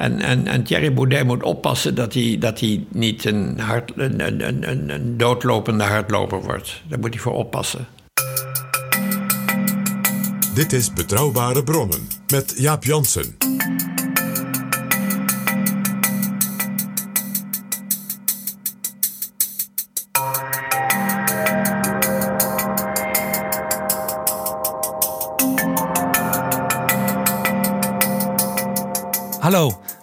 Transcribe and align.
En, 0.00 0.20
en, 0.20 0.46
en 0.46 0.62
Thierry 0.62 0.92
Baudet 0.94 1.24
moet 1.24 1.42
oppassen 1.42 1.94
dat 1.94 2.14
hij, 2.14 2.36
dat 2.38 2.60
hij 2.60 2.84
niet 2.88 3.24
een, 3.24 3.58
een, 3.94 4.20
een, 4.20 4.68
een, 4.70 4.90
een 4.90 5.16
doodlopende 5.16 5.84
hardloper 5.84 6.42
wordt. 6.42 6.82
Daar 6.88 6.98
moet 6.98 7.14
hij 7.14 7.22
voor 7.22 7.32
oppassen. 7.32 7.86
Dit 10.54 10.72
is 10.72 10.92
Betrouwbare 10.92 11.64
Bronnen 11.64 12.08
met 12.26 12.54
Jaap 12.56 12.84
Jansen. 12.84 13.49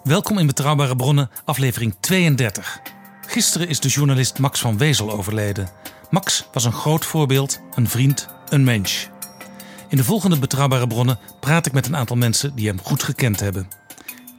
Welkom 0.08 0.38
in 0.38 0.46
Betrouwbare 0.46 0.96
Bronnen, 0.96 1.30
aflevering 1.44 1.94
32. 2.00 2.80
Gisteren 3.26 3.68
is 3.68 3.80
de 3.80 3.88
journalist 3.88 4.38
Max 4.38 4.60
van 4.60 4.78
Wezel 4.78 5.10
overleden. 5.10 5.68
Max 6.10 6.48
was 6.52 6.64
een 6.64 6.72
groot 6.72 7.04
voorbeeld, 7.04 7.60
een 7.74 7.88
vriend, 7.88 8.28
een 8.48 8.64
mens. 8.64 9.08
In 9.88 9.96
de 9.96 10.04
volgende 10.04 10.38
Betrouwbare 10.38 10.86
Bronnen 10.86 11.18
praat 11.40 11.66
ik 11.66 11.72
met 11.72 11.86
een 11.86 11.96
aantal 11.96 12.16
mensen 12.16 12.54
die 12.54 12.66
hem 12.66 12.80
goed 12.82 13.02
gekend 13.02 13.40
hebben. 13.40 13.68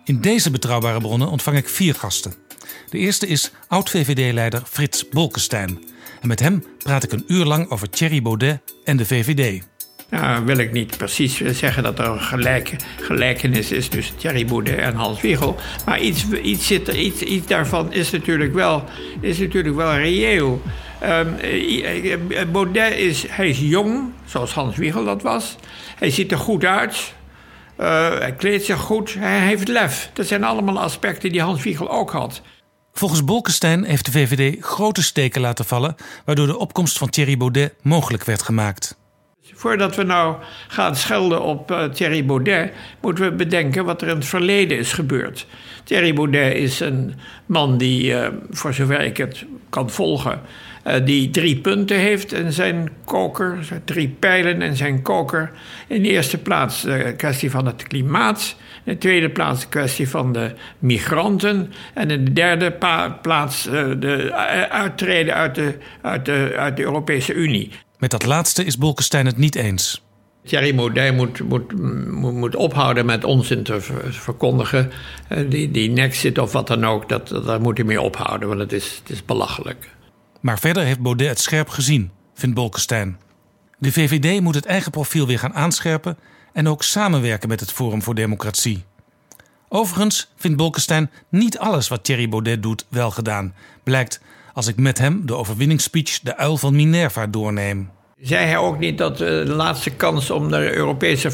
In 0.04 0.22
deze 0.22 0.52
Betrouwbare 0.52 1.00
Bronnen 1.00 1.30
ontvang 1.30 1.58
ik 1.58 1.70
vier 1.70 1.96
gasten. 1.96 2.34
De 2.90 2.98
eerste 2.98 3.28
is 3.28 3.52
oud-VVD-leider 3.68 4.62
Frits 4.66 5.10
Bolkestein. 5.10 5.80
En 6.22 6.28
met 6.28 6.40
hem 6.40 6.64
praat 6.78 7.04
ik 7.04 7.12
een 7.12 7.26
uur 7.28 7.46
lang 7.46 7.70
over 7.70 7.90
Thierry 7.90 8.22
Baudet 8.22 8.62
en 8.84 8.98
de 8.98 9.06
VVD. 9.06 9.64
Nou, 10.10 10.46
wil 10.46 10.58
ik 10.58 10.72
niet 10.72 10.98
precies 10.98 11.36
zeggen 11.38 11.84
dat 11.84 12.00
er 12.00 12.06
een 12.06 12.22
gelijk, 12.22 12.76
gelijkenis 13.02 13.72
is 13.72 13.88
tussen 13.88 14.18
Thierry 14.18 14.46
Baudet 14.46 14.78
en 14.78 14.96
Hans 14.96 15.22
Wiegel. 15.22 15.56
Maar 15.86 16.00
iets, 16.00 16.26
iets, 16.30 16.68
zit, 16.68 16.88
iets, 16.88 17.22
iets 17.22 17.48
daarvan 17.48 17.94
is 17.94 18.12
natuurlijk 18.12 18.54
wel, 18.54 18.84
is 19.22 19.38
natuurlijk 19.38 19.76
wel 19.76 19.96
reëel. 19.96 20.62
Um, 21.04 22.52
Baudet 22.52 22.98
is, 22.98 23.26
hij 23.28 23.50
is 23.50 23.60
jong, 23.60 24.12
zoals 24.26 24.54
Hans 24.54 24.76
Wiegel 24.76 25.06
dat 25.06 25.22
was. 25.22 25.56
Hij 25.96 26.10
ziet 26.10 26.32
er 26.32 26.38
goed 26.38 26.66
uit. 26.66 27.14
Uh, 27.80 28.18
hij 28.18 28.34
kleedt 28.34 28.66
zich 28.66 28.80
goed. 28.80 29.14
Hij 29.14 29.40
heeft 29.40 29.68
lef. 29.68 30.10
Dat 30.14 30.28
zijn 30.28 30.44
allemaal 30.44 30.80
aspecten 30.80 31.32
die 31.32 31.42
Hans 31.42 31.64
Wiegel 31.64 31.92
ook 31.92 32.12
had. 32.12 32.42
Volgens 32.94 33.24
Bolkestein 33.24 33.84
heeft 33.84 34.06
de 34.06 34.12
VVD 34.12 34.64
grote 34.64 35.04
steken 35.04 35.42
laten 35.42 35.66
vallen, 35.66 35.96
waardoor 36.26 36.48
de 36.48 36.58
opkomst 36.58 36.98
van 36.98 37.10
Thierry 37.10 37.38
Baudet 37.38 37.74
mogelijk 37.82 38.24
werd 38.24 38.42
gemaakt. 38.42 38.99
Voordat 39.56 39.96
we 39.96 40.04
nou 40.04 40.36
gaan 40.68 40.96
schelden 40.96 41.42
op 41.42 41.72
uh, 41.72 41.84
Thierry 41.84 42.26
Baudet, 42.26 42.74
moeten 43.02 43.24
we 43.24 43.32
bedenken 43.32 43.86
wat 43.86 44.02
er 44.02 44.08
in 44.08 44.16
het 44.16 44.26
verleden 44.26 44.78
is 44.78 44.94
gebeurd. 44.94 45.46
Thierry 45.84 46.14
Baudet 46.14 46.56
is 46.56 46.80
een 46.80 47.14
man 47.46 47.78
die, 47.78 48.12
uh, 48.12 48.28
voor 48.50 48.74
zover 48.74 49.02
ik 49.02 49.18
het 49.18 49.46
kan 49.70 49.90
volgen, 49.90 50.42
uh, 50.88 50.94
die 51.06 51.30
drie 51.30 51.58
punten 51.58 51.98
heeft 51.98 52.34
in 52.34 52.52
zijn 52.54 52.90
koker, 53.06 53.58
drie 53.86 54.10
pijlen 54.20 54.62
in 54.62 54.76
zijn 54.76 55.02
koker. 55.02 55.52
In 55.88 56.04
de 56.04 56.10
eerste 56.10 56.38
plaats 56.38 56.82
de 56.82 57.14
kwestie 57.18 57.52
van 57.52 57.66
het 57.66 57.84
klimaat. 57.84 58.56
In 58.84 58.94
de 58.94 58.98
tweede 58.98 59.30
plaats 59.30 59.62
de 59.62 59.70
kwestie 59.70 60.10
van 60.10 60.34
de 60.34 60.52
migranten. 60.80 61.74
En 61.94 62.12
in 62.12 62.26
de 62.26 62.34
derde 62.34 62.78
plaats 63.22 63.64
de 64.00 64.34
uittreden 64.70 65.34
uit 65.34 65.56
de, 65.56 65.78
uit, 66.02 66.26
de, 66.26 66.54
uit 66.58 66.78
de 66.78 66.84
Europese 66.84 67.34
Unie. 67.34 67.72
Met 68.00 68.12
dat 68.12 68.26
laatste 68.26 68.66
is 68.66 68.78
Bolkestein 68.78 69.26
het 69.26 69.38
niet 69.38 69.56
eens. 69.56 70.04
Thierry 70.44 70.76
Baudet 70.76 71.16
moet, 71.16 71.40
moet, 71.40 71.80
moet, 72.12 72.34
moet 72.34 72.56
ophouden 72.56 73.06
met 73.06 73.24
onzin 73.24 73.64
te 73.64 73.82
verkondigen. 74.10 74.92
Die, 75.48 75.72
die 75.72 75.90
Nexit 75.90 76.38
of 76.38 76.52
wat 76.52 76.68
dan 76.68 76.86
ook, 76.86 77.10
dat, 77.10 77.28
daar 77.46 77.62
moet 77.62 77.78
hij 77.78 77.86
mee 77.86 78.02
ophouden, 78.02 78.48
want 78.48 78.60
het 78.60 78.74
is, 78.74 79.00
het 79.02 79.10
is 79.10 79.26
belachelijk. 79.26 79.90
Maar 80.40 80.60
verder 80.60 80.84
heeft 80.84 81.00
Baudet 81.00 81.30
het 81.30 81.40
scherp 81.40 81.70
gezien, 81.70 82.12
vindt 82.34 82.56
Bolkestein. 82.56 83.18
De 83.78 83.92
VVD 83.92 84.42
moet 84.42 84.56
het 84.56 84.66
eigen 84.66 84.92
profiel 84.92 85.28
weer 85.28 85.40
gaan 85.40 85.54
aanscherpen 85.54 86.18
en 86.54 86.68
ook 86.68 86.84
samenwerken 86.84 87.50
met 87.50 87.60
het 87.60 87.72
Forum 87.72 88.04
voor 88.04 88.16
Democratie. 88.16 88.84
Overigens 89.70 90.32
vindt 90.36 90.58
Bolkestein 90.58 91.12
niet 91.30 91.58
alles 91.58 91.88
wat 91.88 92.04
Thierry 92.04 92.30
Baudet 92.30 92.64
doet 92.64 92.86
wel 92.90 93.12
gedaan, 93.12 93.54
blijkt 93.84 94.22
als 94.60 94.68
ik 94.68 94.78
met 94.78 94.98
hem 94.98 95.22
de 95.26 95.36
overwinningsspeech 95.36 96.20
De 96.20 96.38
Uil 96.38 96.58
van 96.58 96.76
Minerva 96.76 97.28
doorneem. 97.28 97.90
Zei 98.22 98.46
hij 98.46 98.58
ook 98.58 98.80
niet 98.80 98.98
dat 98.98 99.18
de 99.18 99.44
laatste 99.48 99.90
kans 99.90 100.32
om 100.32 100.50
de 100.50 100.76
Europese 100.76 101.30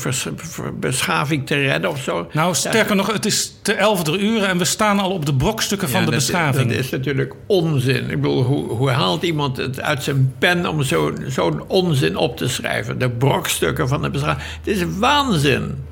beschaving 0.80 1.46
te 1.46 1.56
redden 1.56 1.90
of 1.90 2.02
zo? 2.02 2.28
Nou, 2.32 2.56
sterker 2.56 2.96
nog, 2.96 3.14
het 3.14 3.26
is 3.26 3.54
te 3.62 3.74
elfde 3.74 4.18
uur 4.18 4.44
en 4.44 4.58
we 4.58 4.66
staan 4.66 5.00
al 5.00 5.12
op 5.12 5.26
de 5.26 5.34
brokstukken 5.34 5.90
van 5.90 6.00
de 6.00 6.06
dat, 6.06 6.16
beschaving. 6.16 6.70
Dat 6.70 6.80
is 6.80 6.90
natuurlijk 6.90 7.34
onzin. 7.48 8.10
Ik 8.10 8.22
bedoel, 8.22 8.44
hoe, 8.44 8.70
hoe 8.70 8.90
haalt 8.90 9.24
iemand 9.24 9.58
het 9.58 9.82
uit 9.82 10.04
zijn 10.04 10.34
pen 10.40 10.66
om 10.66 10.84
zo'n 10.84 11.26
zo 11.30 11.66
onzin 11.68 12.18
op 12.18 12.38
te 12.38 12.48
schrijven? 12.48 13.00
De 13.00 13.10
brokstukken 13.10 13.88
van 13.88 14.02
de 14.02 14.10
beschaving. 14.10 14.48
Het 14.58 14.68
is 14.68 14.84
waanzin. 14.98 15.84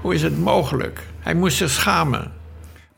Hoe 0.00 0.14
is 0.14 0.22
het 0.22 0.38
mogelijk? 0.38 1.00
Hij 1.20 1.34
moest 1.34 1.56
zich 1.56 1.70
schamen. 1.70 2.37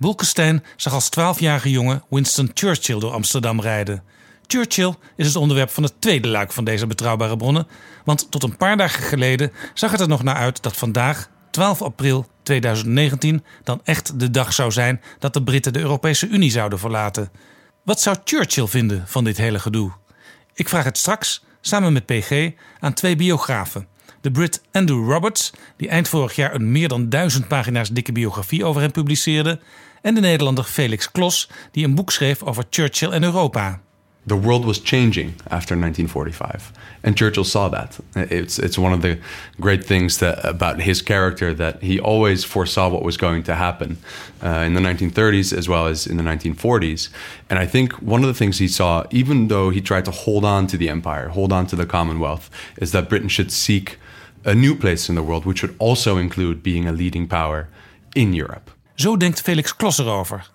Bolkestein 0.01 0.65
zag 0.77 0.93
als 0.93 1.09
twaalfjarige 1.09 1.71
jongen 1.71 2.03
Winston 2.09 2.51
Churchill 2.55 2.99
door 2.99 3.13
Amsterdam 3.13 3.61
rijden. 3.61 4.03
Churchill 4.47 4.95
is 5.17 5.27
het 5.27 5.37
onderwerp 5.37 5.71
van 5.71 5.83
het 5.83 6.01
tweede 6.01 6.29
luik 6.29 6.53
van 6.53 6.65
deze 6.65 6.87
betrouwbare 6.87 7.37
bronnen. 7.37 7.67
Want 8.05 8.31
tot 8.31 8.43
een 8.43 8.57
paar 8.57 8.77
dagen 8.77 9.03
geleden 9.03 9.53
zag 9.75 9.91
het 9.91 10.01
er 10.01 10.09
nog 10.09 10.23
naar 10.23 10.35
uit 10.35 10.63
dat 10.63 10.77
vandaag, 10.77 11.29
12 11.51 11.83
april 11.83 12.27
2019, 12.43 13.45
dan 13.65 13.81
echt 13.85 14.21
de 14.21 14.31
dag 14.31 14.53
zou 14.53 14.71
zijn 14.71 15.01
dat 15.19 15.33
de 15.33 15.43
Britten 15.43 15.73
de 15.73 15.81
Europese 15.81 16.29
Unie 16.29 16.51
zouden 16.51 16.79
verlaten. 16.79 17.31
Wat 17.85 18.01
zou 18.01 18.17
Churchill 18.25 18.67
vinden 18.67 19.05
van 19.07 19.25
dit 19.25 19.37
hele 19.37 19.59
gedoe? 19.59 19.93
Ik 20.55 20.69
vraag 20.69 20.85
het 20.85 20.99
straks, 20.99 21.45
samen 21.61 21.93
met 21.93 22.07
PG, 22.07 22.51
aan 22.79 22.95
twee 22.95 23.17
biografen. 23.17 23.87
De 24.21 24.31
Brit 24.31 24.63
Andrew 24.73 25.11
Roberts, 25.11 25.53
die 25.77 25.89
eind 25.89 26.09
vorig 26.09 26.35
jaar 26.35 26.55
een 26.55 26.73
meer 26.73 26.89
dan 26.89 27.09
duizend 27.09 27.49
pagina's 27.49 27.91
dikke 27.91 28.13
biografie 28.13 28.65
over 28.65 28.81
hem 28.81 28.91
publiceerde, 28.91 29.61
en 30.03 30.15
de 30.15 30.21
Nederlander 30.21 30.65
Felix 30.65 31.11
Klos, 31.11 31.49
die 31.71 31.85
een 31.85 31.95
boek 31.95 32.11
schreef 32.11 32.43
over 32.43 32.65
Churchill 32.71 33.11
en 33.11 33.25
Europa. 33.25 33.81
The 34.27 34.41
world 34.41 34.65
was 34.65 34.81
changing 34.85 35.35
after 35.49 35.75
1945, 35.77 36.73
and 37.03 37.17
Churchill 37.17 37.45
saw 37.45 37.71
that. 37.71 37.99
It's 38.15 38.59
it's 38.59 38.79
one 38.79 38.93
of 38.93 39.01
the 39.01 39.19
great 39.61 39.87
things 39.87 40.19
that 40.19 40.45
about 40.45 40.83
his 40.83 41.03
character 41.03 41.55
that 41.55 41.83
he 41.83 41.99
always 41.99 42.45
foresaw 42.45 42.91
what 42.91 43.03
was 43.03 43.17
going 43.17 43.45
to 43.45 43.55
happen 43.55 43.97
uh, 44.43 44.67
in 44.67 44.75
the 44.75 44.81
1930s 44.81 45.57
as 45.57 45.69
well 45.69 45.87
as 45.87 46.07
in 46.07 46.17
the 46.17 46.23
1940s. 46.23 47.09
And 47.49 47.59
I 47.59 47.67
think 47.67 47.93
one 48.03 48.21
of 48.21 48.29
the 48.29 48.35
things 48.35 48.59
he 48.59 48.69
saw, 48.69 49.05
even 49.11 49.49
though 49.49 49.71
he 49.71 49.81
tried 49.81 50.05
to 50.05 50.11
hold 50.11 50.45
on 50.45 50.67
to 50.67 50.77
the 50.77 50.91
empire, 50.91 51.29
hold 51.29 51.51
on 51.53 51.67
to 51.67 51.77
the 51.77 51.87
Commonwealth, 51.87 52.51
is 52.77 52.93
that 52.93 53.09
Britain 53.09 53.29
should 53.29 53.51
seek 53.51 53.99
a 54.45 54.55
new 54.55 54.75
place 54.75 55.09
in 55.09 55.15
the 55.15 55.23
world, 55.23 55.45
which 55.47 55.63
would 55.63 55.75
also 55.79 56.19
include 56.19 56.63
being 56.63 56.87
a 56.87 56.93
leading 56.93 57.27
power 57.27 57.69
in 58.15 58.35
Europe. 58.35 58.71
Zo 59.01 59.17
denkt 59.17 59.41
Felix 59.41 59.77
Klos 59.77 59.99
erover. 59.99 60.51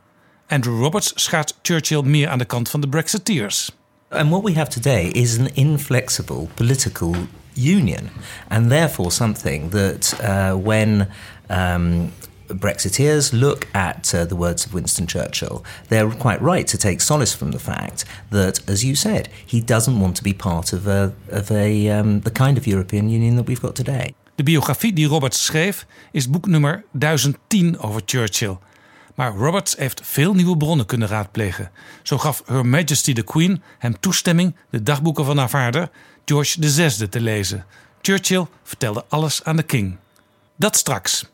Andrew 0.47 0.79
Roberts 0.79 1.11
schaart 1.15 1.59
Churchill 1.61 2.01
meer 2.01 2.29
aan 2.29 2.37
de 2.37 2.45
kant 2.45 2.69
van 2.69 2.81
de 2.81 2.87
Brexiteers. 2.87 3.71
And 4.09 4.29
what 4.29 4.43
we 4.43 4.53
have 4.53 4.69
today 4.69 5.07
is 5.07 5.37
an 5.37 5.49
inflexible 5.53 6.47
political 6.53 7.15
union, 7.53 8.09
and 8.47 8.69
therefore 8.69 9.11
something 9.11 9.71
that 9.71 10.13
uh, 10.21 10.63
when 10.63 11.07
um, 11.49 12.11
Brexiteers 12.47 13.31
look 13.31 13.67
at 13.71 14.13
uh, 14.13 14.25
the 14.25 14.35
words 14.35 14.65
of 14.65 14.73
Winston 14.73 15.07
Churchill, 15.07 15.63
they're 15.87 16.11
quite 16.11 16.41
right 16.41 16.67
to 16.67 16.77
take 16.77 17.01
solace 17.01 17.35
from 17.37 17.51
the 17.51 17.59
fact 17.59 18.05
that, 18.29 18.69
as 18.69 18.83
you 18.83 18.95
said, 18.95 19.27
he 19.45 19.59
doesn't 19.59 19.99
want 19.99 20.15
to 20.17 20.23
be 20.23 20.33
part 20.33 20.73
of 20.73 20.87
a, 20.87 21.13
of 21.29 21.49
a 21.51 21.89
um, 21.89 22.21
the 22.21 22.31
kind 22.31 22.57
of 22.57 22.67
European 22.67 23.09
Union 23.09 23.37
that 23.37 23.47
we've 23.47 23.61
got 23.61 23.75
today. 23.75 24.13
De 24.35 24.43
biografie 24.43 24.93
die 24.93 25.07
Roberts 25.07 25.45
schreef 25.45 25.85
is 26.11 26.29
boek 26.29 26.47
nummer 26.47 26.83
1010 26.91 27.79
over 27.79 28.01
Churchill. 28.05 28.57
Maar 29.15 29.35
Roberts 29.35 29.75
heeft 29.77 30.01
veel 30.03 30.33
nieuwe 30.33 30.57
bronnen 30.57 30.85
kunnen 30.85 31.07
raadplegen. 31.07 31.71
Zo 32.03 32.17
gaf 32.17 32.43
Her 32.45 32.65
Majesty 32.65 33.13
the 33.13 33.23
Queen 33.23 33.63
hem 33.77 33.99
toestemming 33.99 34.55
de 34.69 34.83
dagboeken 34.83 35.25
van 35.25 35.37
haar 35.37 35.49
vader, 35.49 35.89
George 36.25 36.69
VI, 36.69 37.07
te 37.07 37.21
lezen. 37.21 37.65
Churchill 38.01 38.45
vertelde 38.63 39.05
alles 39.09 39.43
aan 39.43 39.55
de 39.55 39.63
king. 39.63 39.97
Dat 40.55 40.75
straks. 40.75 41.25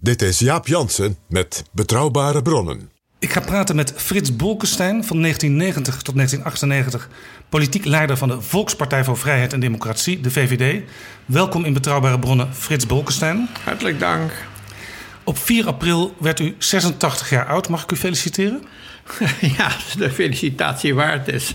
Dit 0.00 0.22
is 0.22 0.38
Jaap 0.38 0.66
Jansen 0.66 1.16
met 1.28 1.64
Betrouwbare 1.72 2.42
Bronnen. 2.42 2.93
Ik 3.24 3.32
ga 3.32 3.40
praten 3.40 3.76
met 3.76 3.92
Frits 3.96 4.36
Bolkestein 4.36 5.04
van 5.04 5.20
1990 5.20 6.02
tot 6.02 6.14
1998, 6.14 7.08
politiek 7.48 7.84
leider 7.84 8.16
van 8.16 8.28
de 8.28 8.40
Volkspartij 8.40 9.04
voor 9.04 9.18
Vrijheid 9.18 9.52
en 9.52 9.60
Democratie, 9.60 10.20
de 10.20 10.30
VVD. 10.30 10.82
Welkom 11.24 11.64
in 11.64 11.72
Betrouwbare 11.72 12.18
Bronnen, 12.18 12.54
Frits 12.54 12.86
Bolkestein. 12.86 13.48
Hartelijk 13.64 14.00
dank. 14.00 14.32
Op 15.22 15.38
4 15.38 15.66
april 15.66 16.14
werd 16.18 16.40
u 16.40 16.54
86 16.58 17.30
jaar 17.30 17.46
oud. 17.46 17.68
Mag 17.68 17.82
ik 17.82 17.92
u 17.92 17.96
feliciteren? 17.96 18.62
Ja, 19.56 19.70
de 19.98 20.10
felicitatie 20.10 20.94
waard 20.94 21.28
is. 21.28 21.54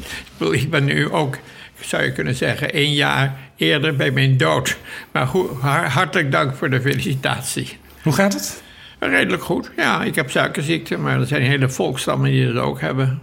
Ik, 0.52 0.70
ben 0.70 0.86
nu 0.86 1.10
ook, 1.12 1.38
zou 1.80 2.04
je 2.04 2.12
kunnen 2.12 2.36
zeggen, 2.36 2.74
één 2.74 2.94
jaar 2.94 3.40
eerder 3.56 3.96
bij 3.96 4.12
mijn 4.12 4.38
dood. 4.38 4.78
Maar 5.12 5.28
goed, 5.28 5.62
hartelijk 5.88 6.32
dank 6.32 6.56
voor 6.56 6.70
de 6.70 6.82
felicitatie. 6.82 7.78
Hoe 8.04 8.14
gaat 8.14 8.34
het? 8.34 8.62
Redelijk 9.00 9.44
goed. 9.44 9.72
Ja, 9.78 10.04
ik 10.04 10.16
heb 10.16 10.32
suikerziekte, 10.32 10.98
maar 10.98 11.20
er 11.20 11.28
zijn 11.28 11.42
hele 11.42 11.70
volkstammen 11.70 12.32
die 12.32 12.54
dat 12.54 12.64
ook 12.64 12.82
hebben. 12.82 13.22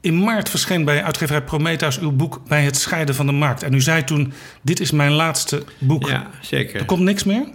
In 0.00 0.24
maart 0.24 0.48
verscheen 0.48 0.84
bij 0.84 1.02
uitgeverij 1.02 1.42
Prometheus 1.42 1.98
uw 1.98 2.12
boek 2.12 2.40
Bij 2.48 2.62
het 2.62 2.76
scheiden 2.76 3.14
van 3.14 3.26
de 3.26 3.32
markt. 3.32 3.62
En 3.62 3.74
u 3.74 3.80
zei 3.80 4.04
toen, 4.04 4.32
dit 4.62 4.80
is 4.80 4.90
mijn 4.90 5.12
laatste 5.12 5.62
boek. 5.78 6.08
Ja, 6.08 6.30
zeker. 6.40 6.80
Er 6.80 6.84
komt 6.84 7.00
niks 7.00 7.24
meer? 7.24 7.46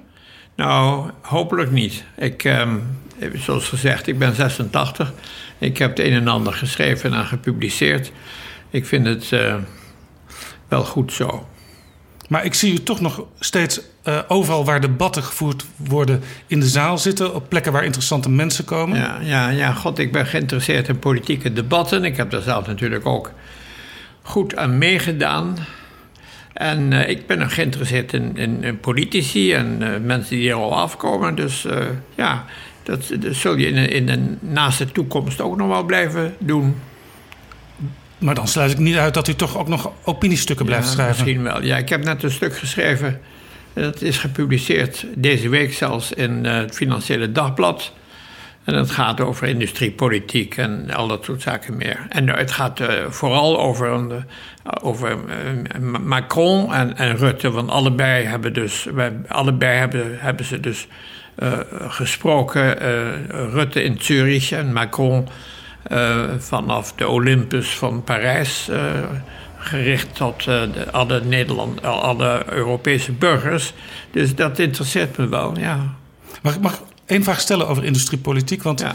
Nou, 0.56 1.12
hopelijk 1.22 1.72
niet. 1.72 2.04
Ik, 2.18 2.44
ehm, 2.44 2.78
zoals 3.34 3.68
gezegd, 3.68 4.08
ik 4.08 4.20
ben 4.20 4.36
86. 4.36 5.14
Ik 5.58 5.78
heb 5.78 5.90
het 5.90 6.00
een 6.00 6.14
en 6.14 6.28
ander 6.28 6.54
geschreven 6.54 7.14
en 7.14 7.25
gepubliceerd. 7.25 8.12
Ik 8.70 8.86
vind 8.86 9.06
het 9.06 9.32
uh, 9.32 9.56
wel 10.68 10.86
goed 10.86 11.14
zo. 11.14 11.48
Maar 12.30 12.46
ik 12.46 12.54
zie 12.54 12.74
u 12.74 12.84
toch 12.84 13.02
nog 13.02 13.24
steeds 13.40 13.81
uh, 14.08 14.20
overal 14.28 14.66
waar 14.66 14.81
debatten 14.81 15.24
gevoerd 15.24 15.66
worden 15.76 16.22
in 16.48 16.60
de 16.60 16.68
zaal 16.68 16.98
zitten. 16.98 17.36
Op 17.36 17.50
plekken 17.50 17.72
waar 17.72 17.84
interessante 17.84 18.30
mensen 18.30 18.66
komen. 18.66 18.98
Ja, 18.98 19.20
ja, 19.22 19.50
ja, 19.50 19.74
god, 19.74 20.00
ik 20.00 20.12
ben 20.12 20.26
geïnteresseerd 20.26 20.88
in 20.88 21.00
politieke 21.00 21.54
debatten. 21.54 22.04
Ik 22.04 22.18
heb 22.18 22.30
daar 22.30 22.42
zelf 22.42 22.68
natuurlijk 22.68 23.06
ook 23.06 23.31
goed 24.22 24.56
aan 24.56 24.78
meegedaan. 24.78 25.58
En 26.54 26.92
uh, 26.92 27.10
ik 27.10 27.28
ben 27.28 27.42
ook 27.42 27.52
geïnteresseerd 27.52 28.14
in, 28.14 28.78
politici 28.82 29.54
en 29.54 29.78
uh, 29.82 29.88
mensen 30.04 30.36
die 30.36 30.50
er 30.50 30.56
al 30.56 30.75
afkomen. 30.75 31.36
Dus 31.36 31.66
ja, 32.16 32.46
dat, 32.84 33.12
dat, 33.20 33.36
zul 33.36 33.56
je 33.56 33.68
in, 33.68 33.90
in 33.90 34.06
de 34.06 34.36
naaste 34.40 34.92
toekomst 34.92 35.42
ook 35.42 35.58
nog 35.58 35.68
wel 35.68 35.84
blijven 35.84 36.36
doen. 36.40 36.75
Maar 38.19 38.36
dan 38.36 38.48
sluit 38.48 38.71
ik 38.71 38.77
niet 38.77 38.95
uit 38.95 39.13
dat 39.13 39.27
u 39.27 39.36
toch 39.36 39.57
ook 39.57 39.68
nog 39.68 39.92
opiniestukken 40.04 40.66
blijft 40.66 40.86
ja, 40.86 40.92
schrijven. 40.92 41.25
Misschien 41.25 41.44
wel. 41.44 41.63
Ja, 41.63 41.77
ik 41.77 41.89
heb 41.89 42.04
net 42.04 42.24
een 42.24 42.31
stuk 42.31 42.57
geschreven. 42.57 43.19
Dat 43.74 44.01
is 44.01 44.18
gepubliceerd 44.18 45.06
deze 45.16 45.50
week 45.50 45.74
zelfs 45.74 46.12
in 46.12 46.45
uh, 46.45 46.54
het 46.54 46.75
Financiële 46.75 47.31
Dagblad. 47.31 47.94
En 48.63 48.74
het 48.75 48.92
gaat 48.92 49.21
over 49.21 49.48
industriepolitiek 49.48 50.57
en 50.57 50.92
al 50.94 51.07
dat 51.07 51.25
soort 51.25 51.42
zaken 51.42 51.77
meer. 51.77 52.06
En 52.10 52.30
het 52.30 52.51
gaat 52.51 52.80
uh, 52.80 52.88
vooral 53.10 53.60
over, 53.60 54.25
over 54.81 55.18
Macron 56.04 56.74
en, 56.74 56.98
en, 56.98 57.18
Rutte. 57.18 57.51
Want 57.51 57.69
allebei 57.69 58.25
hebben, 58.25 58.54
dus, 58.54 58.88
allebei 59.27 59.77
hebben, 59.77 60.19
hebben 60.19 60.45
ze 60.45 60.60
dus 60.60 60.88
gesproken. 61.88 62.77
Rutte 63.51 63.83
in 63.83 63.98
Zurich 64.00 64.51
en 64.51 64.74
Macron 64.74 65.27
vanaf 66.38 66.94
de 66.94 67.07
Olympus 67.07 67.77
van 67.77 68.03
Parijs. 68.03 68.68
Uh, 68.69 68.77
gericht 69.57 70.15
tot 70.15 70.39
uh, 70.39 70.45
de, 70.45 70.91
alle, 70.91 71.21
Nederland, 71.24 71.83
alle 71.83 72.44
Europese 72.50 73.12
burgers. 73.12 73.74
Dus 74.12 74.36
dat 74.36 74.59
interesseert 74.59 75.18
me 75.18 75.27
wel, 75.27 75.57
ja. 75.57 75.95
Mag 76.41 76.56
ik 76.56 76.62
mag 76.62 76.83
één 77.06 77.24
vraag 77.24 77.39
stellen 77.39 77.68
over 77.68 77.83
industriepolitiek? 77.83 78.63
Want 78.63 78.80
ja. 78.80 78.94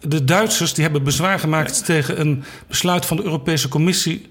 de 0.00 0.24
Duitsers 0.24 0.74
die 0.74 0.84
hebben 0.84 1.02
bezwaar 1.02 1.38
gemaakt 1.38 1.78
ja. 1.78 1.84
tegen 1.84 2.20
een 2.20 2.44
besluit 2.66 3.06
van 3.06 3.16
de 3.16 3.22
Europese 3.22 3.68
Commissie 3.68 4.30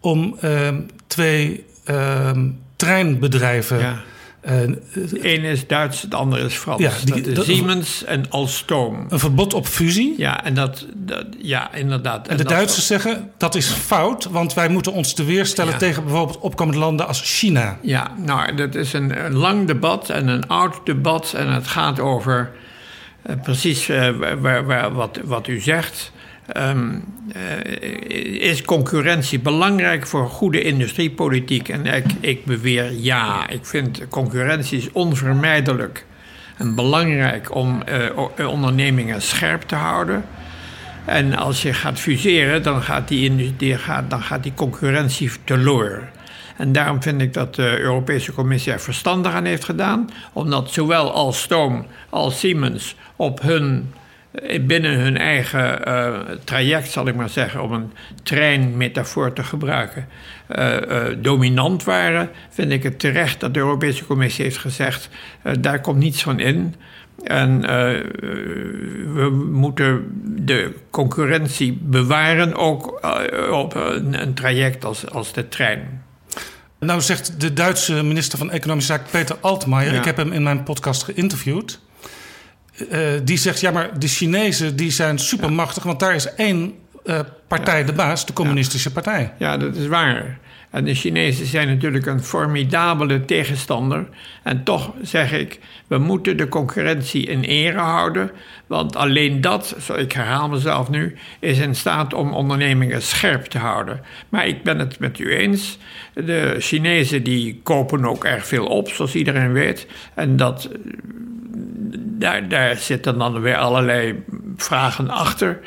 om 0.00 0.36
ehm, 0.40 0.80
twee 1.06 1.64
ehm, 1.84 2.48
treinbedrijven. 2.76 3.78
Ja 3.78 4.02
de 4.44 5.22
ene 5.22 5.48
is 5.48 5.66
Duits, 5.66 6.02
het 6.02 6.14
andere 6.14 6.44
is 6.44 6.54
Frans. 6.54 6.80
Ja, 6.80 6.92
die, 7.04 7.14
dat 7.14 7.26
is 7.26 7.34
dat, 7.34 7.44
Siemens 7.44 8.04
en 8.04 8.30
Alstom. 8.30 9.06
Een 9.08 9.18
verbod 9.18 9.54
op 9.54 9.66
fusie? 9.66 10.14
Ja, 10.16 10.44
en 10.44 10.54
dat, 10.54 10.86
dat 10.94 11.26
ja, 11.38 11.74
inderdaad. 11.74 12.24
En, 12.26 12.30
en 12.30 12.36
de 12.36 12.44
Duitsers 12.44 12.86
zeggen 12.86 13.30
dat 13.36 13.54
is 13.54 13.66
fout, 13.66 14.24
want 14.24 14.54
wij 14.54 14.68
moeten 14.68 14.92
ons 14.92 15.14
te 15.14 15.24
weerstellen 15.24 15.72
ja. 15.72 15.78
tegen 15.78 16.04
bijvoorbeeld 16.04 16.38
opkomende 16.38 16.80
landen 16.80 17.06
als 17.06 17.20
China. 17.24 17.78
Ja, 17.82 18.14
nou, 18.16 18.54
dat 18.54 18.74
is 18.74 18.92
een, 18.92 19.24
een 19.24 19.34
lang 19.34 19.66
debat 19.66 20.10
en 20.10 20.28
een 20.28 20.48
oud 20.48 20.86
debat. 20.86 21.32
En 21.36 21.52
het 21.52 21.66
gaat 21.66 22.00
over 22.00 22.52
uh, 23.26 23.36
precies 23.42 23.88
uh, 23.88 24.08
waar, 24.40 24.66
waar, 24.66 24.92
wat, 24.92 25.18
wat 25.24 25.48
u 25.48 25.60
zegt. 25.60 26.12
Um, 26.56 27.04
uh, 27.36 28.50
is 28.50 28.62
concurrentie 28.62 29.40
belangrijk 29.40 30.06
voor 30.06 30.28
goede 30.28 30.62
industriepolitiek? 30.62 31.68
En 31.68 31.86
ik, 31.86 32.04
ik 32.20 32.44
beweer 32.44 32.92
ja. 32.92 33.48
Ik 33.48 33.66
vind 33.66 34.08
concurrentie 34.08 34.78
is 34.78 34.92
onvermijdelijk 34.92 36.06
en 36.56 36.74
belangrijk 36.74 37.54
om 37.54 37.82
uh, 38.36 38.48
ondernemingen 38.48 39.22
scherp 39.22 39.62
te 39.62 39.74
houden. 39.74 40.24
En 41.04 41.36
als 41.36 41.62
je 41.62 41.72
gaat 41.72 42.00
fuseren, 42.00 42.62
dan 42.62 42.82
gaat 42.82 43.08
die, 43.08 43.56
die, 43.56 43.78
gaat, 43.78 44.10
dan 44.10 44.22
gaat 44.22 44.42
die 44.42 44.54
concurrentie 44.54 45.30
teloor. 45.44 46.08
En 46.56 46.72
daarom 46.72 47.02
vind 47.02 47.20
ik 47.20 47.32
dat 47.32 47.54
de 47.54 47.78
Europese 47.78 48.32
Commissie 48.32 48.72
er 48.72 48.80
verstandig 48.80 49.32
aan 49.32 49.44
heeft 49.44 49.64
gedaan, 49.64 50.10
omdat 50.32 50.70
zowel 50.70 51.12
Alstom 51.12 51.86
als 52.10 52.38
Siemens 52.38 52.96
op 53.16 53.42
hun 53.42 53.92
binnen 54.60 54.98
hun 54.98 55.16
eigen 55.16 55.88
uh, 55.88 56.20
traject, 56.44 56.90
zal 56.90 57.06
ik 57.06 57.14
maar 57.14 57.28
zeggen, 57.28 57.62
om 57.62 57.72
een 57.72 57.92
treinmetafoor 58.22 59.32
te 59.32 59.44
gebruiken, 59.44 60.08
uh, 60.58 60.76
uh, 60.88 61.02
dominant 61.18 61.84
waren, 61.84 62.30
vind 62.50 62.72
ik 62.72 62.82
het 62.82 62.98
terecht 62.98 63.40
dat 63.40 63.54
de 63.54 63.60
Europese 63.60 64.06
Commissie 64.06 64.44
heeft 64.44 64.58
gezegd: 64.58 65.08
daar 65.60 65.80
komt 65.80 65.98
niets 65.98 66.22
van 66.22 66.40
in. 66.40 66.74
En 67.24 67.60
we 69.14 69.48
moeten 69.52 70.10
de 70.24 70.74
concurrentie 70.90 71.78
bewaren, 71.82 72.54
ook 72.54 73.00
op 73.50 73.74
een, 73.74 74.22
een, 74.22 74.34
traject 74.34 74.84
als, 74.84 75.10
als 75.10 75.32
de 75.32 75.48
trein. 75.48 76.02
Nou 76.78 77.00
zegt 77.00 77.40
de 77.40 77.52
Duitse 77.52 78.02
minister 78.02 78.38
van 78.38 78.50
Economische 78.50 78.92
Zaken 78.92 79.10
Peter 79.10 79.36
Altmaier, 79.40 79.92
ja. 79.92 79.98
ik 79.98 80.04
heb 80.04 80.16
hem 80.16 80.32
in 80.32 80.42
mijn 80.42 80.62
podcast 80.62 81.02
geïnterviewd. 81.02 81.80
Uh, 82.92 83.08
die 83.24 83.38
zegt, 83.38 83.60
ja, 83.60 83.70
maar 83.70 83.98
de 83.98 84.08
Chinezen 84.08 84.76
die 84.76 84.90
zijn 84.90 85.18
supermachtig... 85.18 85.82
want 85.82 86.00
daar 86.00 86.14
is 86.14 86.34
één 86.34 86.74
uh, 87.04 87.20
partij 87.48 87.84
de 87.84 87.92
baas, 87.92 88.26
de 88.26 88.32
communistische 88.32 88.92
partij. 88.92 89.32
Ja, 89.38 89.56
dat 89.56 89.76
is 89.76 89.86
waar. 89.86 90.38
En 90.74 90.84
de 90.84 90.94
Chinezen 90.94 91.46
zijn 91.46 91.68
natuurlijk 91.68 92.06
een 92.06 92.22
formidabele 92.22 93.24
tegenstander. 93.24 94.06
En 94.42 94.64
toch 94.64 94.92
zeg 95.02 95.32
ik, 95.32 95.58
we 95.86 95.98
moeten 95.98 96.36
de 96.36 96.48
concurrentie 96.48 97.26
in 97.26 97.42
ere 97.42 97.78
houden. 97.78 98.30
Want 98.66 98.96
alleen 98.96 99.40
dat, 99.40 99.76
zo 99.80 99.94
ik 99.94 100.12
herhaal 100.12 100.48
mezelf 100.48 100.90
nu, 100.90 101.16
is 101.40 101.58
in 101.58 101.74
staat 101.74 102.14
om 102.14 102.32
ondernemingen 102.32 103.02
scherp 103.02 103.44
te 103.44 103.58
houden. 103.58 104.00
Maar 104.28 104.46
ik 104.46 104.62
ben 104.62 104.78
het 104.78 104.98
met 104.98 105.18
u 105.18 105.36
eens. 105.36 105.78
De 106.14 106.56
Chinezen 106.58 107.22
die 107.22 107.60
kopen 107.62 108.04
ook 108.04 108.24
erg 108.24 108.46
veel 108.46 108.66
op, 108.66 108.88
zoals 108.88 109.14
iedereen 109.14 109.52
weet. 109.52 109.86
En 110.14 110.36
dat 110.36 110.68
daar, 112.18 112.48
daar 112.48 112.76
zitten 112.76 113.18
dan 113.18 113.40
weer 113.40 113.56
allerlei 113.56 114.24
vragen 114.56 115.10
achter. 115.10 115.60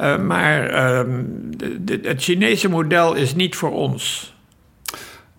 Uh, 0.00 0.18
maar 0.18 0.70
uh, 0.70 1.14
de, 1.56 1.84
de, 1.84 2.00
het 2.02 2.22
Chinese 2.22 2.68
model 2.68 3.14
is 3.14 3.34
niet 3.34 3.56
voor 3.56 3.72
ons. 3.72 4.34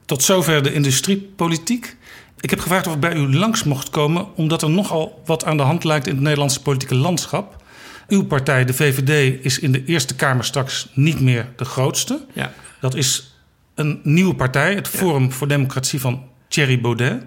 Tot 0.06 0.24
zover 0.24 0.64
de 0.64 0.74
industriepolitiek. 0.74 1.96
Ik 2.40 2.50
heb 2.50 2.60
gevraagd 2.60 2.88
of 2.88 2.94
ik 2.94 3.00
bij 3.00 3.16
u 3.16 3.36
langs 3.36 3.64
mocht 3.64 3.90
komen, 3.90 4.36
omdat 4.36 4.62
er 4.62 4.70
nogal 4.70 5.22
wat 5.26 5.46
aan 5.46 5.58
de 5.58 5.64
hand 5.64 5.84
lijkt 5.84 6.08
in 6.08 6.14
het 6.14 6.24
Nederlandse 6.24 6.62
politieke 6.62 6.96
landschap. 6.96 7.64
Uw 8.08 8.26
partij, 8.26 8.66
de 8.66 8.74
VVD, 8.74 9.44
is 9.46 9.60
in 9.60 9.72
de 9.72 9.86
Eerste 9.86 10.16
Kamer 10.16 10.46
straks 10.46 10.90
niet 10.94 11.22
meer 11.22 11.50
de 11.56 11.66
grootste. 11.66 12.26
Ja. 12.34 12.54
Dat 12.80 12.96
is 12.96 13.38
een 13.76 14.00
nieuwe 14.04 14.36
partij, 14.36 14.76
het 14.76 14.88
Forum 14.88 15.32
voor 15.32 15.48
Democratie 15.48 16.00
van 16.00 16.24
Thierry 16.48 16.82
Baudet. 16.82 17.26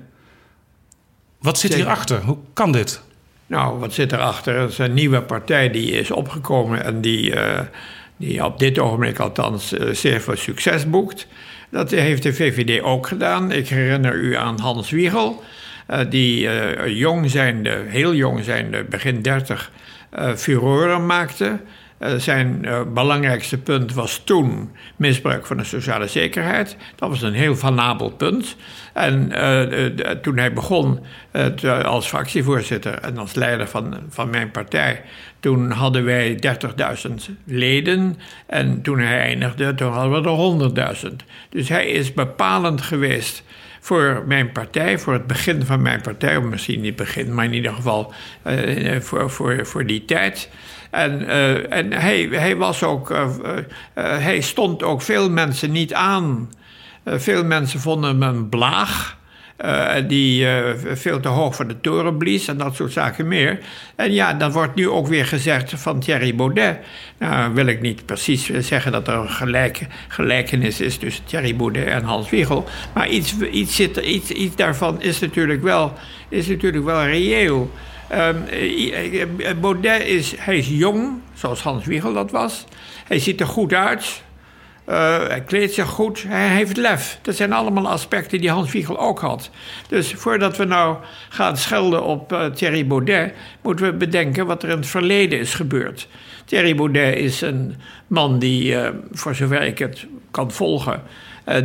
Wat 1.38 1.58
zit 1.58 1.74
hierachter? 1.74 2.22
Hoe 2.22 2.38
kan 2.52 2.72
dit? 2.72 3.02
Nou, 3.46 3.78
wat 3.78 3.92
zit 3.92 4.12
erachter? 4.12 4.60
Het 4.60 4.70
is 4.70 4.78
een 4.78 4.94
nieuwe 4.94 5.22
partij 5.22 5.70
die 5.70 5.90
is 5.90 6.10
opgekomen 6.10 6.84
en 6.84 7.00
die, 7.00 7.34
uh, 7.34 7.60
die 8.16 8.44
op 8.44 8.58
dit 8.58 8.78
ogenblik 8.78 9.18
althans 9.18 9.72
uh, 9.72 9.94
zeer 9.94 10.20
veel 10.20 10.36
succes 10.36 10.90
boekt. 10.90 11.26
Dat 11.70 11.90
heeft 11.90 12.22
de 12.22 12.34
VVD 12.34 12.82
ook 12.82 13.06
gedaan. 13.06 13.52
Ik 13.52 13.68
herinner 13.68 14.14
u 14.14 14.36
aan 14.36 14.60
Hans 14.60 14.90
Wiegel, 14.90 15.42
uh, 15.90 16.00
die 16.08 16.48
jong 16.94 17.30
zijnde, 17.30 17.84
heel 17.86 18.14
jong 18.14 18.44
zijnde, 18.44 18.84
begin 18.84 19.22
30, 19.22 19.70
furoren 20.36 21.06
maakte. 21.06 21.60
Uh, 22.00 22.14
zijn 22.14 22.60
uh, 22.64 22.80
belangrijkste 22.94 23.58
punt 23.58 23.94
was 23.94 24.22
toen 24.24 24.70
misbruik 24.96 25.46
van 25.46 25.56
de 25.56 25.64
sociale 25.64 26.06
zekerheid. 26.06 26.76
Dat 26.96 27.08
was 27.08 27.22
een 27.22 27.32
heel 27.32 27.56
vanabel 27.56 28.10
punt. 28.10 28.56
En 28.92 29.30
uh, 29.32 30.10
toen 30.22 30.38
hij 30.38 30.52
begon 30.52 31.00
als 31.84 32.06
fractievoorzitter 32.06 32.94
en 32.94 33.18
als 33.18 33.34
leider 33.34 33.68
van, 33.68 33.96
van 34.08 34.30
mijn 34.30 34.50
partij, 34.50 35.02
toen 35.40 35.70
hadden 35.70 36.04
wij 36.04 36.38
30.000 37.06 37.14
leden. 37.44 38.16
En 38.46 38.82
toen 38.82 38.98
hij 38.98 39.20
eindigde, 39.20 39.74
toen 39.74 39.92
hadden 39.92 40.22
we 40.22 40.72
er 40.78 40.96
100.000. 41.10 41.14
Dus 41.48 41.68
hij 41.68 41.86
is 41.86 42.14
bepalend 42.14 42.82
geweest 42.82 43.42
voor 43.80 44.24
mijn 44.26 44.52
partij, 44.52 44.98
voor 44.98 45.12
het 45.12 45.26
begin 45.26 45.64
van 45.64 45.82
mijn 45.82 46.00
partij, 46.00 46.36
of 46.36 46.44
misschien 46.44 46.80
niet 46.80 46.96
begin, 46.96 47.34
maar 47.34 47.44
in 47.44 47.54
ieder 47.54 47.72
geval 47.72 48.12
voor, 49.00 49.30
voor, 49.30 49.66
voor 49.66 49.86
die 49.86 50.04
tijd. 50.04 50.48
En, 50.96 51.22
uh, 51.22 51.72
en 51.72 51.92
hij, 51.92 52.56
was 52.56 52.82
ook, 52.82 53.10
uh, 53.10 53.28
hij 53.94 54.40
stond 54.40 54.82
ook 54.82 55.02
veel 55.02 55.30
mensen 55.30 55.70
niet 55.72 55.94
aan. 55.94 56.50
veel 57.04 57.44
mensen 57.44 57.80
vonden 57.80 58.10
hem 58.10 58.22
een 58.22 58.48
blaag. 58.48 59.16
Die 60.06 60.46
veel 60.92 61.20
te 61.20 61.28
hoog 61.28 61.54
voor 61.54 61.66
de 61.66 61.80
toren 61.80 62.16
blies 62.16 62.48
en 62.48 62.56
dat 62.56 62.74
soort 62.74 62.92
zaken 62.92 63.28
meer. 63.28 63.58
En 63.96 64.12
ja, 64.12 64.32
dan 64.32 64.52
wordt 64.52 64.74
nu 64.74 64.88
ook 64.88 65.06
weer 65.06 65.26
gezegd 65.26 65.72
van 65.76 66.00
Thierry 66.00 66.34
Baudet. 66.34 66.78
Nou, 67.18 67.54
wil 67.54 67.66
ik 67.66 67.80
niet 67.80 68.06
precies 68.06 68.50
zeggen 68.58 68.92
dat 68.92 69.08
er 69.08 69.14
een 69.14 69.28
gelijk, 69.28 69.86
gelijkenis 70.08 70.80
is 70.80 70.96
tussen 70.96 71.24
Thierry 71.24 71.56
Baudet 71.56 71.86
en 71.86 72.02
Hans 72.02 72.30
Wiegel. 72.30 72.64
Maar 72.94 73.08
iets, 73.08 73.34
iets, 73.38 73.76
zit, 73.76 73.96
iets, 73.96 74.30
iets 74.30 74.56
daarvan 74.56 75.02
is 75.02 75.18
natuurlijk 75.18 75.62
wel, 75.62 75.92
is 76.28 76.46
natuurlijk 76.46 76.84
wel 76.84 77.04
reëel. 77.04 77.70
Um, 78.12 79.60
Baudet 79.60 80.04
is, 80.04 80.34
hij 80.36 80.58
is 80.58 80.68
jong, 80.68 81.20
zoals 81.34 81.62
Hans 81.62 81.84
Wiegel 81.84 82.12
dat 82.12 82.30
was. 82.30 82.64
Hij 83.04 83.18
ziet 83.18 83.40
er 83.40 83.46
goed 83.46 83.72
uit. 83.72 84.24
Uh, 84.88 85.26
hij 85.26 85.42
kleedt 85.46 85.72
zich 85.72 85.88
goed, 85.88 86.22
hij 86.28 86.48
heeft 86.48 86.76
lef. 86.76 87.18
Dat 87.22 87.36
zijn 87.36 87.52
allemaal 87.52 87.88
aspecten 87.88 88.40
die 88.40 88.50
Hans 88.50 88.72
Wiegel 88.72 88.98
ook 88.98 89.20
had. 89.20 89.50
Dus 89.88 90.12
voordat 90.12 90.56
we 90.56 90.64
nou 90.64 90.96
gaan 91.28 91.56
schelden 91.56 92.04
op 92.04 92.32
uh, 92.32 92.46
Thierry 92.46 92.86
Baudet, 92.86 93.32
moeten 93.62 93.86
we 93.86 93.92
bedenken 93.92 94.46
wat 94.46 94.62
er 94.62 94.68
in 94.68 94.76
het 94.76 94.86
verleden 94.86 95.38
is 95.38 95.54
gebeurd. 95.54 96.08
Thierry 96.44 96.74
Baudet 96.74 97.16
is 97.16 97.40
een 97.40 97.76
man 98.06 98.38
die, 98.38 98.76
voor 99.12 99.34
zover 99.34 99.62
ik 99.62 99.78
het 99.78 100.06
kan 100.30 100.52
volgen, 100.52 101.02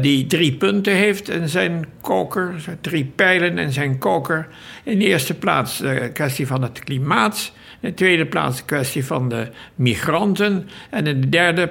die 0.01 0.27
drie 0.27 0.53
punten 0.53 0.93
heeft 0.93 1.29
in 1.29 1.49
zijn 1.49 1.85
koker, 2.01 2.53
drie 2.81 3.11
pijlen 3.15 3.57
in 3.57 3.71
zijn 3.71 3.97
koker. 3.97 4.47
In 4.83 4.99
de 4.99 5.05
eerste 5.05 5.33
plaats 5.33 5.77
de 5.77 6.09
kwestie 6.13 6.47
van 6.47 6.61
het 6.61 6.79
klimaat. 6.79 7.51
In 7.79 7.89
de 7.89 7.95
tweede 7.95 8.25
plaats 8.25 8.57
de 8.57 8.65
kwestie 8.65 9.05
van 9.05 9.29
de 9.29 9.47
migranten. 9.75 10.69
En 10.89 11.07
in 11.07 11.21
de 11.21 11.29
derde 11.29 11.67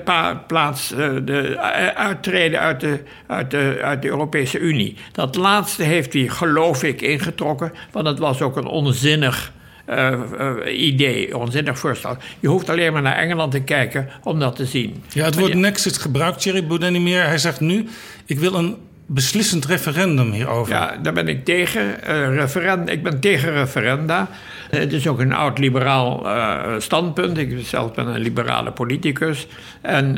plaats 0.46 0.92
uh, 0.92 1.10
de 1.24 1.58
uittreden 1.94 2.60
uit 2.60 2.80
de, 2.80 3.00
uit, 3.26 3.50
de, 3.50 3.78
uit 3.82 4.02
de 4.02 4.08
Europese 4.08 4.58
Unie. 4.58 4.96
Dat 5.12 5.36
laatste 5.36 5.82
heeft 5.82 6.12
hij, 6.12 6.28
geloof 6.28 6.82
ik, 6.82 7.00
ingetrokken, 7.00 7.72
want 7.92 8.06
het 8.06 8.18
was 8.18 8.42
ook 8.42 8.56
een 8.56 8.66
onzinnig. 8.66 9.52
Uh, 9.90 10.20
uh, 10.40 10.82
idee, 10.82 11.38
onzinnig 11.38 11.78
voorstel. 11.78 12.16
Je 12.40 12.48
hoeft 12.48 12.68
alleen 12.68 12.92
maar 12.92 13.02
naar 13.02 13.16
Engeland 13.16 13.52
te 13.52 13.60
kijken 13.60 14.08
om 14.22 14.38
dat 14.38 14.56
te 14.56 14.66
zien. 14.66 15.02
Ja, 15.08 15.24
het 15.24 15.38
woord 15.38 15.54
Nexit 15.54 15.98
gebruikt 15.98 16.40
Thierry 16.40 16.66
Baudet 16.66 16.90
niet 16.90 17.02
meer. 17.02 17.24
Hij 17.24 17.38
zegt 17.38 17.60
nu: 17.60 17.86
ik 18.26 18.38
wil 18.38 18.54
een 18.54 18.76
beslissend 19.12 19.66
referendum 19.66 20.32
hierover. 20.32 20.74
Ja, 20.74 20.96
daar 21.02 21.12
ben 21.12 21.28
ik 21.28 21.44
tegen. 21.44 21.96
Uh, 22.08 22.84
ik 22.86 23.02
ben 23.02 23.20
tegen 23.20 23.52
referenda. 23.52 24.28
Het 24.70 24.92
is 24.92 25.06
ook 25.06 25.18
een 25.18 25.32
oud-liberaal 25.32 26.26
uh, 26.26 26.74
standpunt. 26.78 27.38
Ik 27.38 27.58
zelf 27.62 27.94
ben 27.94 28.06
een 28.06 28.20
liberale 28.20 28.72
politicus. 28.72 29.46
En 29.80 30.16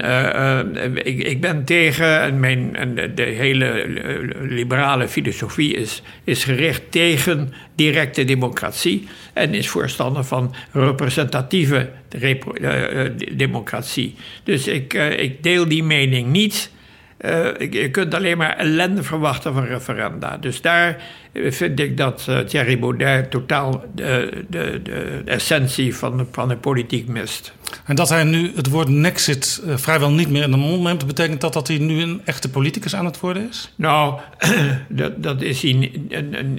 ik, 1.05 1.23
ik, 1.23 1.41
ben 1.41 1.65
tegen, 1.65 2.21
en, 2.21 2.41
mijn, 2.41 2.77
en 2.77 3.15
de, 3.15 3.23
hele 3.23 3.87
liberale 4.41 5.09
filosofie 5.09 5.75
is, 5.75 6.03
is 6.25 6.45
gericht 6.45 6.83
tegen 6.91 7.53
directe 7.75 8.25
democratie. 8.25 9.09
En 9.33 9.55
is 9.55 9.69
voorstander 9.69 10.25
van 10.25 10.55
representatieve 10.73 11.91
democratie. 13.33 14.15
Dus 14.45 14.67
ik, 14.67 14.95
ik 15.17 15.43
deel 15.43 15.69
die 15.69 15.85
mening 15.85 16.31
niet. 16.31 16.71
Uh, 17.25 17.49
je 17.71 17.91
kunt 17.91 18.15
alleen 18.15 18.37
maar 18.37 18.57
ellende 18.57 19.03
verwachten 19.03 19.55
van 19.55 19.65
referenda. 19.65 20.37
Dus 20.37 20.61
daar 20.61 21.03
vind 21.35 21.81
ik 21.81 21.97
dat 21.97 22.27
uh, 22.29 22.39
Thierry 22.39 22.79
Baudet 22.79 23.31
totaal 23.31 23.85
de, 23.95 24.45
de, 24.49 24.81
de, 24.83 25.23
essentie 25.25 25.97
van 25.97 26.17
de, 26.17 26.25
van 26.31 26.49
de 26.49 26.57
politiek 26.57 27.09
mist. 27.09 27.53
En 27.87 27.95
dat 27.95 28.09
hij 28.09 28.25
nu 28.25 28.53
het 28.55 28.69
woord 28.69 28.89
nexit 28.89 29.63
vrijwel 29.67 30.11
niet 30.11 30.31
meer 30.31 30.43
in 30.43 30.51
de 30.51 30.57
mond 30.57 30.83
neemt, 30.83 31.07
betekent 31.07 31.41
dat 31.41 31.53
dat 31.53 31.69
hij 31.69 31.79
nu 31.79 32.03
een 32.03 32.21
echte 32.25 32.51
politicus 32.51 32.95
aan 32.95 33.05
het 33.05 33.21
worden 33.21 33.49
is? 33.49 33.73
Nou, 33.77 34.21
dat, 34.89 35.23
dat 35.23 35.43
is 35.43 35.63
hij 35.63 35.73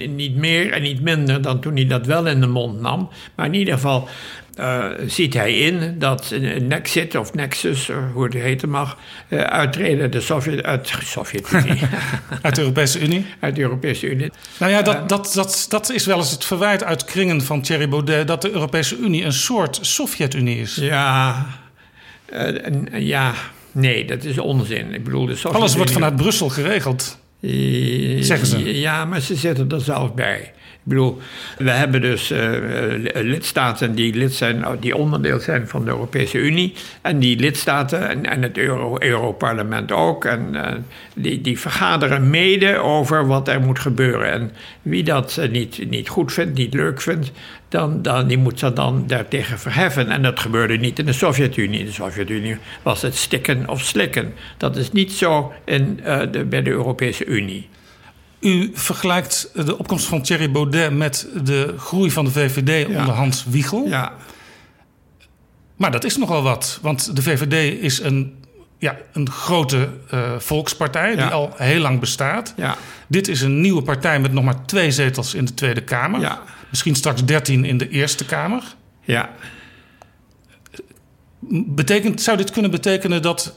niet 0.08 0.36
meer 0.36 0.72
en 0.72 0.82
niet 0.82 1.00
minder 1.00 1.42
dan 1.42 1.60
toen 1.60 1.74
hij 1.74 1.86
dat 1.86 2.06
wel 2.06 2.26
in 2.26 2.40
de 2.40 2.46
mond 2.46 2.80
nam. 2.80 3.08
Maar 3.34 3.46
in 3.46 3.54
ieder 3.54 3.74
geval, 3.74 4.08
uh, 4.60 4.86
ziet 5.06 5.34
hij 5.34 5.58
in 5.58 5.98
dat 5.98 6.34
Nexit 6.58 7.16
of 7.16 7.34
Nexus, 7.34 7.90
hoe 8.12 8.24
het 8.24 8.32
heten 8.32 8.70
mag, 8.70 8.98
uh, 9.28 9.40
uittreden 9.40 10.10
de 10.10 10.20
Sovjet, 10.20 10.62
uit 10.62 10.92
Sovjet-Unie. 11.02 11.80
uit 12.42 12.54
de 12.54 12.60
Europese 12.60 13.00
Unie? 13.00 13.26
Uit 13.40 13.54
de 13.54 13.60
Europese 13.60 14.10
Unie. 14.10 14.30
Nou 14.58 14.72
ja, 14.72 14.82
dat, 14.82 15.08
dat, 15.08 15.32
dat, 15.34 15.66
dat 15.68 15.90
is 15.90 16.06
wel 16.06 16.18
eens 16.18 16.30
het 16.30 16.44
verwijt 16.44 16.84
uit 16.84 17.04
kringen 17.04 17.42
van 17.42 17.62
Thierry 17.62 17.88
Baudet... 17.88 18.26
dat 18.26 18.42
de 18.42 18.50
Europese 18.50 18.96
Unie 18.96 19.24
een 19.24 19.32
soort 19.32 19.78
Sovjet-Unie 19.80 20.60
is. 20.60 20.74
Ja, 20.74 21.46
uh, 22.32 22.84
ja, 22.92 23.34
nee, 23.72 24.04
dat 24.04 24.24
is 24.24 24.38
onzin. 24.38 24.94
Ik 24.94 25.04
bedoel, 25.04 25.26
de 25.26 25.38
Alles 25.42 25.74
wordt 25.74 25.90
vanuit 25.90 26.16
Brussel 26.16 26.48
geregeld, 26.48 27.18
zeggen 28.20 28.46
ze. 28.46 28.78
Ja, 28.78 29.04
maar 29.04 29.20
ze 29.20 29.34
zitten 29.34 29.68
er 29.68 29.80
zelf 29.80 30.14
bij. 30.14 30.52
Ik 30.86 31.12
we 31.58 31.70
hebben 31.70 32.00
dus 32.00 32.30
uh, 32.30 32.38
lidstaten 33.14 33.94
die, 33.94 34.14
lid 34.14 34.34
zijn, 34.34 34.64
die 34.80 34.96
onderdeel 34.96 35.40
zijn 35.40 35.68
van 35.68 35.84
de 35.84 35.90
Europese 35.90 36.38
Unie. 36.38 36.74
En 37.02 37.18
die 37.18 37.38
lidstaten 37.38 38.08
en, 38.08 38.26
en 38.26 38.42
het 38.42 38.58
Euro, 38.58 38.96
Europarlement 38.98 39.92
ook. 39.92 40.24
En 40.24 40.56
die, 41.14 41.40
die 41.40 41.58
vergaderen 41.58 42.30
mede 42.30 42.78
over 42.78 43.26
wat 43.26 43.48
er 43.48 43.60
moet 43.60 43.78
gebeuren. 43.78 44.32
En 44.32 44.52
wie 44.82 45.02
dat 45.02 45.40
niet, 45.50 45.90
niet 45.90 46.08
goed 46.08 46.32
vindt, 46.32 46.58
niet 46.58 46.74
leuk 46.74 47.00
vindt, 47.00 47.32
dan, 47.68 48.02
dan, 48.02 48.26
die 48.26 48.38
moet 48.38 48.58
zich 48.58 48.72
dan 48.72 49.04
daartegen 49.06 49.58
verheffen. 49.58 50.10
En 50.10 50.22
dat 50.22 50.40
gebeurde 50.40 50.76
niet 50.76 50.98
in 50.98 51.06
de 51.06 51.12
Sovjet-Unie. 51.12 51.80
In 51.80 51.86
de 51.86 51.92
Sovjet-Unie 51.92 52.56
was 52.82 53.02
het 53.02 53.14
stikken 53.14 53.68
of 53.68 53.80
slikken. 53.80 54.34
Dat 54.56 54.76
is 54.76 54.92
niet 54.92 55.12
zo 55.12 55.52
in, 55.64 56.00
de, 56.30 56.44
bij 56.44 56.62
de 56.62 56.70
Europese 56.70 57.24
Unie. 57.24 57.68
U 58.44 58.70
vergelijkt 58.74 59.50
de 59.54 59.78
opkomst 59.78 60.06
van 60.06 60.22
Thierry 60.22 60.50
Baudet 60.50 60.96
met 60.96 61.28
de 61.44 61.74
groei 61.78 62.10
van 62.10 62.24
de 62.24 62.30
VVD 62.30 62.88
ja. 62.88 62.98
onder 62.98 63.14
Hans 63.14 63.44
Wiegel. 63.44 63.86
Ja. 63.86 64.12
Maar 65.76 65.90
dat 65.90 66.04
is 66.04 66.16
nogal 66.16 66.42
wat, 66.42 66.78
want 66.82 67.16
de 67.16 67.22
VVD 67.22 67.82
is 67.82 68.00
een, 68.00 68.44
ja, 68.78 68.96
een 69.12 69.30
grote 69.30 69.88
uh, 70.14 70.38
volkspartij 70.38 71.16
die 71.16 71.24
al 71.24 71.52
heel 71.56 71.80
lang 71.80 72.00
bestaat. 72.00 72.54
Ja. 72.56 72.76
Dit 73.06 73.28
is 73.28 73.40
een 73.40 73.60
nieuwe 73.60 73.82
partij 73.82 74.20
met 74.20 74.32
nog 74.32 74.44
maar 74.44 74.64
twee 74.64 74.90
zetels 74.90 75.34
in 75.34 75.44
de 75.44 75.54
Tweede 75.54 75.82
Kamer. 75.82 76.20
Ja. 76.20 76.42
Misschien 76.70 76.94
straks 76.94 77.24
dertien 77.24 77.64
in 77.64 77.78
de 77.78 77.88
Eerste 77.88 78.24
Kamer. 78.24 78.62
Ja. 79.00 79.30
Betekent, 81.48 82.22
zou 82.22 82.36
dit 82.36 82.50
kunnen 82.50 82.70
betekenen 82.70 83.22
dat 83.22 83.56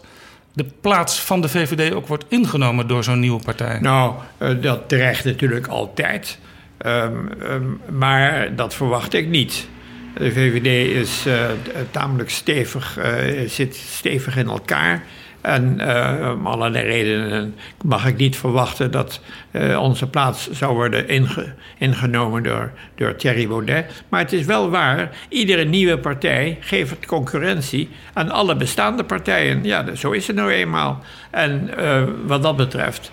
de 0.57 0.65
plaats 0.81 1.21
van 1.21 1.41
de 1.41 1.49
VVD 1.49 1.93
ook 1.93 2.07
wordt 2.07 2.25
ingenomen 2.27 2.87
door 2.87 3.03
zo'n 3.03 3.19
nieuwe 3.19 3.41
partij? 3.43 3.79
Nou, 3.79 4.13
uh, 4.41 4.49
dat 4.61 4.89
dreigt 4.89 5.25
natuurlijk 5.25 5.67
altijd. 5.67 6.39
Um, 6.85 7.29
um, 7.41 7.81
maar 7.89 8.55
dat 8.55 8.73
verwacht 8.73 9.13
ik 9.13 9.27
niet. 9.27 9.67
De 10.13 10.31
VVD 10.31 10.95
is 10.95 11.27
uh, 11.27 11.45
tamelijk 11.91 12.29
stevig, 12.29 12.97
uh, 12.97 13.49
zit 13.49 13.75
stevig 13.75 14.37
in 14.37 14.47
elkaar. 14.47 15.03
En 15.47 15.77
uh, 15.81 16.31
om 16.37 16.47
allerlei 16.47 16.85
redenen 16.85 17.55
mag 17.83 18.07
ik 18.07 18.17
niet 18.17 18.37
verwachten 18.37 18.91
dat 18.91 19.21
uh, 19.51 19.81
onze 19.81 20.07
plaats 20.07 20.51
zou 20.51 20.75
worden 20.75 21.07
inge 21.07 21.53
ingenomen 21.77 22.43
door, 22.43 22.71
door 22.95 23.15
Thierry 23.15 23.47
Baudet. 23.47 24.03
Maar 24.09 24.19
het 24.19 24.33
is 24.33 24.45
wel 24.45 24.69
waar, 24.69 25.09
iedere 25.29 25.63
nieuwe 25.63 25.97
partij 25.97 26.57
geeft 26.59 27.05
concurrentie 27.05 27.89
aan 28.13 28.29
alle 28.29 28.55
bestaande 28.55 29.03
partijen. 29.03 29.63
Ja, 29.63 29.95
zo 29.95 30.11
is 30.11 30.27
het 30.27 30.35
nou 30.35 30.51
eenmaal. 30.51 31.03
En 31.31 31.69
uh, 31.79 32.03
wat 32.25 32.43
dat 32.43 32.57
betreft 32.57 33.11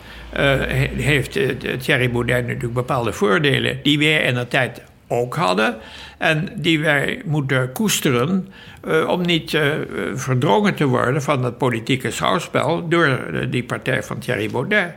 heeft 0.96 1.38
Thierry 1.78 2.10
Baudet 2.10 2.46
natuurlijk 2.46 2.74
bepaalde 2.74 3.12
voordelen 3.12 3.78
die 3.82 3.98
wij 3.98 4.22
in 4.22 4.34
de 4.34 4.48
tijd 4.48 4.82
ook 5.08 5.36
hadden. 5.36 5.76
En 6.24 6.48
die 6.56 6.80
wij 6.80 7.22
moeten 7.24 7.72
koesteren 7.72 8.48
uh, 8.84 9.08
om 9.08 9.20
niet 9.20 9.52
uh, 9.52 9.72
verdrongen 10.14 10.74
te 10.74 10.84
worden 10.84 11.22
van 11.22 11.44
het 11.44 11.58
politieke 11.58 12.10
schouwspel 12.10 12.88
door 12.88 13.20
die 13.50 13.64
partij 13.64 14.02
van 14.02 14.18
Thierry 14.18 14.50
Baudet. 14.50 14.94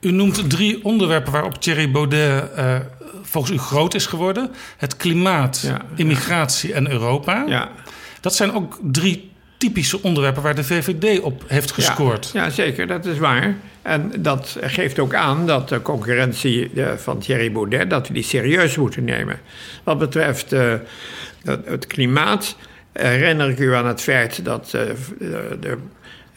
U 0.00 0.10
noemt 0.10 0.50
drie 0.50 0.84
onderwerpen 0.84 1.32
waarop 1.32 1.60
Thierry 1.60 1.90
Baudet 1.90 2.50
volgens 3.22 3.52
u 3.52 3.58
groot 3.58 3.94
is 3.94 4.06
geworden: 4.06 4.50
het 4.76 4.96
klimaat, 4.96 5.60
ja, 5.66 5.80
immigratie 5.94 6.68
ja. 6.68 6.74
en 6.74 6.90
Europa. 6.90 7.44
Ja. 7.46 7.68
Dat 8.20 8.34
zijn 8.34 8.54
ook 8.54 8.78
drie 8.82 9.30
typische 9.56 10.02
onderwerpen 10.02 10.42
waar 10.42 10.54
de 10.54 10.64
VVD 10.64 11.20
op 11.20 11.44
heeft 11.46 11.72
gescoord. 11.72 12.30
Ja, 12.32 12.44
ja, 12.44 12.50
zeker, 12.50 12.86
dat 12.86 13.04
is 13.04 13.18
waar. 13.18 13.56
En 13.82 14.12
dat 14.18 14.56
geeft 14.60 14.98
ook 14.98 15.14
aan 15.14 15.46
dat 15.46 15.68
de 15.68 15.82
concurrentie 15.82 16.70
eh, 16.74 16.92
van 16.96 17.18
Thierry 17.18 17.52
Baudet... 17.52 17.90
dat 17.90 18.08
we 18.08 18.14
die 18.14 18.22
serieus 18.22 18.76
moeten 18.76 19.04
nemen. 19.04 19.40
Wat 19.84 19.98
betreft 19.98 20.52
uh, 20.52 20.74
het 21.44 21.86
klimaat 21.86 22.56
herinner 22.92 23.48
ik 23.48 23.58
u 23.58 23.74
aan 23.74 23.86
het 23.86 24.00
feit... 24.00 24.44
dat 24.44 24.72
uh, 24.74 24.82
de 25.60 25.78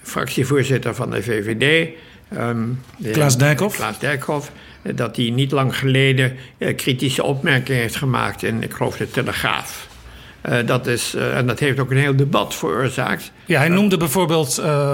fractievoorzitter 0.01 0.95
van 0.95 1.09
de 1.09 1.23
VVD... 1.23 1.89
Um, 2.37 2.81
Klaas 3.11 3.37
Dijkhoff. 3.37 3.75
Klaas 3.75 3.99
Dijkhoff 3.99 4.51
dat 4.81 5.15
hij 5.15 5.29
niet 5.29 5.51
lang 5.51 5.77
geleden 5.77 6.37
kritische 6.57 7.23
opmerkingen 7.23 7.81
heeft 7.81 7.95
gemaakt 7.95 8.43
in, 8.43 8.63
ik 8.63 8.73
geloof, 8.73 8.97
de 8.97 9.09
Telegraaf. 9.09 9.87
Uh, 10.49 10.57
dat 10.65 10.87
is, 10.87 11.15
uh, 11.15 11.37
en 11.37 11.47
dat 11.47 11.59
heeft 11.59 11.79
ook 11.79 11.91
een 11.91 11.97
heel 11.97 12.15
debat 12.15 12.55
veroorzaakt. 12.55 13.31
Ja, 13.45 13.57
hij 13.57 13.69
noemde 13.69 13.97
bijvoorbeeld 13.97 14.59
uh, 14.59 14.93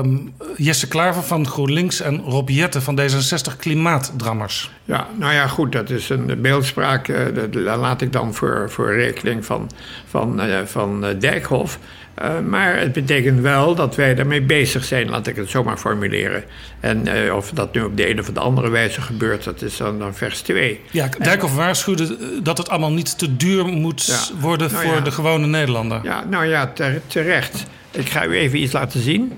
Jesse 0.57 0.87
Klaver 0.87 1.23
van 1.23 1.47
GroenLinks 1.47 2.01
en 2.01 2.21
Rob 2.21 2.49
Jette 2.49 2.81
van 2.81 2.99
D66 2.99 3.57
klimaatdrammers. 3.57 4.71
Ja, 4.85 5.07
nou 5.17 5.33
ja, 5.33 5.47
goed, 5.47 5.71
dat 5.71 5.89
is 5.89 6.09
een 6.09 6.41
beeldspraak. 6.41 7.07
Uh, 7.07 7.17
dat 7.33 7.55
laat 7.77 8.01
ik 8.01 8.11
dan 8.11 8.33
voor, 8.33 8.65
voor 8.69 8.93
rekening 8.93 9.45
van, 9.45 9.69
van, 10.07 10.41
van 10.65 11.05
Dijkhoff. 11.19 11.79
Uh, 12.21 12.39
maar 12.39 12.79
het 12.79 12.91
betekent 12.91 13.39
wel 13.39 13.75
dat 13.75 13.95
wij 13.95 14.15
daarmee 14.15 14.41
bezig 14.41 14.83
zijn, 14.83 15.09
laat 15.09 15.27
ik 15.27 15.35
het 15.35 15.49
zo 15.49 15.63
maar 15.63 15.77
formuleren. 15.77 16.43
En 16.79 17.07
uh, 17.07 17.35
of 17.35 17.51
dat 17.51 17.73
nu 17.73 17.81
op 17.81 17.97
de 17.97 18.09
een 18.09 18.19
of 18.19 18.29
de 18.29 18.39
andere 18.39 18.69
wijze 18.69 19.01
gebeurt, 19.01 19.43
dat 19.43 19.61
is 19.61 19.77
dan, 19.77 19.99
dan 19.99 20.15
vers 20.15 20.41
2. 20.41 20.79
Ja, 20.91 21.09
Dijkhoff 21.19 21.55
waarschuwde 21.55 22.17
dat 22.43 22.57
het 22.57 22.69
allemaal 22.69 22.91
niet 22.91 23.17
te 23.17 23.35
duur 23.37 23.65
moet 23.65 24.05
ja, 24.05 24.39
worden 24.39 24.71
nou 24.71 24.85
voor 24.85 24.95
ja. 24.95 25.01
de 25.01 25.11
gewone 25.11 25.47
Nederlander. 25.47 25.99
Ja, 26.03 26.23
nou 26.29 26.45
ja, 26.45 26.73
terecht. 27.07 27.65
Ik 27.91 28.09
ga 28.09 28.25
u 28.25 28.37
even 28.37 28.61
iets 28.61 28.73
laten 28.73 29.01
zien. 29.01 29.33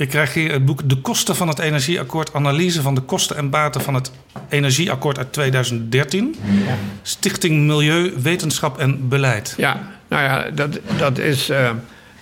Ik 0.00 0.08
krijg 0.08 0.34
hier 0.34 0.52
het 0.52 0.64
boek 0.64 0.88
De 0.88 0.96
Kosten 0.96 1.36
van 1.36 1.48
het 1.48 1.58
Energieakkoord. 1.58 2.34
Analyse 2.34 2.82
van 2.82 2.94
de 2.94 3.00
kosten 3.00 3.36
en 3.36 3.50
baten 3.50 3.80
van 3.80 3.94
het 3.94 4.12
Energieakkoord 4.48 5.18
uit 5.18 5.32
2013. 5.32 6.36
Ja. 6.66 6.74
Stichting 7.02 7.66
Milieu, 7.66 8.12
Wetenschap 8.22 8.78
en 8.78 9.08
Beleid. 9.08 9.54
Ja, 9.56 9.88
nou 10.08 10.22
ja, 10.22 10.50
dat, 10.50 10.78
dat 10.98 11.18
is, 11.18 11.50
uh, 11.50 11.70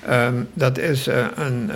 uh, 0.08 0.28
dat 0.54 0.78
is 0.78 1.08
uh, 1.08 1.26
een, 1.34 1.70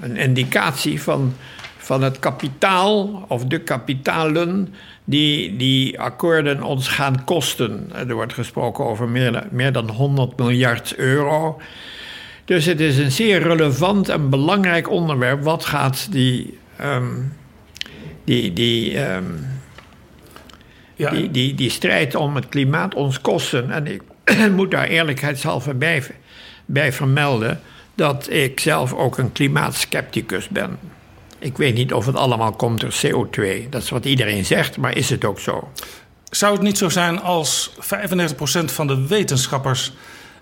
een 0.00 0.16
indicatie 0.16 1.02
van, 1.02 1.34
van 1.78 2.02
het 2.02 2.18
kapitaal 2.18 3.24
of 3.28 3.44
de 3.44 3.60
kapitalen 3.60 4.74
die 5.04 5.56
die 5.56 6.00
akkoorden 6.00 6.62
ons 6.62 6.88
gaan 6.88 7.24
kosten. 7.24 7.90
Er 7.94 8.14
wordt 8.14 8.34
gesproken 8.34 8.84
over 8.84 9.08
meer, 9.08 9.46
meer 9.50 9.72
dan 9.72 9.90
100 9.90 10.36
miljard 10.36 10.94
euro. 10.96 11.60
Dus 12.50 12.64
het 12.64 12.80
is 12.80 12.98
een 12.98 13.12
zeer 13.12 13.42
relevant 13.42 14.08
en 14.08 14.30
belangrijk 14.30 14.90
onderwerp. 14.90 15.42
Wat 15.42 15.64
gaat 15.64 16.12
die, 16.12 16.58
um, 16.80 17.36
die, 18.24 18.52
die, 18.52 18.98
um, 19.12 19.46
ja. 20.94 21.10
die, 21.10 21.30
die, 21.30 21.54
die 21.54 21.70
strijd 21.70 22.14
om 22.14 22.34
het 22.34 22.48
klimaat 22.48 22.94
ons 22.94 23.20
kosten? 23.20 23.70
En 23.70 23.86
ik 23.86 24.02
moet 24.56 24.70
daar 24.70 24.86
eerlijkheidshalve 24.86 25.74
bij, 25.74 26.02
bij 26.64 26.92
vermelden 26.92 27.60
dat 27.94 28.30
ik 28.30 28.60
zelf 28.60 28.92
ook 28.92 29.18
een 29.18 29.32
klimaatskepticus 29.32 30.48
ben. 30.48 30.78
Ik 31.38 31.56
weet 31.56 31.74
niet 31.74 31.92
of 31.92 32.06
het 32.06 32.16
allemaal 32.16 32.52
komt 32.52 32.80
door 32.80 32.94
CO2. 33.06 33.68
Dat 33.68 33.82
is 33.82 33.90
wat 33.90 34.04
iedereen 34.04 34.44
zegt, 34.44 34.76
maar 34.76 34.96
is 34.96 35.10
het 35.10 35.24
ook 35.24 35.40
zo? 35.40 35.72
Zou 36.30 36.52
het 36.52 36.62
niet 36.62 36.78
zo 36.78 36.88
zijn 36.88 37.20
als 37.20 37.70
95% 37.78 38.64
van 38.64 38.86
de 38.86 39.06
wetenschappers 39.06 39.92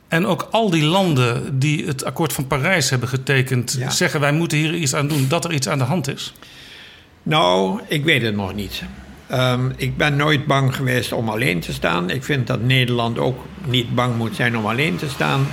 en 0.08 0.26
ook 0.26 0.48
al 0.50 0.70
die 0.70 0.84
landen 0.84 1.58
die 1.58 1.86
het 1.86 2.04
akkoord 2.04 2.32
van 2.32 2.46
Parijs 2.46 2.90
hebben 2.90 3.08
getekend, 3.08 3.76
ja. 3.78 3.90
zeggen 3.90 4.20
wij 4.20 4.32
moeten 4.32 4.58
hier 4.58 4.74
iets 4.74 4.94
aan 4.94 5.08
doen, 5.08 5.28
dat 5.28 5.44
er 5.44 5.52
iets 5.52 5.68
aan 5.68 5.78
de 5.78 5.84
hand 5.84 6.08
is? 6.08 6.34
Nou, 7.22 7.80
ik 7.88 8.04
weet 8.04 8.22
het 8.22 8.34
nog 8.34 8.54
niet. 8.54 8.82
Um, 9.32 9.72
ik 9.76 9.96
ben 9.96 10.16
nooit 10.16 10.46
bang 10.46 10.74
geweest 10.74 11.12
om 11.12 11.28
alleen 11.28 11.60
te 11.60 11.72
staan. 11.72 12.10
Ik 12.10 12.24
vind 12.24 12.46
dat 12.46 12.62
Nederland 12.62 13.18
ook 13.18 13.44
niet 13.66 13.94
bang 13.94 14.16
moet 14.16 14.36
zijn 14.36 14.56
om 14.56 14.66
alleen 14.66 14.96
te 14.96 15.08
staan. 15.08 15.46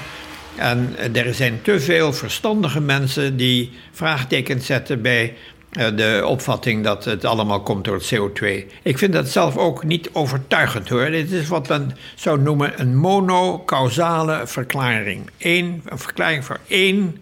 En 0.56 0.96
er 1.14 1.34
zijn 1.34 1.60
te 1.62 1.80
veel 1.80 2.14
verstandige 2.14 2.82
mensen 2.82 3.38
die 3.38 3.72
vraagtekens 3.92 4.66
zetten 4.66 5.02
bij 5.02 5.34
de 5.76 6.22
opvatting 6.26 6.84
dat 6.84 7.06
het 7.06 7.26
allemaal 7.26 7.62
komt 7.62 7.86
door 7.86 7.96
het 7.96 8.16
CO2. 8.16 8.46
Ik 8.84 8.98
vind 8.98 9.14
dat 9.14 9.30
zelf 9.30 9.58
ook 9.58 9.84
niet 9.84 10.10
overtuigend 10.14 10.90
hoor. 10.90 11.06
Dit 11.06 11.32
is 11.32 11.48
wat 11.48 11.68
men 11.68 11.98
zou 12.16 12.40
noemen 12.40 12.82
een 12.82 12.96
monocausale 12.96 14.42
verklaring. 14.46 15.30
Eén, 15.38 15.82
een 15.86 16.00
verklaring 16.00 16.46
voor 16.46 16.60
één, 16.68 17.18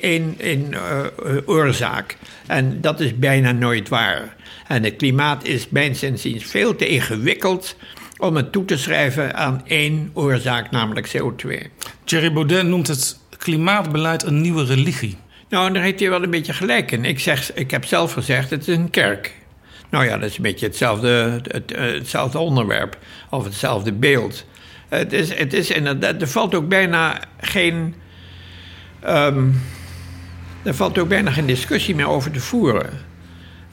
één, 0.00 0.34
één 0.38 0.72
uh, 0.72 1.36
oorzaak. 1.46 2.16
En 2.46 2.80
dat 2.80 3.00
is 3.00 3.18
bijna 3.18 3.52
nooit 3.52 3.88
waar. 3.88 4.36
En 4.68 4.84
het 4.84 4.96
klimaat 4.96 5.44
is 5.44 5.68
mijns 5.68 6.02
inziens 6.02 6.44
veel 6.44 6.76
te 6.76 6.88
ingewikkeld 6.88 7.76
om 8.18 8.36
het 8.36 8.52
toe 8.52 8.64
te 8.64 8.76
schrijven 8.76 9.34
aan 9.34 9.62
één 9.66 10.10
oorzaak, 10.12 10.70
namelijk 10.70 11.16
CO2. 11.16 11.48
Thierry 12.04 12.32
Baudet 12.32 12.66
noemt 12.66 12.88
het 12.88 13.18
klimaatbeleid 13.38 14.22
een 14.22 14.40
nieuwe 14.40 14.64
religie. 14.64 15.16
Nou, 15.52 15.72
daar 15.72 15.82
heeft 15.82 16.00
hij 16.00 16.10
wel 16.10 16.22
een 16.22 16.30
beetje 16.30 16.52
gelijk 16.52 16.90
in. 16.90 17.04
Ik, 17.04 17.20
zeg, 17.20 17.54
ik 17.54 17.70
heb 17.70 17.84
zelf 17.84 18.12
gezegd, 18.12 18.50
het 18.50 18.68
is 18.68 18.76
een 18.76 18.90
kerk. 18.90 19.34
Nou 19.90 20.04
ja, 20.04 20.18
dat 20.18 20.30
is 20.30 20.36
een 20.36 20.42
beetje 20.42 20.66
hetzelfde, 20.66 21.40
het, 21.48 21.72
eh, 21.72 21.84
hetzelfde 21.84 22.38
onderwerp 22.38 22.98
of 23.30 23.44
hetzelfde 23.44 23.92
beeld. 23.92 24.46
Het 24.88 25.12
is, 25.12 25.34
het 25.34 25.52
is 25.52 25.70
inderdaad, 25.70 26.20
er 26.22 26.28
valt 26.28 26.54
ook 26.54 26.68
bijna 26.68 27.20
geen. 27.40 27.94
Um, 29.08 29.60
er 30.62 30.74
valt 30.74 30.98
ook 30.98 31.08
bijna 31.08 31.30
geen 31.30 31.46
discussie 31.46 31.94
meer 31.94 32.08
over 32.08 32.30
te 32.30 32.40
voeren. 32.40 32.90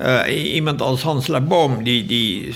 Uh, 0.01 0.53
iemand 0.53 0.81
als 0.81 1.01
Hans 1.01 1.27
Laboom, 1.27 1.83
die, 1.83 2.05
die 2.05 2.53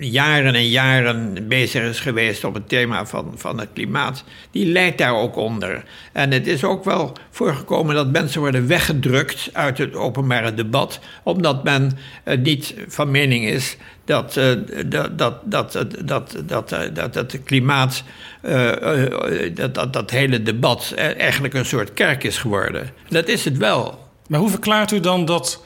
jaren 0.00 0.54
en 0.54 0.68
jaren 0.68 1.48
bezig 1.48 1.82
is 1.82 2.00
geweest 2.00 2.44
op 2.44 2.54
het 2.54 2.68
thema 2.68 3.06
van, 3.06 3.32
van 3.36 3.60
het 3.60 3.68
klimaat, 3.74 4.24
die 4.50 4.66
leidt 4.66 4.98
daar 4.98 5.14
ook 5.14 5.36
onder. 5.36 5.84
En 6.12 6.30
het 6.30 6.46
is 6.46 6.64
ook 6.64 6.84
wel 6.84 7.12
voorgekomen 7.30 7.94
dat 7.94 8.10
mensen 8.10 8.40
worden 8.40 8.66
weggedrukt 8.66 9.50
uit 9.52 9.78
het 9.78 9.94
openbare 9.94 10.54
debat, 10.54 11.00
omdat 11.22 11.64
men 11.64 11.98
uh, 12.24 12.38
niet 12.38 12.74
van 12.88 13.10
mening 13.10 13.44
is 13.44 13.76
dat, 14.04 14.34
dat, 14.86 15.18
dat, 15.18 15.40
dat, 15.44 15.72
dat, 15.72 15.88
dat, 16.04 16.36
dat, 16.46 16.68
dat 16.92 17.14
het 17.14 17.40
klimaat, 17.44 18.02
uh, 18.42 18.72
dat, 19.54 19.74
dat, 19.74 19.92
dat 19.92 20.10
hele 20.10 20.42
debat 20.42 20.94
eigenlijk 20.96 21.54
een 21.54 21.66
soort 21.66 21.94
kerk 21.94 22.24
is 22.24 22.38
geworden. 22.38 22.90
Dat 23.08 23.28
is 23.28 23.44
het 23.44 23.56
wel. 23.56 24.08
Maar 24.26 24.40
hoe 24.40 24.50
verklaart 24.50 24.90
u 24.90 25.00
dan 25.00 25.24
dat 25.24 25.64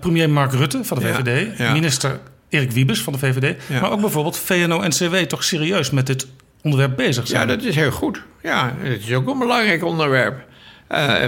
premier 0.00 0.30
Mark 0.30 0.52
Rutte 0.52 0.84
van 0.84 0.98
de 0.98 1.06
VVD, 1.06 1.58
ja, 1.58 1.64
ja. 1.64 1.72
minister 1.72 2.20
Erik 2.48 2.70
Wiebes 2.70 3.02
van 3.02 3.12
de 3.12 3.18
VVD, 3.18 3.56
maar 3.68 3.90
ook 3.90 4.00
bijvoorbeeld 4.00 4.38
VNO-NCW 4.38 5.16
toch 5.16 5.44
serieus 5.44 5.90
met 5.90 6.06
dit 6.06 6.26
onderwerp 6.62 6.96
bezig 6.96 7.26
zijn. 7.26 7.48
Ja, 7.48 7.54
dat 7.54 7.64
is 7.64 7.74
heel 7.74 7.90
goed. 7.90 8.22
Ja, 8.42 8.76
het 8.78 9.00
is 9.00 9.12
ook 9.12 9.28
een 9.28 9.38
belangrijk 9.38 9.84
onderwerp. 9.84 10.46
Uh, 10.92 11.24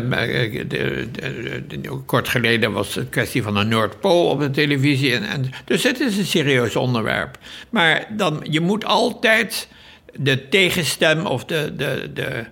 kort 2.06 2.28
geleden 2.28 2.72
was 2.72 2.94
het 2.94 3.08
kwestie 3.08 3.42
van 3.42 3.54
de 3.54 3.64
Noordpool 3.64 4.26
op 4.26 4.40
de 4.40 4.50
televisie. 4.50 5.14
En, 5.14 5.28
en, 5.28 5.50
dus 5.64 5.82
het 5.82 6.00
is 6.00 6.18
een 6.18 6.26
serieus 6.26 6.76
onderwerp. 6.76 7.38
Maar 7.70 8.06
dan, 8.10 8.46
je 8.50 8.60
moet 8.60 8.84
altijd 8.84 9.68
de 10.14 10.48
tegenstem 10.48 11.26
of 11.26 11.44
de, 11.44 11.72
de, 11.76 12.10
de, 12.14 12.44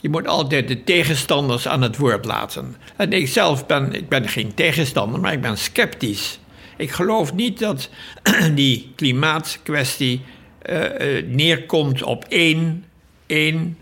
je 0.00 0.08
moet 0.08 0.26
altijd 0.26 0.68
de 0.68 0.84
tegenstanders 0.84 1.68
aan 1.68 1.82
het 1.82 1.96
woord 1.96 2.24
laten. 2.24 2.76
En 2.96 3.12
ik 3.12 3.28
zelf 3.28 3.66
ben, 3.66 3.92
ik 3.92 4.08
ben 4.08 4.28
geen 4.28 4.54
tegenstander, 4.54 5.20
maar 5.20 5.32
ik 5.32 5.40
ben 5.40 5.58
sceptisch. 5.58 6.38
Ik 6.78 6.90
geloof 6.90 7.34
niet 7.34 7.58
dat 7.58 7.90
die 8.54 8.92
klimaatkwestie 8.96 10.22
uh, 10.70 10.82
uh, 10.82 11.26
neerkomt 11.26 12.02
op 12.02 12.24
één, 12.28 12.84
één 13.26 13.78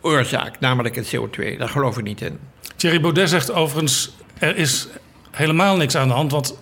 oorzaak, 0.00 0.60
namelijk 0.60 0.94
het 0.94 1.16
CO2. 1.16 1.56
Daar 1.58 1.68
geloof 1.68 1.98
ik 1.98 2.04
niet 2.04 2.20
in. 2.20 2.38
Thierry 2.76 3.00
Baudet 3.00 3.28
zegt 3.28 3.52
overigens: 3.52 4.12
er 4.38 4.56
is 4.56 4.88
helemaal 5.30 5.76
niks 5.76 5.96
aan 5.96 6.08
de 6.08 6.14
hand, 6.14 6.30
want 6.30 6.58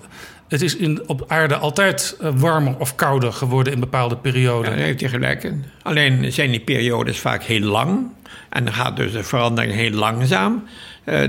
het 0.49 0.62
is 0.62 0.77
in, 0.77 1.09
op 1.09 1.25
aarde 1.29 1.57
altijd 1.57 2.16
uh, 2.20 2.31
warmer 2.35 2.79
of 2.79 2.94
kouder 2.94 3.33
geworden 3.33 3.73
in 3.73 3.81
bepaalde 3.81 4.16
perioden. 4.16 4.70
Ja, 4.70 4.77
daar 4.77 4.87
heeft 4.87 5.01
hij 5.01 5.09
gelijk 5.09 5.44
in. 5.44 5.64
Alleen 5.83 6.33
zijn 6.33 6.51
die 6.51 6.61
periodes 6.61 7.18
vaak 7.18 7.42
heel 7.42 7.61
lang 7.61 8.09
en 8.49 8.64
dan 8.64 8.75
gaat 8.75 8.96
dus 8.96 9.12
de 9.12 9.23
verandering 9.23 9.75
heel 9.75 9.90
langzaam. 9.90 10.64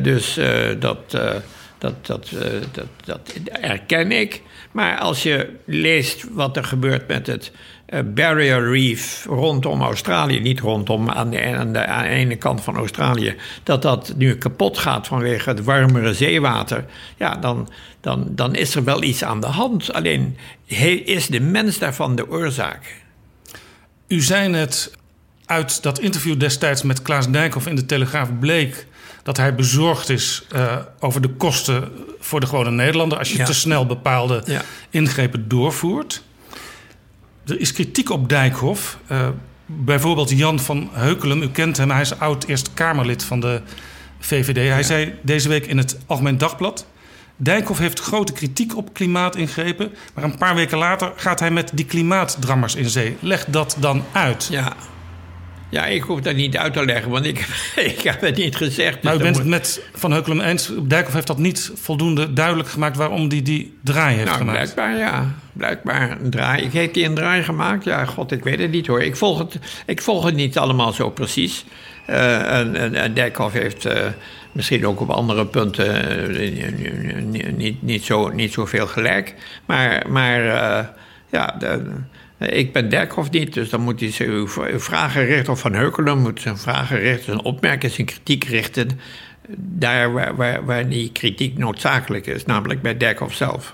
dus 0.02 0.40
dat 0.80 1.18
Dat, 1.82 2.06
dat, 2.06 2.32
uh, 2.34 2.42
dat, 2.72 2.88
dat 3.06 3.34
erken 3.46 4.12
ik. 4.12 4.42
Maar 4.72 5.00
als 5.00 5.24
je 5.24 5.56
leest 5.66 6.26
wat 6.32 6.58
er 6.58 6.64
gebeurt 6.64 7.08
met 7.08 7.28
het 7.28 7.52
uh, 7.90 8.00
Barrier 8.14 8.72
Reef 8.72 9.26
rondom 9.26 9.82
Australië, 9.82 10.40
niet 10.40 10.60
rondom 10.60 11.10
aan 11.10 11.30
de, 11.30 11.56
aan 11.56 11.74
de, 11.74 11.86
aan 11.86 12.04
ene 12.04 12.36
kant 12.36 12.62
van 12.62 12.76
Australië, 12.76 13.36
dat 13.64 13.82
dat 13.82 14.14
nu 14.18 14.36
kapot 14.36 14.78
gaat 14.78 15.08
vanwege 15.08 15.50
het 15.50 15.64
warmere 15.64 16.14
zeewater, 16.14 16.86
ja, 17.18 17.36
dan, 17.36 17.70
dan, 18.02 18.28
dan 18.30 18.56
is 18.56 18.76
er 18.76 18.84
wel 18.84 19.04
iets 19.04 19.24
aan 19.24 19.40
de 19.40 19.48
hand. 19.48 19.94
Alleen 19.94 20.38
is 21.06 21.28
de 21.28 21.40
mens 21.40 21.78
daarvan 21.78 22.16
de 22.16 22.30
oorzaak. 22.30 23.02
U 24.08 24.22
zei 24.22 24.50
net 24.50 24.92
uit 25.46 25.84
dat 25.84 26.00
interview 26.00 26.40
destijds 26.40 26.82
met 26.82 27.02
Klaas 27.02 27.30
Dijkhoff 27.30 27.68
in 27.68 27.76
de 27.76 27.86
Telegraaf 27.86 28.40
bleek 28.40 28.86
dat 29.24 29.38
hij 29.38 29.56
bezorgd 29.56 30.10
is 30.10 30.44
uh, 30.56 30.76
over 31.00 31.22
de 31.22 31.30
kosten 31.30 31.90
voor 32.20 32.40
de 32.40 32.46
gewone 32.46 32.72
Nederlander 32.72 33.18
als 33.18 33.32
je 33.32 33.38
Ja. 33.38 33.46
te 33.46 33.54
snel 33.54 33.86
bepaalde 33.86 34.42
Ja. 34.46 34.62
ingrepen 34.90 35.48
doorvoert. 35.48 36.24
Er 37.46 37.60
is 37.60 37.74
kritiek 37.74 38.10
op 38.10 38.30
Dijkhoff. 38.30 38.98
Uh, 39.12 39.28
bijvoorbeeld 39.66 40.30
Jan 40.30 40.60
van 40.60 40.90
Heukelum, 40.92 41.42
u 41.42 41.50
kent 41.50 41.78
hem, 41.78 41.92
hij 41.92 42.02
is 42.02 42.20
oud 42.20 42.44
Eerste 42.44 42.70
Kamerlid 42.74 43.24
van 43.24 43.40
de 43.40 43.62
VVD. 44.20 44.70
Hij 44.70 44.84
zei 44.84 45.14
deze 45.22 45.50
week 45.50 45.66
in 45.66 45.78
het 45.78 45.98
Algemeen 46.06 46.38
Dagblad. 46.38 46.86
Dijkhoff 47.36 47.80
heeft 47.80 48.00
grote 48.00 48.32
kritiek 48.34 48.78
op 48.78 48.94
klimaatingrepen, 48.94 49.92
maar 50.14 50.24
een 50.24 50.38
paar 50.38 50.56
weken 50.56 50.78
later 50.78 51.12
gaat 51.16 51.40
hij 51.40 51.52
met 51.52 51.72
die 51.74 51.86
klimaatdrammers 51.86 52.76
in 52.76 52.90
zee. 52.90 53.18
Leg 53.20 53.46
dat 53.46 53.76
dan 53.80 54.04
uit. 54.12 54.48
Ja. 54.52 54.74
Ja, 55.72 55.86
ik 55.86 56.02
hoef 56.02 56.20
dat 56.20 56.36
niet 56.36 56.58
uit 56.58 56.74
te 56.74 56.86
leggen, 56.86 57.12
want 57.12 57.26
ik, 57.26 57.40
ik 57.96 58.02
heb 58.02 58.22
het 58.22 58.38
niet 58.38 58.56
gezegd. 58.56 58.94
dus 58.94 59.04
Maar 59.04 59.16
u 59.16 59.18
bent 59.18 59.36
het 59.36 59.46
moet- 59.46 59.54
met 59.54 59.82
Van 59.94 60.12
Heukelum 60.12 60.40
eens. 60.42 60.72
Dijkhoff 60.84 61.14
heeft 61.14 61.28
dat 61.28 61.38
niet 61.38 61.72
voldoende 61.76 62.34
duidelijk 62.34 62.70
gemaakt 62.70 62.98
waarom 62.98 63.28
hij 63.30 63.42
die 63.42 63.78
draai 63.84 64.14
heeft 64.16 64.26
Nou, 64.26 64.38
gemaakt. 64.38 64.74
blijkbaar 64.74 64.98
ja. 64.98 65.34
Blijkbaar 65.54 66.18
een 66.22 66.30
draai. 66.30 66.64
Ik 66.64 66.72
heeft 66.72 66.96
hij 66.96 67.06
een 67.06 67.16
draai 67.16 67.44
gemaakt? 67.44 67.84
Ja, 67.84 68.06
god, 68.06 68.32
ik 68.32 68.44
weet 68.44 68.60
het 68.60 68.72
niet 68.72 68.88
hoor. 68.88 69.02
Ik 69.02 69.16
volg 69.16 69.38
het, 69.40 69.60
ik 69.86 70.02
volg 70.02 70.26
het 70.26 70.36
niet 70.36 70.58
allemaal 70.58 70.92
zo 70.92 71.10
precies. 71.10 71.66
Eh, 72.06 72.60
en, 72.60 72.76
en, 72.76 72.96
en 72.96 73.14
Dijkhoff 73.14 73.54
heeft 73.54 73.86
eh, 73.86 74.06
misschien 74.52 74.86
ook 74.88 75.00
op 75.02 75.10
andere 75.10 75.46
punten 75.46 76.10
eh, 76.36 77.24
niet, 77.26 77.58
niet, 77.58 77.82
niet, 77.82 78.04
zo, 78.06 78.30
niet 78.30 78.54
zoveel 78.54 78.88
gelijk. 78.88 79.36
Maar, 79.66 80.04
maar 80.10 80.42
ja, 81.32 81.56
de- 81.60 81.92
ik 82.50 82.74
ben 82.74 82.90
Dijkhoff 82.90 83.30
niet, 83.30 83.54
dus 83.54 83.70
dan 83.70 83.82
moet 83.82 84.00
hij 84.00 84.12
zijn 84.12 84.30
uw 84.30 84.48
uw 84.72 84.80
vragen 84.80 85.26
richten. 85.26 85.54
Of 85.54 85.60
Van 85.60 85.74
Heukelum 85.74 86.18
moet 86.18 86.42
zijn 86.42 86.58
vragen 86.58 87.00
richten, 87.00 87.26
zijn 87.26 87.42
opmerkingen, 87.42 87.96
zijn 87.96 88.08
kritiek 88.08 88.44
richten. 88.44 88.90
Daar 89.58 90.14
waar, 90.14 90.36
waar, 90.36 90.66
waar 90.66 90.90
die 90.90 91.12
kritiek 91.12 91.58
noodzakelijk 91.58 92.26
is, 92.28 92.46
namelijk 92.46 92.82
bij 92.82 92.98
Dijkhoff 92.98 93.36
zelf. 93.36 93.74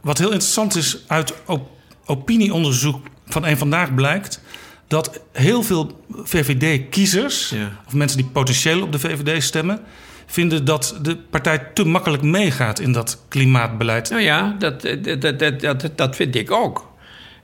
Wat 0.00 0.18
heel 0.18 0.30
interessant 0.30 0.74
is, 0.74 0.98
uit 1.06 1.34
op- 1.46 1.70
opinieonderzoek 2.04 3.06
van 3.26 3.46
een 3.46 3.58
vandaag 3.58 3.94
blijkt 3.94 4.40
dat 4.88 5.20
heel 5.32 5.62
veel 5.62 6.04
VVD-kiezers, 6.10 7.50
Ja. 7.50 7.80
of 7.86 7.92
mensen 7.92 8.18
die 8.18 8.26
potentieel 8.26 8.82
op 8.82 8.92
de 8.92 8.98
VVD 8.98 9.42
stemmen, 9.42 9.80
vinden 10.26 10.64
dat 10.64 10.98
de 11.02 11.16
partij 11.16 11.58
te 11.74 11.84
makkelijk 11.84 12.22
meegaat 12.22 12.78
in 12.78 12.92
dat 12.92 13.24
klimaatbeleid. 13.28 14.10
Nou 14.10 14.22
ja, 14.22 14.56
dat, 14.58 14.82
dat, 15.20 15.38
dat, 15.38 15.60
dat, 15.60 15.90
dat 15.96 16.16
vind 16.16 16.34
ik 16.34 16.50
ook. 16.50 16.94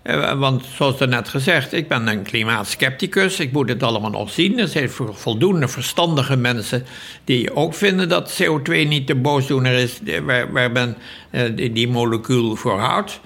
Eh, 0.02 0.38
Want 0.38 0.64
zoals 0.74 0.98
net 0.98 1.28
gezegd, 1.28 1.72
ik 1.72 1.88
ben 1.88 2.06
een 2.06 2.22
klimaatskepticus. 2.22 3.40
Ik 3.40 3.52
moet 3.52 3.68
het 3.68 3.82
allemaal 3.82 4.10
nog 4.10 4.30
zien. 4.30 4.58
Er 4.58 4.68
zijn 4.68 4.90
vo- 4.90 5.12
voldoende 5.12 5.68
verstandige 5.68 6.36
mensen 6.36 6.84
die 7.24 7.54
ook 7.54 7.74
vinden 7.74 8.08
dat 8.08 8.42
CO2 8.42 8.70
niet 8.86 9.06
de 9.06 9.14
boosdoener 9.14 9.72
is 9.72 10.00
eh, 10.06 10.20
waar, 10.20 10.52
waar 10.52 10.70
men 10.70 10.96
eh, 11.30 11.42
die, 11.54 11.72
die 11.72 11.88
molecuul 11.88 12.56
voor 12.56 12.78
houdt. 12.78 13.20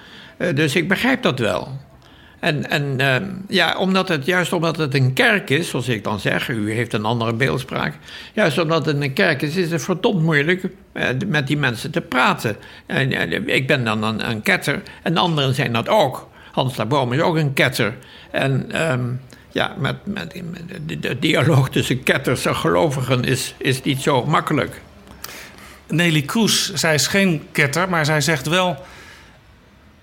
Dus 0.54 0.74
ik 0.76 0.88
begrijp 0.88 1.22
dat 1.22 1.38
wel. 1.38 1.68
En, 2.40 2.70
en 2.70 2.96
ja, 3.48 3.78
omdat 3.78 4.08
het, 4.08 4.26
juist 4.26 4.52
omdat 4.52 4.76
het 4.76 4.94
een 4.94 5.12
kerk 5.12 5.50
is, 5.50 5.68
zoals 5.68 5.88
ik 5.88 6.04
dan 6.04 6.20
zeg, 6.20 6.48
u 6.48 6.72
heeft 6.72 6.92
een 6.92 7.04
andere 7.04 7.32
beeldspraak. 7.34 7.94
Juist 8.32 8.58
omdat 8.58 8.86
het 8.86 9.02
een 9.02 9.12
kerk 9.12 9.42
is, 9.42 9.56
is 9.56 9.70
het 9.70 9.82
verdomd 9.82 10.22
moeilijk 10.22 10.64
met 11.26 11.46
die 11.46 11.56
mensen 11.56 11.90
te 11.90 12.00
praten. 12.00 12.56
En, 12.86 13.48
ik 13.48 13.66
ben 13.66 13.84
dan 13.84 14.02
een, 14.02 14.30
een 14.30 14.42
ketter 14.42 14.82
en 15.02 15.14
de 15.14 15.20
anderen 15.20 15.54
zijn 15.54 15.72
dat 15.72 15.88
ook. 15.88 16.28
Hans 16.56 16.76
Laboom 16.76 17.12
is 17.12 17.20
ook 17.20 17.36
een 17.36 17.52
ketter. 17.52 17.96
En 18.30 18.72
ehm, 18.72 19.04
ja, 19.50 19.74
met, 19.78 19.96
met, 20.06 20.42
met 20.50 21.02
de, 21.02 21.18
dialoog 21.18 21.68
tussen 21.70 22.02
ketters 22.02 22.44
en 22.44 22.56
gelovigen 22.56 23.24
is, 23.24 23.54
is 23.58 23.82
niet 23.82 24.02
zo 24.02 24.24
makkelijk. 24.24 24.80
Nelly 25.88 26.22
Kroes, 26.22 26.72
zij 26.72 26.94
is 26.94 27.06
geen 27.06 27.46
ketter, 27.52 27.88
maar 27.88 28.04
zij 28.04 28.20
zegt 28.20 28.46
wel... 28.46 28.84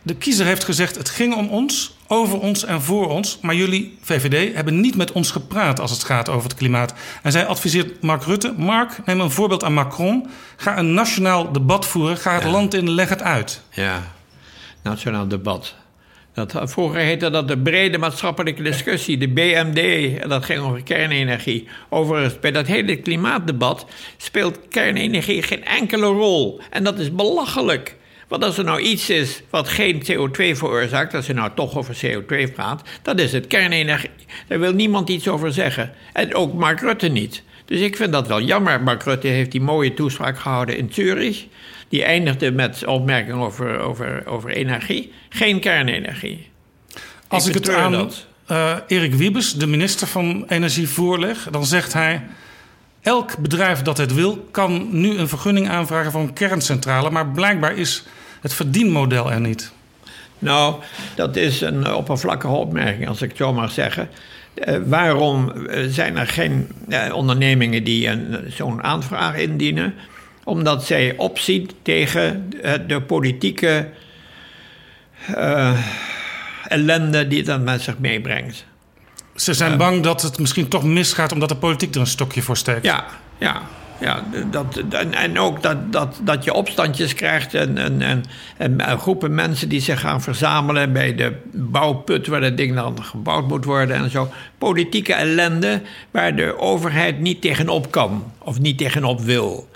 De 0.01 0.15
kiezer 0.15 0.45
heeft 0.45 0.63
gezegd, 0.63 0.95
het 0.95 1.09
ging 1.09 1.35
om 1.35 1.47
ons, 1.47 1.97
over 2.07 2.39
ons 2.39 2.65
en 2.65 2.81
voor 2.81 3.09
ons... 3.09 3.39
maar 3.41 3.55
jullie, 3.55 3.97
VVD, 4.01 4.55
hebben 4.55 4.79
niet 4.79 4.95
met 4.95 5.11
ons 5.11 5.31
gepraat 5.31 5.79
als 5.79 5.91
het 5.91 6.03
gaat 6.03 6.29
over 6.29 6.49
het 6.49 6.57
klimaat. 6.57 6.93
En 7.21 7.31
zij 7.31 7.45
adviseert 7.45 8.01
Mark 8.01 8.23
Rutte... 8.23 8.53
Mark, 8.57 9.05
neem 9.05 9.19
een 9.19 9.31
voorbeeld 9.31 9.63
aan 9.63 9.73
Macron. 9.73 10.27
Ga 10.55 10.77
een 10.77 10.93
nationaal 10.93 11.51
debat 11.51 11.85
voeren, 11.85 12.17
ga 12.17 12.33
het 12.33 12.43
land 12.43 12.73
in, 12.73 12.89
leg 12.89 13.09
het 13.09 13.21
uit. 13.21 13.61
Ja, 13.69 14.03
nationaal 14.81 15.27
debat. 15.27 15.81
Dat, 16.33 16.53
vroeger 16.63 16.99
heette 16.99 17.29
dat 17.29 17.47
de 17.47 17.57
brede 17.57 17.97
maatschappelijke 17.97 18.63
discussie, 18.63 19.17
de 19.17 19.27
BMD. 19.27 19.77
En 20.19 20.29
dat 20.29 20.45
ging 20.45 20.59
over 20.59 20.83
kernenergie. 20.83 21.67
Overigens, 21.89 22.39
bij 22.39 22.51
dat 22.51 22.67
hele 22.67 22.95
klimaatdebat 22.95 23.85
speelt 24.17 24.59
kernenergie 24.69 25.41
geen 25.43 25.65
enkele 25.65 26.05
rol. 26.05 26.61
En 26.69 26.83
dat 26.83 26.99
is 26.99 27.11
belachelijk. 27.11 27.95
Want 28.27 28.43
als 28.43 28.57
er 28.57 28.63
nou 28.63 28.79
iets 28.81 29.09
is 29.09 29.41
wat 29.49 29.67
geen 29.67 30.01
CO2 30.01 30.57
veroorzaakt, 30.57 31.13
als 31.13 31.25
je 31.25 31.33
nou 31.33 31.51
toch 31.55 31.77
over 31.77 31.95
CO2 32.05 32.53
praat, 32.53 32.81
dat 33.01 33.19
is 33.19 33.31
het 33.31 33.47
kernenergie. 33.47 34.09
Daar 34.47 34.59
wil 34.59 34.73
niemand 34.73 35.09
iets 35.09 35.27
over 35.27 35.53
zeggen. 35.53 35.93
En 36.13 36.35
ook 36.35 36.53
Mark 36.53 36.79
Rutte 36.79 37.07
niet. 37.07 37.43
Dus 37.65 37.79
ik 37.79 37.95
vind 37.95 38.11
dat 38.11 38.27
wel 38.27 38.41
jammer. 38.41 38.81
Mark 38.83 39.03
Rutte 39.03 39.27
heeft 39.27 39.51
die 39.51 39.61
mooie 39.61 39.93
toespraak 39.93 40.37
gehouden 40.37 40.77
in 40.77 40.89
Zurich. 40.91 41.45
Die 41.93 42.03
eindigde 42.03 42.51
met 42.51 42.85
opmerkingen 42.85 43.39
over, 43.41 43.79
over, 43.79 44.23
over 44.25 44.49
energie. 44.49 45.11
Geen 45.29 45.59
kernenergie. 45.59 46.49
Als 47.27 47.47
ik, 47.47 47.53
het 47.53 47.69
aan 47.69 47.91
dat. 47.91 48.25
eh, 48.47 48.75
Erik 48.87 49.13
Wiebes, 49.13 49.53
de 49.53 49.67
minister 49.67 50.07
van 50.07 50.45
Energie, 50.47 50.89
voorleg... 50.89 51.47
dan 51.51 51.65
zegt 51.65 51.93
hij... 51.93 52.21
elk 53.01 53.37
bedrijf 53.37 53.81
dat 53.81 53.97
het 53.97 54.13
wil... 54.13 54.47
kan 54.51 54.87
nu 54.91 55.17
een 55.17 55.27
vergunning 55.27 55.69
aanvragen 55.69 56.11
voor 56.11 56.21
een 56.21 56.33
kerncentrale... 56.33 57.09
maar 57.09 57.27
blijkbaar 57.27 57.77
is 57.77 58.03
het 58.41 58.53
verdienmodel 58.53 59.31
er 59.31 59.41
niet. 59.41 59.71
Nou, 60.39 60.75
dat 61.15 61.35
is 61.35 61.61
een 61.61 61.93
oppervlakkige 61.93 62.53
opmerking, 62.53 63.07
als 63.07 63.21
ik 63.21 63.29
het 63.29 63.37
zo 63.37 63.53
mag 63.53 63.71
zeggen. 63.71 64.09
Eh, 64.53 64.77
waarom 64.85 65.51
eh, 65.51 65.83
zijn 65.89 66.17
er 66.17 66.27
geen 66.27 66.67
ondernemingen 67.11 67.83
die 67.83 68.07
een- 68.07 68.37
zo'n 68.55 68.83
aanvraag 68.83 69.35
indienen? 69.37 69.93
Omdat 70.43 70.85
zij 70.85 71.13
opzien 71.17 71.69
tegen 71.81 72.53
eh, 72.61 72.73
de 72.87 73.01
politieke 73.01 73.89
eh, 75.35 75.79
ellende 76.67 77.27
die 77.27 77.43
dat 77.43 77.61
met 77.61 77.81
zich 77.81 77.97
meebrengt. 77.97 78.65
Ze 79.35 79.53
zijn 79.53 79.77
bang 79.77 80.03
dat 80.03 80.21
het 80.21 80.39
misschien 80.39 80.67
toch 80.67 80.83
misgaat... 80.83 81.31
omdat 81.31 81.49
de 81.49 81.55
politiek 81.55 81.95
er 81.95 82.01
een 82.01 82.07
stokje 82.07 82.41
voor 82.41 82.57
steekt. 82.57 82.85
Ja, 82.85 83.05
ja. 83.37 83.61
Ja, 83.99 84.23
dat, 84.51 84.81
en, 84.89 85.13
en 85.13 85.39
ook 85.39 85.61
dat, 85.61 85.91
dat, 85.91 86.19
dat 86.23 86.43
je 86.43 86.53
opstandjes 86.53 87.13
krijgt 87.13 87.53
en, 87.53 87.77
en, 87.77 88.01
en, 88.57 88.79
en 88.79 88.99
groepen 88.99 89.35
mensen 89.35 89.69
die 89.69 89.81
zich 89.81 89.99
gaan 89.99 90.21
verzamelen 90.21 90.93
bij 90.93 91.15
de 91.15 91.33
bouwput 91.51 92.27
waar 92.27 92.41
dat 92.41 92.57
ding 92.57 92.75
dan 92.75 93.03
gebouwd 93.03 93.47
moet 93.47 93.65
worden 93.65 93.95
en 93.95 94.09
zo. 94.09 94.31
Politieke 94.57 95.13
ellende 95.13 95.81
waar 96.11 96.35
de 96.35 96.59
overheid 96.59 97.19
niet 97.19 97.41
tegenop 97.41 97.91
kan 97.91 98.31
of 98.37 98.59
niet 98.59 98.77
tegenop 98.77 99.21
wil. 99.21 99.69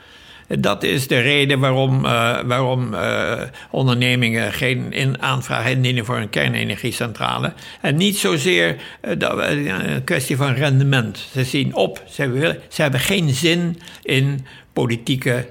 Dat 0.48 0.84
is 0.84 1.08
de 1.08 1.20
reden 1.20 1.60
waarom, 1.60 2.06
eh, 2.06 2.40
waarom 2.46 2.94
eh, 2.94 3.42
ondernemingen 3.72 4.54
geen 4.54 4.92
in 4.92 5.22
aanvraag 5.22 5.70
indienen 5.70 6.06
voor 6.06 6.18
een 6.18 6.30
kernenergiecentrale. 6.30 7.54
En 7.82 7.96
niet 7.96 8.18
zozeer 8.18 8.76
eh, 9.02 9.20
dat, 9.20 9.40
een 9.40 10.04
kwestie 10.04 10.38
van 10.38 10.54
rendement. 10.54 11.28
Ze 11.32 11.44
zien 11.44 11.76
op, 11.76 12.04
ze, 12.10 12.30
willen, 12.30 12.60
ze 12.70 12.82
hebben 12.82 13.00
geen 13.00 13.30
zin 13.30 13.80
in 14.04 14.46
politieke 14.74 15.48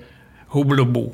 hoebeleboe. 0.47 1.11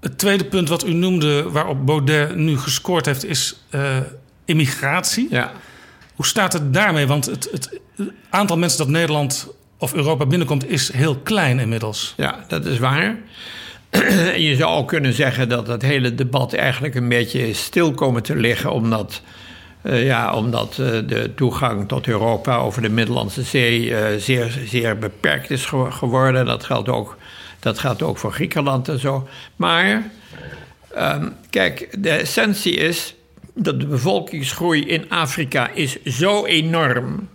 Het 0.00 0.18
tweede 0.18 0.44
punt 0.44 0.68
wat 0.68 0.86
u 0.86 0.92
noemde... 0.92 1.50
waarop 1.50 1.86
Baudet 1.86 2.34
nu 2.34 2.58
gescoord 2.58 3.06
heeft, 3.06 3.24
is 3.24 3.64
immigratie. 4.44 5.26
Ja. 5.30 5.52
Hoe 6.14 6.26
staat 6.26 6.52
het 6.52 6.74
daarmee? 6.74 7.06
Want 7.06 7.26
het, 7.26 7.48
het 7.52 7.80
aantal 8.30 8.58
mensen 8.58 8.78
dat 8.78 8.88
Nederland 8.88 9.48
of 9.78 9.94
Europa 9.94 10.26
binnenkomt... 10.26 10.68
is 10.68 10.92
heel 10.92 11.16
klein 11.16 11.58
inmiddels. 11.58 12.14
Ja, 12.16 12.44
dat 12.48 12.64
is 12.66 12.78
waar. 12.78 13.16
En 14.34 14.42
je 14.42 14.56
zou 14.56 14.76
ook 14.76 14.88
kunnen 14.88 15.12
zeggen 15.12 15.48
dat 15.48 15.66
het 15.66 15.82
hele 15.82 16.14
debat 16.14 16.52
eigenlijk 16.52 16.94
een 16.94 17.08
beetje 17.08 17.54
stil 17.54 17.92
komen 17.92 18.22
te 18.22 18.36
liggen, 18.36 18.72
omdat, 18.72 19.22
eh, 19.82 20.04
ja, 20.04 20.34
omdat 20.34 20.70
eh, 20.70 20.86
de 21.06 21.32
toegang 21.34 21.88
tot 21.88 22.06
Europa 22.06 22.56
over 22.56 22.82
de 22.82 22.88
Middellandse 22.88 23.42
Zee 23.42 23.94
eh, 23.96 24.16
zeer, 24.20 24.58
zeer 24.66 24.98
beperkt 24.98 25.50
is 25.50 25.64
ge- 25.64 25.90
geworden. 25.90 26.46
Dat 26.46 26.64
geldt 26.64 26.88
ook, 26.88 27.16
Dat 27.60 27.78
gaat 27.78 28.02
ook 28.02 28.18
voor 28.18 28.32
Griekenland 28.32 28.88
en 28.88 28.98
zo. 28.98 29.28
Maar 29.56 30.10
ehm, 30.94 31.28
kijk, 31.50 31.88
de 31.98 32.10
essentie 32.10 32.74
is 32.74 33.14
dat 33.54 33.80
de 33.80 33.86
bevolkingsgroei 33.86 34.86
in 34.86 35.10
Afrika 35.10 35.70
is 35.70 36.02
zo 36.04 36.44
enorm. 36.44 37.28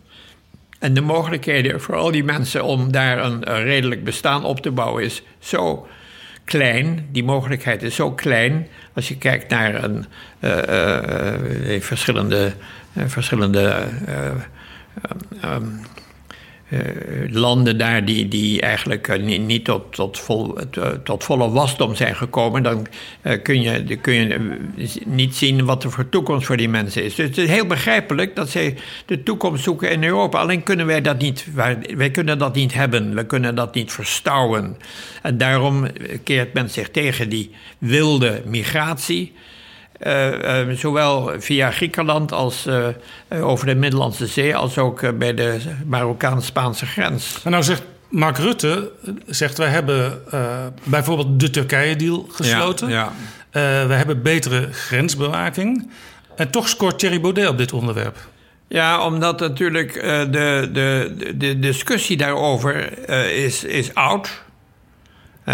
En 0.81 0.93
de 0.93 1.01
mogelijkheden 1.01 1.81
voor 1.81 1.95
al 1.95 2.11
die 2.11 2.23
mensen 2.23 2.63
om 2.63 2.91
daar 2.91 3.25
een, 3.25 3.51
een 3.51 3.63
redelijk 3.63 4.03
bestaan 4.03 4.43
op 4.43 4.59
te 4.59 4.71
bouwen 4.71 5.03
is 5.03 5.23
zo 5.39 5.87
klein. 6.43 7.07
Die 7.11 7.23
mogelijkheid 7.23 7.83
is 7.83 7.95
zo 7.95 8.11
klein. 8.11 8.67
Als 8.93 9.07
je 9.07 9.17
kijkt 9.17 9.49
naar 9.49 9.83
een, 9.83 10.05
uh, 10.39 10.57
uh, 11.69 11.81
verschillende, 11.81 12.53
verschillende 12.95 13.87
um, 14.09 14.43
uh, 15.43 15.55
landen 17.29 17.77
daar 17.77 18.05
die, 18.05 18.27
die 18.27 18.61
eigenlijk 18.61 19.07
uh, 19.07 19.39
niet, 19.39 19.65
tot, 19.65 19.93
tot, 19.93 20.19
vol, 20.19 20.57
uh, 20.77 20.87
tot 21.03 21.23
volle 21.23 21.49
wasdom 21.49 21.95
zijn 21.95 22.15
gekomen, 22.15 22.63
dan 22.63 22.87
kun, 23.43 23.61
je, 23.61 23.97
kun 24.01 24.13
je 24.13 24.57
niet 25.05 25.35
zien 25.35 25.65
wat 25.65 25.83
er 25.83 25.91
voor 25.91 26.09
toekomst 26.09 26.45
voor 26.45 26.57
die 26.57 26.69
mensen 26.69 27.03
is. 27.03 27.15
Dus 27.15 27.27
het 27.27 27.37
is 27.37 27.49
heel 27.49 27.65
begrijpelijk 27.65 28.35
dat 28.35 28.49
zij 28.49 28.77
de 29.05 29.23
toekomst 29.23 29.63
zoeken 29.63 29.91
in 29.91 30.03
Europa. 30.03 30.39
Alleen 30.39 30.63
kunnen 30.63 30.85
wij 30.85 31.01
dat 31.01 31.19
niet, 31.19 31.45
wij 31.95 32.11
kunnen 32.11 32.37
dat 32.37 32.55
niet 32.55 32.73
hebben, 32.73 33.15
we 33.15 33.25
kunnen 33.25 33.55
dat 33.55 33.73
niet 33.73 33.91
verstouwen. 33.91 34.77
En 35.21 35.37
daarom 35.37 35.87
keert 36.23 36.53
men 36.53 36.69
zich 36.69 36.89
tegen 36.89 37.29
die 37.29 37.51
wilde 37.77 38.41
migratie. 38.45 39.33
Uh, 40.07 40.67
uh, 40.67 40.77
zowel 40.77 41.31
via 41.37 41.71
Griekenland 41.71 42.31
als 42.31 42.67
uh, 42.67 42.87
over 43.47 43.65
de 43.65 43.75
Middellandse 43.75 44.27
Zee, 44.27 44.55
als 44.55 44.77
ook 44.77 45.17
bij 45.17 45.33
de 45.33 45.59
Marokkaans-Spaanse 45.85 46.85
grens. 46.85 47.39
Maar 47.43 47.51
nou 47.51 47.63
zegt 47.63 47.83
Mark 48.09 48.37
Rutte, 48.37 48.91
zegt 49.25 49.57
wij 49.57 49.69
hebben 49.69 50.21
bijvoorbeeld 50.83 51.39
de 51.39 51.49
Turkije-deal 51.49 52.27
gesloten. 52.31 52.89
Ja, 52.89 53.11
ja. 53.51 53.87
we 53.87 53.93
hebben 53.93 54.21
betere 54.21 54.67
grensbewaking. 54.71 55.91
En 56.35 56.49
toch 56.49 56.69
scoort 56.69 56.99
Thierry 56.99 57.21
Baudet 57.21 57.47
op 57.47 57.57
dit 57.57 57.73
onderwerp. 57.73 58.17
Ja, 58.67 59.05
omdat 59.05 59.39
natuurlijk 59.39 59.93
de, 60.31 60.69
de, 60.73 61.15
de 61.37 61.59
discussie 61.59 62.17
daarover 62.17 63.09
is, 63.29 63.63
is 63.63 63.93
oud. 63.93 64.43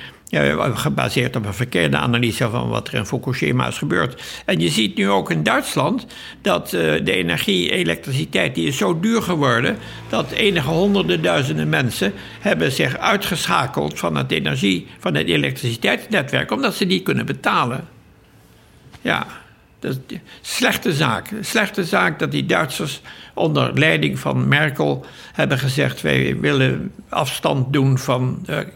Gebaseerd 0.75 1.37
op 1.37 1.47
een 1.47 1.55
verkeerde 1.55 1.97
analyse 1.97 2.51
van 2.51 2.69
wat 2.69 2.89
er 2.89 2.95
in 2.95 3.07
Fukushima 3.07 3.67
is 3.67 3.79
gebeurd. 3.79 4.23
En 4.45 4.61
je 4.61 4.69
ziet 4.69 4.97
nu 4.97 5.11
ook 5.11 5.31
in 5.31 5.43
Duitsland 5.43 6.07
dat 6.43 6.71
de 6.71 7.13
energie, 7.13 7.71
elektriciteit, 7.71 8.55
die 8.55 8.67
is 8.67 8.77
zo 8.77 9.01
duur 9.01 9.23
geworden 9.23 9.77
dat 10.09 10.31
enige 10.31 10.69
honderden 10.69 11.23
duizenden 11.23 11.69
mensen 11.69 12.13
hebben 12.41 12.73
zich 12.73 12.99
uitgeschakeld 12.99 13.99
van 13.99 14.17
het 14.17 14.33
energie, 14.33 14.87
van 14.99 15.15
het 15.15 15.27
elektriciteitsnetwerk, 15.27 16.51
omdat 16.51 16.75
ze 16.75 16.87
die 16.87 17.03
kunnen 17.03 17.27
betalen. 17.27 17.89
Ja. 19.01 19.27
Dat 19.79 19.99
is 20.07 20.19
slechte 20.41 20.93
zaak. 20.93 21.29
Slechte 21.41 21.85
zaak 21.85 22.19
dat 22.19 22.31
die 22.31 22.47
Duitsers 22.47 23.01
onder 23.35 23.79
leiding 23.79 24.19
van 24.19 24.49
Merkel 24.49 25.05
hebben 25.33 25.59
gezegd: 25.59 26.01
wij 26.01 26.41
willen 26.41 26.93
afstand 27.09 27.73
doen 27.73 27.99
van 27.99 28.39
de, 28.45 28.67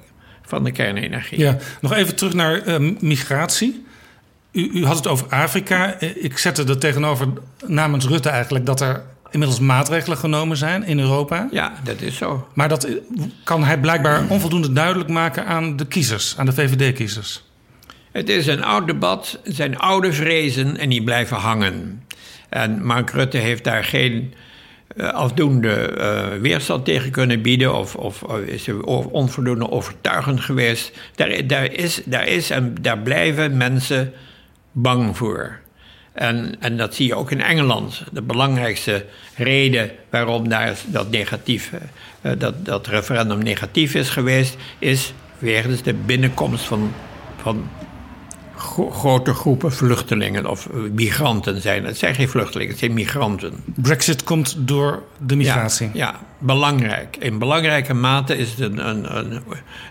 van 0.50 0.64
de 0.64 0.72
kernenergie. 0.72 1.38
Ja, 1.38 1.56
nog 1.80 1.92
even 1.92 2.16
terug 2.16 2.34
naar 2.34 2.66
uh, 2.66 2.92
migratie. 3.00 3.84
U, 4.52 4.70
u, 4.72 4.84
had 4.84 4.96
het 4.96 5.06
over 5.06 5.26
Afrika. 5.28 5.94
Eh, 5.94 6.24
ik 6.24 6.38
zette 6.38 6.64
er 6.64 6.78
tegenover 6.78 7.28
namens 7.66 8.06
Rutte 8.06 8.28
eigenlijk 8.28 8.66
dat 8.66 8.80
er 8.80 9.02
inmiddels 9.30 9.60
maatregelen 9.60 10.18
genomen 10.18 10.56
zijn 10.56 10.82
in 10.84 10.98
Europa. 10.98 11.48
Ja, 11.50 11.72
dat 11.84 12.00
is 12.00 12.16
zo. 12.16 12.48
Maar 12.54 12.68
dat 12.68 12.84
eh, 12.84 12.94
kan 13.44 13.64
hij 13.64 13.78
blijkbaar 13.78 14.24
onvoldoende 14.28 14.72
duidelijk 14.72 15.10
maken 15.10 15.46
aan 15.46 15.76
de 15.76 15.86
kiezers, 15.86 16.34
aan 16.36 16.46
de 16.46 16.52
VVD-kiezers. 16.52 17.42
Het 18.12 18.28
is 18.28 18.46
een 18.46 18.64
oud 18.64 18.86
debat, 18.86 19.40
het 19.44 19.54
zijn 19.54 19.78
oude 19.78 20.12
vrezen 20.12 20.76
en 20.76 20.88
die 20.88 21.04
blijven 21.04 21.36
hangen. 21.36 22.02
En 22.48 22.86
Mark 22.86 23.10
Rutte 23.10 23.36
heeft 23.36 23.64
daar 23.64 23.84
geen 23.84 24.34
afdoende 24.96 25.94
uh, 25.98 26.40
weerstand 26.40 26.84
tegen 26.84 27.10
kunnen 27.10 27.42
bieden 27.42 27.74
of, 27.74 27.94
of 27.94 28.24
uh, 28.30 28.48
is 28.48 28.66
er 28.66 28.84
onvoldoende 29.10 29.70
overtuigend 29.70 30.40
geweest. 30.40 30.98
Daar, 31.14 31.46
daar, 31.46 31.72
is, 31.72 32.02
daar 32.04 32.26
is 32.26 32.50
en 32.50 32.74
daar 32.80 32.98
blijven 32.98 33.56
mensen 33.56 34.12
bang 34.72 35.16
voor. 35.16 35.58
En, 36.12 36.54
en 36.60 36.76
dat 36.76 36.94
zie 36.94 37.06
je 37.06 37.14
ook 37.14 37.30
in 37.30 37.42
Engeland. 37.42 38.04
De 38.12 38.22
belangrijkste 38.22 39.04
reden 39.36 39.90
waarom 40.10 40.48
daar 40.48 40.78
dat, 40.86 41.10
negatief, 41.10 41.72
dat, 42.38 42.64
dat 42.64 42.86
referendum 42.86 43.38
negatief 43.38 43.94
is 43.94 44.08
geweest, 44.08 44.56
is 44.78 45.12
wegens 45.38 45.82
de 45.82 45.94
binnenkomst 45.94 46.64
van, 46.64 46.92
van 47.42 47.68
grote 48.90 49.34
groepen 49.34 49.72
vluchtelingen 49.72 50.46
of 50.46 50.68
migranten 50.92 51.60
zijn. 51.60 51.84
Het 51.84 51.98
zijn 51.98 52.14
geen 52.14 52.28
vluchtelingen, 52.28 52.70
het 52.70 52.78
zijn 52.78 52.92
migranten. 52.92 53.52
Brexit 53.64 54.24
komt 54.24 54.54
door 54.58 55.02
de 55.18 55.36
migratie. 55.36 55.90
Ja, 55.92 56.06
ja 56.06 56.20
belangrijk. 56.38 57.16
In 57.16 57.38
belangrijke 57.38 57.94
mate 57.94 58.36
is 58.36 58.50
het 58.50 58.60
een, 58.60 58.88
een, 58.88 59.16
een, 59.16 59.42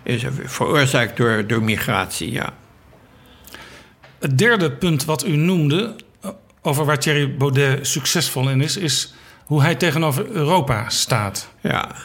is 0.03 0.23
veroorzaakt 0.43 1.17
door, 1.17 1.47
door 1.47 1.63
migratie, 1.63 2.31
ja. 2.31 2.53
Het 4.19 4.37
derde 4.37 4.71
punt 4.71 5.05
wat 5.05 5.25
u 5.25 5.35
noemde, 5.35 5.95
over 6.61 6.85
waar 6.85 6.99
Thierry 6.99 7.35
Baudet 7.37 7.87
succesvol 7.87 8.49
in 8.49 8.61
is, 8.61 8.77
is 8.77 9.13
hoe 9.45 9.61
hij 9.61 9.75
tegenover 9.75 10.29
Europa 10.29 10.89
staat. 10.89 11.49
Ja. 11.61 11.95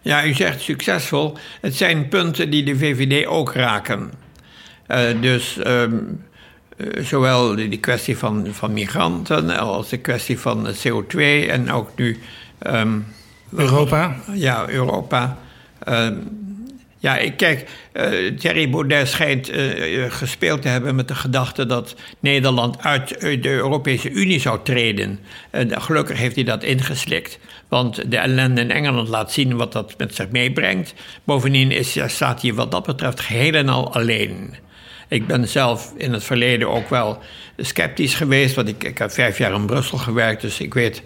ja, 0.00 0.24
u 0.24 0.34
zegt 0.34 0.60
succesvol. 0.60 1.36
Het 1.60 1.76
zijn 1.76 2.08
punten 2.08 2.50
die 2.50 2.64
de 2.64 2.78
VVD 2.78 3.26
ook 3.26 3.52
raken. 3.52 4.12
Uh, 4.90 5.20
dus 5.20 5.58
um, 5.66 6.24
zowel 6.98 7.54
de, 7.54 7.78
kwestie 7.78 8.18
van, 8.18 8.46
van 8.50 8.72
migranten 8.72 9.58
als 9.58 9.88
de 9.88 9.98
kwestie 9.98 10.38
van 10.38 10.66
CO2 10.66 11.18
en 11.48 11.72
ook 11.72 11.90
nu. 11.96 12.18
Um, 12.66 13.06
Europa? 13.50 14.16
Ja, 14.32 14.68
Europa. 14.68 15.38
Um, 15.88 16.40
Ja, 17.00 17.16
ik, 17.16 17.36
kijk, 17.36 17.68
uh, 17.92 18.36
Thierry 18.38 18.70
Baudet 18.70 19.08
schijnt 19.08 19.50
uh, 19.50 20.10
gespeeld 20.10 20.62
te 20.62 20.68
hebben 20.68 20.94
met 20.94 21.08
de 21.08 21.14
gedachte 21.14 21.66
dat 21.66 21.94
Nederland 22.18 22.82
uit 22.82 23.20
de 23.20 23.48
Europese 23.48 24.10
Unie 24.10 24.40
zou 24.40 24.58
treden. 24.62 25.18
Uh, 25.52 25.62
gelukkig 25.68 26.18
heeft 26.18 26.34
hij 26.34 26.44
dat 26.44 26.62
ingeslikt, 26.62 27.38
want 27.68 28.10
de 28.10 28.16
ellende 28.16 28.60
in 28.60 28.70
Engeland 28.70 29.08
laat 29.08 29.32
zien 29.32 29.56
wat 29.56 29.72
dat 29.72 29.94
met 29.98 30.14
zich 30.14 30.30
meebrengt. 30.30 30.94
Bovendien 31.24 31.70
is, 31.70 31.98
staat 32.06 32.42
hij 32.42 32.54
wat 32.54 32.70
dat 32.70 32.86
betreft 32.86 33.20
geheel 33.20 33.54
en 33.54 33.68
al 33.68 33.94
alleen. 33.94 34.54
Ik 35.10 35.26
ben 35.26 35.48
zelf 35.48 35.92
in 35.96 36.12
het 36.12 36.24
verleden 36.24 36.68
ook 36.68 36.88
wel 36.88 37.18
sceptisch 37.56 38.14
geweest, 38.14 38.54
want 38.54 38.68
ik, 38.68 38.84
ik 38.84 38.98
heb 38.98 39.12
vijf 39.12 39.38
jaar 39.38 39.52
in 39.52 39.66
Brussel 39.66 39.98
gewerkt, 39.98 40.40
dus 40.40 40.60
ik 40.60 40.74
weet 40.74 41.02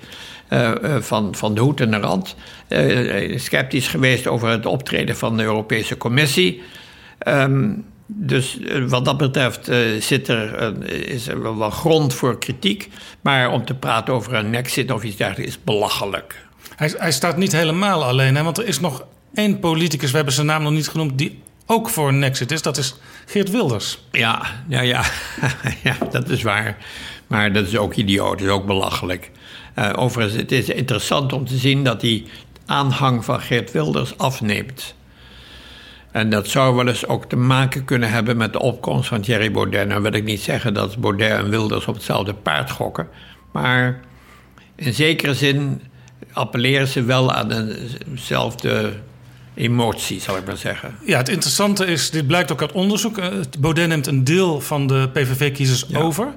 uh, 0.51 0.73
van, 1.01 1.35
van 1.35 1.55
de 1.55 1.61
hoed 1.61 1.81
en 1.81 1.91
de 1.91 1.97
rand. 1.97 2.37
Uh, 2.69 3.39
sceptisch 3.39 3.89
geweest 3.89 4.27
over 4.27 4.49
het 4.49 4.67
optreden 4.67 5.17
van 5.17 5.37
de 5.37 5.43
Europese 5.43 5.97
Commissie. 5.97 6.63
Um, 7.29 7.85
dus 8.07 8.59
wat 8.89 9.05
dat 9.05 9.17
betreft 9.17 9.71
zit 9.99 10.29
er, 10.29 10.75
is 11.09 11.29
er 11.29 11.59
wel, 11.59 11.71
grond 11.71 12.15
voor 12.15 12.39
kritiek. 12.39 12.91
Maar 13.21 13.51
om 13.51 13.65
te 13.65 13.75
praten 13.75 14.15
over 14.15 14.35
een 14.35 14.55
exit 14.55 14.91
of 14.91 15.03
iets 15.03 15.17
dergelijks 15.17 15.57
is 15.57 15.65
belachelijk. 15.65 16.47
Hij, 16.77 16.95
hij 16.97 17.13
staat 17.13 17.37
niet 17.37 17.53
helemaal 17.53 18.05
alleen, 18.05 18.37
hè? 18.37 18.43
want 18.43 18.59
er 18.59 18.67
is 18.67 18.81
nog 18.81 19.05
één 19.35 19.59
politicus, 19.59 20.11
we 20.11 20.17
hebben 20.17 20.35
zijn 20.35 20.47
naam 20.47 20.63
nog 20.63 20.73
niet 20.73 20.89
genoemd, 20.89 21.19
die 21.19 21.43
ook 21.67 21.89
voor 21.89 22.09
een 22.09 22.23
exit 22.23 22.51
is. 22.51 22.63
Dat 22.63 22.77
is 22.77 22.95
Geert 23.27 23.51
Wilders. 23.51 23.99
Ja, 24.13 24.43
ja, 24.69 24.81
ja. 24.81 25.05
ja 25.85 25.97
dat 26.11 26.29
is 26.29 26.43
waar. 26.43 26.77
Maar 27.27 27.53
dat 27.53 27.67
is 27.67 27.77
ook 27.77 27.95
idioot, 27.95 28.39
dat 28.39 28.47
is 28.47 28.53
ook 28.53 28.67
belachelijk. 28.67 29.31
Uh, 29.79 29.91
overigens, 29.97 30.37
het 30.37 30.53
is 30.53 30.69
interessant 30.69 31.33
om 31.33 31.47
te 31.47 31.57
zien 31.57 31.85
dat 31.85 32.01
die 32.01 32.27
aanhang 32.67 33.25
van 33.25 33.41
Geert 33.41 33.73
Wilders 33.73 34.19
afneemt. 34.19 34.95
En 36.11 36.31
dat 36.31 36.49
zou 36.49 36.75
wel 36.75 36.87
eens 36.89 37.07
ook 37.07 37.25
te 37.25 37.37
maken 37.37 37.85
kunnen 37.85 38.11
hebben 38.11 38.37
met 38.37 38.53
de 38.53 38.61
opkomst 38.61 39.09
van 39.09 39.21
Thierry 39.21 39.51
Baudet. 39.51 39.89
Nou 39.89 40.03
wil 40.03 40.13
ik 40.13 40.25
niet 40.25 40.41
zeggen 40.41 40.75
dat 40.75 40.97
Baudet 40.97 41.31
en 41.31 41.51
Wilders 41.51 41.87
op 41.87 41.95
hetzelfde 41.95 42.35
paard 42.35 42.71
gokken. 42.71 43.09
Maar 43.53 44.01
in 44.75 44.95
zekere 44.95 45.35
zin 45.35 45.83
appelleren 46.33 46.89
ze 46.89 47.03
wel 47.03 47.33
aan 47.33 47.73
dezelfde 48.07 48.93
emotie, 49.55 50.21
zal 50.21 50.37
ik 50.37 50.47
maar 50.47 50.57
zeggen. 50.57 50.97
Ja, 51.05 51.19
het 51.19 51.29
interessante 51.29 51.87
is, 51.87 52.11
dit 52.11 52.27
blijkt 52.27 52.53
ook 52.53 52.61
uit 52.61 52.73
onderzoek. 52.73 53.19
Eh, 53.19 53.29
Baudet 53.59 53.89
neemt 53.89 54.07
een 54.07 54.25
deel 54.25 54.61
van 54.61 54.87
de 54.87 55.09
PVV-kiezers 55.13 55.95
over. 55.95 56.29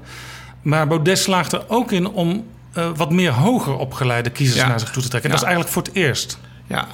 Maar 0.61 0.87
Baudet 0.87 1.19
slaagt 1.19 1.51
er 1.51 1.63
ook 1.67 1.91
in 1.91 2.07
om 2.07 2.45
uh, 2.77 2.89
wat 2.95 3.11
meer 3.11 3.31
hoger 3.31 3.77
opgeleide 3.77 4.29
kiezers 4.29 4.65
naar 4.65 4.79
zich 4.79 4.91
toe 4.91 5.03
te 5.03 5.09
trekken. 5.09 5.29
En 5.29 5.35
dat 5.35 5.45
is 5.45 5.53
eigenlijk 5.53 5.73
voor 5.75 5.83
het 5.83 5.93
eerst. 5.93 6.39
Ja. 6.67 6.87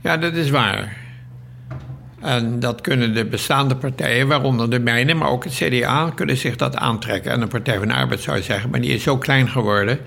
ja, 0.00 0.16
dat 0.16 0.34
is 0.34 0.50
waar. 0.50 0.96
En 2.20 2.60
dat 2.60 2.80
kunnen 2.80 3.14
de 3.14 3.24
bestaande 3.24 3.76
partijen, 3.76 4.28
waaronder 4.28 4.70
de 4.70 4.78
mijne, 4.78 5.14
maar 5.14 5.28
ook 5.28 5.44
het 5.44 5.54
CDA, 5.54 6.10
kunnen 6.14 6.36
zich 6.36 6.56
dat 6.56 6.76
aantrekken. 6.76 7.32
En 7.32 7.40
de 7.40 7.46
Partij 7.46 7.78
van 7.78 7.88
de 7.88 7.94
Arbeid 7.94 8.20
zou 8.20 8.42
zeggen, 8.42 8.70
maar 8.70 8.80
die 8.80 8.94
is 8.94 9.02
zo 9.02 9.18
klein 9.18 9.48
geworden 9.48 9.98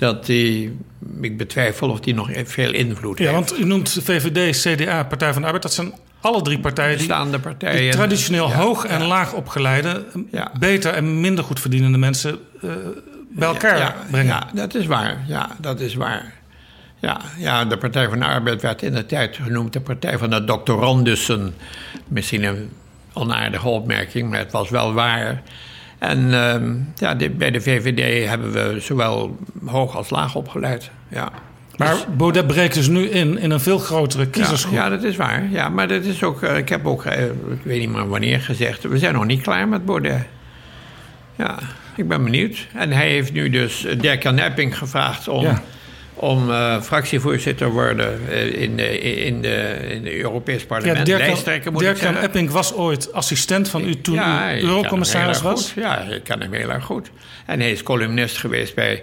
dat 0.00 0.26
die, 0.26 0.76
ik 1.20 1.36
betwijfel 1.36 1.90
of 1.90 2.00
die 2.00 2.14
nog 2.14 2.30
veel 2.44 2.72
invloed 2.72 3.18
ja, 3.18 3.24
heeft. 3.24 3.48
Ja, 3.48 3.54
want 3.54 3.64
u 3.64 3.68
noemt 3.68 3.98
VVD, 4.02 4.60
CDA, 4.60 5.04
Partij 5.04 5.32
van 5.32 5.40
de 5.40 5.46
Arbeid, 5.46 5.62
dat 5.62 5.72
zijn 5.72 5.92
alle 6.20 6.42
drie 6.42 6.58
partijen 6.58 6.98
die, 6.98 7.38
partijen. 7.38 7.80
die 7.80 7.90
traditioneel 7.90 8.52
hoog 8.52 8.84
en 8.84 9.02
laag 9.02 9.32
opgeleide, 9.32 10.04
beter 10.58 10.92
en 10.92 11.20
minder 11.20 11.44
goed 11.44 11.60
verdienende 11.60 11.98
mensen 11.98 12.38
uh, 12.62 12.70
bij 13.30 13.48
elkaar 13.48 13.96
brengen. 14.10 14.26
Ja, 14.26 14.48
dat 14.54 14.74
is 14.74 14.86
waar. 14.86 15.24
Ja, 15.26 15.56
dat 15.58 15.80
is 15.80 15.94
waar. 15.94 16.32
Ja, 16.98 17.20
ja, 17.38 17.64
de 17.64 17.76
Partij 17.76 18.08
van 18.08 18.18
de 18.18 18.24
Arbeid 18.24 18.62
werd 18.62 18.82
in 18.82 18.92
de 18.92 19.06
tijd 19.06 19.36
genoemd 19.36 19.72
de 19.72 19.80
Partij 19.80 20.18
van 20.18 20.30
de 20.30 20.44
doctorandussen. 20.44 21.54
Misschien 22.08 22.42
een 22.42 22.70
onaardige 23.12 23.68
opmerking, 23.68 24.30
maar 24.30 24.38
het 24.38 24.52
was 24.52 24.70
wel 24.70 24.92
waar. 24.92 25.42
En 26.00 26.18
uh, 26.18 26.54
ja, 26.94 27.16
bij 27.30 27.50
de 27.50 27.60
VVD 27.60 28.28
hebben 28.28 28.52
we 28.52 28.80
zowel 28.80 29.38
hoog 29.66 29.96
als 29.96 30.10
laag 30.10 30.34
opgeleid. 30.34 30.90
Ja. 31.08 31.30
Maar 31.76 31.94
dus, 31.94 32.06
Baudet 32.16 32.46
breekt 32.46 32.74
dus 32.74 32.88
nu 32.88 33.08
in, 33.08 33.38
in 33.38 33.50
een 33.50 33.60
veel 33.60 33.78
grotere 33.78 34.26
kiezersgroep. 34.26 34.74
Ja, 34.74 34.84
ja 34.84 34.90
dat 34.90 35.02
is 35.02 35.16
waar. 35.16 35.48
Ja, 35.50 35.68
maar 35.68 35.88
dat 35.88 36.04
is 36.04 36.22
ook, 36.22 36.42
uh, 36.42 36.56
ik 36.56 36.68
heb 36.68 36.86
ook, 36.86 37.04
uh, 37.04 37.24
ik 37.24 37.62
weet 37.62 37.80
niet 37.80 37.90
meer 37.90 38.08
wanneer 38.08 38.40
gezegd, 38.40 38.82
we 38.82 38.98
zijn 38.98 39.14
nog 39.14 39.26
niet 39.26 39.42
klaar 39.42 39.68
met 39.68 39.84
Baudet. 39.84 40.22
Ja. 41.36 41.58
Ik 41.96 42.08
ben 42.08 42.24
benieuwd. 42.24 42.66
En 42.74 42.90
hij 42.90 43.08
heeft 43.08 43.32
nu 43.32 43.50
dus 43.50 43.86
Dirk-Jan 43.98 44.38
Epping 44.38 44.78
gevraagd 44.78 45.28
om, 45.28 45.42
ja. 45.42 45.62
Om 46.20 46.50
uh, 46.50 46.80
fractievoorzitter 46.82 47.66
te 47.66 47.72
worden 47.72 48.28
in, 48.52 48.76
de, 48.76 49.00
in, 49.00 49.42
de, 49.42 49.76
in 49.88 50.04
het 50.04 50.14
Europees 50.14 50.64
Parlement. 50.64 51.06
Ja, 51.06 51.18
Dirk-Jan 51.72 52.16
Epping 52.16 52.50
was 52.50 52.74
ooit 52.74 53.12
assistent 53.12 53.68
van 53.68 53.84
u 53.84 54.00
toen 54.00 54.14
ja, 54.14 54.54
u 54.54 54.60
eurocommissaris 54.60 55.42
was? 55.42 55.72
Goed. 55.72 55.82
Ja, 55.82 55.98
ik 55.98 56.24
ken 56.24 56.40
hem 56.40 56.52
heel 56.52 56.70
erg 56.70 56.84
goed. 56.84 57.10
En 57.46 57.60
hij 57.60 57.70
is 57.70 57.82
columnist 57.82 58.38
geweest 58.38 58.74
bij, 58.74 59.02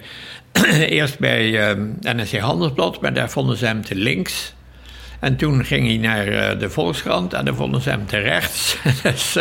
eerst 0.99 1.19
bij 1.19 1.69
um, 1.69 1.97
NRC 2.01 2.37
Handelsblad, 2.37 3.01
maar 3.01 3.13
daar 3.13 3.29
vonden 3.29 3.57
ze 3.57 3.65
hem 3.65 3.85
te 3.85 3.95
links. 3.95 4.53
En 5.19 5.35
toen 5.35 5.65
ging 5.65 5.87
hij 5.87 5.97
naar 5.97 6.27
uh, 6.27 6.59
de 6.59 6.69
Volkskrant 6.69 7.33
en 7.33 7.45
daar 7.45 7.55
vonden 7.55 7.81
ze 7.81 7.89
hem 7.89 8.05
te 8.05 8.17
rechts. 8.17 8.77
dus 9.03 9.37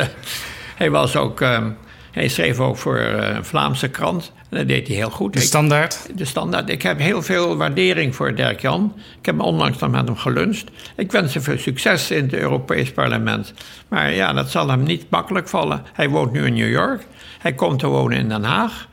hij 0.77 0.91
was 0.91 1.17
ook... 1.17 1.41
Um, 1.41 1.77
hij 2.17 2.29
schreef 2.29 2.61
ook 2.61 2.77
voor 2.77 2.99
een 2.99 3.45
Vlaamse 3.45 3.89
krant. 3.89 4.33
En 4.51 4.59
dat 4.59 4.69
deed 4.69 4.87
hij 4.87 4.97
heel 4.97 5.11
goed. 5.11 5.33
De 5.33 5.41
standaard? 5.41 6.05
Ik, 6.09 6.19
de 6.19 6.25
standaard. 6.25 6.69
Ik 6.69 6.83
heb 6.83 6.99
heel 6.99 7.23
veel 7.23 7.57
waardering 7.57 8.15
voor 8.15 8.35
Dirk 8.35 8.61
Jan. 8.61 8.95
Ik 9.19 9.27
heb 9.27 9.41
onlangs 9.41 9.79
nog 9.79 9.91
met 9.91 10.07
hem 10.07 10.17
geluncht. 10.17 10.65
Ik 10.97 11.13
wens 11.13 11.35
hem 11.35 11.43
veel 11.43 11.59
succes 11.59 12.11
in 12.11 12.23
het 12.23 12.35
Europees 12.35 12.93
Parlement. 12.93 13.55
Maar 13.89 14.13
ja, 14.13 14.33
dat 14.33 14.51
zal 14.51 14.69
hem 14.69 14.83
niet 14.83 15.05
makkelijk 15.11 15.49
vallen. 15.49 15.83
Hij 15.93 16.09
woont 16.09 16.33
nu 16.33 16.47
in 16.47 16.55
New 16.55 16.71
York. 16.71 17.07
Hij 17.39 17.53
komt 17.53 17.79
te 17.79 17.87
wonen 17.87 18.19
in 18.19 18.29
Den 18.29 18.45
Haag. 18.45 18.89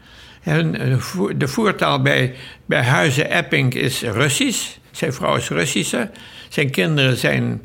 De 1.36 1.48
voertaal 1.48 2.02
bij, 2.02 2.36
bij 2.66 2.84
Huizen 2.84 3.30
Epping 3.30 3.74
is 3.74 4.02
Russisch. 4.02 4.78
Zijn 4.92 5.14
vrouw 5.14 5.36
is 5.36 5.50
Russische. 5.50 6.10
Zijn 6.50 6.70
kinderen 6.70 7.18
zijn 7.18 7.62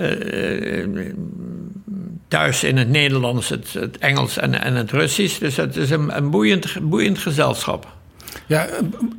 uh, 0.00 1.12
thuis 2.28 2.64
in 2.64 2.76
het 2.76 2.88
Nederlands, 2.88 3.48
het, 3.48 3.72
het 3.72 3.98
Engels 3.98 4.36
en, 4.36 4.62
en, 4.62 4.74
het 4.74 4.90
Russisch. 4.90 5.38
Dus 5.38 5.56
het 5.56 5.76
is 5.76 5.90
een, 5.90 6.16
een 6.16 6.30
boeiend, 6.30 6.76
boeiend 6.82 7.18
gezelschap. 7.18 7.86
Ja, 8.46 8.66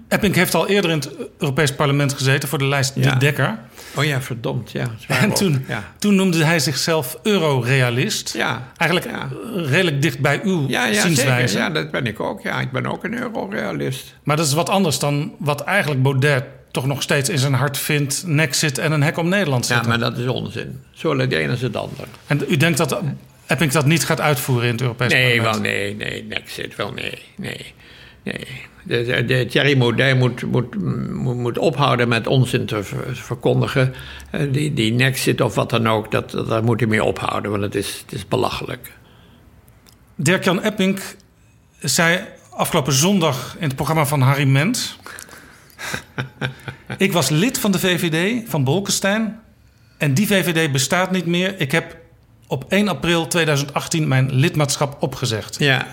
Epping 0.08 0.36
heeft 0.36 0.56
al 0.56 0.68
eerder 0.68 0.92
in 0.92 0.98
het 0.98 1.12
Europees 1.38 1.76
Parlement 1.76 2.14
gezeten 2.14 2.50
voor 2.50 2.58
de 2.58 2.66
lijst 2.66 2.96
ja. 2.96 3.14
De 3.14 3.20
Dekker. 3.20 3.60
Oh 3.96 4.04
ja, 4.04 4.22
verdomd, 4.22 4.72
ja. 4.72 4.88
En 5.08 5.34
toen, 5.34 5.66
ja. 5.68 5.84
toen 6.00 6.16
noemde 6.16 6.44
hij 6.44 6.60
zichzelf 6.60 7.20
eurorealist. 7.24 8.34
Ja. 8.34 8.72
Eigenlijk 8.78 9.12
ja. 9.12 9.30
redelijk 9.56 10.02
dicht 10.02 10.20
bij 10.20 10.40
uw 10.44 10.68
ja, 10.68 10.86
ja, 10.86 11.02
zienswijze. 11.02 11.48
Zeker. 11.48 11.68
Ja, 11.68 11.74
dat 11.74 11.92
ben 11.92 12.06
ik 12.06 12.20
ook. 12.20 12.42
Ja, 12.42 12.60
ik 12.60 12.72
ben 12.72 12.86
ook 12.86 13.04
een 13.04 13.18
eurorealist. 13.18 14.16
Maar 14.24 14.38
dat 14.38 14.46
is 14.46 14.54
wat 14.54 14.70
anders 14.70 15.00
dan 15.00 15.36
wat 15.40 15.62
eigenlijk 15.62 16.04
Baudet 16.04 16.44
toch 16.72 16.86
nog 16.86 17.02
steeds 17.02 17.30
in 17.30 17.38
zijn 17.38 17.54
hart 17.54 17.78
vindt... 17.78 18.24
Nexit 18.28 18.78
en 18.78 18.92
een 18.92 19.04
hek 19.04 19.18
om 19.18 19.30
Nederland 19.30 19.66
zitten. 19.66 19.92
Ja, 19.92 19.98
maar 19.98 20.10
dat 20.10 20.18
is 20.18 20.28
onzin. 20.28 20.82
Zowel 20.92 21.18
het 21.18 21.34
een 21.34 21.50
als 21.50 21.62
het 21.62 21.76
ander. 21.76 22.08
En 22.28 22.42
u 22.50 22.58
denkt 22.58 22.78
dat 22.78 23.02
Epping 23.48 23.72
dat 23.72 23.86
niet 23.86 24.06
gaat 24.06 24.22
uitvoeren 24.22 24.66
in 24.66 24.72
het 24.72 24.82
Europese 24.82 25.16
nee, 25.16 25.42
parlement? 25.42 25.54
Wel, 25.54 25.72
nee, 25.72 25.96
nee, 25.96 26.24
Nexit 26.24 26.76
wel 26.76 26.92
nee, 26.92 27.18
nee, 27.38 27.74
nee. 28.24 28.48
De, 28.84 29.04
de, 29.04 29.26
de 29.26 29.46
Thierry 29.46 29.78
Baudet 29.78 30.18
moet, 30.18 30.44
moet, 30.44 30.76
moet, 31.12 31.36
moet, 31.36 31.58
ophouden 31.58 32.08
met 32.08 32.28
onzin 32.28 32.66
te 32.66 32.84
verkondigen. 33.12 33.94
Die, 34.50 34.74
die 34.74 34.94
Nexit 34.94 35.42
of 35.42 35.56
wat 35.56 35.70
dan 35.70 35.88
ook, 35.88 36.12
dat, 36.12 36.32
dat, 36.32 36.48
daar 36.48 36.64
moet 36.64 36.80
hij 36.80 36.90
mee 36.90 37.04
ophouden, 37.04 37.52
want 37.52 37.64
het 37.64 37.76
is, 37.76 38.04
het 38.06 38.12
is 38.12 38.28
belachelijk. 38.28 38.92
Dirk-Jan 40.16 40.62
Epping 40.62 41.00
zei 41.80 42.20
afgelopen 42.50 42.94
zondag 42.94 43.56
in 43.60 43.68
het 43.68 43.76
programma 43.76 44.06
van 44.06 44.22
Harry 44.22 44.48
Ment... 44.48 45.00
ik 46.98 47.12
was 47.14 47.30
lid 47.30 47.60
van 47.60 47.72
de 47.72 47.80
VVD 47.80 48.50
van 48.50 48.64
Bolkestein. 48.64 49.40
En 49.98 50.14
die 50.14 50.28
VVD 50.28 50.72
bestaat 50.72 51.12
niet 51.12 51.26
meer. 51.26 51.60
Ik 51.60 51.72
heb 51.72 51.98
op 52.48 52.66
1 52.68 52.88
april 52.88 53.28
2018 53.28 54.08
mijn 54.08 54.34
lidmaatschap 54.34 54.98
opgezegd. 55.00 55.56
Ja. 55.60 55.88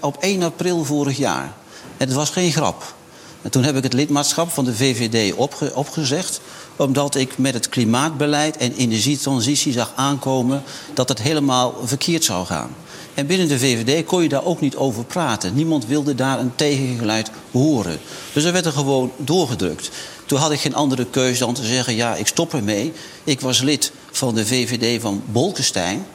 Op 0.00 0.16
1 0.20 0.42
april 0.42 0.84
vorig 0.84 1.16
jaar. 1.16 1.52
En 1.96 2.06
het 2.06 2.12
was 2.12 2.30
geen 2.30 2.52
grap. 2.52 2.94
En 3.42 3.50
toen 3.50 3.62
heb 3.62 3.76
ik 3.76 3.82
het 3.82 3.92
lidmaatschap 3.92 4.50
van 4.50 4.64
de 4.64 4.74
VVD 4.74 5.34
opge 5.34 5.74
opgezegd. 5.74 6.40
Omdat 6.76 7.14
ik 7.14 7.38
met 7.38 7.54
het 7.54 7.68
klimaatbeleid 7.68 8.56
en 8.56 8.74
energietransitie 8.74 9.72
zag 9.72 9.92
aankomen 9.96 10.62
dat 10.94 11.08
het 11.08 11.22
helemaal 11.22 11.74
verkeerd 11.84 12.24
zou 12.24 12.46
gaan. 12.46 12.74
En 13.14 13.26
binnen 13.26 13.48
de 13.48 13.58
VVD 13.58 14.04
kon 14.04 14.22
je 14.22 14.28
daar 14.28 14.44
ook 14.44 14.60
niet 14.60 14.76
over 14.76 15.04
praten. 15.04 15.54
Niemand 15.54 15.86
wilde 15.86 16.14
daar 16.14 16.38
een 16.38 16.54
tegengeluid 16.54 17.30
horen. 17.50 17.98
Dus 18.32 18.44
er 18.44 18.52
werd 18.52 18.66
er 18.66 18.72
gewoon 18.72 19.12
doorgedrukt. 19.16 19.90
Toen 20.26 20.38
had 20.38 20.52
ik 20.52 20.60
geen 20.60 20.74
andere 20.74 21.06
keuze 21.06 21.38
dan 21.38 21.54
te 21.54 21.64
zeggen: 21.64 21.94
ja, 21.94 22.14
ik 22.14 22.26
stop 22.26 22.54
ermee. 22.54 22.92
Ik 23.24 23.40
was 23.40 23.60
lid 23.60 23.92
van 24.10 24.34
de 24.34 24.46
VVD 24.46 25.00
van 25.00 25.22
Bolkestein. 25.26 26.06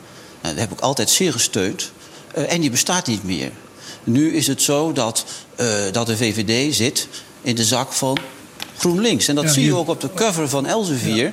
Nou, 0.42 0.56
dat 0.56 0.64
heb 0.64 0.72
ik 0.72 0.80
altijd 0.80 1.10
zeer 1.10 1.32
gesteund. 1.32 1.92
Uh, 2.38 2.54
en 2.54 2.62
die 2.62 2.70
bestaat 2.70 3.08
niet 3.08 3.24
meer. 3.24 3.52
Nu 4.04 4.36
is 4.36 4.48
het 4.48 4.62
zo 4.62 4.92
dat, 4.94 5.26
uh, 5.60 5.68
dat 5.92 6.08
de 6.08 6.18
VVD 6.18 6.76
zit 6.76 7.08
in 7.42 7.56
de 7.56 7.66
zak 7.66 7.94
van 7.94 8.18
GroenLinks. 8.78 9.28
En 9.28 9.36
dat 9.36 9.44
ja, 9.44 9.52
zie 9.52 9.66
je 9.66 9.76
ook 9.76 9.88
op 9.88 10.02
de 10.02 10.10
cover 10.16 10.50
van 10.50 10.66
Elsevier. 10.66 11.24
Ja. 11.24 11.32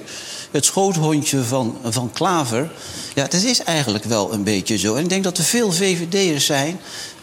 Het 0.55 0.65
schoothondje 0.65 1.43
van, 1.43 1.79
van 1.83 2.11
Klaver. 2.13 2.71
Ja, 3.15 3.23
het 3.23 3.33
is 3.33 3.63
eigenlijk 3.63 4.05
wel 4.05 4.33
een 4.33 4.45
beetje 4.45 4.79
zo. 4.79 4.95
En 4.95 5.03
ik 5.03 5.09
denk 5.09 5.25
dat 5.25 5.39
er 5.39 5.45
veel 5.45 5.73
VVD'ers 5.73 6.47
zijn 6.47 6.79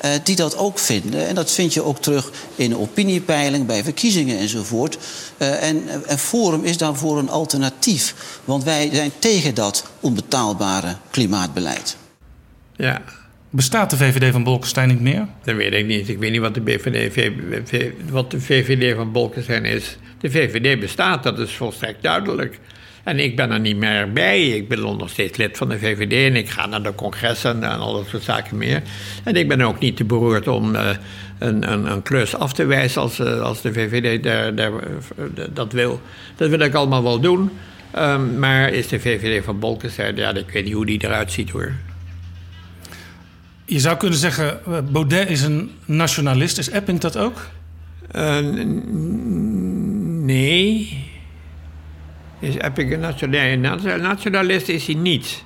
uh, 0.05 0.11
die 0.23 0.35
dat 0.35 0.57
ook 0.57 0.79
vinden. 0.79 1.27
En 1.27 1.35
dat 1.35 1.51
vind 1.51 1.73
je 1.73 1.83
ook 1.83 2.01
terug 2.01 2.31
in 2.55 2.77
opiniepeiling, 2.77 3.65
bij 3.65 3.83
verkiezingen 3.83 4.37
enzovoort. 4.37 4.97
Uh, 5.37 5.63
en, 5.63 5.83
en 6.07 6.19
Forum 6.19 6.63
is 6.63 6.77
daarvoor 6.77 7.17
een 7.17 7.29
alternatief. 7.29 8.15
Want 8.45 8.63
wij 8.63 8.89
zijn 8.93 9.11
tegen 9.19 9.55
dat 9.55 9.85
onbetaalbare 9.99 10.95
klimaatbeleid. 11.09 11.97
Ja, 12.75 13.01
Bestaat 13.53 13.89
de 13.89 13.97
VVD 13.97 14.31
van 14.31 14.43
Bolkestein 14.43 14.87
niet 14.87 15.01
meer? 15.01 15.27
Dat 15.43 15.55
weet 15.55 15.73
ik 15.73 15.85
niet. 15.85 16.09
Ik 16.09 16.17
weet 16.17 16.31
niet 16.31 16.41
wat 16.41 16.53
de, 16.53 16.61
BVD, 16.61 17.31
wat 18.09 18.31
de 18.31 18.41
VVD 18.41 18.95
van 18.95 19.11
Bolkestein 19.11 19.65
is. 19.65 19.97
De 20.19 20.31
VVD 20.31 20.79
bestaat, 20.79 21.23
dat 21.23 21.39
is 21.39 21.55
volstrekt 21.55 22.03
duidelijk. 22.03 22.59
En 23.03 23.19
ik 23.19 23.35
ben 23.35 23.51
er 23.51 23.59
niet 23.59 23.77
meer 23.77 24.13
bij. 24.13 24.47
Ik 24.47 24.67
ben 24.67 24.79
nog 24.79 25.09
steeds 25.09 25.37
lid 25.37 25.57
van 25.57 25.69
de 25.69 25.79
VVD 25.79 26.29
en 26.29 26.35
ik 26.35 26.49
ga 26.49 26.65
naar 26.65 26.83
de 26.83 26.95
congressen 26.95 27.63
en 27.63 27.79
al 27.79 27.93
dat 27.93 28.07
soort 28.07 28.23
zaken 28.23 28.57
meer. 28.57 28.81
En 29.23 29.35
ik 29.35 29.47
ben 29.47 29.61
ook 29.61 29.79
niet 29.79 29.97
te 29.97 30.03
beroerd 30.03 30.47
om 30.47 30.75
uh, 30.75 30.89
een, 31.39 31.71
een, 31.71 31.91
een, 31.91 32.01
klus 32.01 32.35
af 32.35 32.53
te 32.53 32.65
wijzen 32.65 33.01
als, 33.01 33.19
uh, 33.19 33.41
als 33.41 33.61
de 33.61 33.73
VVD 33.73 34.23
daar, 34.23 34.55
daar, 34.55 34.71
dat 35.53 35.71
wil. 35.71 36.01
Dat 36.35 36.49
wil 36.49 36.59
ik 36.59 36.73
allemaal 36.73 37.03
wel 37.03 37.19
doen. 37.19 37.49
Um, 37.97 38.39
maar 38.39 38.73
is 38.73 38.87
de 38.87 38.99
VVD 38.99 39.43
van 39.43 39.59
Bolkestein, 39.59 40.15
ja, 40.15 40.35
ik 40.35 40.49
weet 40.49 40.63
niet 40.63 40.73
hoe 40.73 40.85
die 40.85 41.03
eruit 41.03 41.31
ziet 41.31 41.49
hoor. 41.49 41.73
Je 43.65 43.79
zou 43.79 43.97
kunnen 43.97 44.19
zeggen, 44.19 44.59
Baudet 44.91 45.29
is 45.29 45.41
een 45.41 45.71
nationalist. 45.85 46.57
Is 46.57 46.69
Epping 46.69 46.99
dat 46.99 47.17
ook? 47.17 47.47
Uh, 48.15 48.37
nee. 50.25 51.10
Is 52.41 52.57
Epping 52.57 52.93
een 52.93 52.99
nationalist? 52.99 53.83
Nee, 53.83 53.97
nationalist 53.97 54.67
is 54.67 54.85
hij 54.85 54.95
niet. 54.95 55.43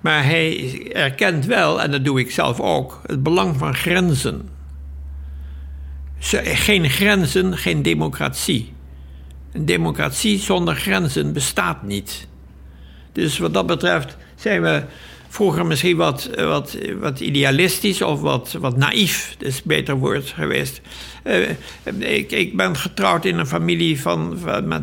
Maar 0.00 0.24
hij 0.24 0.82
erkent 0.92 1.44
wel, 1.44 1.82
en 1.82 1.90
dat 1.90 2.04
doe 2.04 2.20
ik 2.20 2.30
zelf 2.30 2.60
ook, 2.60 3.00
het 3.06 3.22
belang 3.22 3.56
van 3.56 3.74
grenzen. 3.74 4.48
Geen 6.18 6.90
grenzen, 6.90 7.56
geen 7.56 7.82
democratie. 7.82 8.72
Een 9.52 9.64
democratie 9.64 10.38
zonder 10.38 10.74
grenzen 10.74 11.32
bestaat 11.32 11.82
niet. 11.82 12.28
Dus 13.12 13.38
wat 13.38 13.54
dat 13.54 13.66
betreft 13.66 14.16
zijn 14.34 14.62
we 14.62 14.82
vroeger 15.36 15.66
misschien 15.66 15.96
wat, 15.96 16.30
wat, 16.36 16.76
wat 17.00 17.20
idealistisch 17.20 18.02
of 18.02 18.20
wat, 18.20 18.56
wat 18.60 18.76
naïef, 18.76 19.34
dat 19.38 19.48
is 19.48 19.56
een 19.56 19.62
beter 19.64 19.94
woord 19.94 20.28
geweest. 20.28 20.80
Uh, 21.24 21.48
ik, 21.98 22.32
ik 22.32 22.56
ben 22.56 22.76
getrouwd 22.76 23.24
in 23.24 23.38
een 23.38 23.46
familie 23.46 24.00
van, 24.00 24.38
van 24.38 24.68
met 24.68 24.82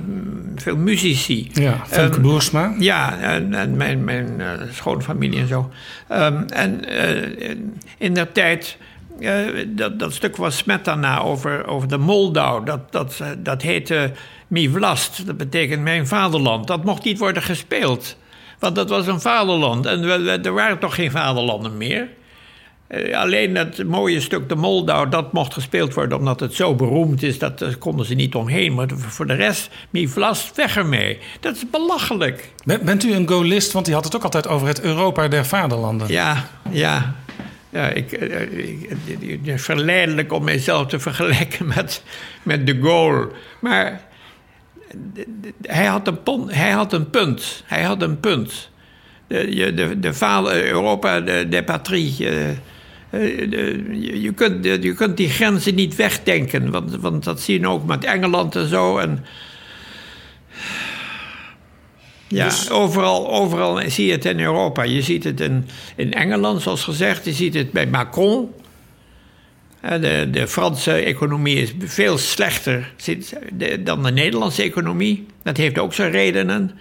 veel 0.55 0.77
muzici. 0.77 1.49
Ja, 1.53 1.83
Femke 1.87 2.15
um, 2.15 2.21
Boersma. 2.21 2.75
Ja, 2.79 3.19
en, 3.19 3.53
en 3.53 3.77
mijn, 3.77 4.03
mijn 4.03 4.33
uh, 4.37 4.51
schoonfamilie 4.71 5.39
en 5.39 5.47
zo. 5.47 5.71
Um, 6.11 6.45
en 6.45 6.81
uh, 6.89 7.55
in 7.97 8.13
der 8.13 8.31
tijd... 8.31 8.77
Dat, 9.67 9.99
dat 9.99 10.13
stuk 10.13 10.35
was 10.35 10.57
Smetana 10.57 11.19
over, 11.19 11.67
over 11.67 11.87
de 11.87 11.97
Moldau. 11.97 12.65
Dat, 12.65 12.91
dat, 12.91 13.23
dat 13.37 13.61
heette 13.61 14.11
Mi 14.47 14.69
Vlast. 14.69 15.25
Dat 15.25 15.37
betekent 15.37 15.81
mijn 15.81 16.07
vaderland. 16.07 16.67
Dat 16.67 16.83
mocht 16.83 17.03
niet 17.03 17.19
worden 17.19 17.43
gespeeld. 17.43 18.17
Want 18.59 18.75
dat 18.75 18.89
was 18.89 19.07
een 19.07 19.21
vaderland. 19.21 19.85
En 19.85 20.01
we, 20.01 20.17
we, 20.17 20.31
er 20.31 20.53
waren 20.53 20.79
toch 20.79 20.95
geen 20.95 21.11
vaderlanden 21.11 21.77
meer. 21.77 22.07
Uh, 22.89 23.17
alleen 23.17 23.53
dat 23.53 23.83
mooie 23.83 24.19
stuk 24.19 24.49
de 24.49 24.55
Moldau, 24.55 25.09
dat 25.09 25.33
mocht 25.33 25.53
gespeeld 25.53 25.93
worden 25.93 26.17
omdat 26.17 26.39
het 26.39 26.53
zo 26.53 26.75
beroemd 26.75 27.23
is. 27.23 27.39
Dat 27.39 27.59
daar 27.59 27.75
konden 27.75 28.05
ze 28.05 28.13
niet 28.13 28.35
omheen. 28.35 28.73
Maar 28.73 28.87
voor 28.95 29.27
de 29.27 29.33
rest, 29.33 29.69
mi 29.89 30.07
vlast, 30.07 30.55
weg 30.55 30.77
ermee. 30.77 31.19
Dat 31.39 31.55
is 31.55 31.69
belachelijk. 31.69 32.53
Bent 32.81 33.03
u 33.03 33.13
een 33.13 33.27
go-list? 33.27 33.71
Want 33.71 33.85
die 33.85 33.93
had 33.93 34.03
het 34.03 34.15
ook 34.15 34.23
altijd 34.23 34.47
over 34.47 34.67
het 34.67 34.81
Europa 34.81 35.27
der 35.27 35.45
vaderlanden. 35.45 36.07
Ja, 36.07 36.49
ja. 36.69 37.15
Ja, 37.69 37.87
ik, 37.87 38.19
verleidelijk 39.55 40.33
om 40.33 40.43
mijzelf 40.43 40.87
te 40.87 40.99
vergelijken 40.99 41.67
met, 41.75 42.03
met 42.43 42.67
de 42.67 42.79
Gaulle. 42.81 43.29
Maar 43.59 44.01
hij 45.61 45.85
had, 45.85 46.07
een 46.07 46.23
pon, 46.23 46.49
hij 46.49 46.71
had 46.71 46.93
een 46.93 47.09
punt. 47.09 47.63
Hij 47.65 47.83
had 47.83 48.01
een 48.01 48.19
punt. 48.19 48.69
De, 49.27 49.73
de, 49.73 49.99
de 49.99 50.13
vader, 50.13 50.65
Europa, 50.65 51.21
de, 51.21 51.47
de 51.49 51.63
patrie. 51.63 52.15
Je, 52.17 52.55
je, 54.21 54.31
kunt, 54.35 54.65
je 54.65 54.93
kunt 54.93 55.17
die 55.17 55.29
grenzen 55.29 55.75
niet 55.75 55.95
wegdenken. 55.95 56.71
Want, 56.71 56.95
want 56.95 57.23
dat 57.23 57.41
zie 57.41 57.59
je 57.59 57.67
ook 57.67 57.85
met 57.85 58.03
Engeland 58.03 58.55
en 58.55 58.67
zo. 58.67 58.97
En, 58.97 59.25
ja, 62.27 62.45
dus... 62.45 62.69
overal, 62.69 63.31
overal 63.31 63.81
zie 63.89 64.05
je 64.05 64.11
het 64.11 64.25
in 64.25 64.39
Europa. 64.39 64.83
Je 64.83 65.01
ziet 65.01 65.23
het 65.23 65.41
in, 65.41 65.67
in 65.95 66.13
Engeland, 66.13 66.61
zoals 66.61 66.83
gezegd. 66.83 67.25
Je 67.25 67.33
ziet 67.33 67.53
het 67.53 67.71
bij 67.71 67.87
Macron. 67.87 68.49
De, 69.89 70.27
de, 70.31 70.47
Franse 70.47 70.93
economie 70.93 71.55
is 71.55 71.73
veel 71.79 72.17
slechter 72.17 72.93
dan 73.79 74.03
de 74.03 74.11
Nederlandse 74.11 74.63
economie. 74.63 75.25
Dat 75.43 75.57
heeft 75.57 75.79
ook 75.79 75.93
zijn 75.93 76.11
redenen. 76.11 76.71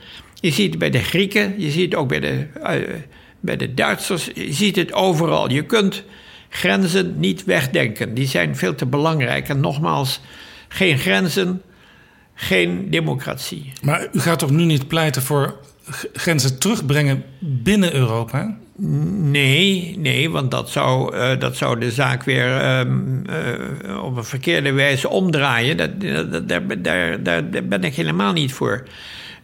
Je 0.40 0.50
ziet 0.50 0.70
het 0.70 0.78
bij 0.78 0.90
de 0.90 0.98
Grieken, 0.98 1.54
je 1.60 1.70
ziet 1.70 1.84
het 1.84 1.94
ook 1.94 2.08
bij 2.08 2.20
de, 2.20 2.46
uh, 2.62 2.96
bij 3.40 3.56
de 3.56 3.74
Duitsers. 3.74 4.30
Je 4.34 4.52
ziet 4.52 4.76
het 4.76 4.92
overal. 4.92 5.50
Je 5.50 5.64
kunt 5.64 6.04
grenzen 6.48 7.18
niet 7.18 7.44
wegdenken. 7.44 8.14
Die 8.14 8.26
zijn 8.26 8.56
veel 8.56 8.74
te 8.74 8.86
belangrijk. 8.86 9.48
En 9.48 9.60
nogmaals, 9.60 10.20
geen 10.68 10.98
grenzen, 10.98 11.62
geen 12.34 12.90
democratie. 12.90 13.72
Maar 13.82 14.08
u 14.12 14.20
gaat 14.20 14.38
toch 14.38 14.50
nu 14.50 14.64
niet 14.64 14.88
pleiten 14.88 15.22
voor 15.22 15.56
grenzen 16.12 16.58
terugbrengen 16.58 17.24
binnen 17.38 17.94
Europa? 17.94 18.58
Nee, 18.76 19.98
nee, 19.98 20.30
want 20.30 20.50
dat 20.50 20.70
zou, 20.70 21.16
uh, 21.16 21.38
dat 21.38 21.56
zou 21.56 21.80
de 21.80 21.90
zaak 21.90 22.22
weer 22.22 22.78
um, 22.78 23.22
uh, 23.30 24.04
op 24.04 24.16
een 24.16 24.24
verkeerde 24.24 24.72
wijze 24.72 25.08
omdraaien. 25.08 25.76
Dat, 25.76 26.00
dat, 26.48 26.84
daar, 26.84 27.22
daar, 27.22 27.44
ben 27.64 27.84
ik 27.84 27.94
helemaal 27.94 28.32
niet 28.32 28.52
voor. 28.52 28.82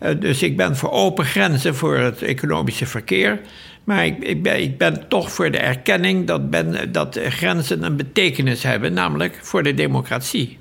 Uh, 0.03 0.11
dus 0.21 0.43
ik 0.43 0.57
ben 0.57 0.77
voor 0.77 0.91
open 0.91 1.25
grenzen 1.25 1.75
voor 1.75 1.99
het 1.99 2.23
economische 2.23 2.87
verkeer. 2.87 3.41
Maar 3.85 4.07
ik, 4.07 4.19
ik, 4.19 4.43
ben, 4.43 4.63
ik 4.63 4.79
ben 4.79 5.09
toch 5.09 5.33
voor 5.33 5.51
de 5.51 5.59
erkenning 5.59 6.27
dat, 6.27 6.51
ben, 6.51 6.93
dat 6.93 7.19
grenzen 7.29 7.83
een 7.83 7.97
betekenis 7.97 8.63
hebben, 8.63 8.93
namelijk 8.93 9.39
voor 9.43 9.63
de 9.63 9.75
democratie. 9.75 10.59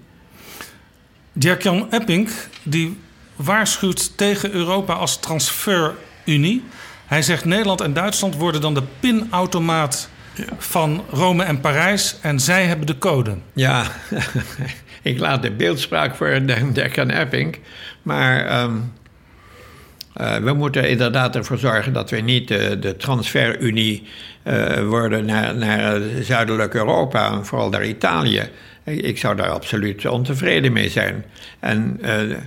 Dirk-Jan 1.34 1.88
Epping 1.92 2.30
die 2.64 2.98
waarschuwt 3.36 4.18
tegen 4.18 4.52
Europa 4.52 4.94
als 4.94 5.20
transferunie. 5.20 6.64
Hij 7.08 7.22
zegt 7.22 7.46
Nederland 7.46 7.82
en 7.82 7.94
Duitsland 7.94 8.36
worden 8.36 8.62
dan 8.62 8.74
de 8.74 8.84
pinautomaat 9.00 10.10
ja. 10.34 10.46
van 10.58 11.04
Rome 11.12 11.44
en 11.44 11.60
Parijs 11.60 12.18
en 12.22 12.40
zij 12.40 12.66
hebben 12.66 12.88
de 12.88 12.98
code. 12.98 13.36
Ja, 13.54 13.84
ik 15.02 15.20
laat 15.20 15.42
de 15.42 15.52
beeldspraak 15.52 16.16
voor 16.16 16.42
Dirk-Jan 16.74 17.10
Epping. 17.10 17.58
Maar 18.02 18.64
um, 18.64 18.94
uh, 20.22 20.36
we 20.36 20.54
moeten 20.54 20.90
inderdaad 20.90 21.36
ervoor 21.36 21.58
zorgen 21.58 21.94
dat 21.94 22.10
we 22.10 22.18
niet 22.18 22.48
de, 22.48 22.80
de 22.80 22.96
transferunie 22.96 24.08
uh, 24.44 24.88
worden 24.88 25.26
naar, 25.26 25.56
naar 25.56 26.02
zuidelijk 26.22 26.74
Europa, 26.74 27.44
vooral 27.44 27.70
naar 27.70 27.86
Italië. 27.86 28.50
Ik 28.84 29.18
zou 29.18 29.36
daar 29.36 29.50
absoluut 29.50 30.06
ontevreden 30.06 30.74
mee 30.74 30.90
zijn. 30.90 31.26
En 31.60 32.00
uh, 32.02 32.38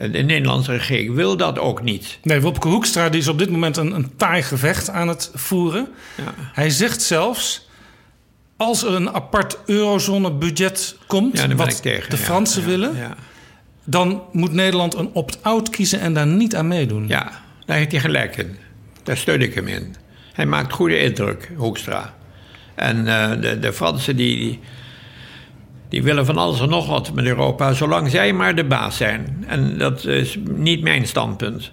de 0.00 0.22
Nederlandse 0.22 0.72
regering 0.72 1.14
wil 1.14 1.36
dat 1.36 1.58
ook 1.58 1.82
niet. 1.82 2.18
Nee, 2.22 2.40
Wopke 2.40 2.68
Hoekstra 2.68 3.08
die 3.08 3.20
is 3.20 3.28
op 3.28 3.38
dit 3.38 3.50
moment 3.50 3.76
een, 3.76 3.94
een 3.94 4.16
taai 4.16 4.42
gevecht 4.42 4.90
aan 4.90 5.08
het 5.08 5.30
voeren. 5.34 5.88
Ja. 6.16 6.34
Hij 6.52 6.70
zegt 6.70 7.02
zelfs... 7.02 7.68
als 8.56 8.82
er 8.82 8.92
een 8.92 9.10
apart 9.10 9.58
eurozone-budget 9.66 10.96
komt... 11.06 11.38
Ja, 11.38 11.54
wat 11.54 11.82
tegen, 11.82 12.10
de 12.10 12.16
Fransen 12.16 12.64
willen... 12.64 13.16
dan 13.84 14.22
moet 14.32 14.52
Nederland 14.52 14.94
een 14.94 15.10
opt-out 15.12 15.70
kiezen 15.70 16.00
en 16.00 16.14
daar 16.14 16.26
niet 16.26 16.56
aan 16.56 16.68
meedoen. 16.68 17.08
Ja, 17.08 17.42
daar 17.66 17.76
heeft 17.76 17.90
hij 17.90 18.00
gelijk 18.00 18.36
in. 18.36 18.56
Daar 19.02 19.16
steun 19.16 19.42
ik 19.42 19.54
hem 19.54 19.66
in. 19.66 19.94
Hij 20.32 20.46
maakt 20.46 20.72
goede 20.72 20.98
indruk, 20.98 21.50
Hoekstra. 21.56 22.14
En 22.74 22.96
uh, 22.96 23.30
de, 23.40 23.58
de 23.58 23.72
Fransen 23.72 24.16
die, 24.16 24.36
die 24.36 24.60
die 25.88 26.02
willen 26.02 26.26
van 26.26 26.36
alles 26.36 26.60
en 26.60 26.68
nog 26.68 26.86
wat 26.86 27.12
met 27.12 27.24
Europa, 27.24 27.72
zolang 27.72 28.10
zij 28.10 28.32
maar 28.32 28.54
de 28.54 28.64
baas 28.64 28.96
zijn. 28.96 29.44
En 29.46 29.78
dat 29.78 30.04
is 30.04 30.38
niet 30.48 30.82
mijn 30.82 31.06
standpunt. 31.06 31.72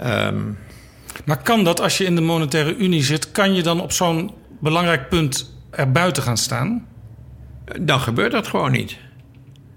Um, 0.00 0.58
maar 1.24 1.42
kan 1.42 1.64
dat 1.64 1.80
als 1.80 1.98
je 1.98 2.04
in 2.04 2.14
de 2.14 2.20
monetaire 2.20 2.76
unie 2.76 3.02
zit, 3.02 3.32
kan 3.32 3.54
je 3.54 3.62
dan 3.62 3.80
op 3.80 3.92
zo'n 3.92 4.30
belangrijk 4.60 5.08
punt 5.08 5.54
er 5.70 5.92
buiten 5.92 6.22
gaan 6.22 6.36
staan? 6.36 6.86
Dan 7.80 8.00
gebeurt 8.00 8.32
dat 8.32 8.46
gewoon 8.46 8.72
niet. 8.72 8.96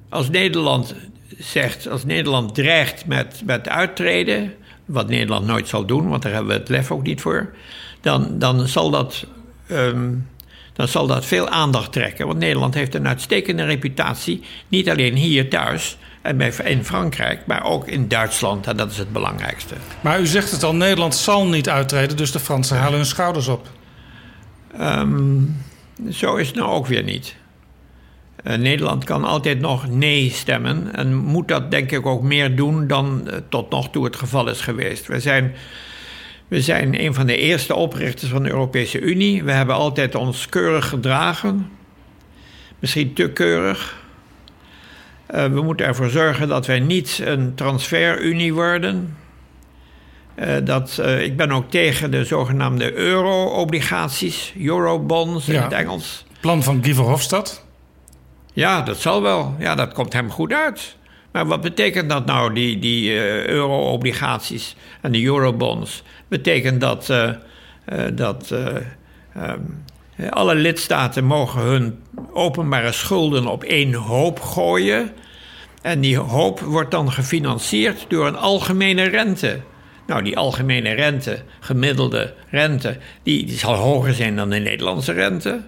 Als 0.09 0.29
Nederland 0.29 0.95
zegt, 1.37 1.87
als 1.87 2.05
Nederland 2.05 2.55
dreigt 2.55 3.05
met, 3.05 3.41
met 3.45 3.69
uittreden, 3.69 4.53
wat 4.85 5.09
Nederland 5.09 5.45
nooit 5.45 5.67
zal 5.67 5.85
doen, 5.85 6.09
want 6.09 6.21
daar 6.21 6.33
hebben 6.33 6.53
we 6.53 6.59
het 6.59 6.69
lef 6.69 6.91
ook 6.91 7.03
niet 7.03 7.21
voor, 7.21 7.55
dan, 8.01 8.39
dan 8.39 8.67
zal 8.67 8.89
dat. 8.89 9.25
Um, 9.71 10.27
dan 10.75 10.87
zal 10.87 11.07
dat 11.07 11.25
veel 11.25 11.49
aandacht 11.49 11.91
trekken. 11.91 12.27
Want 12.27 12.39
Nederland 12.39 12.73
heeft 12.73 12.95
een 12.95 13.07
uitstekende 13.07 13.63
reputatie, 13.63 14.41
niet 14.67 14.89
alleen 14.89 15.15
hier 15.15 15.49
thuis, 15.49 15.97
En 16.21 16.41
in 16.63 16.83
Frankrijk, 16.83 17.45
maar 17.45 17.63
ook 17.63 17.87
in 17.87 18.07
Duitsland. 18.07 18.67
En 18.67 18.77
dat 18.77 18.91
is 18.91 18.97
het 18.97 19.13
belangrijkste. 19.13 19.75
Maar 20.01 20.19
u 20.19 20.25
zegt 20.25 20.51
het 20.51 20.63
al, 20.63 20.75
Nederland 20.75 21.15
zal 21.15 21.47
niet 21.47 21.69
uittreden, 21.69 22.17
dus 22.17 22.31
de 22.31 22.39
Fransen 22.39 22.77
halen 22.77 22.95
hun 22.95 23.05
schouders 23.05 23.47
op. 23.47 23.67
Ehm, 24.77 25.39
zo 26.11 26.35
is 26.35 26.47
het 26.47 26.55
nou 26.55 26.69
ook 26.69 26.87
weer 26.87 27.03
niet. 27.03 27.35
Uh, 28.43 28.55
Nederland 28.55 29.03
kan 29.03 29.23
altijd 29.23 29.59
nog 29.59 29.89
nee 29.89 30.29
stemmen 30.29 30.95
en 30.95 31.15
moet 31.15 31.47
dat 31.47 31.71
denk 31.71 31.91
ik 31.91 32.05
ook 32.05 32.21
meer 32.21 32.55
doen 32.55 32.87
dan 32.87 33.21
uh, 33.27 33.33
tot 33.49 33.69
nog 33.69 33.89
toe 33.89 34.05
het 34.05 34.15
geval 34.15 34.49
is 34.49 34.61
geweest. 34.61 35.07
We 35.07 35.19
zijn, 35.19 35.53
we 36.47 36.61
zijn 36.61 37.01
een 37.03 37.13
van 37.13 37.25
de 37.25 37.37
eerste 37.37 37.75
oprichters 37.75 38.31
van 38.31 38.43
de 38.43 38.49
Europese 38.49 38.99
Unie. 38.99 39.43
We 39.43 39.51
hebben 39.51 39.75
altijd 39.75 40.15
ons 40.15 40.49
keurig 40.49 40.89
gedragen, 40.89 41.69
misschien 42.79 43.13
te 43.13 43.29
keurig. 43.29 44.03
Uh, 45.35 45.45
we 45.45 45.61
moeten 45.61 45.85
ervoor 45.85 46.09
zorgen 46.09 46.47
dat 46.47 46.65
wij 46.65 46.79
niet 46.79 47.21
een 47.23 47.55
transferunie 47.55 48.53
worden. 48.53 49.17
dat, 50.63 51.01
ik 51.19 51.37
ben 51.37 51.51
ook 51.51 51.69
tegen 51.69 52.11
de 52.11 52.25
zogenaamde 52.25 52.93
euro-obligaties, 52.93 54.53
eurobonds 54.59 55.47
in 55.47 55.53
Ja. 55.53 55.63
het 55.63 55.71
Engels. 55.71 56.25
Plan 56.39 56.63
van 56.63 56.83
Guy 56.83 56.93
Verhofstadt. 56.93 57.65
Ja, 58.53 58.81
dat 58.81 58.97
zal 58.97 59.21
wel. 59.21 59.55
Ja, 59.59 59.75
dat 59.75 59.93
komt 59.93 60.13
hem 60.13 60.29
goed 60.31 60.53
uit. 60.53 60.95
Maar 61.35 61.45
wat 61.45 61.61
betekent 61.61 62.09
dat 62.09 62.25
nou, 62.25 62.53
die, 62.53 62.79
die 62.79 63.09
eh, 63.09 63.45
euro-obligaties 63.45 64.75
en 65.01 65.11
de 65.11 65.23
eurobonds? 65.23 66.03
Betekent 66.27 66.81
dat, 66.81 67.09
eh, 67.09 67.29
eh, 67.85 68.05
dat 68.13 68.51
eh, 68.51 68.75
ehm, 69.33 69.59
alle 70.29 70.55
lidstaten 70.55 71.23
mogen 71.23 71.61
hun 71.61 72.03
openbare 72.33 72.91
schulden 72.91 73.47
op 73.47 73.63
één 73.63 73.93
hoop 73.93 74.39
gooien. 74.39 75.11
En 75.81 75.99
die 75.99 76.17
hoop 76.17 76.59
wordt 76.59 76.91
dan 76.91 77.11
gefinancierd 77.11 78.05
door 78.07 78.27
een 78.27 78.37
algemene 78.37 79.03
rente. 79.03 79.59
Nou, 80.07 80.23
die 80.23 80.37
algemene 80.37 80.93
rente, 80.93 81.41
gemiddelde 81.59 82.33
rente, 82.49 82.97
die 83.23 83.51
zal 83.51 83.73
hoger 83.73 84.13
zijn 84.13 84.35
dan 84.35 84.49
de 84.49 84.59
Nederlandse 84.59 85.11
rente. 85.11 85.61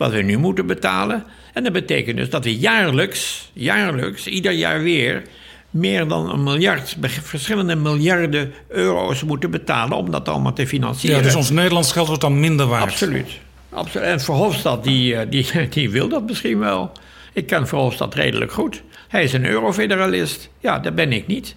Wat 0.00 0.12
we 0.12 0.22
nu 0.22 0.36
moeten 0.36 0.66
betalen. 0.66 1.24
En 1.52 1.62
dat 1.64 1.72
betekent 1.72 2.16
dus 2.16 2.30
dat 2.30 2.44
we 2.44 2.58
jaarlijks, 2.58 3.50
jaarlijks, 3.52 4.26
ieder 4.26 4.52
jaar 4.52 4.82
weer, 4.82 5.22
meer 5.70 6.08
dan 6.08 6.30
een 6.30 6.42
miljard, 6.42 6.96
verschillende 7.22 7.76
miljarden 7.76 8.52
euro's 8.68 9.24
moeten 9.24 9.50
betalen 9.50 9.96
om 9.96 10.10
dat 10.10 10.28
allemaal 10.28 10.52
te 10.52 10.66
financieren. 10.66 11.18
Ja, 11.18 11.24
dus 11.24 11.34
ons 11.34 11.50
Nederlands 11.50 11.92
geld 11.92 12.06
wordt 12.06 12.22
dan 12.22 12.40
minder 12.40 12.66
waard. 12.66 12.82
Absoluut. 12.82 13.38
Absoluut. 13.70 14.06
En 14.06 14.20
Verhofstadt, 14.20 14.84
die, 14.84 15.16
eh, 15.16 15.30
die, 15.30 15.46
die 15.68 15.90
wil 15.90 16.08
dat 16.08 16.26
misschien 16.26 16.58
wel. 16.58 16.92
Ik 17.32 17.46
ken 17.46 17.66
Verhofstadt 17.66 18.14
redelijk 18.14 18.52
goed. 18.52 18.82
Hij 19.08 19.22
is 19.22 19.32
een 19.32 19.46
eurofederalist. 19.46 20.50
Ja, 20.58 20.78
dat 20.78 20.94
ben 20.94 21.12
ik 21.12 21.26
niet. 21.26 21.54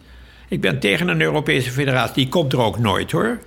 Ik 0.47 0.61
ben 0.61 0.79
tegen 0.79 1.07
een 1.07 1.21
Europese 1.21 1.71
federatie. 1.71 2.15
Die 2.15 2.29
komt 2.29 2.53
er 2.53 2.59
ook 2.59 2.79
nooit 2.79 3.11
hoor. 3.11 3.39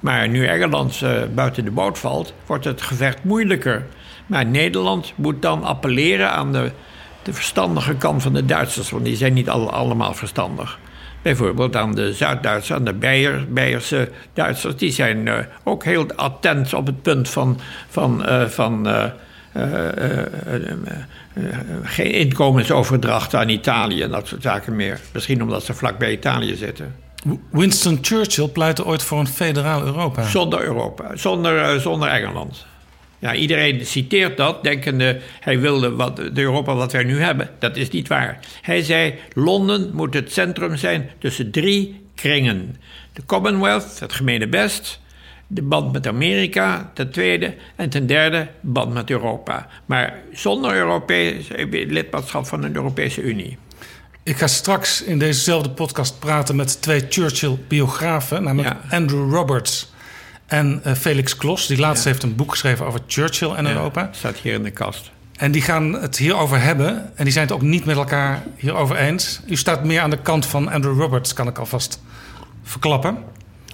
Maar 0.00 0.28
nu 0.28 0.46
Engeland 0.46 1.02
eh, 1.02 1.22
buiten 1.34 1.64
de 1.64 1.70
boot 1.70 1.98
valt, 1.98 2.34
wordt 2.46 2.64
het 2.64 2.82
gevecht 2.82 3.24
moeilijker. 3.24 3.86
Maar 4.30 4.46
Nederland 4.46 5.12
moet 5.16 5.42
dan 5.42 5.64
appelleren 5.64 6.30
aan 6.30 6.52
de, 6.52 6.70
de 7.22 7.32
verstandige 7.32 7.94
kant 7.94 8.22
van 8.22 8.32
de 8.32 8.44
Duitsers, 8.44 8.90
want 8.90 9.04
die 9.04 9.16
zijn 9.16 9.32
niet 9.32 9.48
al, 9.48 9.70
allemaal 9.70 10.14
verstandig. 10.14 10.78
Bijvoorbeeld 11.22 11.76
aan 11.76 11.94
de 11.94 12.12
Zuid-Duitsers, 12.12 12.78
aan 12.78 12.84
de 12.84 12.92
Beier, 12.92 13.46
Beierse 13.48 14.10
Duitsers, 14.32 14.76
die 14.76 14.92
zijn 14.92 15.28
eh, 15.28 15.38
ook 15.64 15.84
heel 15.84 16.06
attent 16.16 16.74
op 16.74 16.86
het 16.86 17.02
punt 17.02 17.28
van, 17.28 17.60
van, 17.88 18.24
eh, 18.24 18.46
van 18.46 18.88
eh, 18.88 19.04
geen 21.82 22.12
inkomensoverdracht 22.12 23.34
aan 23.34 23.48
Italië 23.48 24.02
en 24.02 24.10
dat 24.10 24.26
soort 24.26 24.42
zaken 24.42 24.76
meer. 24.76 25.00
Misschien 25.12 25.42
omdat 25.42 25.64
ze 25.64 25.74
vlak 25.74 25.98
bij 25.98 26.12
Italië 26.12 26.56
zitten. 26.56 26.94
Winston 27.50 27.98
Churchill 28.00 28.48
pleitte 28.48 28.84
ooit 28.84 29.02
voor 29.02 29.18
een 29.18 29.26
federaal 29.26 29.82
Europa. 29.82 30.22
Zonder 30.22 30.62
Europa, 30.62 31.16
zonder, 31.16 31.80
zonder 31.80 32.08
Engeland. 32.08 32.68
Ja, 33.20 33.34
iedereen 33.34 33.86
citeert 33.86 34.36
dat, 34.36 34.64
denkende 34.64 35.20
hij 35.40 35.60
wilde 35.60 35.90
wat, 35.90 36.16
de 36.16 36.30
Europa 36.34 36.74
wat 36.74 36.92
wij 36.92 37.04
nu 37.04 37.20
hebben. 37.20 37.50
Dat 37.58 37.76
is 37.76 37.90
niet 37.90 38.08
waar. 38.08 38.38
Hij 38.62 38.82
zei: 38.82 39.14
Londen 39.32 39.90
moet 39.94 40.14
het 40.14 40.32
centrum 40.32 40.76
zijn 40.76 41.10
tussen 41.18 41.50
drie 41.50 42.00
kringen: 42.14 42.76
de 43.12 43.22
Commonwealth, 43.26 44.00
het 44.00 44.12
gemene 44.12 44.48
best, 44.48 45.00
de 45.46 45.62
band 45.62 45.92
met 45.92 46.06
Amerika, 46.06 46.90
ten 46.94 47.10
tweede, 47.10 47.54
en 47.76 47.90
ten 47.90 48.06
derde, 48.06 48.48
de 48.60 48.68
band 48.68 48.94
met 48.94 49.10
Europa. 49.10 49.68
Maar 49.86 50.18
zonder 50.32 50.74
Europees 50.74 51.48
lidmaatschap 51.70 52.46
van 52.46 52.60
de 52.60 52.70
Europese 52.72 53.22
Unie. 53.22 53.58
Ik 54.22 54.36
ga 54.36 54.46
straks 54.46 55.02
in 55.02 55.18
dezezelfde 55.18 55.70
podcast 55.70 56.18
praten 56.18 56.56
met 56.56 56.82
twee 56.82 57.04
Churchill-biografen, 57.08 58.42
namelijk 58.42 58.76
Ja. 58.90 58.96
Andrew 58.96 59.32
Roberts 59.32 59.92
en 60.50 60.80
eh, 60.84 60.94
Felix 60.94 61.36
Klos. 61.36 61.66
Die 61.66 61.78
laatste 61.78 62.08
heeft 62.08 62.22
een 62.22 62.36
boek 62.36 62.50
geschreven 62.50 62.86
over 62.86 63.00
Churchill 63.06 63.50
en 63.50 63.66
Europa. 63.66 64.08
Staat 64.12 64.36
hier 64.36 64.54
in 64.54 64.62
de 64.62 64.70
kast. 64.70 65.10
En 65.36 65.52
die 65.52 65.62
gaan 65.62 65.92
het 65.92 66.16
hierover 66.16 66.60
hebben. 66.60 67.16
En 67.16 67.24
die 67.24 67.32
zijn 67.32 67.46
het 67.46 67.54
ook 67.54 67.62
niet 67.62 67.84
met 67.84 67.96
elkaar 67.96 68.42
hierover 68.56 68.96
eens. 68.96 69.40
U 69.46 69.56
staat 69.56 69.84
meer 69.84 70.00
aan 70.00 70.10
de 70.10 70.22
kant 70.22 70.46
van 70.46 70.68
Andrew 70.68 71.00
Roberts, 71.00 71.32
kan 71.32 71.48
ik 71.48 71.58
alvast 71.58 72.02
verklappen. 72.62 73.18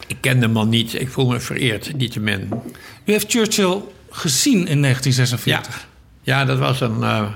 Ik 0.07 0.17
ken 0.21 0.41
de 0.41 0.49
man 0.49 0.69
niet, 0.69 1.01
ik 1.01 1.11
voel 1.11 1.27
me 1.27 1.41
vereerd, 1.41 1.97
niettemin. 1.97 2.49
U 3.05 3.13
heeft 3.13 3.31
Churchill 3.31 3.81
gezien 4.11 4.67
in 4.67 4.77
Ja, 4.77 4.83
1946. 4.83 5.87
ja 6.23 6.45
dat 6.45 6.59
was 6.59 6.81
een 6.81 7.03
eh, 7.03 7.27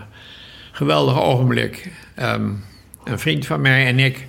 geweldig 0.72 1.20
ogenblik. 1.20 1.93
Ehm, 2.14 2.51
een 3.05 3.18
vriend 3.18 3.47
van 3.47 3.61
mij 3.61 3.86
en 3.86 3.99
ik, 3.99 4.26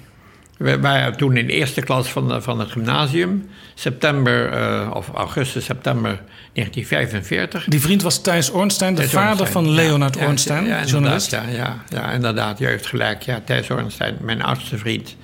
we 0.61 0.79
waren 0.79 1.17
toen 1.17 1.37
in 1.37 1.47
de 1.47 1.53
eerste 1.53 1.81
klas 1.81 2.07
van, 2.11 2.27
de- 2.27 2.41
van 2.41 2.59
het 2.59 2.71
gymnasium. 2.71 3.49
September, 3.73 4.49
eh, 4.51 4.91
of 4.93 5.09
augustus, 5.13 5.65
september 5.65 6.21
1945. 6.53 7.65
Die 7.67 7.81
vriend 7.81 8.01
was 8.01 8.21
Thijs 8.21 8.49
Ornstein, 8.51 8.93
de 8.95 8.99
Thijs 9.01 9.11
vader 9.13 9.29
Ornstein. 9.29 9.51
van 9.65 9.69
Leonard 9.73 10.15
Ja, 10.15 10.21
ja, 10.21 10.27
Ornstein, 10.27 10.65
ja, 10.65 10.83
journalist. 10.85 11.31
inderdaad, 11.33 11.55
Ja, 11.57 11.83
ja, 11.89 12.01
ja, 12.01 12.11
inderdaad, 12.11 12.59
je 12.59 12.65
heeft 12.65 12.85
gelijk. 12.85 13.21
Ja, 13.21 13.41
Thijs 13.45 13.69
Ornstein, 13.69 14.17
mijn 14.21 14.41
oudste 14.43 14.77
vriend. 14.77 15.15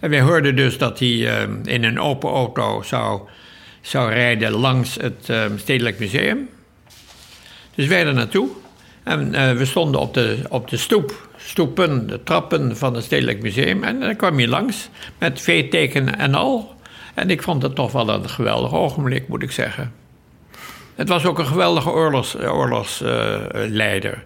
En 0.00 0.10
wij 0.10 0.20
hoorden 0.20 0.56
dus 0.56 0.78
dat 0.78 0.98
hij 0.98 1.08
eh, 1.38 1.48
in 1.64 1.84
een 1.84 2.00
open 2.00 2.30
auto 2.30 2.82
zou, 2.82 3.20
zou 3.80 4.10
rijden 4.12 4.50
langs 4.52 4.94
het 5.00 5.28
eh, 5.28 5.42
Stedelijk 5.56 5.98
Museum. 5.98 6.48
Dus 7.74 7.86
wij 7.86 8.06
er 8.06 8.14
naartoe. 8.14 8.48
En 9.04 9.56
we 9.56 9.64
stonden 9.64 10.00
op 10.00 10.14
de, 10.14 10.38
op 10.48 10.70
de 10.70 10.76
stoep, 10.76 11.28
stoepen, 11.44 12.06
de 12.06 12.22
trappen 12.22 12.76
van 12.76 12.94
het 12.94 13.04
Stedelijk 13.04 13.42
Museum. 13.42 13.84
En 13.84 14.00
dan 14.00 14.16
kwam 14.16 14.36
hij 14.36 14.46
langs 14.46 14.88
met 15.18 15.40
V-teken 15.40 16.18
en 16.18 16.34
al. 16.34 16.74
En 17.14 17.30
ik 17.30 17.42
vond 17.42 17.62
het 17.62 17.74
toch 17.74 17.92
wel 17.92 18.08
een 18.08 18.28
geweldig 18.28 18.74
ogenblik, 18.74 19.28
moet 19.28 19.42
ik 19.42 19.50
zeggen. 19.50 19.92
Het 20.94 21.08
was 21.08 21.26
ook 21.26 21.38
een 21.38 21.46
geweldige 21.46 21.90
oorlogsleider. 21.90 23.62
Eh, 23.62 23.70
leider. 23.70 24.24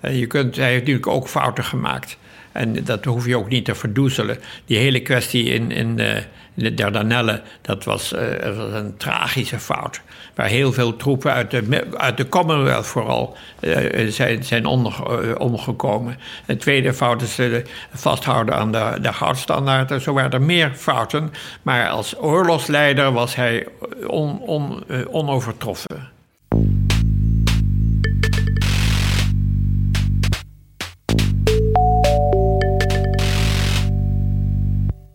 Eh, 0.00 0.18
je 0.18 0.26
kunt, 0.26 0.56
hij 0.56 0.68
heeft 0.68 0.80
natuurlijk 0.80 1.06
ook 1.06 1.28
fouten 1.28 1.64
gemaakt. 1.64 2.18
En 2.52 2.84
dat 2.84 3.04
hoef 3.04 3.26
je 3.26 3.36
ook 3.36 3.48
niet 3.48 3.64
te 3.64 3.74
verdoezelen. 3.74 4.38
Die 4.64 4.78
hele 4.78 5.00
kwestie 5.00 5.44
in, 5.44 5.70
in, 5.70 5.98
in 5.98 6.24
de 6.62 6.74
Dardanellen, 6.74 7.42
dat 7.60 7.84
was, 7.84 8.12
eh, 8.12 8.56
was 8.56 8.72
een 8.72 8.96
tragische 8.96 9.58
fout. 9.58 10.00
Waar 10.34 10.46
heel 10.46 10.72
veel 10.72 10.96
troepen 10.96 11.32
uit 11.32 11.50
de, 11.50 11.88
uit 11.96 12.16
de 12.16 12.28
Commonwealth 12.28 12.86
vooral 12.86 13.36
eh, 13.60 14.08
zijn, 14.08 14.44
zijn 14.44 14.66
onder, 14.66 14.92
eh, 14.92 15.34
omgekomen. 15.38 16.18
Een 16.46 16.58
tweede 16.58 16.94
fout 16.94 17.22
is 17.22 17.38
eh, 17.38 17.64
vasthouden 17.92 18.54
aan 18.54 18.72
de, 18.72 18.98
de. 19.00 20.00
Zo 20.00 20.12
waren 20.12 20.30
er 20.30 20.42
meer 20.42 20.72
fouten. 20.74 21.32
Maar 21.62 21.88
als 21.88 22.18
oorlogsleider 22.18 23.12
was 23.12 23.34
hij 23.34 23.66
on, 24.06 24.40
on, 24.40 24.84
eh, 24.88 24.98
onovertroffen. 25.10 26.08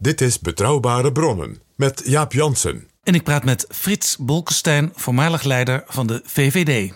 Dit 0.06 0.22
is 0.22 0.39
Betrouwbare 0.39 1.12
Bronnen 1.12 1.62
met 1.76 2.01
Jaap 2.06 2.34
Jansen. 2.34 2.88
En 3.03 3.14
ik 3.14 3.24
praat 3.24 3.43
met 3.43 3.66
Frits 3.70 4.18
Bolkestein, 4.18 4.91
voormalig 4.95 5.43
leider 5.43 5.84
van 5.88 6.08
de 6.08 6.22
VVD. 6.24 6.93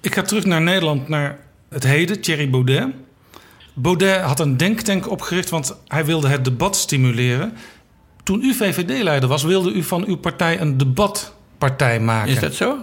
Ik 0.00 0.14
ga 0.14 0.22
terug 0.22 0.44
naar 0.44 0.60
Nederland, 0.60 1.08
naar 1.08 1.38
het 1.68 1.82
heden, 1.82 2.20
Thierry 2.20 2.50
Baudet. 2.50 2.88
Baudet 3.74 4.20
had 4.20 4.40
een 4.40 4.56
denktank 4.56 5.10
opgericht, 5.10 5.50
want 5.50 5.76
hij 5.86 6.04
wilde 6.04 6.28
het 6.28 6.44
debat 6.44 6.76
stimuleren. 6.76 7.52
Toen 8.22 8.42
u 8.42 8.54
VVD-leider 8.54 9.28
was, 9.28 9.42
wilde 9.42 9.72
u 9.72 9.82
van 9.82 10.04
uw 10.04 10.16
partij 10.16 10.60
een 10.60 10.76
debatpartij 10.76 12.00
maken. 12.00 12.32
Is 12.32 12.40
dat 12.40 12.54
zo? 12.54 12.78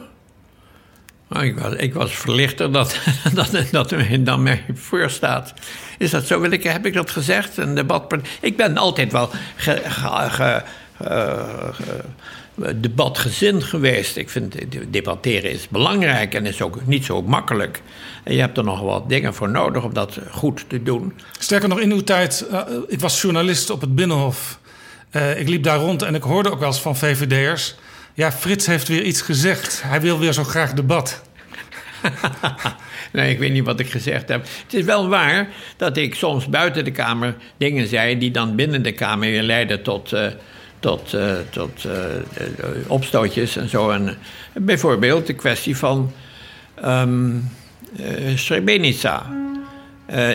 Nou, 1.27 1.45
ik, 1.45 1.59
was, 1.59 1.73
ik 1.73 1.93
was 1.93 2.15
verlichter 2.15 2.71
dat, 2.71 2.99
dat, 3.33 3.67
dat 3.71 3.93
dan 4.19 4.43
mij 4.43 4.63
voor 4.73 5.09
staat. 5.09 5.53
Is 5.97 6.11
dat 6.11 6.27
zo? 6.27 6.39
Wil 6.39 6.51
ik, 6.51 6.63
heb 6.63 6.85
ik 6.85 6.93
dat 6.93 7.11
gezegd? 7.11 7.57
Een 7.57 7.75
debatpartij? 7.75 8.29
Ik 8.41 8.57
ben 8.57 8.77
altijd 8.77 9.11
wel 9.11 9.29
ge- 9.55 9.81
ge- 10.29 10.63
debatgezind 12.75 13.63
geweest. 13.63 14.17
Ik 14.17 14.29
vind 14.29 14.55
debatteren 14.89 15.51
is 15.51 15.67
belangrijk 15.67 16.33
en 16.33 16.45
is 16.45 16.61
ook 16.61 16.85
niet 16.85 17.05
zo 17.05 17.21
makkelijk. 17.21 17.81
En 18.23 18.33
je 18.33 18.39
hebt 18.39 18.57
er 18.57 18.63
nog 18.63 18.81
wat 18.81 19.09
dingen 19.09 19.33
voor 19.33 19.49
nodig 19.49 19.83
om 19.83 19.93
dat 19.93 20.19
goed 20.31 20.65
te 20.67 20.83
doen. 20.83 21.13
Sterker 21.39 21.69
nog, 21.69 21.79
in 21.79 21.91
uw 21.91 22.03
tijd, 22.03 22.45
uh, 22.51 22.59
ik 22.87 22.99
was 22.99 23.21
journalist 23.21 23.69
op 23.69 23.81
het 23.81 23.95
Binnenhof. 23.95 24.59
Uh, 25.11 25.39
ik 25.39 25.47
liep 25.49 25.63
daar 25.63 25.77
rond 25.77 26.01
en 26.01 26.15
ik 26.15 26.23
hoorde 26.23 26.51
ook 26.51 26.59
wel 26.59 26.67
eens 26.67 26.81
van 26.81 26.97
VVD'ers... 26.97 27.75
ja, 28.13 28.31
Frits 28.31 28.65
heeft 28.65 28.87
weer 28.87 29.03
iets 29.03 29.21
gezegd. 29.21 29.81
Hij 29.83 30.01
wil 30.01 30.19
weer 30.19 30.33
zo 30.33 30.43
graag 30.43 30.73
debat. 30.73 31.21
nee, 33.13 33.31
ik 33.31 33.39
weet 33.39 33.51
niet 33.51 33.65
wat 33.65 33.79
ik 33.79 33.89
gezegd 33.89 34.29
heb. 34.29 34.41
Het 34.63 34.73
is 34.73 34.83
wel 34.83 35.07
waar 35.07 35.47
dat 35.77 35.97
ik 35.97 36.15
soms 36.15 36.47
buiten 36.47 36.83
de 36.83 36.91
Kamer 36.91 37.35
dingen 37.57 37.87
zei... 37.87 38.17
die 38.17 38.31
dan 38.31 38.55
binnen 38.55 38.81
de 38.81 38.91
Kamer 38.91 39.29
weer 39.29 39.41
leiden 39.41 39.83
tot... 39.83 40.13
Uh, 40.13 40.27
tot, 40.79 41.13
uh, 41.13 41.33
tot 41.49 41.83
uh, 41.85 41.93
opstootjes 42.87 43.55
en 43.55 43.69
zo. 43.69 43.89
En, 43.89 44.17
bijvoorbeeld 44.53 45.27
de 45.27 45.33
kwestie 45.33 45.77
van 45.77 46.11
um, 46.85 47.49
Srebrenica. 48.35 49.25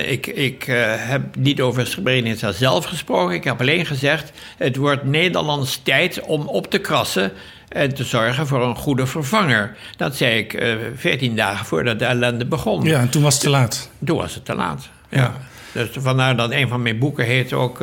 ik 0.06 0.26
ik 0.26 0.64
heb 0.96 1.36
niet 1.36 1.60
over 1.60 1.86
Srebrenica 1.86 2.52
zelf 2.52 2.84
gesproken. 2.84 3.34
Ik 3.34 3.44
heb 3.44 3.60
alleen 3.60 3.86
gezegd: 3.86 4.32
het 4.56 4.76
wordt 4.76 5.04
Nederlands 5.04 5.80
tijd 5.82 6.20
om 6.20 6.46
op 6.46 6.70
te 6.70 6.78
krassen 6.78 7.32
en 7.68 7.94
te 7.94 8.04
zorgen 8.04 8.46
voor 8.46 8.62
een 8.62 8.76
goede 8.76 9.06
vervanger. 9.06 9.76
Dat 9.96 10.16
zei 10.16 10.38
ik 10.38 10.62
veertien 10.96 11.36
dagen 11.36 11.66
voordat 11.66 11.98
de 11.98 12.04
ellende 12.04 12.46
begon. 12.46 12.84
Ja, 12.84 13.00
en 13.00 13.08
toen 13.08 13.22
was 13.22 13.34
het 13.34 13.42
te 13.42 13.50
laat. 13.50 13.90
Toen 14.04 14.16
was 14.16 14.34
het 14.34 14.44
te 14.44 14.54
laat, 14.54 14.88
ja. 15.08 15.18
ja. 15.18 15.34
Dus 15.72 15.88
vandaar 15.92 16.36
dat 16.36 16.50
een 16.50 16.68
van 16.68 16.82
mijn 16.82 16.98
boeken 16.98 17.24
heet 17.24 17.52
ook... 17.52 17.80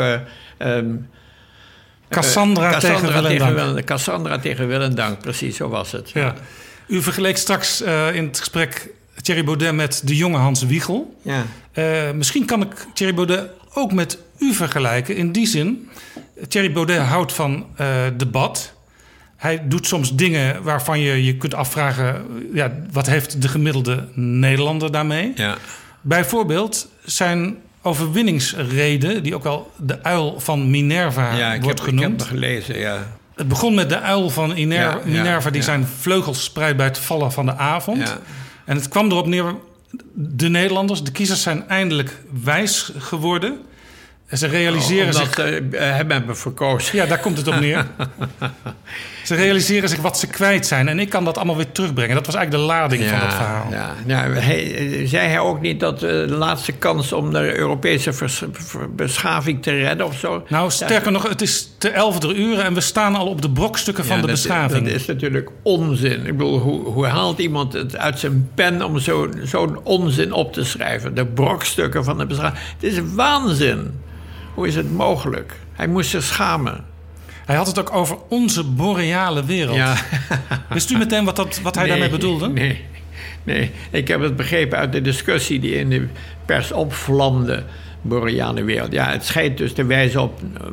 Um, 0.58 1.10
Cassandra, 2.10 2.72
Cassandra 2.72 3.22
tegen 3.22 3.24
Willendank. 3.24 3.70
Tegen, 3.70 3.84
Cassandra 3.84 4.40
tegen 4.40 4.68
Willendank, 4.68 5.20
precies, 5.20 5.56
zo 5.56 5.70
was 5.70 5.92
het. 5.92 6.10
Ja. 6.10 6.34
U 6.88 7.02
vergeleek 7.02 7.38
straks 7.38 7.82
uh, 7.82 8.16
in 8.16 8.26
het 8.26 8.40
gesprek 8.40 8.90
Thierry 9.22 9.44
Baudet 9.44 9.74
met 9.74 10.02
de 10.04 10.16
jonge 10.16 10.38
Hans 10.38 10.64
Wiegel. 10.64 11.16
Ja. 11.22 11.44
Uh, 11.74 12.12
misschien 12.12 12.46
kan 12.46 12.62
ik 12.62 12.88
Thierry 12.94 13.14
Baudet 13.14 13.50
ook 13.74 13.94
met 13.94 14.18
u 14.40 14.54
vergelijken. 14.54 15.16
In 15.16 15.32
die 15.32 15.48
zin, 15.48 15.90
Thierry 16.48 16.72
Baudet 16.72 17.02
houdt 17.02 17.34
van 17.34 17.66
uh, 17.82 17.88
debat. 18.18 18.74
Hij 19.36 19.68
doet 19.68 19.88
soms 19.88 20.16
dingen 20.16 20.64
waarvan 20.64 21.00
je 21.00 21.26
je 21.26 21.38
kunt 21.38 21.54
afvragen... 21.54 22.26
Ja, 22.54 22.72
wat 22.92 23.08
heeft 23.08 23.42
de 23.42 23.48
gemiddelde 23.48 24.08
Nederlander 24.14 24.92
daarmee? 24.92 25.32
Ja. 25.36 25.58
Bijvoorbeeld 26.02 26.88
zijn 27.06 27.58
overwinningsreden, 27.82 29.24
die 29.24 29.36
ook 29.36 29.44
wel 29.44 29.72
de 29.78 30.04
uil 30.04 30.40
van 30.40 30.70
Minerva 30.70 31.36
ja, 31.36 31.60
wordt 31.60 31.80
heb, 31.80 31.88
genoemd. 31.88 32.04
Ik 32.04 32.10
heb 32.10 32.20
het 32.20 32.28
gelezen, 32.28 32.80
ja. 32.80 33.08
Het 33.36 33.48
begon 33.48 33.74
met 33.74 33.90
de 33.90 34.00
uil 34.00 34.30
van 34.30 34.56
ja, 34.56 35.00
Minerva, 35.06 35.50
die 35.50 35.62
zijn 35.62 35.88
vleugels 36.00 36.44
spreidt 36.44 36.78
bij 36.78 36.86
het 36.86 36.98
vallen 36.98 37.32
van 37.32 37.46
de 37.46 37.56
avond. 37.56 38.18
En 38.66 38.76
het 38.76 38.88
kwam 38.88 39.12
erop 39.12 39.28
neer, 39.28 39.56
de 40.14 40.50
Nederlanders, 40.50 41.04
de 41.04 41.12
kiezers 41.12 41.42
zijn 41.42 41.68
eindelijk 41.68 42.22
wijs 42.44 42.92
geworden. 42.98 43.60
En 44.28 44.38
ze 44.38 44.48
realiseren 44.48 45.06
Omdat 45.14 45.36
zich... 45.36 45.38
eh, 45.72 45.80
hem 45.98 46.12
hebben 46.12 46.38
verkozen. 46.38 46.98
Ja, 46.98 47.06
daar 47.06 47.20
komt 47.20 47.38
het 47.38 47.48
op 47.48 47.60
neer. 47.60 47.86
ze 49.26 49.36
realiseren 49.36 49.90
zich 49.90 50.00
wat 50.02 50.20
ze 50.20 50.28
kwijt 50.28 50.66
zijn. 50.68 50.88
En 50.88 51.00
ik 51.00 51.10
kan 51.10 51.26
dat 51.26 51.36
allemaal 51.38 51.56
weer 51.56 51.72
terugbrengen. 51.72 52.16
Dat 52.16 52.26
was 52.26 52.36
eigenlijk 52.36 52.66
de 52.66 52.72
lading 52.74 53.04
van 53.10 53.20
dat 53.20 53.34
verhaal. 53.34 53.68
Ja, 53.72 53.94
ja. 54.06 54.30
Hij, 54.30 55.02
zei 55.08 55.28
hij 55.28 55.40
ook 55.40 55.62
niet 55.62 55.80
dat 55.80 55.94
eh, 55.94 56.10
de 56.10 56.36
laatste 56.38 56.72
kans 56.72 57.14
om 57.14 57.32
de 57.32 57.58
Europese 57.58 58.14
vers- 58.14 58.44
beschaving 58.96 59.64
te 59.64 59.72
redden 59.72 60.06
of 60.06 60.18
zo? 60.20 60.44
Nou, 60.48 60.72
sterker 60.72 61.12
nog, 61.12 61.30
het 61.30 61.42
is 61.42 61.70
te 61.78 61.90
elfder 61.90 62.36
uren 62.36 62.64
en 62.64 62.74
we 62.74 62.82
staan 62.82 63.16
al 63.16 63.28
op 63.28 63.42
de 63.42 63.50
brokstukken 63.50 64.06
van 64.06 64.16
de 64.16 64.22
dat- 64.22 64.32
beschaving. 64.32 64.86
Dat 64.86 64.96
is 64.96 65.06
natuurlijk 65.06 65.50
onzin. 65.62 66.26
Ik 66.26 66.38
bedoel, 66.38 66.60
hoe, 66.60 66.86
hoe 66.86 67.06
haalt 67.06 67.40
iemand 67.40 67.74
het 67.74 67.98
uit 67.98 68.20
zijn 68.20 68.50
pen 68.56 68.82
om 68.82 69.00
zo- 69.00 69.30
zo'n 69.44 69.80
onzin 69.84 70.32
op 70.34 70.54
te 70.54 70.64
schrijven? 70.66 71.16
De 71.16 71.26
brokstukken 71.26 72.04
van 72.04 72.18
de 72.18 72.26
beschaving. 72.26 72.60
Het 72.80 72.84
is 72.94 73.00
waanzin. 73.14 74.04
Hoe 74.56 74.68
is 74.68 74.76
het 74.76 74.92
mogelijk? 74.92 75.54
Hij 75.74 75.88
moest 75.88 76.10
zich 76.10 76.24
schamen. 76.24 76.86
Hij 77.46 77.56
had 77.56 77.68
het 77.68 77.80
ook 77.80 77.94
over 77.96 78.18
onze 78.30 78.64
boreale 78.64 79.46
wereld. 79.46 79.76
Ja. 79.76 79.96
Wist 80.70 80.90
u 80.92 80.98
meteen 80.98 81.26
wat, 81.26 81.36
dat, 81.36 81.60
wat 81.64 81.76
hij 81.76 81.88
daarmee 81.88 82.10
bedoelde? 82.10 82.50
Nee, 82.50 82.84
nee, 83.44 83.72
ik 83.92 84.08
heb 84.08 84.22
het 84.22 84.36
begrepen 84.36 84.78
uit 84.78 84.92
de 84.92 85.02
discussie 85.02 85.60
die 85.60 85.76
in 85.76 85.90
de 85.90 86.08
pers 86.46 86.72
opvlamde. 86.72 87.64
Boreale 88.02 88.64
wereld. 88.64 88.92
Ja, 88.92 89.10
het 89.12 89.26
schijnt 89.26 89.58
dus 89.58 89.74
te 89.74 89.86
wijzen 89.86 90.22
op 90.22 90.40
eh, 90.42 90.68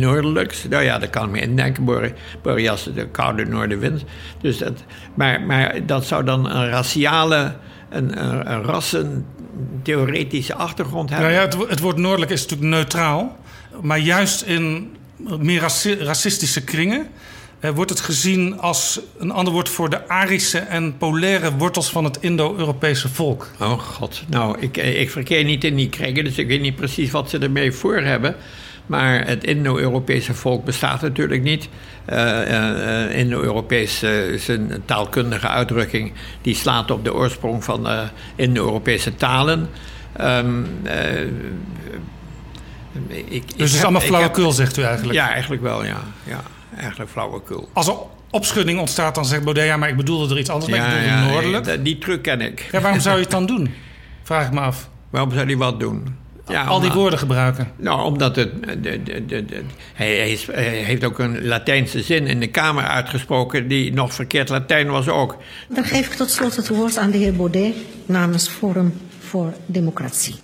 noordelijks. 0.00 0.64
Nou 0.68 0.82
ja, 0.82 0.98
dat 0.98 1.10
kan 1.10 1.24
ik 1.24 1.30
me 1.30 1.40
indenken. 1.40 1.84
Bore- 1.84 2.12
Boreas, 2.42 2.88
de 2.94 3.06
koude 3.06 3.44
noordenwind. 3.44 4.04
Dus 4.40 4.58
dat, 4.58 4.84
maar, 5.14 5.40
maar 5.40 5.86
dat 5.86 6.06
zou 6.06 6.24
dan 6.24 6.50
een 6.50 6.68
raciale, 6.68 7.54
een, 7.90 8.24
een, 8.24 8.52
een 8.52 8.62
rassentheoretische 9.52 10.54
achtergrond 10.54 11.10
hebben. 11.10 11.28
Nou 11.30 11.40
ja, 11.40 11.58
het, 11.58 11.70
het 11.70 11.80
woord 11.80 11.96
noordelijk 11.96 12.30
is 12.30 12.42
natuurlijk 12.42 12.70
neutraal. 12.70 13.36
Maar 13.80 13.98
juist 13.98 14.42
in 14.42 14.96
meer 15.38 15.60
raci- 15.60 15.98
racistische 15.98 16.64
kringen... 16.64 17.06
eh, 17.60 17.70
wordt 17.70 17.90
het 17.90 18.00
gezien 18.00 18.60
als 18.60 19.00
een 19.18 19.30
ander 19.30 19.52
woord 19.52 19.68
voor 19.68 19.90
de 19.90 20.08
Arische 20.08 20.58
en 20.58 20.96
polaire 20.96 21.56
wortels 21.56 21.90
van 21.90 22.04
het 22.04 22.18
Indo-Europese 22.20 23.08
volk. 23.08 23.50
Oh 23.60 23.78
god, 23.78 24.22
nou, 24.28 24.60
ik, 24.60 24.76
ik 24.76 25.10
verkeer 25.10 25.44
niet 25.44 25.64
in 25.64 25.76
die 25.76 25.88
kringen, 25.88 26.24
dus 26.24 26.38
ik 26.38 26.46
weet 26.46 26.60
niet 26.60 26.76
precies 26.76 27.10
wat 27.10 27.30
ze 27.30 27.38
ermee 27.38 27.72
voor 27.72 27.96
hebben. 28.00 28.36
Maar 28.92 29.26
het 29.26 29.44
Indo-Europese 29.44 30.34
volk 30.34 30.64
bestaat 30.64 31.00
natuurlijk 31.00 31.42
niet. 31.42 31.68
Eh, 32.04 32.40
eh, 32.42 33.04
eh, 33.10 33.18
Indo-Europees 33.18 34.02
is 34.02 34.48
een 34.48 34.82
taalkundige 34.84 35.48
uitdrukking 35.48 36.12
die 36.42 36.54
slaat 36.54 36.90
op 36.90 37.04
de 37.04 37.14
oorsprong 37.14 37.64
van 37.64 37.86
Indo-Europese 38.36 39.14
talen. 39.14 39.68
Eh, 40.12 40.38
ik, 43.08 43.24
ik 43.28 43.42
Dus 43.56 43.70
het 43.70 43.78
is 43.78 43.82
allemaal 43.82 44.00
ik 44.00 44.06
heb- 44.06 44.16
flauwekul, 44.16 44.52
zegt 44.52 44.76
u 44.76 44.82
eigenlijk. 44.82 45.14
Ja, 45.18 45.30
eigenlijk 45.30 45.62
wel, 45.62 45.84
ja. 45.84 46.00
ja 46.24 46.40
eigenlijk 46.78 47.10
flauwekul. 47.10 47.68
Als 47.72 47.86
er 47.88 47.94
opschudding 48.30 48.78
ontstaat, 48.78 49.14
dan 49.14 49.24
zegt 49.24 49.42
Baudet... 49.44 49.64
ja, 49.66 49.76
maar 49.76 49.88
ik 49.88 49.96
bedoelde 49.96 50.34
er 50.34 50.40
iets 50.40 50.50
anders 50.50 50.70
mee. 50.70 50.80
ik 50.80 50.86
Ja, 50.86 50.92
bedoelde 50.92 51.10
ja, 51.16 51.24
noordelijk. 51.30 51.64
die- 51.64 51.82
die 51.82 51.98
truc 51.98 52.22
ken 52.22 52.40
ik. 52.40 52.68
Ja, 52.72 52.80
waarom 52.80 53.00
zou 53.00 53.16
je 53.16 53.22
het 53.22 53.30
dan 53.38 53.46
doen? 53.46 53.74
Vraag 54.22 54.46
ik 54.46 54.52
me 54.52 54.60
af. 54.60 54.88
Waarom 55.10 55.32
zou 55.32 55.46
hij 55.46 55.56
wat 55.56 55.80
doen? 55.80 56.16
Ja, 56.48 56.60
Al 56.64 56.66
die 56.66 56.74
omdat- 56.74 56.94
woorden 56.94 57.18
gebruiken. 57.18 57.72
Nou, 57.76 58.02
omdat 58.02 58.36
het. 58.36 58.62
De, 58.62 59.02
de, 59.02 59.24
de, 59.26 59.44
de- 59.44 59.62
hij, 59.94 60.16
hij 60.16 60.30
is- 60.32 60.46
hij 60.46 60.64
heeft 60.64 61.04
ook 61.04 61.18
een 61.18 61.44
Latijnse 61.46 62.02
zin 62.02 62.26
in 62.26 62.40
de 62.40 62.46
Kamer 62.46 62.84
uitgesproken. 62.84 63.68
die 63.68 63.92
nog 63.92 64.14
verkeerd 64.14 64.48
Latijn 64.48 64.90
was 64.90 65.08
ook. 65.08 65.36
Dan 65.68 65.84
geef 65.84 66.06
ik 66.06 66.12
tot 66.12 66.30
slot 66.30 66.56
het 66.56 66.68
woord 66.68 66.98
aan 66.98 67.10
de 67.10 67.18
heer 67.18 67.34
Baudet 67.36 67.74
namens 68.06 68.48
Forum 68.48 69.00
voor 69.18 69.52
Democratie. 69.66 70.34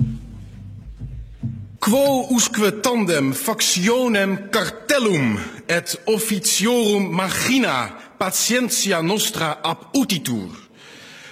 Quo 1.79 2.27
usque 2.35 2.81
tandem 2.81 3.33
factionem 3.35 4.51
cartellum 4.51 5.39
et 5.67 6.01
officiorum 6.05 7.11
magina 7.15 7.95
patientia 8.19 9.01
nostra 9.01 9.59
ab 9.63 9.89
utitur. 9.93 10.49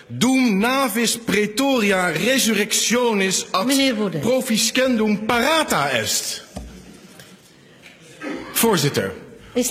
Dum 0.06 0.58
navis 0.58 1.18
praetoria 1.18 2.08
resurrectionis 2.08 3.46
ad 3.50 3.66
proficendum 4.20 5.24
parata 5.26 5.88
est. 5.90 6.44
Voorzitter, 8.52 9.12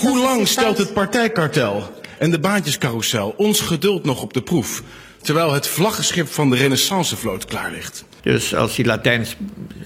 hoe 0.00 0.18
lang 0.18 0.48
stelt 0.48 0.78
het 0.78 0.92
partijkartel 0.92 1.90
en 2.18 2.30
de 2.30 2.38
baantjescarousel 2.38 3.34
ons 3.36 3.60
geduld 3.60 4.04
nog 4.04 4.22
op 4.22 4.32
de 4.32 4.42
proef, 4.42 4.82
terwijl 5.22 5.52
het 5.52 5.66
vlaggenschip 5.66 6.28
van 6.28 6.50
de 6.50 6.56
renaissancevloot 6.56 7.44
klaar 7.44 7.70
ligt? 7.70 8.04
Dus 8.22 8.54
als 8.54 8.76
hij 8.76 8.84
Latijn 8.84 9.26
sp- 9.26 9.38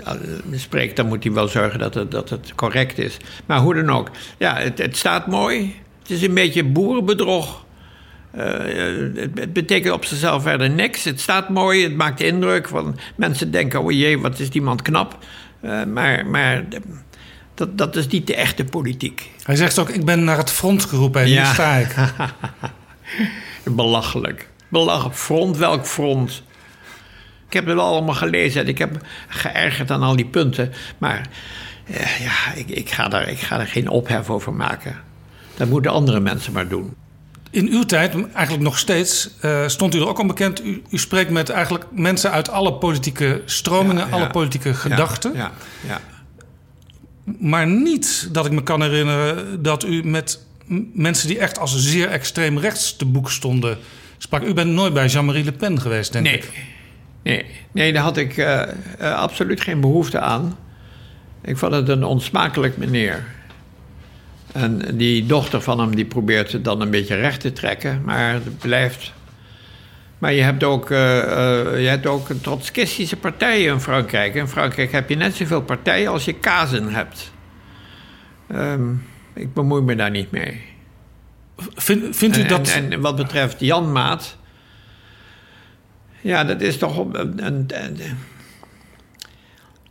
eh, 0.04 0.12
spreekt, 0.54 0.96
dan 0.96 1.06
moet 1.06 1.24
hij 1.24 1.32
wel 1.32 1.48
zorgen 1.48 1.78
dat 1.78 1.94
het, 1.94 2.10
dat 2.10 2.30
het 2.30 2.54
correct 2.54 2.98
is. 2.98 3.16
Maar 3.46 3.58
hoe 3.58 3.74
dan 3.74 3.90
ook. 3.90 4.10
Ja, 4.38 4.56
het, 4.56 4.78
het 4.78 4.96
staat 4.96 5.26
mooi. 5.26 5.74
Het 6.02 6.10
is 6.10 6.22
een 6.22 6.34
beetje 6.34 6.64
boerenbedrog. 6.64 7.64
Eh, 8.30 8.44
het, 9.34 9.52
betekent 9.52 9.94
op 9.94 10.04
zichzelf 10.04 10.42
verder 10.42 10.70
niks. 10.70 11.04
Het 11.04 11.20
staat 11.20 11.48
mooi, 11.48 11.82
het 11.82 11.96
maakt 11.96 12.20
indruk. 12.20 12.68
Van, 12.68 12.98
mensen 13.16 13.50
denken, 13.50 13.82
oh 13.82 13.90
jee, 13.92 14.18
wat 14.18 14.38
is 14.38 14.50
die 14.50 14.62
man 14.62 14.82
knap. 14.82 15.18
Eh, 15.60 15.84
maar 15.84 16.26
maar 16.26 16.64
dat, 17.54 17.78
dat 17.78 17.96
is 17.96 18.06
niet 18.06 18.26
de 18.26 18.34
echte 18.34 18.64
politiek. 18.64 19.30
Hij 19.42 19.56
zegt 19.56 19.78
ook, 19.78 19.88
ik 19.88 20.04
ben 20.04 20.24
naar 20.24 20.36
het 20.36 20.50
front 20.50 20.84
geroepen 20.84 21.20
en 21.20 21.26
hier 21.26 21.36
Ja. 21.36 21.52
sta 21.52 21.74
ik. 21.76 21.94
Belachelijk. 23.76 24.48
Belachelijk. 24.68 25.16
Front, 25.16 25.56
welk 25.56 25.86
front? 25.86 26.42
Ik 27.46 27.52
heb 27.52 27.66
het 27.66 27.74
wel 27.74 27.84
allemaal 27.84 28.14
gelezen 28.14 28.62
en 28.62 28.68
ik 28.68 28.78
heb 28.78 29.06
geërgerd 29.28 29.90
aan 29.90 30.02
al 30.02 30.16
die 30.16 30.26
punten. 30.26 30.72
Maar 30.98 31.28
eh, 31.86 32.20
ja, 32.20 32.52
ik, 32.54 32.68
ik, 32.68 32.90
ga 32.90 33.08
daar, 33.08 33.28
ik 33.28 33.40
ga 33.40 33.56
daar 33.56 33.66
geen 33.66 33.88
ophef 33.88 34.30
over 34.30 34.52
maken. 34.52 34.96
Dat 35.56 35.68
moeten 35.68 35.90
andere 35.92 36.20
mensen 36.20 36.52
maar 36.52 36.68
doen. 36.68 36.94
In 37.50 37.68
uw 37.68 37.84
tijd, 37.84 38.14
eigenlijk 38.32 38.64
nog 38.64 38.78
steeds, 38.78 39.30
eh, 39.40 39.68
stond 39.68 39.94
u 39.94 39.98
er 40.00 40.08
ook 40.08 40.18
al 40.18 40.26
bekend. 40.26 40.64
U, 40.64 40.82
u 40.90 40.98
spreekt 40.98 41.30
met 41.30 41.48
eigenlijk 41.48 41.84
mensen 41.90 42.30
uit 42.30 42.50
alle 42.50 42.72
politieke 42.74 43.42
stromingen, 43.44 44.06
Ja, 44.06 44.12
alle 44.12 44.30
politieke 44.30 44.74
gedachten. 44.74 45.34
Ja, 45.34 45.50
ja. 45.86 46.00
maar 47.38 47.66
niet 47.66 48.28
dat 48.32 48.46
ik 48.46 48.52
me 48.52 48.62
kan 48.62 48.82
herinneren 48.82 49.62
dat 49.62 49.84
u 49.84 50.02
met 50.04 50.44
mensen 50.92 51.28
die 51.28 51.38
echt 51.38 51.58
als 51.58 51.76
zeer 51.76 52.08
extreem 52.08 52.58
rechts 52.58 52.96
te 52.96 53.04
boek 53.04 53.30
stonden 53.30 53.78
sprak. 54.18 54.42
U 54.42 54.54
bent 54.54 54.70
nooit 54.70 54.92
bij 54.92 55.06
Jean-Marie 55.06 55.44
Le 55.44 55.52
Pen 55.52 55.80
geweest, 55.80 56.12
denk 56.12 56.24
Nee. 56.24 56.34
ik. 56.36 56.50
Nee, 57.22 57.46
nee 57.72 57.92
daar 57.92 58.02
had 58.02 58.16
ik 58.16 58.36
eh, 58.36 58.62
eh, 58.62 58.68
absoluut 59.14 59.60
geen 59.60 59.80
behoefte 59.80 60.20
aan. 60.20 60.56
Ik 61.42 61.56
vond 61.58 61.72
het 61.72 61.88
een 61.88 62.04
onsmakelijk 62.04 62.76
meneer. 62.76 63.24
En 64.52 64.96
die 64.96 65.26
dochter 65.26 65.60
van 65.62 65.80
hem 65.80 65.94
die 65.96 66.04
probeert 66.04 66.52
het 66.52 66.64
dan 66.64 66.80
een 66.80 66.90
beetje 66.90 67.14
recht 67.14 67.40
te 67.40 67.52
trekken, 67.52 68.02
maar 68.04 68.32
het 68.32 68.58
blijft. 68.58 69.12
Maar 70.18 70.32
je 70.32 70.42
hebt 70.42 70.64
ook, 70.64 70.90
eh, 70.90 70.98
je 71.82 71.86
hebt 71.88 72.06
ook 72.06 72.28
een 72.28 72.40
trotskistische 72.40 73.16
partij 73.16 73.62
in 73.62 73.80
Frankrijk. 73.80 74.34
In 74.34 74.48
Frankrijk 74.48 74.92
heb 74.92 75.08
je 75.08 75.16
net 75.16 75.34
zoveel 75.34 75.62
partijen 75.62 76.10
als 76.10 76.24
je 76.24 76.32
kazen 76.34 76.88
hebt. 76.94 77.32
Ehm, 78.48 78.92
ik 79.34 79.54
bemoei 79.54 79.82
me 79.82 79.96
daar 79.96 80.10
niet 80.10 80.30
mee. 80.30 80.62
Vind, 81.74 82.16
vindt 82.16 82.36
u 82.36 82.40
En, 82.42 82.48
dat... 82.48 82.68
en, 82.72 82.92
en 82.92 83.00
wat 83.00 83.16
betreft 83.16 83.60
Jan 83.60 83.92
Maat. 83.92 84.36
Ja, 86.20 86.44
dat 86.44 86.60
is 86.60 86.76
toch. 86.78 86.98
een, 87.12 87.44
een- 87.44 87.70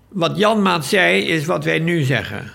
wat 0.09 0.37
Jan 0.37 0.61
Maat 0.61 0.85
zei, 0.85 1.21
is 1.21 1.45
wat 1.45 1.63
wij 1.63 1.79
nu 1.79 2.01
zeggen. 2.03 2.51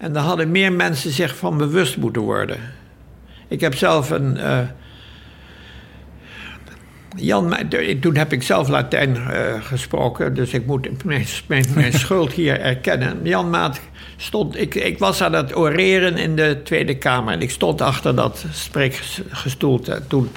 En 0.00 0.12
daar 0.12 0.22
hadden 0.22 0.50
meer 0.50 0.72
mensen 0.72 1.10
zich 1.10 1.36
van 1.36 1.56
bewust 1.56 1.96
moeten 1.96 2.22
worden. 2.22 2.58
Ik 3.48 3.60
heb 3.60 3.74
zelf 3.74 4.10
een. 4.10 4.36
eh, 4.36 4.58
Jan, 7.16 7.56
toen 8.00 8.16
heb 8.16 8.32
ik 8.32 8.42
zelf 8.42 8.68
Latijn 8.68 9.16
eh, 9.16 9.62
gesproken, 9.62 10.34
dus 10.34 10.52
ik 10.52 10.66
moet 10.66 11.04
mijn, 11.04 11.26
mijn, 11.46 11.66
mijn 11.74 11.92
schuld 12.02 12.32
hier 12.32 12.60
erkennen. 12.60 13.20
Jan 13.22 13.50
Maat 13.50 13.80
stond, 14.16 14.60
ik, 14.60 14.74
ik 14.74 14.98
was 14.98 15.22
aan 15.22 15.32
het 15.32 15.56
oreren 15.56 16.16
in 16.16 16.36
de 16.36 16.60
Tweede 16.64 16.98
Kamer 16.98 17.32
en 17.32 17.40
ik 17.42 17.50
stond 17.50 17.80
achter 17.80 18.14
dat 18.14 18.44
spreekgestoelte. 18.52 20.02
Toen 20.08 20.30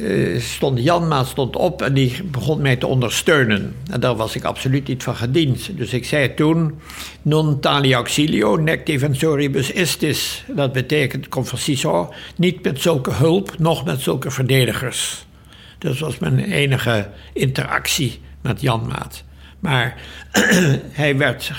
eh, 0.00 0.40
stond 0.40 0.82
Jan 0.82 1.08
Maat 1.08 1.26
stond 1.26 1.56
op 1.56 1.82
en 1.82 1.94
die 1.94 2.22
begon 2.24 2.62
mij 2.62 2.76
te 2.76 2.86
ondersteunen. 2.86 3.76
En 3.90 4.00
daar 4.00 4.16
was 4.16 4.36
ik 4.36 4.44
absoluut 4.44 4.88
niet 4.88 5.02
van 5.02 5.16
gediend. 5.16 5.76
Dus 5.76 5.92
ik 5.92 6.04
zei 6.04 6.34
toen, 6.34 6.80
non 7.22 7.60
tali 7.60 7.94
auxilio, 7.94 8.56
nec 8.56 8.86
defensoribus 8.86 9.70
istis. 9.70 10.44
Dat 10.48 10.72
betekent, 10.72 11.28
conversisso, 11.28 12.12
niet 12.36 12.62
met 12.62 12.80
zulke 12.80 13.12
hulp, 13.12 13.58
nog 13.58 13.84
met 13.84 14.00
zulke 14.00 14.30
verdedigers. 14.30 15.26
Dat 15.78 15.98
was 15.98 16.18
mijn 16.18 16.38
enige 16.38 17.08
interactie 17.32 18.20
met 18.40 18.60
Jan 18.60 18.86
Maat. 18.86 19.24
Maar 19.58 19.94
hij 21.02 21.16
werd 21.16 21.52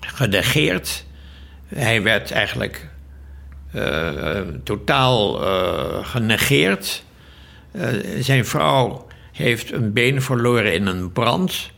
genegeerd. 0.00 1.04
Hij 1.66 2.02
werd 2.02 2.30
eigenlijk 2.30 2.88
eh, 3.72 4.38
eh, 4.38 4.46
totaal 4.64 5.32
genegeerd. 6.02 7.02
Eh, 7.72 7.86
zijn 8.20 8.44
vrouw 8.46 9.06
heeft 9.32 9.72
een 9.72 9.92
been 9.92 10.22
verloren 10.22 10.74
in 10.74 10.86
een 10.86 11.12
brand. 11.12 11.70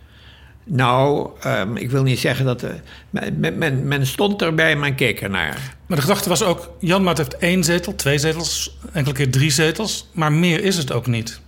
Nou, 0.65 1.31
ehm, 1.41 1.77
ik 1.77 1.91
wil 1.91 2.03
niet 2.03 2.19
zeggen 2.19 2.45
dat... 2.45 2.61
de- 2.61 2.81
men, 3.11 3.59
men, 3.59 3.89
men 3.89 4.07
stond 4.07 4.43
erbij, 4.43 4.77
men 4.77 4.95
keek 4.95 5.21
ernaar. 5.21 5.77
Maar 5.87 5.97
de 5.97 6.03
gedachte 6.03 6.29
was 6.29 6.43
ook, 6.43 6.71
Jan 6.79 7.03
Maat 7.03 7.19
heeft 7.19 7.37
één 7.37 7.65
zetel, 7.65 7.95
twee 7.95 8.19
zetels, 8.19 8.79
enkele 8.93 9.15
keer 9.15 9.31
drie 9.31 9.51
zetels. 9.51 10.09
Maar 10.13 10.33
meer 10.33 10.65
is 10.65 10.77
het 10.77 10.93
ook 10.93 11.07
niet. 11.07 11.41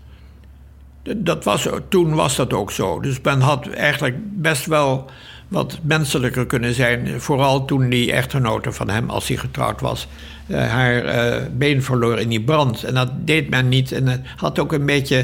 Dat 1.17 1.45
was, 1.45 1.69
toen 1.89 2.15
was 2.15 2.37
dat 2.37 2.53
ook 2.53 2.71
zo. 2.71 3.01
Dus 3.01 3.21
men 3.21 3.41
had 3.41 3.69
eigenlijk 3.69 4.17
best 4.21 4.67
wel 4.67 5.11
wat 5.49 5.79
menselijker 5.83 6.47
kunnen 6.47 6.75
zijn. 6.75 7.21
Vooral 7.21 7.65
toen 7.65 7.89
die 7.89 8.13
echtgenote 8.13 8.73
van 8.73 8.91
hem, 8.91 9.11
als 9.11 9.29
hij 9.29 9.37
getrouwd 9.37 9.81
was, 9.81 10.07
eh, 10.47 10.69
haar 10.69 11.05
eh, 11.05 11.43
been 11.53 11.83
verloor 11.83 12.19
in 12.21 12.29
die 12.29 12.43
brand. 12.43 12.85
En 12.85 12.95
dat 12.95 13.11
deed 13.27 13.51
men 13.51 13.69
niet. 13.69 13.93
En 13.93 14.07
het 14.07 14.21
had 14.37 14.59
ook 14.59 14.73
een 14.73 14.87
beetje, 14.87 15.19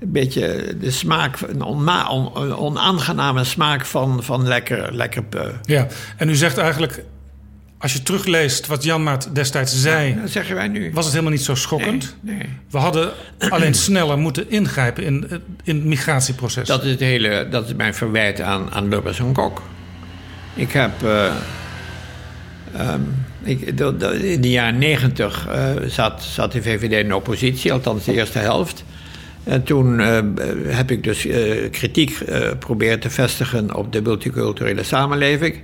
een 0.00 0.12
beetje 0.12 0.76
de 0.80 0.90
smaak, 0.90 1.40
een 1.40 1.62
on- 1.62 1.88
een 1.88 2.56
onaangename 2.56 3.44
smaak 3.44 3.84
van, 3.86 4.22
van 4.22 4.46
lekker, 4.46 4.94
lekker 4.94 5.24
Ja, 5.62 5.86
en 6.16 6.28
u 6.28 6.34
zegt 6.34 6.58
eigenlijk, 6.58 7.04
als 7.78 7.92
je 7.92 8.02
terugleest 8.02 8.66
wat 8.66 8.84
Jan 8.84 9.02
Maat 9.02 9.28
destijds 9.32 9.80
zei, 9.80 10.16
Dat 10.20 10.30
zeggen 10.30 10.54
wij 10.54 10.68
nu. 10.68 10.90
was 10.92 11.04
het 11.04 11.12
helemaal 11.12 11.34
niet 11.34 11.44
zo 11.44 11.54
schokkend. 11.54 12.16
Nee, 12.20 12.36
nee. 12.36 12.48
We 12.70 12.78
hadden 12.78 13.10
alleen 13.48 13.74
sneller 13.74 14.18
moeten 14.18 14.50
ingrijpen 14.50 15.04
in, 15.04 15.26
in 15.64 15.76
het 15.76 15.84
migratieproces. 15.84 16.66
Dat 16.68 16.84
is, 16.84 16.90
het 16.90 17.00
hele, 17.00 17.46
dat 17.50 17.66
is 17.66 17.74
mijn 17.74 17.94
verwijt 17.94 18.40
aan, 18.40 18.70
aan 18.72 18.88
Lubbers 18.88 19.18
en 19.18 19.32
Kok. 19.32 19.62
Ik 20.54 20.72
heb. 20.72 21.02
eh, 21.02 21.32
ehm, 22.76 23.00
ik, 23.44 23.78
dat- 23.78 24.00
dat- 24.00 24.12
in 24.14 24.40
de 24.40 24.50
jaren 24.50 24.78
negentig 24.78 25.46
eh, 25.48 25.70
zat, 25.86 26.22
zat 26.22 26.52
de 26.52 26.62
VVD 26.62 26.92
in 26.92 27.08
de 27.08 27.16
oppositie, 27.16 27.72
althans 27.72 28.04
de 28.04 28.14
eerste 28.14 28.38
helft. 28.38 28.84
En 29.44 29.62
toen 29.62 30.00
eh, 30.00 30.18
heb 30.66 30.90
ik 30.90 31.04
dus 31.04 31.26
eh, 31.26 31.70
kritiek 31.70 32.10
eh 32.20 32.50
proberen 32.58 33.00
te 33.00 33.10
vestigen 33.10 33.74
op 33.74 33.92
de 33.92 34.02
multiculturele 34.02 34.82
samenleving. 34.82 35.56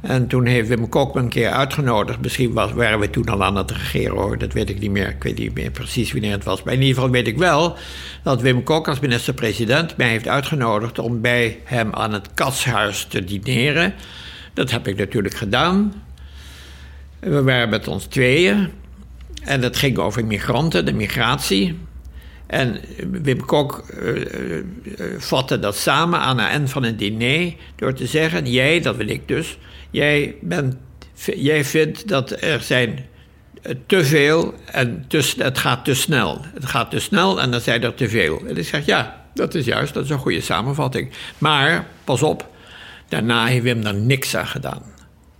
En 0.00 0.26
toen 0.26 0.46
heeft 0.46 0.68
Wim 0.68 0.88
Kok 0.88 1.14
me 1.14 1.20
een 1.20 1.28
keer 1.28 1.50
uitgenodigd. 1.50 2.20
Misschien 2.20 2.52
waren 2.52 2.98
we 2.98 3.10
toen 3.10 3.26
al 3.28 3.44
aan 3.44 3.56
het 3.56 3.70
regeren 3.70 4.16
hoor, 4.16 4.38
dat 4.38 4.52
weet 4.52 4.70
ik 4.70 4.80
niet 4.80 4.90
meer. 4.90 5.08
Ik 5.08 5.22
weet 5.22 5.38
niet 5.38 5.54
meer 5.54 5.70
precies 5.70 6.12
wanneer 6.12 6.32
het 6.32 6.44
was. 6.44 6.62
Maar 6.62 6.74
in 6.74 6.80
ieder 6.80 6.94
geval 6.94 7.10
weet 7.10 7.26
ik 7.26 7.38
wel 7.38 7.76
dat 8.22 8.40
Wim 8.40 8.62
Kok 8.62 8.88
als 8.88 9.00
minister-president 9.00 9.96
mij 9.96 10.08
heeft 10.08 10.28
uitgenodigd 10.28 10.98
om 10.98 11.20
bij 11.20 11.58
hem 11.64 11.92
aan 11.94 12.12
het 12.12 12.28
katshuis 12.34 13.04
te 13.04 13.24
dineren. 13.24 13.94
Dat 14.54 14.70
heb 14.70 14.88
ik 14.88 14.96
natuurlijk 14.96 15.34
gedaan. 15.34 15.92
We 17.20 17.42
waren 17.42 17.68
met 17.68 17.88
ons 17.88 18.04
tweeën. 18.04 18.70
En 19.44 19.62
het 19.62 19.76
ging 19.76 19.98
over 19.98 20.24
migranten, 20.24 20.84
de 20.84 20.92
migratie. 20.92 21.78
En 22.46 22.80
Wim 23.10 23.44
Kok 23.44 23.78
eh, 23.88 24.08
eh, 24.08 24.58
eh, 24.58 24.64
vatte 25.18 25.58
dat 25.58 25.76
samen 25.76 26.20
aan 26.20 26.38
het 26.38 26.48
eind 26.48 26.70
van 26.70 26.84
een 26.84 26.96
diner 26.96 27.54
door 27.76 27.92
te 27.92 28.06
zeggen: 28.06 28.50
Jij, 28.50 28.80
dat 28.80 28.96
wil 28.96 29.08
ik 29.08 29.28
dus, 29.28 29.58
jij, 29.90 30.34
bent, 30.40 30.76
jij 31.36 31.64
vindt 31.64 32.08
dat 32.08 32.42
er 32.42 32.60
zijn 32.60 33.06
te 33.86 34.04
veel 34.04 34.54
en 34.72 35.04
te, 35.08 35.34
het 35.38 35.58
gaat 35.58 35.84
te 35.84 35.94
snel. 35.94 36.40
Het 36.54 36.66
gaat 36.66 36.90
te 36.90 37.00
snel 37.00 37.40
en 37.40 37.50
dan 37.50 37.60
zijn 37.60 37.82
er 37.82 37.94
te 37.94 38.08
veel. 38.08 38.42
En 38.46 38.56
ik 38.56 38.66
zeg: 38.66 38.86
Ja, 38.86 39.24
dat 39.34 39.54
is 39.54 39.64
juist, 39.64 39.94
dat 39.94 40.04
is 40.04 40.10
een 40.10 40.18
goede 40.18 40.40
samenvatting. 40.40 41.10
Maar 41.38 41.86
pas 42.04 42.22
op, 42.22 42.48
daarna 43.08 43.46
heeft 43.46 43.62
Wim 43.62 43.86
er 43.86 43.94
niks 43.94 44.36
aan 44.36 44.46
gedaan. 44.46 44.82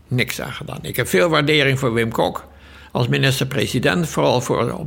Niks 0.08 0.40
aan 0.40 0.52
gedaan. 0.52 0.78
Ik 0.82 0.96
heb 0.96 1.08
veel 1.08 1.28
waardering 1.28 1.78
voor 1.78 1.92
Wim 1.92 2.12
Kok 2.12 2.48
als 2.92 3.08
minister-president, 3.08 4.08
vooral 4.08 4.40
voor, 4.40 4.86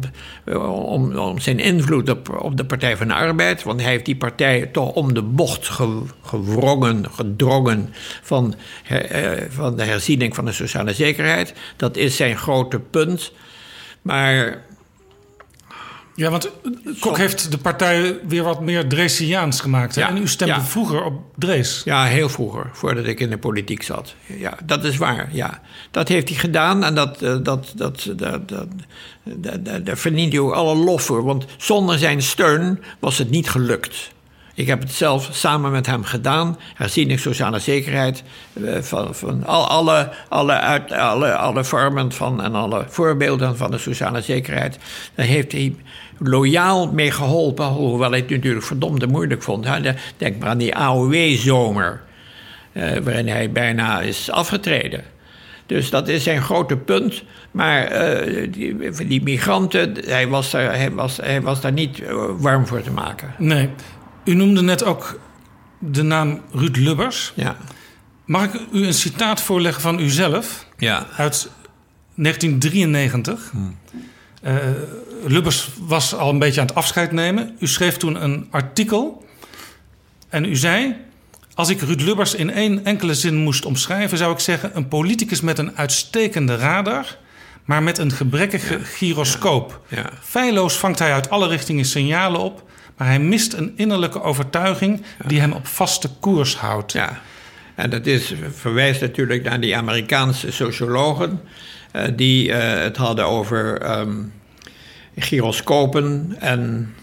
om, 0.66 1.18
om 1.18 1.40
zijn 1.40 1.60
invloed 1.60 2.10
op, 2.10 2.42
op 2.44 2.58
de 2.58 2.66
Partij 2.66 2.98
van 2.98 3.08
de 3.08 3.14
Arbeid. 3.14 3.64
Want 3.64 3.82
hij 3.82 3.90
heeft 3.90 4.06
die 4.06 4.16
partij 4.16 4.66
toch 4.66 4.92
om 4.92 5.14
de 5.14 5.22
bocht 5.22 5.68
ge, 5.68 6.02
gewrongen, 6.22 7.06
gedrongen 7.12 7.94
van, 8.22 8.56
eh, 8.88 9.32
van 9.50 9.76
de 9.76 9.84
herziening 9.84 10.36
van 10.36 10.46
de 10.46 10.52
sociale 10.52 10.94
zekerheid. 10.94 11.54
Dat 11.76 11.98
is 11.98 12.16
zijn 12.16 12.38
grote 12.38 12.80
punt. 12.80 13.32
Maar 14.02 14.64
Ja, 16.16 16.30
want 16.30 16.52
Kok 17.00 17.18
heeft 17.18 17.52
de 17.52 17.58
partij 17.58 18.20
weer 18.28 18.44
wat 18.44 18.62
meer 18.62 18.88
Dreesiaans 18.88 19.60
gemaakt. 19.60 19.96
hè? 19.96 20.02
Ja, 20.02 20.08
en 20.10 20.18
u 20.18 20.28
stemde 20.28 20.54
ja. 20.54 20.62
vroeger 20.62 21.04
op 21.04 21.14
Drees. 21.36 21.82
Ja, 21.86 22.04
heel 22.06 22.30
vroeger, 22.30 22.70
voordat 22.74 23.06
ik 23.06 23.20
in 23.20 23.30
de 23.30 23.38
politiek 23.38 23.84
zat. 23.84 24.16
Ja, 24.26 24.58
dat 24.66 24.84
is 24.84 24.98
waar, 24.98 25.30
ja. 25.32 25.62
Dat 25.92 26.08
heeft 26.08 26.30
hij 26.30 26.38
gedaan 26.38 26.84
en 26.84 26.96
dat, 26.96 27.22
eh, 27.22 27.30
dat, 27.30 27.44
dat, 27.44 27.74
dat, 27.76 28.04
dat, 28.18 28.48
dat, 28.50 28.68
dat- 29.66 29.86
daar 29.86 29.98
verdient 29.98 30.32
hij 30.34 30.42
ook 30.42 30.54
alle 30.54 30.76
lof 30.76 31.02
voor. 31.04 31.24
Want 31.24 31.46
zonder 31.58 31.98
zijn 32.00 32.22
steun 32.22 32.80
was 33.00 33.18
het 33.18 33.30
niet 33.30 33.50
gelukt. 33.50 34.12
Ik 34.56 34.68
heb 34.68 34.80
het 34.82 34.92
zelf 34.92 35.30
samen 35.32 35.72
met 35.72 35.86
hem 35.86 36.04
gedaan. 36.04 36.58
Herziening 36.76 37.20
sociale 37.20 37.60
zekerheid. 37.60 38.24
eh, 38.66 38.78
Van, 38.82 39.16
van 39.16 39.46
al, 39.46 39.68
alle, 39.68 40.12
alle, 40.30 40.54
uit, 40.60 40.92
alle, 40.92 41.36
alle 41.36 41.64
vormen 41.64 42.12
van 42.12 42.42
en 42.44 42.56
alle 42.56 42.86
voorbeelden 42.88 43.58
van 43.58 43.72
de 43.72 43.78
sociale 43.78 44.22
zekerheid. 44.22 44.78
Daar 45.16 45.26
heeft 45.26 45.52
hij 45.52 45.76
loyaal 46.18 46.92
mee 46.92 47.12
geholpen. 47.12 47.66
Hoewel 47.66 48.10
hij 48.10 48.20
het 48.20 48.30
natuurlijk 48.30 48.66
verdomde 48.66 49.08
moeilijk 49.08 49.44
vond. 49.44 49.68
Denk 50.18 50.38
maar 50.40 50.50
aan 50.50 50.58
die 50.58 50.76
AOW-zomer. 50.76 52.02
eh, 52.74 52.98
waarin 53.04 53.28
hij 53.28 53.52
bijna 53.52 54.02
is 54.02 54.32
afgetreden. 54.32 55.04
Dus 55.66 55.90
dat 55.90 56.08
is 56.08 56.24
zijn 56.24 56.42
grote 56.42 56.78
punt. 56.78 57.24
Maar 57.52 57.84
eh, 57.84 58.48
die, 58.52 58.92
die 59.08 59.24
migranten, 59.24 59.94
hij 60.06 60.28
was, 60.28 60.52
daar, 60.52 60.76
hij, 60.76 60.92
was, 60.92 61.18
hij 61.18 61.42
was 61.42 61.62
daar 61.62 61.72
niet 61.72 62.02
warm 62.38 62.68
voor 62.68 62.82
te 62.82 62.92
maken. 62.92 63.34
Nee. 63.38 63.70
U 64.24 64.34
noemde 64.34 64.62
net 64.62 64.84
ook 64.84 65.20
de 65.80 66.02
naam 66.04 66.42
Ruud 66.54 66.76
Lubbers. 66.78 67.32
Ja. 67.36 67.58
Mag 68.26 68.44
ik 68.44 68.62
u 68.72 68.86
een 68.86 68.94
citaat 68.94 69.42
voorleggen 69.42 69.82
van 69.82 70.00
uzelf 70.00 70.66
Ja. 70.78 71.08
uit 71.18 71.50
1993? 72.16 73.52
Eh, 74.42 74.56
Lubbers 75.26 75.70
was 75.80 76.16
al 76.16 76.30
een 76.30 76.40
beetje 76.40 76.62
aan 76.62 76.68
het 76.68 76.76
afscheid 76.76 77.12
nemen. 77.12 77.56
U 77.60 77.68
schreef 77.68 77.98
toen 77.98 78.24
een 78.24 78.48
artikel 78.52 79.26
en 80.30 80.46
u 80.46 80.56
zei... 80.56 80.96
Als 81.54 81.70
ik 81.70 81.82
Ruud 81.82 82.02
Lubbers 82.02 82.36
in 82.36 82.52
één 82.52 82.86
enkele 82.86 83.14
zin 83.14 83.36
moest 83.36 83.66
omschrijven, 83.66 84.18
zou 84.18 84.34
ik 84.34 84.40
zeggen: 84.40 84.72
een 84.74 84.88
politicus 84.88 85.42
met 85.42 85.58
een 85.58 85.78
uitstekende 85.78 86.56
radar, 86.56 87.18
maar 87.66 87.84
met 87.84 87.98
een 87.98 88.12
gebrekkige 88.12 88.80
gyroscoop. 88.84 89.82
Ja. 89.88 90.10
Feilloos 90.22 90.74
vangt 90.78 91.00
hij 91.00 91.14
uit 91.14 91.30
alle 91.30 91.48
richtingen 91.48 91.86
signalen 91.86 92.40
op, 92.40 92.70
maar 93.02 93.10
hij 93.10 93.20
mist 93.20 93.54
een 93.54 93.74
innerlijke 93.76 94.22
overtuiging 94.22 95.04
die 95.26 95.40
hem 95.40 95.52
op 95.52 95.68
vaste 95.68 96.10
koers 96.20 96.56
houdt. 96.56 96.92
Ja, 96.92 97.22
en 97.76 97.90
dat 97.90 98.06
is, 98.06 98.34
verwijst 98.52 99.02
natuurlijk 99.02 99.44
naar 99.44 99.60
die 99.60 99.78
Amerikaanse 99.78 100.52
sociologen 100.52 101.42
eh, 101.92 102.04
die 102.16 102.52
eh, 102.52 102.84
het 102.84 102.98
hadden 102.98 103.26
over 103.26 103.82
ehm, 103.82 104.24
gyroscopen 105.16 106.36
en 106.40 106.94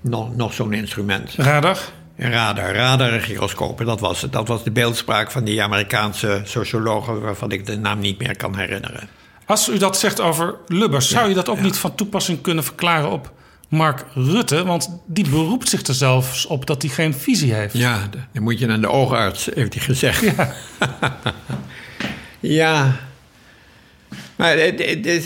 nog, 0.00 0.36
nog 0.36 0.52
zo'n 0.54 0.72
instrument. 0.72 1.34
Radar? 1.36 1.78
Radar, 2.16 2.74
radar 2.74 3.12
en 3.12 3.22
gyroscopen, 3.22 3.86
dat 3.86 4.00
was 4.00 4.22
het. 4.22 4.32
Dat 4.32 4.48
was 4.48 4.64
de 4.64 4.70
beeldspraak 4.70 5.30
van 5.30 5.44
die 5.44 5.62
Amerikaanse 5.62 6.40
sociologen 6.44 7.20
waarvan 7.20 7.50
ik 7.50 7.66
de 7.66 7.76
naam 7.76 7.98
niet 7.98 8.18
meer 8.18 8.36
kan 8.36 8.56
herinneren. 8.56 9.08
Als 9.46 9.68
u 9.68 9.78
dat 9.78 9.98
zegt 9.98 10.20
over 10.20 10.54
Lubbers, 10.66 11.08
zou 11.08 11.28
je 11.28 11.34
dat 11.34 11.48
ook 11.48 11.60
niet 11.60 11.78
van 11.78 11.94
toepassing 11.94 12.40
kunnen 12.40 12.64
verklaren 12.64 13.10
op 13.10 13.34
Mark 13.68 14.04
Rutte? 14.14 14.64
Want 14.64 15.00
die 15.06 15.28
beroept 15.28 15.68
zich 15.68 15.82
er 15.82 15.94
zelfs 15.94 16.46
op 16.46 16.66
dat 16.66 16.82
hij 16.82 16.90
geen 16.90 17.14
visie 17.14 17.54
heeft. 17.54 17.76
Ja, 17.76 18.08
dan 18.32 18.42
moet 18.42 18.58
je 18.58 18.66
naar 18.66 18.80
de 18.80 18.90
oogarts, 18.90 19.48
heeft 19.54 19.74
hij 19.74 19.82
gezegd. 19.82 20.20
Ja. 20.20 20.54
ja. 22.60 22.96
Maar 24.36 24.58
het, 24.58 24.84
het 24.84 25.06
is, 25.06 25.24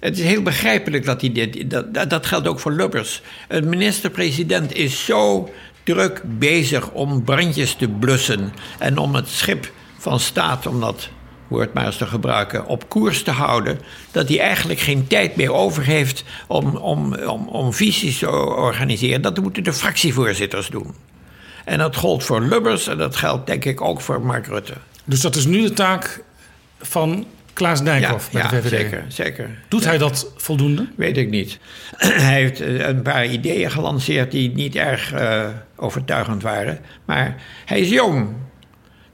het 0.00 0.18
is 0.18 0.24
heel 0.24 0.42
begrijpelijk 0.42 1.04
dat 1.04 1.20
hij 1.20 1.32
dit... 1.32 1.70
Dat, 1.70 2.10
dat 2.10 2.26
geldt 2.26 2.48
ook 2.48 2.60
voor 2.60 2.72
Lubbers. 2.72 3.22
Een 3.48 3.68
minister-president 3.68 4.74
is 4.74 5.04
zo 5.04 5.50
druk 5.82 6.22
bezig 6.38 6.90
om 6.90 7.24
brandjes 7.24 7.74
te 7.74 7.88
blussen... 7.88 8.52
en 8.78 8.98
om 8.98 9.14
het 9.14 9.28
schip 9.28 9.72
van 9.98 10.20
staat, 10.20 10.66
om 10.66 10.80
dat 10.80 11.08
woord 11.52 11.72
maar 11.72 11.86
eens 11.86 11.96
te 11.96 12.06
gebruiken... 12.06 12.66
op 12.66 12.88
koers 12.88 13.22
te 13.22 13.30
houden... 13.30 13.80
dat 14.10 14.28
hij 14.28 14.40
eigenlijk 14.40 14.80
geen 14.80 15.06
tijd 15.06 15.36
meer 15.36 15.52
over 15.52 15.84
heeft 15.84 16.24
om, 16.46 16.76
om, 16.76 17.14
om, 17.14 17.48
om 17.48 17.72
visies 17.72 18.18
te 18.18 18.30
organiseren. 18.56 19.22
Dat 19.22 19.40
moeten 19.40 19.64
de 19.64 19.72
fractievoorzitters 19.72 20.68
doen. 20.68 20.94
En 21.64 21.78
dat 21.78 21.96
gold 21.96 22.24
voor 22.24 22.40
Lubbers 22.40 22.86
en 22.86 22.98
dat 22.98 23.16
geldt 23.16 23.46
denk 23.46 23.64
ik 23.64 23.80
ook 23.80 24.00
voor 24.00 24.20
Mark 24.20 24.46
Rutte. 24.46 24.74
Dus 25.04 25.20
dat 25.20 25.36
is 25.36 25.44
nu 25.44 25.62
de 25.62 25.72
taak 25.72 26.22
van 26.78 27.26
Klaas 27.52 27.82
Dijkhoff 27.82 28.30
bij 28.30 28.42
ja, 28.42 28.48
de 28.48 28.56
VVD. 28.56 28.68
zeker, 28.68 29.04
zeker. 29.08 29.58
Doet 29.68 29.84
hij 29.84 29.98
dat 29.98 30.32
voldoende? 30.36 30.88
Weet 30.96 31.16
ik 31.16 31.30
niet. 31.30 31.58
hij 31.96 32.34
heeft 32.34 32.60
eh, 32.60 32.86
een 32.86 33.02
paar 33.02 33.26
ideeën 33.26 33.70
gelanceerd 33.70 34.30
die 34.30 34.54
niet 34.54 34.76
erg 34.76 35.12
eh, 35.12 35.46
overtuigend 35.76 36.42
waren. 36.42 36.78
Maar 37.04 37.36
hij 37.64 37.80
is 37.80 37.88
jong. 37.88 38.28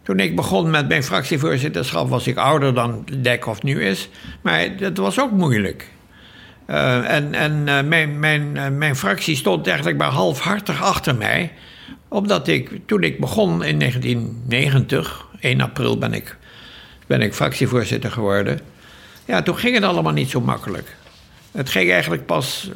Toen 0.08 0.20
ik 0.20 0.36
begon 0.36 0.70
met 0.70 0.88
mijn 0.88 1.02
fractievoorzitterschap 1.02 2.08
was 2.08 2.26
ik 2.26 2.36
ouder 2.36 2.74
dan 2.74 3.06
Dijkhoff 3.18 3.62
nu 3.62 3.84
is. 3.84 4.08
Maar 4.40 4.76
dat 4.76 4.96
was 4.96 5.20
ook 5.20 5.30
moeilijk. 5.30 5.90
Uh, 6.66 7.10
en 7.10 7.34
en 7.34 7.52
uh, 7.52 7.82
mijn, 7.82 8.18
mijn, 8.18 8.54
uh, 8.54 8.68
mijn 8.68 8.96
fractie 8.96 9.36
stond 9.36 9.66
eigenlijk 9.66 9.98
maar 9.98 10.10
halfhartig 10.10 10.82
achter 10.82 11.16
mij. 11.16 11.52
Omdat 12.08 12.48
ik, 12.48 12.70
toen 12.86 13.02
ik 13.02 13.20
begon 13.20 13.64
in 13.64 13.78
1990, 13.78 15.26
1 15.40 15.60
april 15.60 15.98
ben 15.98 16.12
ik, 16.12 16.36
ben 17.06 17.20
ik 17.20 17.34
fractievoorzitter 17.34 18.10
geworden. 18.10 18.60
Ja, 19.24 19.42
toen 19.42 19.56
ging 19.56 19.74
het 19.74 19.84
allemaal 19.84 20.12
niet 20.12 20.30
zo 20.30 20.40
makkelijk. 20.40 20.96
Het 21.52 21.68
ging 21.68 21.90
eigenlijk 21.90 22.26
pas 22.26 22.70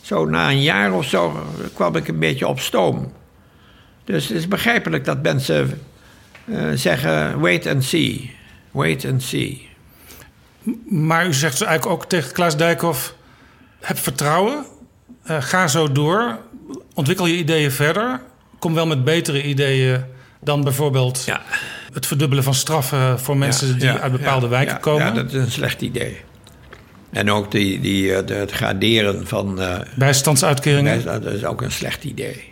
zo 0.00 0.26
na 0.26 0.50
een 0.50 0.62
jaar 0.62 0.92
of 0.92 1.04
zo 1.04 1.46
kwam 1.74 1.96
ik 1.96 2.08
een 2.08 2.18
beetje 2.18 2.48
op 2.48 2.60
stoom. 2.60 3.12
Dus 4.04 4.28
het 4.28 4.36
is 4.36 4.48
begrijpelijk 4.48 5.04
dat 5.04 5.22
mensen 5.22 5.80
zeggen: 6.74 7.40
wait 7.40 7.66
and 7.66 7.84
see. 7.84 8.38
Wait 8.70 9.04
and 9.04 9.22
see. 9.22 9.68
Maar 10.88 11.26
u 11.26 11.34
zegt 11.34 11.62
eigenlijk 11.62 12.00
ook 12.00 12.08
tegen 12.08 12.32
Klaas 12.32 12.56
Dijkhoff: 12.56 13.14
heb 13.80 13.98
vertrouwen, 13.98 14.64
uh, 15.30 15.42
ga 15.42 15.68
zo 15.68 15.92
door, 15.92 16.38
ontwikkel 16.94 17.26
je 17.26 17.36
ideeën 17.36 17.72
verder, 17.72 18.20
kom 18.58 18.74
wel 18.74 18.86
met 18.86 19.04
betere 19.04 19.42
ideeën 19.42 20.04
dan 20.40 20.64
bijvoorbeeld 20.64 21.22
ja. 21.24 21.42
het 21.92 22.06
verdubbelen 22.06 22.44
van 22.44 22.54
straffen 22.54 23.20
voor 23.20 23.36
mensen 23.36 23.68
ja, 23.68 23.74
die 23.74 23.82
ja, 23.84 23.98
uit 23.98 24.12
bepaalde 24.12 24.48
wijken 24.48 24.80
komen. 24.80 25.06
Ja, 25.06 25.12
dat 25.12 25.32
is 25.32 25.34
een 25.34 25.50
slecht 25.50 25.80
idee. 25.80 26.20
En 27.10 27.30
ook 27.30 27.50
die, 27.50 27.80
die, 27.80 28.24
de, 28.24 28.34
het 28.34 28.50
graderen 28.50 29.26
van. 29.26 29.60
Bijstandsuitkeringen? 29.94 31.04
Dat 31.04 31.24
is 31.24 31.44
ook 31.44 31.62
een 31.62 31.72
slecht 31.72 32.04
idee. 32.04 32.49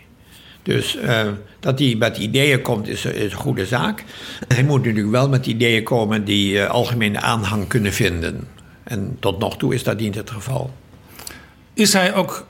Dus 0.69 0.95
uh, 0.95 1.21
dat 1.59 1.79
hij 1.79 1.95
met 1.97 2.17
ideeën 2.17 2.61
komt 2.61 2.87
is, 2.87 3.05
is, 3.05 3.31
een 3.31 3.37
goede 3.37 3.65
zaak. 3.65 4.03
Hij 4.47 4.63
moet 4.63 4.77
natuurlijk 4.77 5.11
wel 5.11 5.29
met 5.29 5.45
ideeën 5.45 5.83
komen 5.83 6.25
die 6.25 6.53
uh, 6.53 6.69
algemene 6.69 7.19
aanhang 7.19 7.67
kunnen 7.67 7.93
vinden. 7.93 8.47
En 8.83 9.17
tot 9.19 9.39
nog 9.39 9.57
toe 9.57 9.73
is 9.73 9.83
dat 9.83 9.99
niet 9.99 10.15
het 10.15 10.31
geval. 10.31 10.73
Is 11.73 11.93
hij 11.93 12.15
ook 12.15 12.45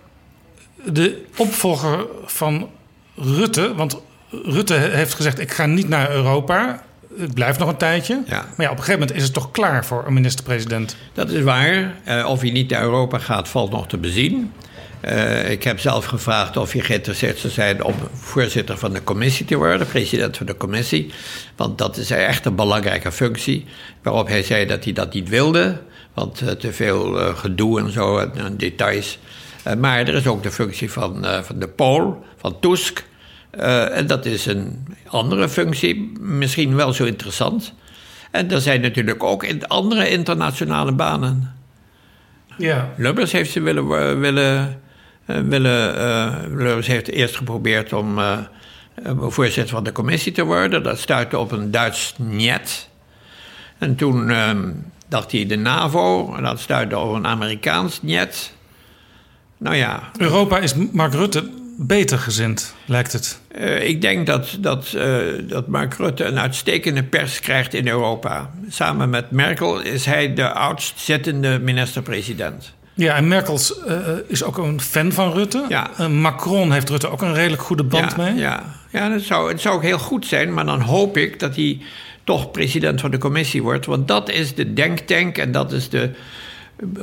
de 0.85 1.25
opvolger 1.37 2.05
van 2.25 2.69
Rutte? 3.15 3.75
Want 3.75 3.97
Rutte 4.29 4.73
heeft 4.73 5.13
gezegd: 5.13 5.39
ik 5.39 5.51
ga 5.51 5.65
niet 5.65 5.89
naar 5.89 6.11
Europa. 6.11 6.83
Ik 7.15 7.33
blijf 7.33 7.59
nog 7.59 7.69
een 7.69 7.77
tijdje. 7.77 8.23
Ja. 8.25 8.45
Maar 8.55 8.65
ja, 8.65 8.71
op 8.71 8.77
een 8.77 8.83
gegeven 8.83 8.99
moment 8.99 9.17
is 9.17 9.23
het 9.23 9.33
toch 9.33 9.51
klaar 9.51 9.85
voor 9.85 10.03
een 10.07 10.13
minister-president? 10.13 10.95
Dat 11.13 11.29
is 11.29 11.43
waar. 11.43 11.95
Uh, 12.07 12.25
of 12.29 12.41
hij 12.41 12.51
niet 12.51 12.69
naar 12.69 12.81
Europa 12.81 13.17
gaat, 13.17 13.47
valt 13.47 13.71
nog 13.71 13.87
te 13.87 13.97
bezien. 13.97 14.51
Uh, 15.05 15.51
ik 15.51 15.63
heb 15.63 15.79
zelf 15.79 16.05
gevraagd 16.05 16.57
of 16.57 16.71
hij 16.71 16.81
geïnteresseerd 16.81 17.37
zou 17.37 17.53
zijn 17.53 17.83
om 17.83 17.93
voorzitter 18.13 18.77
van 18.77 18.93
de 18.93 19.03
commissie 19.03 19.45
te 19.45 19.55
worden, 19.55 19.87
president 19.87 20.37
van 20.37 20.45
de 20.45 20.57
commissie. 20.57 21.11
Want 21.55 21.77
dat 21.77 21.97
is 21.97 22.11
echt 22.11 22.45
een 22.45 22.55
belangrijke 22.55 23.11
functie. 23.11 23.65
Waarop 24.01 24.27
hij 24.27 24.43
zei 24.43 24.65
dat 24.65 24.83
hij 24.83 24.93
dat 24.93 25.13
niet 25.13 25.29
wilde, 25.29 25.81
want 26.13 26.41
uh, 26.41 26.49
te 26.49 26.73
veel 26.73 27.19
uh, 27.19 27.37
gedoe 27.37 27.79
en 27.79 27.91
zo 27.91 28.17
en, 28.17 28.31
en 28.35 28.57
details. 28.57 29.19
maar 29.77 29.99
er 29.99 30.15
is 30.15 30.27
ook 30.27 30.43
de 30.43 30.51
functie 30.51 30.91
van, 30.91 31.25
van 31.43 31.59
de 31.59 31.67
Pool, 31.67 32.25
van 32.37 32.59
Tusk. 32.59 33.03
en 33.91 34.07
dat 34.07 34.25
is 34.25 34.45
een 34.45 34.87
andere 35.07 35.49
functie, 35.49 36.11
misschien 36.19 36.75
wel 36.75 36.93
zo 36.93 37.03
interessant. 37.03 37.73
En 38.31 38.51
er 38.51 38.61
zijn 38.61 38.81
natuurlijk 38.81 39.23
ook 39.23 39.43
in 39.43 39.67
andere 39.67 40.09
internationale 40.09 40.91
banen. 40.91 41.55
Ja. 42.57 42.89
Lubbers 42.97 43.31
heeft 43.31 43.51
ze 43.51 43.61
willen. 43.61 44.19
willen 44.19 44.81
willen, 45.47 45.95
uh, 45.95 46.35
Lubbers 46.47 46.87
heeft 46.87 47.09
eerst 47.09 47.35
geprobeerd 47.35 47.93
om 47.93 48.19
uh, 48.19 48.37
voorzitter 49.19 49.75
van 49.75 49.83
de 49.83 49.91
commissie 49.91 50.31
te 50.31 50.43
worden. 50.43 50.83
Dat 50.83 50.99
stuitte 50.99 51.37
op 51.37 51.51
een 51.51 51.71
Duits 51.71 52.13
niet. 52.17 52.89
En 53.77 53.95
toen 53.95 54.31
dacht 55.07 55.31
hij 55.31 55.45
de 55.45 55.55
NAVO, 55.55 56.35
en 56.35 56.43
dat 56.43 56.59
stuitte 56.59 56.97
op 56.97 57.13
een 57.13 57.27
Amerikaans 57.27 58.01
niet. 58.01 58.53
Nou 59.57 59.75
ja. 59.75 60.11
Europa 60.17 60.59
is 60.59 60.73
Mark 60.91 61.13
Rutte 61.13 61.49
beter 61.81 62.17
gezind, 62.17 62.75
lijkt 62.85 63.13
het. 63.13 63.41
Uh, 63.57 63.87
ik 63.87 64.01
denk 64.01 64.25
dat, 64.25 64.57
dat, 64.59 64.93
uh, 64.95 65.17
dat 65.47 65.67
Mark 65.67 65.93
Rutte 65.93 66.23
een 66.23 66.39
uitstekende 66.39 67.03
pers 67.03 67.39
krijgt 67.39 67.73
in 67.73 67.87
Europa. 67.87 68.49
Samen 68.69 69.09
met 69.09 69.31
Merkel 69.31 69.81
is 69.81 70.05
hij 70.05 70.33
de 70.33 70.51
oudst 70.51 70.99
zittende 70.99 71.59
minister-president. 71.59 72.73
Ja, 72.99 73.15
en 73.15 73.27
Merkel 73.27 73.59
uh, 73.87 73.95
is 74.27 74.43
ook 74.43 74.57
een 74.57 74.81
fan 74.81 75.11
van 75.11 75.33
Rutte. 75.33 75.65
Ja. 75.69 76.07
Macron 76.07 76.71
heeft 76.71 76.89
Rutte 76.89 77.09
ook 77.09 77.21
een 77.21 77.33
redelijk 77.33 77.61
goede 77.61 77.83
band 77.83 78.13
ja, 78.15 78.23
mee. 78.23 78.35
Ja, 78.35 78.63
ja 78.89 79.09
dat 79.09 79.21
zou, 79.21 79.51
het 79.51 79.61
zou 79.61 79.75
ook 79.75 79.81
heel 79.81 79.99
goed 79.99 80.25
zijn, 80.25 80.53
maar 80.53 80.65
dan 80.65 80.81
hoop 80.81 81.17
ik 81.17 81.39
dat 81.39 81.55
hij 81.55 81.81
toch 82.23 82.51
president 82.51 83.01
van 83.01 83.11
de 83.11 83.17
commissie 83.17 83.63
wordt. 83.63 83.85
Want 83.85 84.07
dat 84.07 84.29
is 84.29 84.55
de 84.55 84.73
denktank 84.73 85.37
en 85.37 85.51
dat 85.51 85.71
is 85.71 85.89
de 85.89 86.11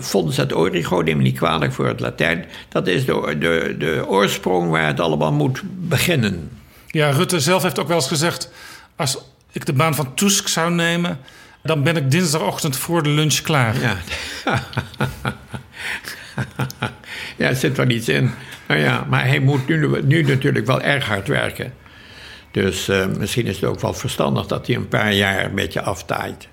Fons 0.01 0.39
et 0.39 0.55
Origo, 0.55 1.01
neem 1.01 1.17
me 1.17 1.23
niet 1.23 1.37
kwalijk 1.37 1.73
voor 1.73 1.87
het 1.87 2.01
Latijn. 2.01 2.45
Dat 2.69 2.87
is 2.87 3.05
de, 3.05 3.37
de, 3.39 3.75
de 3.79 4.05
oorsprong 4.09 4.71
waar 4.71 4.87
het 4.87 5.01
allemaal 5.01 5.33
moet 5.33 5.63
beginnen. 5.65 6.51
Ja, 6.87 7.11
Rutte 7.11 7.41
zelf 7.41 7.63
heeft 7.63 7.79
ook 7.79 7.89
wel 7.89 7.97
eens 7.97 8.09
gezegd... 8.09 8.51
als 8.97 9.19
ik 9.53 9.67
de 9.67 9.73
baan 9.73 9.95
van 9.95 10.15
Tusk 10.15 10.49
zou 10.49 10.73
nemen... 10.73 11.19
dan 11.63 11.83
ben 11.83 11.97
ik 11.97 12.11
dinsdagochtend 12.11 12.77
voor 12.77 13.03
de 13.03 13.09
lunch 13.09 13.41
klaar. 13.41 13.81
Ja, 13.81 13.97
ja 17.37 17.49
er 17.49 17.57
zit 17.57 17.77
wel 17.77 17.89
iets 17.89 18.09
in. 18.09 18.31
Nou 18.69 18.81
ja, 18.81 19.07
maar 19.09 19.27
hij 19.27 19.39
moet 19.41 19.69
nu, 19.69 20.03
nu 20.03 20.23
natuurlijk 20.23 20.67
wel 20.67 20.81
erg 20.81 21.07
hard 21.07 21.29
werken. 21.29 21.75
Dus 22.51 22.89
uh, 22.89 23.07
misschien 23.07 23.47
is 23.47 23.55
het 23.61 23.65
ook 23.65 23.81
wel 23.81 23.93
verstandig 23.95 24.47
dat 24.47 24.67
hij 24.67 24.77
een 24.77 24.89
paar 24.89 25.13
jaar 25.13 25.45
een 25.45 25.55
beetje 25.55 25.83
aftaait. 25.83 26.49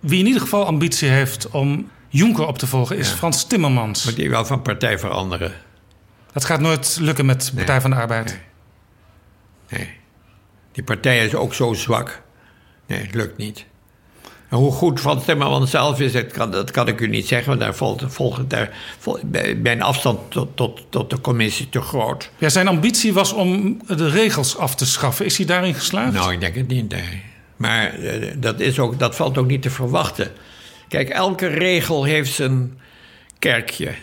Wie 0.00 0.18
in 0.18 0.26
ieder 0.26 0.40
geval 0.40 0.66
ambitie 0.66 1.08
heeft 1.08 1.50
om 1.50 1.90
Juncker 2.08 2.46
op 2.46 2.58
te 2.58 2.66
volgen 2.66 2.96
is 2.98 3.08
Ja. 3.10 3.14
Frans 3.16 3.46
Timmermans. 3.46 4.04
Moet 4.04 4.16
hij 4.16 4.30
wel 4.30 4.44
van 4.44 4.62
partij 4.62 4.98
veranderen? 4.98 5.52
Dat 6.32 6.44
gaat 6.44 6.60
nooit 6.60 6.96
lukken 7.00 7.26
met 7.26 7.52
Partij 7.54 7.72
Nee. 7.72 7.80
van 7.80 7.90
de 7.90 7.96
Arbeid. 7.96 8.38
Nee. 9.68 9.90
Die 10.72 10.84
partij 10.84 11.24
is 11.24 11.34
ook 11.34 11.54
zo 11.54 11.72
zwak. 11.72 12.22
Nee, 12.86 13.00
het 13.00 13.14
lukt 13.14 13.36
niet. 13.36 13.64
Hoe 14.48 14.72
goed 14.72 15.00
Van 15.00 15.24
Timmermans 15.24 15.70
zelf 15.70 16.00
is, 16.00 16.12
dat 16.12 16.26
kan, 16.26 16.50
dat 16.50 16.70
kan 16.70 16.88
ik 16.88 17.00
u 17.00 17.08
niet 17.08 17.26
zeggen. 17.26 17.48
Want 17.48 17.60
daar 17.60 17.74
volgt, 17.74 18.04
volgt 18.06 18.50
daar, 18.50 18.70
mijn 19.62 19.82
afstand 19.82 20.30
tot, 20.30 20.56
tot, 20.56 20.84
tot 20.88 21.10
de 21.10 21.20
commissie 21.20 21.68
te 21.68 21.80
groot. 21.80 22.30
Ja, 22.38 22.48
zijn 22.48 22.68
ambitie 22.68 23.12
was 23.12 23.32
om 23.32 23.80
de 23.86 24.08
regels 24.08 24.56
af 24.56 24.74
te 24.74 24.86
schaffen. 24.86 25.24
Is 25.24 25.36
hij 25.36 25.46
daarin 25.46 25.74
geslaagd? 25.74 26.12
Nou, 26.12 26.32
ik 26.32 26.40
denk 26.40 26.54
het 26.54 26.68
niet, 26.68 26.88
nee. 26.88 27.22
Maar 27.56 27.94
eh, 27.94 28.32
dat, 28.36 28.60
is 28.60 28.78
ook, 28.78 28.98
dat 28.98 29.16
valt 29.16 29.38
ook 29.38 29.46
niet 29.46 29.62
te 29.62 29.70
verwachten. 29.70 30.30
Kijk, 30.88 31.08
elke 31.08 31.46
regel 31.46 32.04
heeft 32.04 32.32
zijn 32.32 32.78
kerkje. 33.38 33.94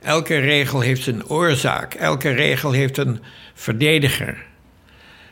Elke 0.00 0.38
regel 0.38 0.80
heeft 0.80 1.02
zijn 1.02 1.26
oorzaak. 1.26 1.94
Elke 1.94 2.30
regel 2.30 2.72
heeft 2.72 2.98
een 2.98 3.20
verdediger. 3.54 4.46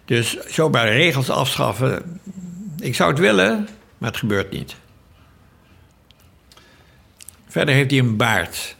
Dus 0.04 0.36
zomaar 0.46 0.92
regels 0.92 1.30
afschaffen, 1.30 2.20
ik 2.80 2.94
zou 2.94 3.10
het 3.10 3.18
willen, 3.18 3.68
maar 3.98 4.10
het 4.10 4.18
gebeurt 4.18 4.50
niet. 4.50 4.76
Verder 7.48 7.74
heeft 7.74 7.90
hij 7.90 7.98
een 7.98 8.16
baard. 8.16 8.76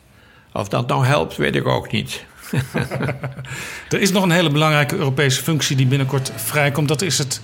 Of 0.52 0.68
dat 0.68 0.88
nou 0.88 1.06
helpt, 1.06 1.36
weet 1.36 1.54
ik 1.54 1.66
ook 1.66 1.92
niet. 1.92 2.24
er 3.88 4.00
is 4.00 4.10
nog 4.10 4.22
een 4.22 4.30
hele 4.30 4.50
belangrijke 4.50 4.96
Europese 4.96 5.42
functie 5.42 5.76
die 5.76 5.86
binnenkort 5.86 6.32
vrijkomt. 6.36 6.88
Dat 6.88 7.02
is 7.02 7.18
het 7.18 7.40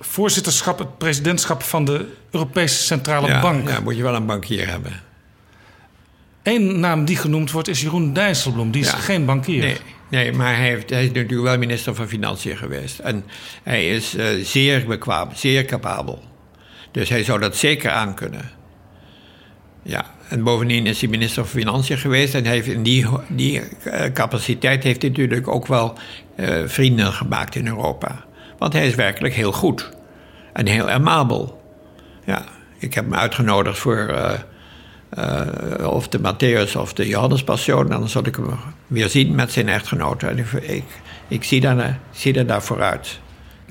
voorzitterschap, 0.00 0.78
het 0.78 0.98
presidentschap 0.98 1.62
van 1.62 1.84
de 1.84 2.06
Europese 2.30 2.82
Centrale 2.82 3.40
Bank. 3.40 3.68
Ja, 3.68 3.80
moet 3.80 3.96
je 3.96 4.02
wel 4.02 4.14
een 4.14 4.26
bankier 4.26 4.68
hebben. 4.68 5.00
Eén 6.42 6.80
naam 6.80 7.04
die 7.04 7.16
genoemd 7.16 7.50
wordt 7.50 7.68
is 7.68 7.80
Jeroen 7.80 8.12
Dijsselbloem. 8.12 8.70
Die 8.70 8.82
is 8.82 8.90
geen 8.90 9.24
bankier. 9.24 9.62
Nee, 9.62 9.76
nee 10.08 10.32
maar 10.32 10.56
hij, 10.56 10.66
heeft, 10.66 10.90
hij 10.90 11.04
is 11.04 11.12
natuurlijk 11.12 11.42
wel 11.42 11.58
minister 11.58 11.94
van 11.94 12.08
Financiën 12.08 12.56
geweest. 12.56 12.98
En 12.98 13.24
hij 13.62 13.88
is 13.88 14.14
uh, 14.14 14.44
zeer 14.44 14.86
bekwaam, 14.86 15.28
zeer 15.34 15.64
capabel. 15.64 16.22
Dus 16.92 17.08
hij 17.08 17.24
zou 17.24 17.40
dat 17.40 17.56
zeker 17.56 17.90
aankunnen. 17.90 18.50
Ja, 19.82 20.04
en 20.28 20.42
bovendien 20.42 20.86
is 20.86 21.00
hij 21.00 21.10
minister 21.10 21.42
van 21.46 21.60
Financiën 21.60 21.98
geweest. 21.98 22.34
En 22.34 22.44
heeft 22.44 22.66
in 22.66 22.82
die, 22.82 23.06
die 23.28 23.60
uh, 23.60 24.04
capaciteit 24.12 24.82
heeft 24.82 25.02
hij 25.02 25.10
natuurlijk 25.10 25.48
ook 25.48 25.66
wel 25.66 25.98
uh, 26.36 26.62
vrienden 26.66 27.12
gemaakt 27.12 27.54
in 27.54 27.66
Europa. 27.66 28.24
Want 28.58 28.72
hij 28.72 28.86
is 28.86 28.94
werkelijk 28.94 29.34
heel 29.34 29.52
goed. 29.52 29.90
En 30.52 30.66
heel 30.66 30.90
amabel. 30.90 31.62
Ja, 32.24 32.44
ik 32.78 32.94
heb 32.94 33.04
hem 33.04 33.14
uitgenodigd 33.14 33.78
voor 33.78 34.14
uh, 35.18 35.88
of 35.88 36.08
de 36.08 36.18
Matthäus 36.18 36.76
of 36.76 36.92
de 36.92 37.08
Johannespassion. 37.08 37.88
Dan 37.88 38.08
zal 38.08 38.26
ik 38.26 38.36
hem 38.36 38.58
weer 38.86 39.08
zien 39.08 39.34
met 39.34 39.52
zijn 39.52 39.68
echtgenote. 39.68 40.26
En 40.26 40.38
ik, 40.38 40.82
ik, 41.28 41.44
zie, 41.44 41.60
daar, 41.60 41.98
zie 42.10 42.44
daar 42.44 42.62
vooruit. 42.62 43.20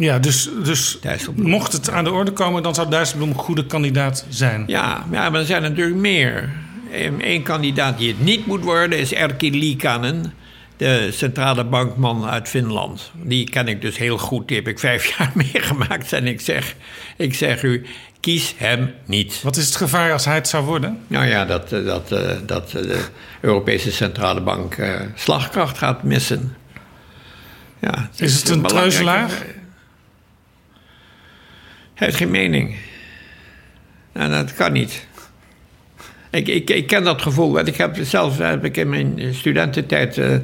Ja, 0.01 0.19
dus, 0.19 0.49
dus 0.63 0.99
mocht 1.35 1.71
het 1.71 1.89
aan 1.89 2.03
de 2.03 2.11
orde 2.11 2.31
komen, 2.31 2.63
dan 2.63 2.75
zou 2.75 2.89
Dijsselbloem 2.89 3.29
een 3.29 3.35
goede 3.35 3.65
kandidaat 3.65 4.25
zijn. 4.29 4.63
Ja, 4.67 5.05
ja, 5.11 5.29
maar 5.29 5.39
er 5.39 5.45
zijn 5.45 5.61
natuurlijk 5.61 5.97
meer. 5.97 6.49
Eén 7.19 7.43
kandidaat 7.43 7.97
die 7.97 8.07
het 8.07 8.23
niet 8.23 8.45
moet 8.45 8.63
worden 8.63 8.99
is 8.99 9.13
Erkki 9.13 9.51
Liikanen, 9.51 10.33
de 10.77 11.09
centrale 11.11 11.63
bankman 11.63 12.25
uit 12.25 12.49
Finland. 12.49 13.11
Die 13.23 13.49
ken 13.49 13.67
ik 13.67 13.81
dus 13.81 13.97
heel 13.97 14.17
goed, 14.17 14.47
die 14.47 14.57
heb 14.57 14.67
ik 14.67 14.79
vijf 14.79 15.05
jaar 15.17 15.31
meegemaakt. 15.33 16.13
En 16.13 16.27
ik 16.27 16.41
zeg, 16.41 16.75
ik 17.17 17.33
zeg 17.33 17.63
u, 17.63 17.85
kies 18.19 18.53
hem 18.57 18.93
niet. 19.05 19.41
Wat 19.41 19.55
is 19.57 19.65
het 19.65 19.75
gevaar 19.75 20.11
als 20.11 20.25
hij 20.25 20.35
het 20.35 20.47
zou 20.47 20.65
worden? 20.65 20.99
Nou 21.07 21.25
ja, 21.25 21.45
dat, 21.45 21.69
dat, 21.69 22.09
dat 22.45 22.71
de 22.71 23.05
Europese 23.41 23.91
Centrale 23.91 24.41
Bank 24.41 24.77
slagkracht 25.15 25.77
gaat 25.77 26.03
missen. 26.03 26.55
Ja, 27.79 28.09
het 28.11 28.21
is, 28.21 28.35
het 28.35 28.49
een 28.49 28.61
treuzelaar? 28.61 29.29
Hij 32.01 32.09
heeft 32.09 32.21
geen 32.21 32.31
mening. 32.31 32.75
Nou, 34.13 34.29
dat 34.29 34.53
kan 34.53 34.71
niet. 34.71 35.07
Ik, 36.29 36.47
ik, 36.47 36.69
ik 36.69 36.87
ken 36.87 37.03
dat 37.03 37.21
gevoel. 37.21 37.51
Want 37.51 37.67
ik 37.67 37.75
heb 37.75 37.97
zelf 38.01 38.37
heb 38.37 38.65
ik 38.65 38.77
in 38.77 38.89
mijn 38.89 39.33
studententijd 39.33 40.17
uh, 40.17 40.37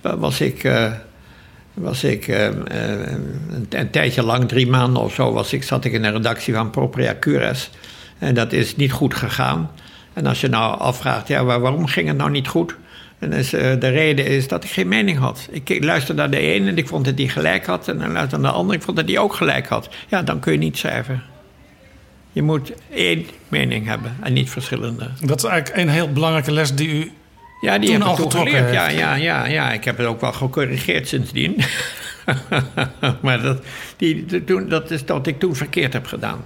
was 0.00 0.40
ik, 0.40 0.64
uh, 0.64 0.92
was 1.74 2.04
ik 2.04 2.28
een, 2.28 2.76
een, 3.70 3.90
tijdje 3.90 4.22
lang, 4.22 4.48
drie 4.48 4.66
maanden 4.66 5.02
of 5.02 5.14
zo, 5.14 5.32
was 5.32 5.52
ik, 5.52 5.62
zat 5.62 5.84
ik 5.84 5.92
in 5.92 6.02
de 6.02 6.10
redactie 6.10 6.54
van 6.54 6.70
Propria 6.70 7.16
Cures. 7.20 7.70
En 8.18 8.34
dat 8.34 8.52
is 8.52 8.76
niet 8.76 8.92
goed 8.92 9.14
gegaan. 9.14 9.70
En 10.12 10.26
als 10.26 10.40
je 10.40 10.48
nou 10.48 10.78
afvraagt, 10.78 11.28
ja, 11.28 11.44
waarom 11.44 11.86
ging 11.86 12.08
het 12.08 12.16
nou 12.16 12.30
niet 12.30 12.48
goed? 12.48 12.76
En 13.18 13.32
is, 13.32 13.50
de 13.50 13.88
reden 13.88 14.26
is 14.26 14.48
dat 14.48 14.64
ik 14.64 14.70
geen 14.70 14.88
mening 14.88 15.18
had. 15.18 15.48
Ik 15.50 15.84
luisterde 15.84 16.20
naar 16.20 16.30
de 16.30 16.38
ene 16.38 16.68
en 16.68 16.78
ik 16.78 16.88
vond 16.88 17.04
dat 17.04 17.16
die 17.16 17.28
gelijk 17.28 17.66
had. 17.66 17.88
En 17.88 17.98
dan 17.98 18.12
luisterde 18.12 18.42
naar 18.42 18.52
de 18.52 18.58
andere, 18.58 18.78
ik 18.78 18.84
vond 18.84 18.96
dat 18.96 19.06
die 19.06 19.18
ook 19.18 19.34
gelijk 19.34 19.66
had. 19.66 19.88
Ja, 20.08 20.22
dan 20.22 20.40
kun 20.40 20.52
je 20.52 20.58
niet 20.58 20.78
schrijven. 20.78 21.22
Je 22.32 22.42
moet 22.42 22.72
één 22.94 23.26
mening 23.48 23.86
hebben 23.86 24.16
en 24.22 24.32
niet 24.32 24.50
verschillende. 24.50 25.10
Dat 25.20 25.44
is 25.44 25.50
eigenlijk 25.50 25.82
een 25.82 25.88
heel 25.88 26.12
belangrijke 26.12 26.52
les 26.52 26.74
die 26.74 26.88
u 26.88 27.12
ja, 27.64 27.78
die 27.78 27.90
toen 27.90 27.98
heb 27.98 28.08
al 28.08 28.14
getrokken 28.14 28.52
geleerd. 28.52 28.64
heeft. 28.64 28.98
Ja, 28.98 29.14
ja, 29.14 29.14
ja, 29.14 29.46
ja, 29.46 29.72
ik 29.72 29.84
heb 29.84 29.98
het 29.98 30.06
ook 30.06 30.20
wel 30.20 30.32
gecorrigeerd 30.32 31.08
sindsdien. 31.08 31.56
maar 33.22 33.42
dat, 33.42 33.62
die, 33.96 34.44
toen, 34.44 34.68
dat 34.68 34.90
is 34.90 35.04
wat 35.06 35.26
ik 35.26 35.38
toen 35.38 35.56
verkeerd 35.56 35.92
heb 35.92 36.06
gedaan. 36.06 36.44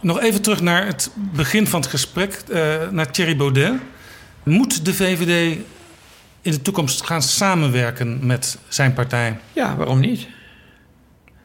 Nog 0.00 0.20
even 0.20 0.42
terug 0.42 0.60
naar 0.60 0.86
het 0.86 1.10
begin 1.14 1.66
van 1.66 1.80
het 1.80 1.90
gesprek, 1.90 2.42
eh, 2.52 2.74
naar 2.90 3.10
Thierry 3.10 3.36
Baudet. 3.36 3.72
Moet 4.42 4.84
de 4.84 4.94
VVD 4.94 5.58
in 6.46 6.52
de 6.52 6.62
toekomst 6.62 7.04
gaan 7.06 7.22
samenwerken 7.22 8.26
met 8.26 8.58
zijn 8.68 8.92
partij? 8.92 9.38
Ja, 9.52 9.76
waarom 9.76 10.00
niet? 10.00 10.26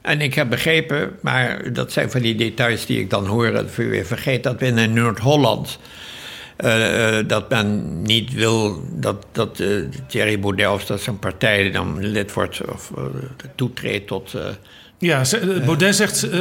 En 0.01 0.21
ik 0.21 0.33
heb 0.33 0.49
begrepen, 0.49 1.17
maar 1.21 1.73
dat 1.73 1.91
zijn 1.91 2.11
van 2.11 2.21
die 2.21 2.35
details 2.35 2.85
die 2.85 2.99
ik 2.99 3.09
dan 3.09 3.25
hoor, 3.25 3.47
ik 3.47 3.69
weer 3.69 4.05
vergeet, 4.05 4.43
dat 4.43 4.59
we 4.59 4.65
in 4.65 4.93
Noord-Holland. 4.93 5.79
eh, 6.57 7.17
eh, 7.17 7.27
dat 7.27 7.49
men 7.49 8.01
niet 8.01 8.33
wil 8.33 8.83
dat, 8.91 9.25
dat 9.31 9.59
eh, 9.59 9.67
Thierry 10.07 10.39
Baudet 10.39 10.67
of 10.67 10.85
dat 10.85 11.01
zijn 11.01 11.19
partij 11.19 11.71
dan 11.71 12.05
lid 12.05 12.33
wordt 12.33 12.61
of 12.65 12.91
toetreedt 13.55 14.07
tot. 14.07 14.35
Eh, 15.01 15.07
Ja, 15.07 15.23
Baudet 15.65 15.95
zegt, 15.95 16.23
eh, 16.23 16.39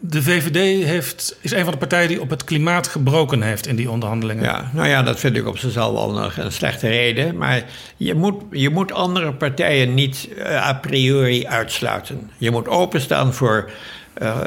de 0.00 0.22
VVD 0.22 0.84
heeft, 0.84 1.36
is 1.40 1.52
een 1.52 1.64
van 1.64 1.72
de 1.72 1.78
partijen 1.78 2.08
die 2.08 2.20
op 2.20 2.30
het 2.30 2.44
klimaat 2.44 2.86
gebroken 2.86 3.42
heeft 3.42 3.66
in 3.66 3.76
die 3.76 3.90
onderhandelingen. 3.90 4.42
Ja, 4.44 4.70
nou 4.72 4.88
ja, 4.88 5.02
dat 5.02 5.20
vind 5.20 5.36
ik 5.36 5.46
op 5.46 5.58
zichzelf 5.58 5.92
wel 5.92 6.10
nog 6.12 6.36
een 6.36 6.52
slechte 6.52 6.88
reden. 6.88 7.36
Maar 7.36 7.64
je 7.96 8.14
moet, 8.14 8.42
je 8.50 8.70
moet 8.70 8.92
andere 8.92 9.32
partijen 9.32 9.94
niet 9.94 10.28
eh, 10.38 10.68
a 10.68 10.74
priori 10.74 11.46
uitsluiten. 11.46 12.30
Je 12.38 12.50
moet 12.50 12.68
openstaan 12.68 13.34
voor, 13.34 13.70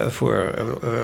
voor 0.08 0.54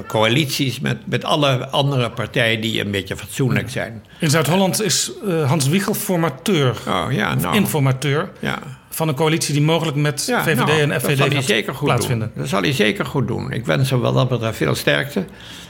coalities 0.07 0.79
met, 0.79 0.97
met 1.05 1.23
alle 1.23 1.67
andere 1.67 2.09
partijen 2.09 2.61
die 2.61 2.81
een 2.81 2.91
beetje 2.91 3.17
fatsoenlijk 3.17 3.69
zijn. 3.69 4.03
In 4.19 4.29
Zuid-Holland 4.29 4.81
is 4.81 5.11
Hans 5.45 5.67
Wiegel 5.67 5.93
formateur, 5.93 6.77
Oh 6.87 7.05
ja, 7.09 7.35
nou. 7.35 7.55
informateur 7.55 8.29
Ja. 8.39 8.59
Van 8.93 9.07
een 9.07 9.15
coalitie 9.15 9.53
die 9.53 9.63
mogelijk 9.63 9.97
met 9.97 10.25
Ja, 10.25 10.43
VVD 10.43 10.55
nou, 10.55 10.79
en 10.81 10.89
dat 10.89 11.01
FVD 11.01 11.33
gaat 11.33 11.43
zeker 11.43 11.75
goed 11.75 11.87
plaatsvinden. 11.87 12.27
doen. 12.33 12.41
Dat 12.41 12.49
zal 12.49 12.61
hij 12.61 12.73
zeker 12.73 13.05
goed 13.05 13.27
doen. 13.27 13.51
Ik 13.51 13.65
wens 13.65 13.89
hem 13.89 14.01
wel 14.01 14.13
dat 14.13 14.29
betreft 14.29 14.57
veel 14.57 14.75
sterkte. 14.75 15.25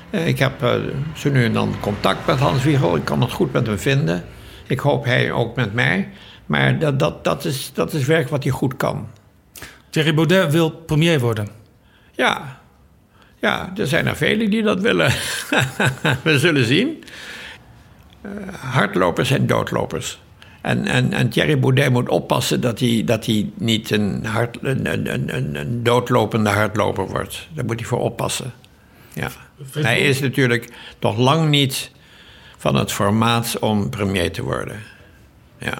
Eh, 0.10 0.28
Ik 0.28 0.40
heb 0.40 0.64
eh, 0.64 0.74
zo 1.16 1.30
nu 1.30 1.44
en 1.46 1.54
dan 1.54 1.76
contact 1.80 2.28
met 2.28 2.40
Hans 2.40 2.64
Wiegel. 2.64 2.96
Ik 2.96 3.06
kan 3.06 3.22
het 3.22 3.32
goed 3.32 3.54
met 3.54 3.68
hem 3.68 3.80
vinden. 3.80 4.26
Ik 4.68 4.80
hoop 4.80 5.06
hij 5.06 5.32
ook 5.32 5.56
met 5.56 5.74
mij. 5.74 6.10
Maar 6.46 6.80
dat, 6.80 7.00
dat, 7.00 7.24
dat, 7.24 7.46
is, 7.46 7.72
dat 7.74 7.94
is 7.94 8.06
werk 8.06 8.30
wat 8.30 8.44
hij 8.44 8.52
goed 8.52 8.78
kan. 8.78 9.08
Thierry 9.90 10.14
Baudet 10.14 10.52
wil 10.52 10.70
premier 10.72 11.20
worden. 11.20 11.48
Ja, 12.12 12.60
ja 13.40 13.74
er 13.78 13.88
zijn 13.88 14.08
er 14.08 14.16
velen 14.16 14.50
die 14.50 14.64
dat 14.64 14.80
willen. 14.80 15.12
We 16.24 16.40
zullen 16.40 16.66
zien. 16.66 17.04
Eh, 18.22 18.30
hardlopers 18.60 19.32
en 19.32 19.48
doodlopers. 19.48 20.22
En, 20.64 20.86
en, 20.86 21.14
en 21.14 21.30
Thierry 21.30 21.60
Baudet 21.60 21.92
moet 21.92 22.10
oppassen 22.10 22.62
dat 22.62 22.80
hij, 22.80 23.02
dat 23.06 23.26
hij 23.26 23.50
niet 23.56 23.92
een, 23.92 24.26
hard, 24.26 24.58
een, 24.62 24.92
een, 24.94 25.14
een- 25.36 25.56
een, 25.56 25.84
doodlopende 25.84 26.50
hardloper 26.50 27.08
wordt. 27.08 27.48
Daar 27.54 27.66
moet 27.66 27.80
hij 27.80 27.88
voor 27.90 28.00
oppassen. 28.00 28.54
Ja. 29.14 29.30
Hij 29.74 30.00
is 30.02 30.20
natuurlijk 30.20 30.70
nog 31.00 31.18
lang 31.18 31.50
niet 31.50 31.92
van 32.58 32.76
het 32.76 32.92
formaat 32.92 33.60
om 33.60 33.90
premier 33.90 34.32
te 34.32 34.44
worden. 34.44 34.76
Ja. 35.58 35.78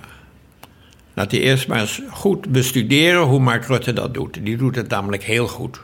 Laat 1.14 1.32
hij 1.32 1.40
eerst 1.40 1.68
maar 1.68 1.80
eens 1.80 2.02
goed 2.10 2.50
bestuderen 2.52 3.22
hoe 3.22 3.40
Mark 3.40 3.66
Rutte 3.66 3.94
dat 3.94 4.14
doet. 4.14 4.46
Die 4.46 4.58
doet 4.58 4.76
het 4.76 4.90
namelijk 4.90 5.24
heel 5.24 5.48
goed. 5.48 5.82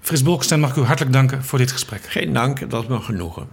Frits 0.00 0.22
Bolkestein 0.22 0.60
mag 0.60 0.70
ik 0.70 0.76
u 0.76 0.82
hartelijk 0.82 1.12
danken 1.14 1.44
voor 1.44 1.58
dit 1.58 1.72
gesprek. 1.72 2.02
Geen 2.06 2.32
dank, 2.32 2.70
dat 2.70 2.82
is 2.82 2.88
me 2.88 3.00
genoegen. 3.00 3.48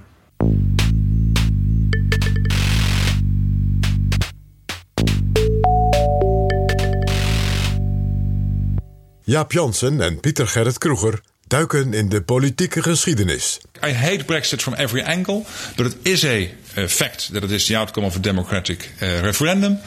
Jaap 9.25 9.51
Jansen 9.51 10.01
en 10.01 10.19
Pieter 10.19 10.47
Gerrit 10.47 10.77
Kroeger 10.77 11.21
duiken 11.47 11.93
in 11.93 12.09
de 12.09 12.21
politieke 12.21 12.81
geschiedenis. 12.81 13.59
I 13.83 13.93
hate 13.93 14.23
Brexit 14.25 14.61
from 14.61 14.73
every 14.73 15.01
angle, 15.01 15.43
but 15.75 15.85
it 15.85 15.95
is 16.01 16.25
a, 16.25 16.49
fact 16.87 17.33
that 17.33 17.43
it 17.43 17.51
is 17.51 17.67
the 17.67 17.75
outcome 17.75 18.05
of 18.05 18.15
a 18.15 18.19
democratic 18.19 18.89
uh, 19.01 19.21
referendum. 19.23 19.77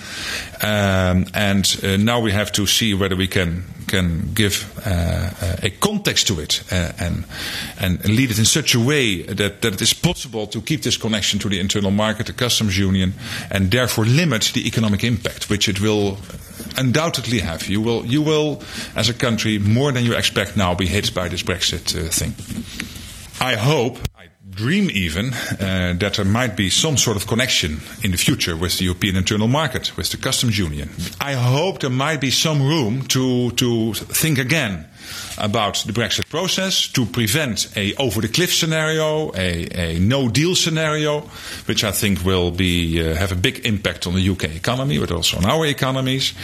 Um, 0.62 1.26
and 1.34 1.80
uh, 1.82 1.96
now 1.96 2.20
we 2.20 2.32
have 2.32 2.52
to 2.52 2.66
see 2.66 2.94
whether 2.94 3.16
we 3.16 3.28
can 3.28 3.64
can 3.86 4.32
give 4.34 4.66
a 4.84 5.70
context 5.78 6.26
to 6.26 6.40
it 6.40 6.64
and 6.72 7.24
and 7.78 8.04
lead 8.08 8.32
it 8.32 8.38
in 8.38 8.44
such 8.44 8.74
a 8.74 8.80
way 8.80 9.22
that, 9.22 9.62
that 9.62 9.74
it 9.74 9.80
is 9.80 9.94
possible 9.94 10.48
to 10.48 10.60
keep 10.60 10.82
this 10.82 10.96
connection 10.96 11.38
to 11.38 11.48
the 11.48 11.60
internal 11.60 11.92
market, 11.92 12.26
the 12.26 12.32
customs 12.32 12.76
union, 12.76 13.14
and 13.50 13.70
therefore 13.70 14.04
limit 14.04 14.50
the 14.54 14.66
economic 14.66 15.04
impact, 15.04 15.48
which 15.48 15.68
it 15.68 15.80
will 15.80 16.18
undoubtedly 16.76 17.40
have. 17.40 17.68
You 17.68 17.80
will, 17.80 18.04
you 18.04 18.22
will, 18.22 18.62
as 18.94 19.08
a 19.08 19.14
country, 19.14 19.58
more 19.58 19.92
than 19.92 20.04
you 20.04 20.14
expect 20.14 20.56
now, 20.56 20.74
be 20.74 20.86
hit 20.86 21.14
by 21.14 21.28
this 21.28 21.42
Brexit 21.42 21.94
uh, 21.96 22.10
thing. 22.10 22.34
I 23.40 23.54
hope, 23.54 23.98
I 24.16 24.28
dream 24.50 24.90
even, 24.90 25.32
uh, 25.34 25.94
that 25.98 26.14
there 26.14 26.24
might 26.24 26.56
be 26.56 26.70
some 26.70 26.96
sort 26.96 27.16
of 27.16 27.26
connection 27.26 27.80
in 28.02 28.10
the 28.10 28.16
future 28.16 28.56
with 28.56 28.78
the 28.78 28.84
European 28.84 29.16
internal 29.16 29.48
market, 29.48 29.96
with 29.96 30.10
the 30.10 30.16
customs 30.16 30.58
union. 30.58 30.90
I 31.20 31.34
hope 31.34 31.80
there 31.80 31.90
might 31.90 32.20
be 32.20 32.30
some 32.30 32.62
room 32.62 33.02
to, 33.08 33.50
to 33.52 33.94
think 33.94 34.38
again 34.38 34.86
about 35.38 35.84
the 35.86 35.92
Brexit 35.92 36.28
process 36.28 36.88
to 36.88 37.04
prevent 37.06 37.68
a 37.76 37.94
over 37.96 38.20
the 38.20 38.28
cliff 38.28 38.52
scenario, 38.52 39.32
a, 39.34 39.68
a 39.72 39.98
no 39.98 40.28
deal 40.28 40.54
scenario, 40.54 41.20
which 41.66 41.84
I 41.84 41.92
think 41.92 42.24
will 42.24 42.50
be 42.50 43.00
uh, 43.00 43.14
have 43.14 43.32
a 43.32 43.36
big 43.36 43.66
impact 43.66 44.06
on 44.06 44.14
the 44.14 44.30
UK 44.30 44.56
economy, 44.56 44.98
but 44.98 45.12
also 45.12 45.36
on 45.38 45.44
our 45.44 45.66
economies, 45.66 46.34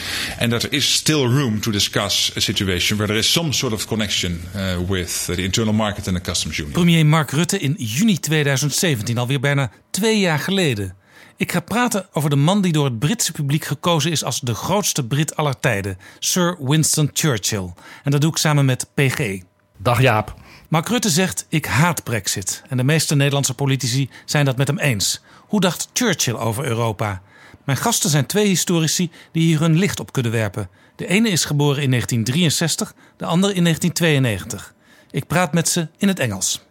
and 0.41 0.53
that 0.53 0.63
there 0.63 0.75
is 0.75 0.85
still 0.85 1.27
room 1.27 1.61
to 1.63 1.73
discuss 1.73 2.37
a 2.37 2.41
situation 2.41 2.99
where 2.99 3.07
there 3.07 3.17
is 3.17 3.29
some 3.29 3.53
sort 3.53 3.73
of 3.73 3.87
connection 3.87 4.41
uh, 4.55 4.83
with 4.89 5.27
the 5.27 5.45
internal 5.45 5.73
market 5.73 6.07
and 6.07 6.17
the 6.17 6.21
customs 6.21 6.59
union. 6.59 6.75
Premier 6.75 7.05
Mark 7.05 7.31
Rutte 7.31 7.59
in 7.61 7.77
juni 7.95 8.19
2017, 8.19 9.19
alweer 9.19 9.41
bijna 9.41 9.71
twee 9.91 10.19
jaar 10.19 10.39
geleden. 10.39 10.97
Ik 11.37 11.53
ga 11.53 11.61
praten 11.61 12.07
over 12.13 12.31
de 12.31 12.37
man 12.37 12.63
die 12.63 12.73
door 12.73 12.85
het 12.85 12.99
Britse 12.99 13.33
publiek 13.33 13.65
gekozen 13.65 14.11
is 14.11 14.25
als 14.25 14.41
de 14.41 14.55
grootste 14.55 15.07
Brit 15.07 15.37
aller 15.37 15.61
tijden, 15.61 15.99
Sir 16.19 16.57
Winston 16.61 17.11
Churchill. 17.13 17.73
En 18.05 18.11
dat 18.11 18.21
doe 18.21 18.31
ik 18.31 18.37
samen 18.37 18.65
met 18.65 18.89
PG. 18.95 19.41
Dag 19.79 20.01
Jaap. 20.01 20.35
Mark 20.69 20.89
Rutte 20.89 21.11
zegt: 21.11 21.47
Ik 21.49 21.67
haat 21.67 22.05
Brexit. 22.05 22.63
En 22.69 22.77
de 22.77 22.85
meeste 22.85 23.15
Nederlandse 23.15 23.55
politici 23.55 24.11
zijn 24.25 24.45
dat 24.45 24.57
met 24.57 24.67
hem 24.67 24.79
eens. 24.79 25.21
Hoe 25.39 25.61
dacht 25.61 25.89
Churchill 25.93 26.35
over 26.35 26.65
Europa? 26.65 27.23
Mijn 27.65 27.79
gasten 27.79 28.11
zijn 28.11 28.27
twee 28.27 28.47
historici 28.47 29.11
die 29.33 29.43
hier 29.43 29.61
hun 29.61 29.79
licht 29.79 30.01
op 30.01 30.13
kunnen 30.13 30.33
werpen. 30.33 30.69
De 30.97 31.07
ene 31.07 31.29
is 31.29 31.45
geboren 31.45 31.83
in 31.83 31.91
1963, 31.91 32.95
de 33.17 33.25
andere 33.25 33.55
in 33.55 33.63
1992. 33.63 34.75
Ik 35.11 35.27
praat 35.27 35.53
met 35.53 35.69
ze 35.69 35.89
in 35.97 36.09
het 36.09 36.19
Engels. 36.19 36.63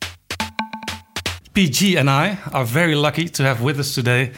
PG 1.54 1.98
and 1.98 2.10
I 2.10 2.38
are 2.54 2.64
very 2.64 2.96
lucky 2.96 3.28
to 3.28 3.44
have 3.44 3.62
with 3.62 3.78
us 3.78 3.94
today 3.94 4.32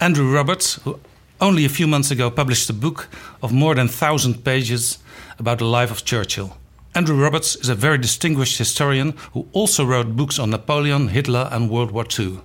Andrew 0.00 0.30
Roberts, 0.30 0.74
who 0.82 1.00
only 1.40 1.64
a 1.64 1.68
few 1.70 1.86
months 1.86 2.10
ago 2.10 2.30
published 2.30 2.68
a 2.68 2.74
book 2.74 3.08
of 3.42 3.52
more 3.52 3.74
than 3.74 3.86
1,000 3.86 4.44
pages 4.44 4.98
about 5.38 5.58
the 5.58 5.64
life 5.64 5.90
of 5.90 6.04
Churchill. 6.04 6.58
Andrew 6.94 7.16
Roberts 7.16 7.56
is 7.56 7.70
a 7.70 7.74
very 7.74 7.96
distinguished 7.96 8.58
historian 8.58 9.14
who 9.32 9.48
also 9.52 9.82
wrote 9.82 10.14
books 10.14 10.38
on 10.38 10.50
Napoleon, 10.50 11.08
Hitler, 11.08 11.48
and 11.50 11.70
World 11.70 11.90
War 11.90 12.04
II. 12.18 12.40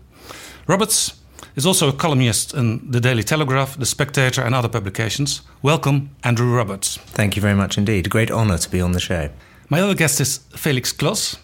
Roberts 0.67 1.19
is 1.57 1.65
also 1.65 1.89
a 1.89 1.93
columnist 1.93 2.53
in 2.53 2.89
the 2.89 3.01
Daily 3.01 3.24
Telegraph, 3.24 3.78
The 3.78 3.86
Spectator, 3.86 4.41
and 4.41 4.55
other 4.55 4.69
publications. 4.69 5.41
Welcome, 5.61 6.11
Andrew 6.24 6.55
Roberts. 6.55 6.97
Thank 6.97 7.36
you 7.36 7.41
very 7.41 7.55
much 7.55 7.78
indeed. 7.78 8.09
Great 8.09 8.32
honour 8.32 8.57
to 8.57 8.69
be 8.69 8.80
on 8.80 8.93
the 8.93 9.01
show. 9.01 9.32
My 9.67 9.82
other 9.82 9.95
guest 9.95 10.21
is 10.21 10.38
Felix 10.55 10.93
Klos. 10.93 11.36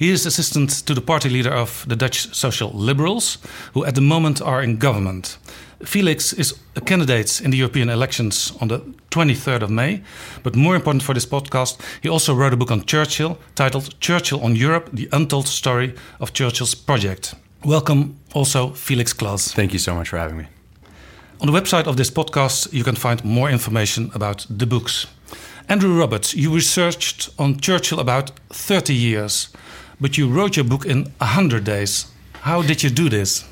He 0.00 0.08
is 0.08 0.24
assistant 0.24 0.70
to 0.86 0.94
the 0.94 1.02
party 1.02 1.28
leader 1.28 1.52
of 1.52 1.84
the 1.86 1.94
Dutch 1.94 2.34
Social 2.34 2.70
Liberals, 2.70 3.36
who 3.74 3.84
at 3.84 3.94
the 3.94 4.00
moment 4.00 4.40
are 4.40 4.62
in 4.62 4.78
government. 4.78 5.36
Felix 5.84 6.32
is 6.32 6.58
a 6.74 6.80
candidate 6.80 7.38
in 7.42 7.50
the 7.50 7.58
European 7.58 7.90
elections 7.90 8.54
on 8.62 8.68
the 8.68 8.78
23rd 9.10 9.60
of 9.60 9.70
May. 9.70 10.02
But 10.42 10.56
more 10.56 10.74
important 10.74 11.02
for 11.02 11.12
this 11.12 11.26
podcast, 11.26 11.78
he 12.02 12.08
also 12.08 12.34
wrote 12.34 12.54
a 12.54 12.56
book 12.56 12.70
on 12.70 12.86
Churchill 12.86 13.36
titled 13.54 14.00
Churchill 14.00 14.40
on 14.42 14.56
Europe 14.56 14.88
The 14.90 15.10
Untold 15.12 15.46
Story 15.46 15.94
of 16.18 16.32
Churchill's 16.32 16.74
Project. 16.74 17.34
Welcome, 17.62 18.16
also, 18.32 18.70
Felix 18.70 19.12
Klaas. 19.12 19.52
Thank 19.52 19.74
you 19.74 19.78
so 19.78 19.94
much 19.94 20.08
for 20.08 20.16
having 20.16 20.38
me. 20.38 20.46
On 21.42 21.46
the 21.46 21.60
website 21.60 21.86
of 21.86 21.98
this 21.98 22.10
podcast, 22.10 22.72
you 22.72 22.84
can 22.84 22.96
find 22.96 23.22
more 23.22 23.50
information 23.50 24.10
about 24.14 24.46
the 24.48 24.66
books. 24.66 25.08
Andrew 25.68 25.98
Roberts, 25.98 26.34
you 26.34 26.54
researched 26.54 27.28
on 27.38 27.60
Churchill 27.60 28.00
about 28.00 28.30
30 28.48 28.94
years 28.94 29.50
but 30.00 30.16
you 30.16 30.28
wrote 30.28 30.56
your 30.56 30.64
book 30.64 30.86
in 30.86 31.04
100 31.18 31.64
days. 31.64 32.06
How 32.42 32.62
did 32.62 32.82
you 32.82 32.90
do 32.90 33.08
this? 33.08 33.44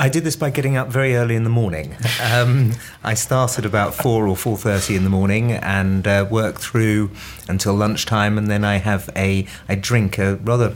I 0.00 0.08
did 0.08 0.22
this 0.22 0.36
by 0.36 0.50
getting 0.50 0.76
up 0.76 0.88
very 0.88 1.16
early 1.16 1.34
in 1.34 1.44
the 1.44 1.50
morning. 1.50 1.96
Um, 2.20 2.72
I 3.02 3.14
started 3.14 3.64
about 3.64 3.94
four 3.94 4.28
or 4.28 4.36
four 4.36 4.56
thirty 4.56 4.96
in 4.96 5.04
the 5.04 5.10
morning 5.10 5.52
and 5.52 6.06
uh, 6.06 6.26
worked 6.30 6.58
through 6.60 7.10
until 7.48 7.74
lunchtime, 7.74 8.36
and 8.36 8.48
then 8.48 8.64
I 8.64 8.76
have 8.78 9.08
a 9.16 9.46
I 9.68 9.76
drink 9.76 10.18
a 10.18 10.34
rather 10.36 10.74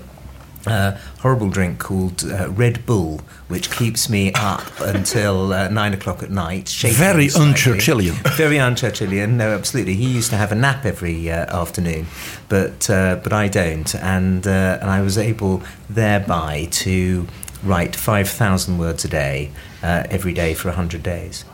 uh, 0.67 0.97
horrible 1.21 1.51
drink 1.51 1.79
called 1.79 2.25
uh, 2.25 2.49
Red 2.51 2.87
Bull, 2.87 3.21
which 3.53 3.71
keeps 3.71 4.09
me 4.09 4.33
up 4.33 4.63
until 4.81 5.53
uh, 5.53 5.69
nine 5.69 5.93
o'clock 5.93 6.23
at 6.23 6.31
night. 6.31 6.71
Very 6.71 7.27
un-Churchillian. 7.27 8.15
Very 8.39 8.59
un-Churchillian. 8.59 9.33
No, 9.33 9.51
absolutely. 9.51 9.95
He 9.95 10.07
used 10.07 10.31
to 10.31 10.39
have 10.39 10.53
a 10.53 10.55
nap 10.55 10.87
every 10.87 11.31
uh, 11.31 11.61
afternoon, 11.61 12.07
but 12.49 12.89
uh, 12.89 13.21
but 13.23 13.35
I 13.35 13.49
don't, 13.49 13.95
and 13.97 14.47
uh, 14.47 14.79
and 14.81 14.89
I 14.89 15.03
was 15.03 15.19
able 15.19 15.63
thereby 15.91 16.69
to 16.85 17.29
write 17.63 17.95
five 17.95 18.27
thousand 18.27 18.79
words 18.79 19.05
a 19.05 19.09
day 19.09 19.51
every 19.83 20.33
day 20.33 20.55
for 20.55 20.71
hundred 20.71 21.03
days. 21.03 21.45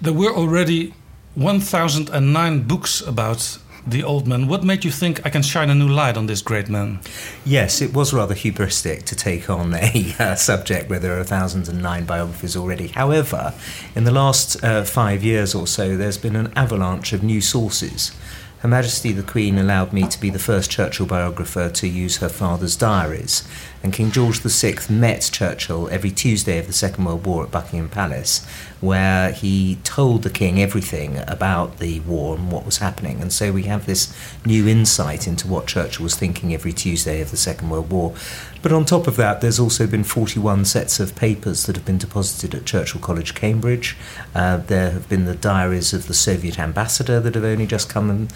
There 0.00 0.14
were 0.14 0.34
already 0.34 0.94
one 1.34 1.60
thousand 1.60 2.08
and 2.08 2.32
nine 2.32 2.62
books 2.62 3.02
about 3.02 3.58
the 3.86 4.02
old 4.02 4.26
man. 4.26 4.48
What 4.48 4.64
made 4.64 4.84
you 4.84 4.90
think 4.90 5.24
I 5.24 5.30
can 5.30 5.42
shine 5.42 5.70
a 5.70 5.74
new 5.74 5.88
light 5.88 6.16
on 6.16 6.26
this 6.26 6.42
great 6.42 6.68
man? 6.68 7.00
Yes, 7.44 7.80
it 7.80 7.94
was 7.94 8.12
rather 8.12 8.34
hubristic 8.34 9.04
to 9.04 9.16
take 9.16 9.48
on 9.48 9.74
a 9.74 10.14
uh, 10.18 10.34
subject 10.34 10.90
where 10.90 10.98
there 10.98 11.18
are 11.18 11.24
thousands 11.24 11.68
and 11.68 11.82
nine 11.82 12.04
biographies 12.04 12.56
already. 12.56 12.88
However, 12.88 13.54
in 13.94 14.04
the 14.04 14.10
last 14.10 14.62
uh, 14.62 14.84
five 14.84 15.22
years 15.22 15.54
or 15.54 15.66
so, 15.66 15.96
there's 15.96 16.18
been 16.18 16.36
an 16.36 16.52
avalanche 16.56 17.12
of 17.12 17.22
new 17.22 17.40
sources. 17.40 18.12
Her 18.60 18.68
Majesty 18.68 19.12
the 19.12 19.22
Queen 19.22 19.56
allowed 19.56 19.92
me 19.92 20.08
to 20.08 20.20
be 20.20 20.30
the 20.30 20.38
first 20.40 20.68
Churchill 20.68 21.06
biographer 21.06 21.70
to 21.70 21.86
use 21.86 22.16
her 22.16 22.28
father's 22.28 22.74
diaries, 22.74 23.46
and 23.82 23.92
King 23.92 24.10
George 24.10 24.40
VI 24.40 24.76
met 24.90 25.30
Churchill 25.32 25.88
every 25.88 26.10
Tuesday 26.10 26.58
of 26.58 26.66
the 26.66 26.72
Second 26.72 27.04
World 27.04 27.24
War 27.24 27.44
at 27.44 27.50
Buckingham 27.50 27.88
Palace, 27.88 28.44
where 28.80 29.32
he 29.32 29.76
told 29.84 30.22
the 30.22 30.30
king 30.30 30.60
everything 30.60 31.18
about 31.28 31.78
the 31.78 32.00
war 32.00 32.36
and 32.36 32.50
what 32.50 32.66
was 32.66 32.78
happening. 32.78 33.20
And 33.20 33.32
so 33.32 33.52
we 33.52 33.64
have 33.64 33.86
this 33.86 34.12
new 34.44 34.66
insight 34.66 35.28
into 35.28 35.46
what 35.46 35.66
Churchill 35.66 36.02
was 36.02 36.16
thinking 36.16 36.52
every 36.52 36.72
Tuesday 36.72 37.20
of 37.20 37.30
the 37.30 37.36
Second 37.36 37.70
World 37.70 37.90
War. 37.90 38.14
But 38.62 38.72
on 38.72 38.84
top 38.84 39.06
of 39.06 39.16
that, 39.16 39.40
there's 39.40 39.60
also 39.60 39.86
been 39.86 40.02
41 40.02 40.64
sets 40.64 40.98
of 40.98 41.14
papers 41.14 41.66
that 41.66 41.76
have 41.76 41.84
been 41.84 41.98
deposited 41.98 42.54
at 42.54 42.64
Churchill 42.64 43.00
College, 43.00 43.34
Cambridge. 43.34 43.96
Uh, 44.34 44.56
there 44.56 44.90
have 44.90 45.08
been 45.08 45.24
the 45.24 45.36
diaries 45.36 45.92
of 45.92 46.08
the 46.08 46.14
Soviet 46.14 46.58
ambassador 46.58 47.20
that 47.20 47.36
have 47.36 47.44
only 47.44 47.66
just 47.66 47.88
come 47.88 48.10
in, 48.10 48.28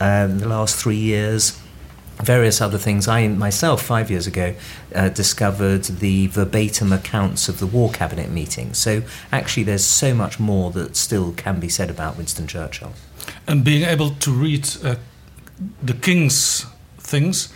uh, 0.00 0.28
in 0.30 0.38
the 0.38 0.48
last 0.48 0.76
three 0.76 0.96
years 0.96 1.58
various 2.22 2.60
other 2.60 2.78
things. 2.78 3.08
I 3.08 3.26
myself, 3.28 3.82
five 3.82 4.10
years 4.10 4.26
ago, 4.26 4.54
uh, 4.94 5.08
discovered 5.08 5.84
the 5.84 6.26
verbatim 6.28 6.92
accounts 6.92 7.48
of 7.48 7.58
the 7.58 7.66
war 7.66 7.90
cabinet 7.90 8.30
meetings. 8.30 8.78
So 8.78 9.02
actually, 9.32 9.64
there's 9.64 9.84
so 9.84 10.14
much 10.14 10.38
more 10.38 10.70
that 10.72 10.96
still 10.96 11.32
can 11.32 11.60
be 11.60 11.68
said 11.68 11.90
about 11.90 12.16
Winston 12.16 12.46
Churchill. 12.46 12.92
And 13.46 13.64
being 13.64 13.84
able 13.84 14.10
to 14.10 14.30
read 14.30 14.68
uh, 14.84 14.96
the 15.82 15.94
king's 15.94 16.66
things 16.98 17.52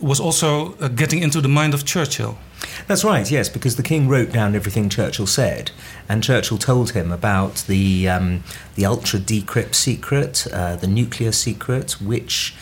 was 0.00 0.20
also 0.20 0.74
uh, 0.74 0.88
getting 0.88 1.22
into 1.22 1.40
the 1.40 1.48
mind 1.48 1.74
of 1.74 1.84
Churchill. 1.84 2.38
That's 2.86 3.04
right, 3.04 3.30
yes, 3.30 3.48
because 3.48 3.76
the 3.76 3.82
king 3.82 4.08
wrote 4.08 4.32
down 4.32 4.54
everything 4.54 4.88
Churchill 4.88 5.26
said, 5.26 5.70
and 6.08 6.22
Churchill 6.22 6.58
told 6.58 6.92
him 6.92 7.12
about 7.12 7.64
the 7.68 8.08
um, 8.08 8.42
the 8.74 8.86
ultra 8.86 9.20
decrypt 9.20 9.74
secret, 9.74 10.46
uh, 10.52 10.76
the 10.76 10.86
nuclear 10.86 11.32
secret, 11.32 12.00
which 12.00 12.54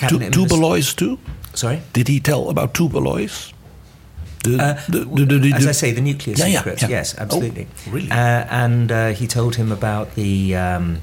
cabinet 0.00 0.32
tu- 0.32 0.46
Tubalois 0.46 0.94
too. 0.94 1.18
Sorry, 1.54 1.80
did 1.92 2.08
he 2.08 2.20
tell 2.20 2.48
about 2.48 2.74
Tubalois? 2.74 3.52
The, 4.42 4.56
uh, 4.56 4.80
the, 4.88 5.04
the, 5.04 5.52
as 5.54 5.66
I 5.66 5.72
say, 5.72 5.92
the 5.92 6.00
nuclear 6.00 6.34
yeah, 6.34 6.46
secret. 6.46 6.80
Yeah, 6.80 6.88
yeah. 6.88 6.96
Yes, 6.96 7.14
absolutely. 7.18 7.66
Oh, 7.86 7.90
really? 7.90 8.10
Uh, 8.10 8.46
and 8.48 8.90
uh, 8.90 9.08
he 9.08 9.26
told 9.26 9.56
him 9.56 9.70
about 9.70 10.14
the. 10.14 10.56
Um, 10.56 11.00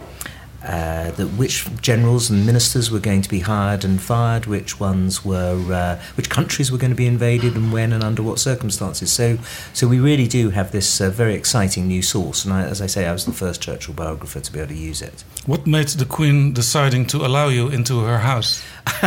uh, 0.67 1.11
that 1.11 1.27
which 1.37 1.65
generals 1.81 2.29
and 2.29 2.45
ministers 2.45 2.91
were 2.91 2.99
going 2.99 3.21
to 3.21 3.29
be 3.29 3.39
hired 3.39 3.85
and 3.85 4.01
fired, 4.01 4.45
which 4.45 4.79
ones 4.79 5.23
were, 5.23 5.57
uh, 5.73 5.99
which 6.15 6.29
countries 6.29 6.71
were 6.71 6.77
going 6.77 6.91
to 6.91 6.95
be 6.95 7.07
invaded, 7.07 7.55
and 7.55 7.71
when 7.71 7.93
and 7.93 8.03
under 8.03 8.21
what 8.21 8.37
circumstances. 8.37 9.11
So, 9.11 9.37
so 9.73 9.87
we 9.87 9.99
really 9.99 10.27
do 10.27 10.49
have 10.49 10.73
this 10.73 10.99
uh, 10.99 11.09
very 11.09 11.35
exciting 11.35 11.87
new 11.87 12.01
source. 12.01 12.43
And 12.43 12.53
I, 12.53 12.63
as 12.63 12.81
I 12.81 12.87
say, 12.87 13.05
I 13.05 13.13
was 13.13 13.25
the 13.25 13.31
first 13.31 13.61
Churchill 13.61 13.93
biographer 13.93 14.41
to 14.41 14.51
be 14.51 14.59
able 14.59 14.69
to 14.69 14.75
use 14.75 15.01
it. 15.01 15.23
What 15.45 15.65
made 15.65 15.87
the 15.87 16.05
Queen 16.05 16.51
deciding 16.51 17.05
to 17.07 17.25
allow 17.25 17.47
you 17.47 17.69
into 17.69 18.01
her 18.01 18.17
house? 18.17 18.61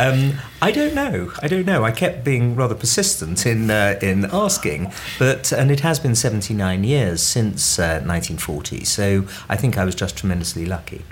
um, 0.00 0.38
I 0.66 0.72
don't 0.72 0.96
know. 0.96 1.30
I 1.40 1.46
don't 1.46 1.64
know. 1.64 1.84
I 1.84 1.92
kept 1.92 2.24
being 2.24 2.56
rather 2.56 2.74
persistent 2.74 3.46
in 3.46 3.70
uh, 3.70 4.00
in 4.02 4.24
asking, 4.24 4.92
but 5.16 5.52
and 5.52 5.70
it 5.70 5.80
has 5.80 6.00
been 6.00 6.16
79 6.16 6.82
years 6.82 7.22
since 7.22 7.78
uh, 7.78 8.02
1940. 8.04 8.84
So 8.84 9.26
I 9.48 9.56
think 9.56 9.78
I 9.78 9.84
was 9.84 9.94
just 9.94 10.16
tremendously 10.16 10.66
lucky. 10.66 11.04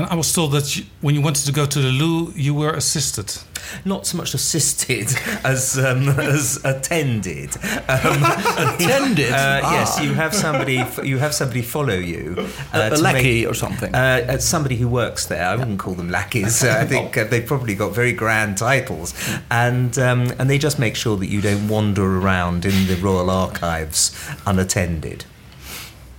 And 0.00 0.08
I 0.10 0.14
was 0.14 0.32
told 0.32 0.52
that 0.52 0.76
you, 0.76 0.84
when 1.02 1.14
you 1.14 1.20
wanted 1.20 1.44
to 1.44 1.52
go 1.52 1.66
to 1.66 1.78
the 1.78 1.88
loo, 1.90 2.32
you 2.34 2.54
were 2.54 2.70
assisted. 2.70 3.36
Not 3.84 4.06
so 4.06 4.16
much 4.16 4.32
assisted 4.32 5.08
as 5.44 5.76
um, 5.78 6.08
as 6.08 6.58
attended. 6.64 7.50
Um, 7.86 8.22
Attended? 8.74 9.30
Uh, 9.32 9.60
Ah. 9.62 9.72
Yes, 9.74 10.00
you 10.00 10.14
have 10.14 10.34
somebody. 10.34 10.82
You 11.04 11.18
have 11.18 11.34
somebody 11.34 11.60
follow 11.60 11.98
you. 11.98 12.48
A- 12.72 12.86
a 12.86 12.90
to 12.90 13.02
lackey 13.02 13.44
or 13.46 13.52
something? 13.54 13.94
Uh, 13.94 13.98
uh, 14.30 14.38
somebody 14.38 14.76
who 14.76 14.88
works 14.88 15.26
there. 15.26 15.44
I 15.46 15.56
wouldn't 15.56 15.78
call 15.78 15.92
them 15.94 16.08
lackeys. 16.08 16.64
Uh, 16.64 16.78
I 16.82 16.86
think 16.86 17.18
uh, 17.18 17.24
they've 17.24 17.46
probably 17.46 17.74
got 17.74 17.92
very 17.94 18.12
grand 18.14 18.56
titles, 18.56 19.12
and 19.50 19.98
um, 19.98 20.32
and 20.38 20.48
they 20.48 20.56
just 20.58 20.78
make 20.78 20.96
sure 20.96 21.18
that 21.18 21.26
you 21.28 21.42
don't 21.42 21.68
wander 21.68 22.18
around 22.20 22.64
in 22.64 22.86
the 22.86 22.96
Royal 22.96 23.28
Archives 23.28 24.12
unattended. 24.46 25.26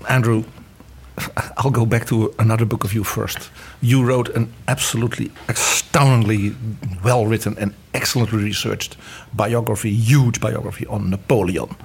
Andrew, 0.07 0.43
I'll 1.57 1.71
go 1.71 1.85
back 1.85 2.07
to 2.07 2.33
another 2.39 2.65
book 2.65 2.83
of 2.83 2.93
you 2.93 3.03
first. 3.03 3.49
You 3.81 4.03
wrote 4.03 4.29
an 4.29 4.53
absolutely 4.67 5.31
astoundingly 5.47 6.55
well 7.03 7.25
written 7.25 7.57
and 7.57 7.73
excellently 7.93 8.43
researched 8.43 8.97
biography, 9.33 9.91
huge 9.91 10.39
biography 10.39 10.85
on 10.87 11.09
Napoleon. 11.09 11.75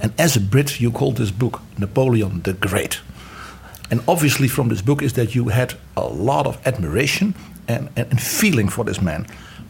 And 0.00 0.12
as 0.18 0.36
a 0.36 0.40
Brit, 0.40 0.80
you 0.80 0.90
called 0.90 1.16
this 1.16 1.30
book 1.30 1.60
Napoleon 1.78 2.42
the 2.42 2.54
Great. 2.54 3.00
And 3.90 4.00
obviously, 4.06 4.48
from 4.48 4.68
this 4.68 4.82
book, 4.82 5.02
is 5.02 5.12
that 5.14 5.34
you 5.34 5.48
had 5.48 5.74
a 5.96 6.06
lot 6.06 6.46
of 6.46 6.58
admiration 6.66 7.34
and, 7.68 7.88
and, 7.96 8.10
and 8.10 8.20
feeling 8.20 8.68
for 8.68 8.84
this 8.84 9.02
man. 9.02 9.26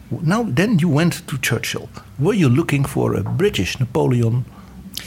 Now, 0.09 0.43
then 0.43 0.79
you 0.79 0.89
went 0.89 1.27
to 1.27 1.37
Churchill. 1.37 1.89
Were 2.19 2.33
you 2.33 2.49
looking 2.49 2.85
for 2.85 3.15
a 3.15 3.23
British 3.23 3.79
Napoleon 3.79 4.45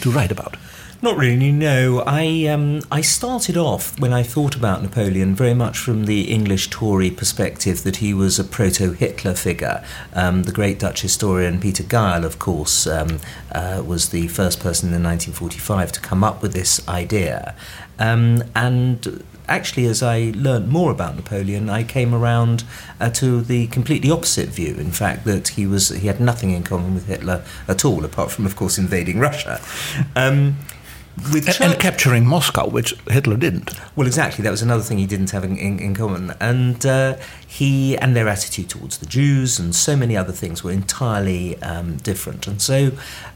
to 0.01 0.10
write 0.10 0.32
about? 0.32 0.56
Not 1.05 1.18
really. 1.18 1.52
No, 1.52 2.02
I 2.06 2.47
um, 2.47 2.81
I 2.90 3.02
started 3.02 3.59
off 3.59 4.01
when 4.01 4.14
I 4.14 4.22
thought 4.22 4.56
about 4.56 4.82
Napoleon 4.82 5.35
very 5.35 5.52
much 5.52 5.76
from 5.76 6.06
the 6.06 6.32
English 6.32 6.70
Tory 6.70 7.10
perspective 7.10 7.82
that 7.82 7.97
he 7.97 8.14
was 8.14 8.39
a 8.39 8.43
proto-Hitler 8.43 9.35
figure. 9.35 9.85
Um, 10.14 10.44
the 10.44 10.51
great 10.51 10.78
Dutch 10.78 11.02
historian 11.02 11.60
Peter 11.60 11.82
Geil, 11.82 12.24
of 12.24 12.39
course, 12.39 12.86
um, 12.86 13.18
uh, 13.52 13.82
was 13.85 14.09
the 14.09 14.28
first 14.28 14.60
person 14.60 14.94
in 14.94 15.02
1945 15.02 15.93
to 15.93 16.01
come 16.01 16.24
up 16.24 16.40
with 16.40 16.55
this 16.55 16.89
idea, 16.89 17.55
um, 17.98 18.43
and. 18.55 19.22
Actually, 19.47 19.85
as 19.85 20.02
I 20.02 20.32
learned 20.35 20.70
more 20.70 20.90
about 20.90 21.16
Napoleon, 21.16 21.68
I 21.68 21.82
came 21.82 22.14
around 22.14 22.64
uh, 22.98 23.10
to 23.10 23.43
the 23.43 23.66
completely 23.66 24.10
opposite 24.10 24.48
view. 24.48 24.74
In 24.76 24.90
fact, 24.90 25.26
that 25.26 25.48
he 25.48 25.66
was 25.66 25.90
he 25.90 26.06
had 26.06 26.18
nothing 26.18 26.52
in 26.52 26.62
common 26.62 26.94
with 26.94 27.09
Hitler 27.09 27.44
at 27.68 27.85
all, 27.85 28.06
apart 28.06 28.31
from, 28.31 28.47
of 28.47 28.56
course, 28.56 28.78
invading 28.78 29.18
Russia. 29.20 29.60
Um, 30.16 30.56
with 31.32 31.49
And, 31.61 31.73
and 31.73 31.81
capturing 31.81 32.27
Moscow, 32.27 32.69
which 32.69 32.95
Hitler 33.09 33.36
didn't. 33.36 33.70
well, 33.97 34.07
exactly. 34.07 34.43
That 34.43 34.51
was 34.51 34.62
another 34.62 34.82
thing 34.82 34.99
he 34.99 35.07
didn't 35.07 35.31
have 35.31 35.45
in, 35.45 35.57
in, 35.57 35.78
in 35.78 35.95
common, 35.95 36.35
and 36.41 36.85
uh, 36.85 37.16
he 37.47 37.97
and 37.99 38.16
their 38.16 38.28
attitude 38.28 38.69
towards 38.69 38.99
the 38.99 39.07
Jews 39.07 39.59
and 39.59 39.74
so 39.74 39.97
many 39.97 40.16
other 40.16 40.32
things 40.32 40.65
were 40.65 40.73
entirely 40.73 41.61
um, 41.62 41.97
different. 41.99 42.49
And 42.49 42.61
so, 42.61 42.93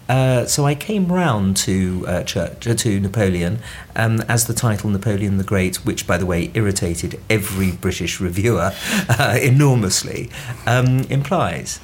uh, 0.08 0.46
so 0.46 0.64
I 0.66 0.74
came 0.74 1.12
round 1.12 1.56
to 1.58 2.04
uh, 2.08 2.22
church, 2.24 2.66
uh, 2.66 2.74
to 2.74 2.98
Napoleon 2.98 3.60
um, 3.94 4.20
as 4.22 4.46
the 4.46 4.54
title 4.54 4.90
Napoleon 4.90 5.38
the 5.38 5.44
Great, 5.44 5.84
which, 5.84 6.06
by 6.06 6.18
the 6.18 6.26
way, 6.26 6.50
irritated 6.54 7.20
every 7.30 7.70
British 7.70 8.20
reviewer 8.20 8.72
uh, 9.08 9.38
enormously, 9.40 10.30
um, 10.66 11.00
implies. 11.10 11.78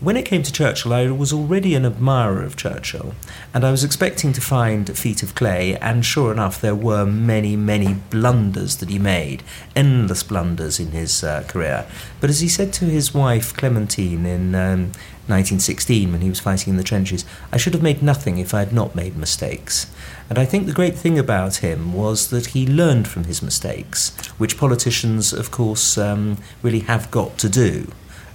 When 0.00 0.16
it 0.16 0.26
came 0.26 0.44
to 0.44 0.52
Churchill, 0.52 0.92
I 0.92 1.10
was 1.10 1.32
already 1.32 1.74
an 1.74 1.84
admirer 1.84 2.44
of 2.44 2.54
Churchill, 2.54 3.16
and 3.52 3.64
I 3.64 3.72
was 3.72 3.82
expecting 3.82 4.32
to 4.32 4.40
find 4.40 4.96
Feet 4.96 5.24
of 5.24 5.34
Clay, 5.34 5.76
and 5.78 6.06
sure 6.06 6.30
enough, 6.30 6.60
there 6.60 6.74
were 6.76 7.04
many, 7.04 7.56
many 7.56 7.94
blunders 7.94 8.76
that 8.76 8.90
he 8.90 9.00
made, 9.00 9.42
endless 9.74 10.22
blunders 10.22 10.78
in 10.78 10.92
his 10.92 11.24
uh, 11.24 11.42
career. 11.48 11.84
But 12.20 12.30
as 12.30 12.38
he 12.38 12.48
said 12.48 12.72
to 12.74 12.84
his 12.84 13.12
wife 13.12 13.52
Clementine 13.56 14.24
in 14.24 14.54
um, 14.54 14.92
1916, 15.26 16.12
when 16.12 16.20
he 16.20 16.28
was 16.28 16.38
fighting 16.38 16.74
in 16.74 16.76
the 16.76 16.84
trenches, 16.84 17.24
I 17.50 17.56
should 17.56 17.74
have 17.74 17.82
made 17.82 18.00
nothing 18.00 18.38
if 18.38 18.54
I 18.54 18.60
had 18.60 18.72
not 18.72 18.94
made 18.94 19.16
mistakes. 19.16 19.92
And 20.30 20.38
I 20.38 20.44
think 20.44 20.66
the 20.66 20.72
great 20.72 20.94
thing 20.94 21.18
about 21.18 21.56
him 21.56 21.92
was 21.92 22.30
that 22.30 22.46
he 22.48 22.68
learned 22.68 23.08
from 23.08 23.24
his 23.24 23.42
mistakes, 23.42 24.16
which 24.38 24.58
politicians, 24.58 25.32
of 25.32 25.50
course, 25.50 25.98
um, 25.98 26.38
really 26.62 26.80
have 26.80 27.10
got 27.10 27.36
to 27.38 27.48
do 27.48 27.88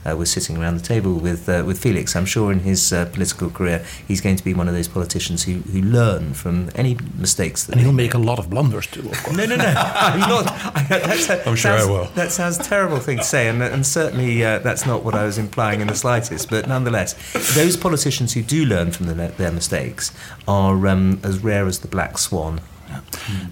uh, 0.06 0.16
was 0.16 0.32
sitting 0.32 0.58
around 0.58 0.78
the 0.78 0.84
table 0.84 1.14
with 1.14 1.48
uh, 1.48 1.64
with 1.66 1.82
Felix. 1.82 2.16
I'm 2.16 2.26
sure 2.26 2.52
in 2.52 2.60
his 2.62 2.92
uh, 2.92 3.06
political 3.06 3.50
career 3.50 3.86
he's 4.08 4.22
going 4.22 4.36
to 4.36 4.44
be 4.44 4.54
one 4.54 4.68
of 4.68 4.74
those 4.74 4.88
politicians 4.88 5.44
who, 5.44 5.60
who 5.72 5.82
learn 5.82 6.34
from 6.34 6.70
any 6.76 6.98
mistakes 7.18 7.66
that 7.66 7.74
And 7.74 7.82
he'll 7.82 7.94
make 7.94 8.14
a 8.14 8.20
lot 8.20 8.40
of 8.40 8.50
blunders 8.50 8.88
too, 8.88 9.02
of 9.02 9.24
course. 9.24 9.38
no, 9.38 9.46
no, 9.46 9.56
no. 9.56 9.64
I'm 9.76 10.20
not. 10.20 10.48
I, 10.76 10.86
that's 10.90 11.30
a, 11.30 11.48
I'm 11.48 11.56
sure 11.56 11.72
I 11.72 11.86
will. 11.86 12.06
That 12.16 12.32
sounds 12.32 12.60
a 12.60 12.64
terrible 12.64 13.00
thing 13.00 13.18
to 13.18 13.24
say, 13.24 13.48
and, 13.48 13.62
and 13.62 13.86
certainly 13.86 14.44
uh, 14.44 14.60
that's 14.60 14.86
not 14.86 15.04
what 15.04 15.16
I 15.16 15.26
was 15.26 15.38
implying 15.38 15.82
in 15.82 15.88
the 15.88 15.96
slightest. 15.96 16.50
But 16.50 16.68
nonetheless, 16.68 17.14
those 17.56 17.78
politicians 17.78 18.34
who 18.34 18.42
do 18.42 18.66
learn 18.66 18.92
from 18.92 19.08
the, 19.08 19.14
their 19.14 19.52
mistakes 19.52 20.12
are 20.48 20.88
um, 20.88 21.20
as 21.24 21.40
rare 21.44 21.68
as 21.68 21.80
the 21.80 21.88
black 21.88 22.18
swan. 22.18 22.62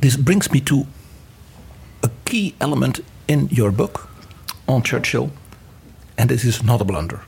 This 0.02 0.15
brings 0.18 0.52
me 0.52 0.60
to 0.61 0.86
a 2.03 2.10
key 2.26 2.56
element 2.60 2.99
in 3.28 3.48
your 3.49 3.72
book 3.72 4.10
on 4.68 4.84
Churchill, 4.84 5.32
and 6.22 6.30
this 6.30 6.45
is 6.45 6.64
not 6.64 6.81
a 6.81 6.84
blunder. 6.85 7.19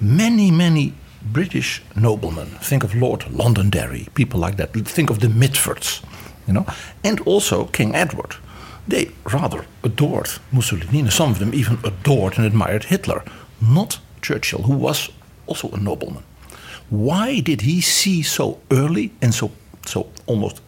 Many, 0.00 0.50
many 0.50 0.94
British 1.22 1.80
noblemen, 1.94 2.48
think 2.60 2.82
of 2.82 2.92
Lord 2.94 3.24
Londonderry, 3.30 4.08
people 4.14 4.40
like 4.40 4.56
that, 4.56 4.72
think 4.72 5.10
of 5.10 5.20
the 5.20 5.28
Mitfords, 5.28 6.02
you 6.46 6.52
know, 6.52 6.66
and 7.04 7.20
also 7.20 7.66
King 7.66 7.94
Edward. 7.94 8.34
They 8.88 9.12
rather 9.32 9.64
adored 9.84 10.30
Mussolini, 10.50 11.00
and 11.00 11.12
some 11.12 11.30
of 11.30 11.38
them 11.38 11.54
even 11.54 11.78
adored 11.84 12.36
and 12.36 12.46
admired 12.46 12.84
Hitler, 12.84 13.22
not 13.60 14.00
Churchill, 14.22 14.62
who 14.62 14.76
was 14.76 15.08
also 15.46 15.70
a 15.70 15.78
nobleman. 15.78 16.24
Why 16.90 17.38
did 17.40 17.60
he 17.60 17.80
see 17.80 18.22
so 18.22 18.58
early 18.72 19.12
and 19.22 19.32
so, 19.32 19.52
so 19.86 20.10
almost 20.26 20.60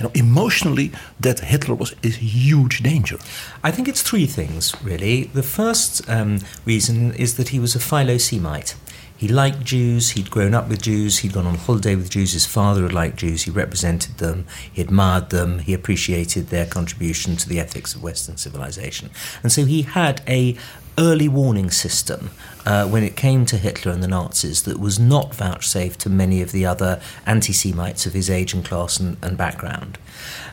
you 0.00 0.06
know, 0.06 0.12
emotionally 0.14 0.90
that 1.20 1.40
Hitler 1.40 1.74
was 1.74 1.94
a 2.02 2.08
huge 2.08 2.82
danger. 2.82 3.18
I 3.62 3.70
think 3.70 3.86
it's 3.86 4.02
three 4.02 4.26
things, 4.26 4.74
really. 4.82 5.24
The 5.24 5.42
first 5.42 6.08
um, 6.08 6.38
reason 6.64 7.12
is 7.14 7.36
that 7.36 7.50
he 7.50 7.60
was 7.60 7.74
a 7.74 7.80
Philo-Semite. 7.80 8.74
He 9.14 9.28
liked 9.28 9.64
Jews, 9.64 10.12
he'd 10.12 10.30
grown 10.30 10.54
up 10.54 10.70
with 10.70 10.80
Jews, 10.80 11.18
he'd 11.18 11.34
gone 11.34 11.46
on 11.46 11.56
holiday 11.56 11.94
with 11.94 12.08
Jews, 12.08 12.32
his 12.32 12.46
father 12.46 12.84
had 12.84 12.94
liked 12.94 13.18
Jews, 13.18 13.42
he 13.42 13.50
represented 13.50 14.16
them, 14.16 14.46
he 14.72 14.80
admired 14.80 15.28
them, 15.28 15.58
he 15.58 15.74
appreciated 15.74 16.46
their 16.46 16.64
contribution 16.64 17.36
to 17.36 17.46
the 17.46 17.60
ethics 17.60 17.94
of 17.94 18.02
Western 18.02 18.38
civilization. 18.38 19.10
And 19.42 19.52
so 19.52 19.66
he 19.66 19.82
had 19.82 20.22
a 20.26 20.56
early 20.98 21.28
warning 21.28 21.70
system 21.70 22.30
uh, 22.66 22.86
when 22.86 23.02
it 23.02 23.16
came 23.16 23.46
to 23.46 23.56
Hitler 23.56 23.92
and 23.92 24.02
the 24.02 24.08
Nazis 24.08 24.62
that 24.64 24.78
was 24.78 24.98
not 24.98 25.34
vouchsafed 25.34 26.00
to 26.00 26.10
many 26.10 26.42
of 26.42 26.52
the 26.52 26.66
other 26.66 27.00
anti 27.26 27.52
Semites 27.52 28.06
of 28.06 28.12
his 28.12 28.28
age 28.28 28.52
and 28.52 28.64
class 28.64 28.98
and, 29.00 29.16
and 29.22 29.36
background. 29.36 29.98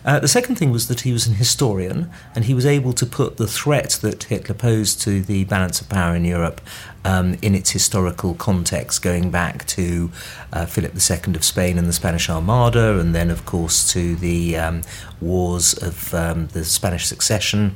Uh, 0.05 0.19
the 0.19 0.27
second 0.27 0.55
thing 0.55 0.71
was 0.71 0.87
that 0.87 1.01
he 1.01 1.11
was 1.11 1.27
an 1.27 1.35
historian 1.35 2.09
and 2.33 2.45
he 2.45 2.53
was 2.53 2.65
able 2.65 2.93
to 2.93 3.05
put 3.05 3.37
the 3.37 3.47
threat 3.47 3.99
that 4.01 4.23
Hitler 4.23 4.55
posed 4.55 5.01
to 5.01 5.21
the 5.21 5.43
balance 5.43 5.81
of 5.81 5.89
power 5.89 6.15
in 6.15 6.23
Europe 6.23 6.61
um, 7.03 7.37
in 7.41 7.55
its 7.55 7.71
historical 7.71 8.33
context, 8.33 9.01
going 9.01 9.29
back 9.29 9.65
to 9.67 10.09
uh, 10.53 10.65
Philip 10.65 10.93
II 10.93 11.35
of 11.35 11.43
Spain 11.43 11.77
and 11.77 11.87
the 11.87 11.93
Spanish 11.93 12.29
Armada, 12.29 12.99
and 12.99 13.13
then, 13.13 13.29
of 13.29 13.45
course, 13.45 13.91
to 13.93 14.15
the 14.15 14.57
um, 14.57 14.81
wars 15.19 15.73
of 15.73 16.13
um, 16.13 16.47
the 16.47 16.63
Spanish 16.63 17.05
succession 17.05 17.75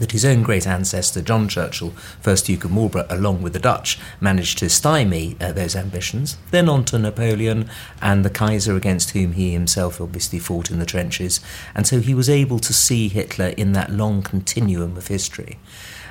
that 0.00 0.12
his 0.12 0.24
own 0.24 0.42
great 0.42 0.66
ancestor, 0.66 1.22
John 1.22 1.46
Churchill, 1.46 1.90
1st 2.22 2.46
Duke 2.46 2.64
of 2.64 2.72
Marlborough, 2.72 3.06
along 3.08 3.42
with 3.42 3.52
the 3.52 3.58
Dutch, 3.58 3.98
managed 4.20 4.58
to 4.58 4.68
stymie 4.68 5.36
uh, 5.40 5.52
those 5.52 5.76
ambitions. 5.76 6.36
Then 6.50 6.68
on 6.68 6.84
to 6.86 6.98
Napoleon 6.98 7.70
and 8.02 8.24
the 8.24 8.30
Kaiser, 8.30 8.74
against 8.74 9.10
whom 9.10 9.32
he 9.32 9.52
himself 9.52 10.00
obviously 10.00 10.38
fought 10.38 10.70
in 10.70 10.78
the 10.78 10.86
trenches. 10.86 11.40
And 11.74 11.86
so 11.86 12.00
he 12.00 12.14
was 12.14 12.28
able 12.28 12.58
to 12.58 12.72
see 12.72 13.08
Hitler 13.08 13.48
in 13.48 13.72
that 13.72 13.90
long 13.90 14.22
continuum 14.22 14.96
of 14.96 15.06
history. 15.06 15.58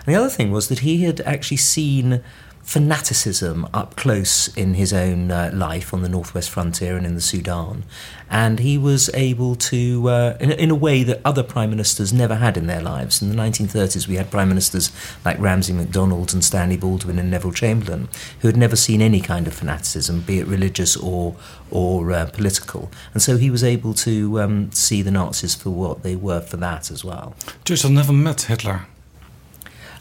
And 0.06 0.16
the 0.16 0.20
other 0.20 0.30
thing 0.30 0.52
was 0.52 0.70
that 0.70 0.80
he 0.80 1.03
had 1.03 1.20
actually 1.22 1.57
seen 1.57 2.24
fanaticism 2.70 3.68
up 3.74 3.96
close 3.96 4.48
in 4.56 4.76
his 4.76 4.94
own 4.94 5.32
uh, 5.32 5.50
life 5.52 5.91
on 5.91 6.04
the 6.04 6.08
northwest 6.08 6.52
frontier 6.52 6.96
and 6.96 7.04
in 7.04 7.16
the 7.16 7.22
Sudan. 7.22 7.84
And 8.30 8.60
he 8.60 8.78
was 8.78 9.10
able 9.16 9.56
to, 9.56 10.08
uh, 10.08 10.38
in, 10.40 10.52
in 10.52 10.70
a 10.70 10.76
way 10.76 11.02
that 11.02 11.20
other 11.26 11.41
prime 11.41 11.72
ministers 11.72 12.14
never 12.14 12.36
had 12.36 12.58
in 12.58 12.68
their 12.68 12.80
lives. 12.80 13.24
In 13.24 13.30
the 13.30 13.36
1930s, 13.36 14.08
we 14.08 14.18
had 14.18 14.30
prime 14.30 14.50
ministers 14.50 14.91
like 15.26 15.40
Ramsay 15.40 15.74
MacDonald 15.74 16.32
and 16.32 16.46
Stanley 16.46 16.78
Baldwin 16.78 17.18
and 17.18 17.32
Neville 17.32 17.54
Chamberlain, 17.54 18.08
who 18.41 18.48
had 18.48 18.56
never 18.56 18.76
seen 18.76 19.02
any 19.02 19.20
kind 19.20 19.48
of 19.48 19.56
fanaticism, 19.56 20.22
be 20.22 20.38
it 20.38 20.46
religious 20.46 20.96
or, 20.96 21.36
or 21.72 22.12
uh, 22.12 22.28
political. 22.28 22.91
And 23.14 23.24
so 23.24 23.38
he 23.38 23.50
was 23.50 23.64
able 23.64 23.96
to 23.96 24.41
um, 24.41 24.72
see 24.74 25.02
the 25.02 25.10
Nazis 25.10 25.56
for 25.56 25.72
what 25.72 26.04
they 26.04 26.16
were 26.16 26.41
for 26.41 26.58
that 26.58 26.91
as 26.91 27.04
well. 27.04 27.34
Churchill 27.66 27.90
never 27.90 28.14
met 28.14 28.44
Hitler. 28.44 28.86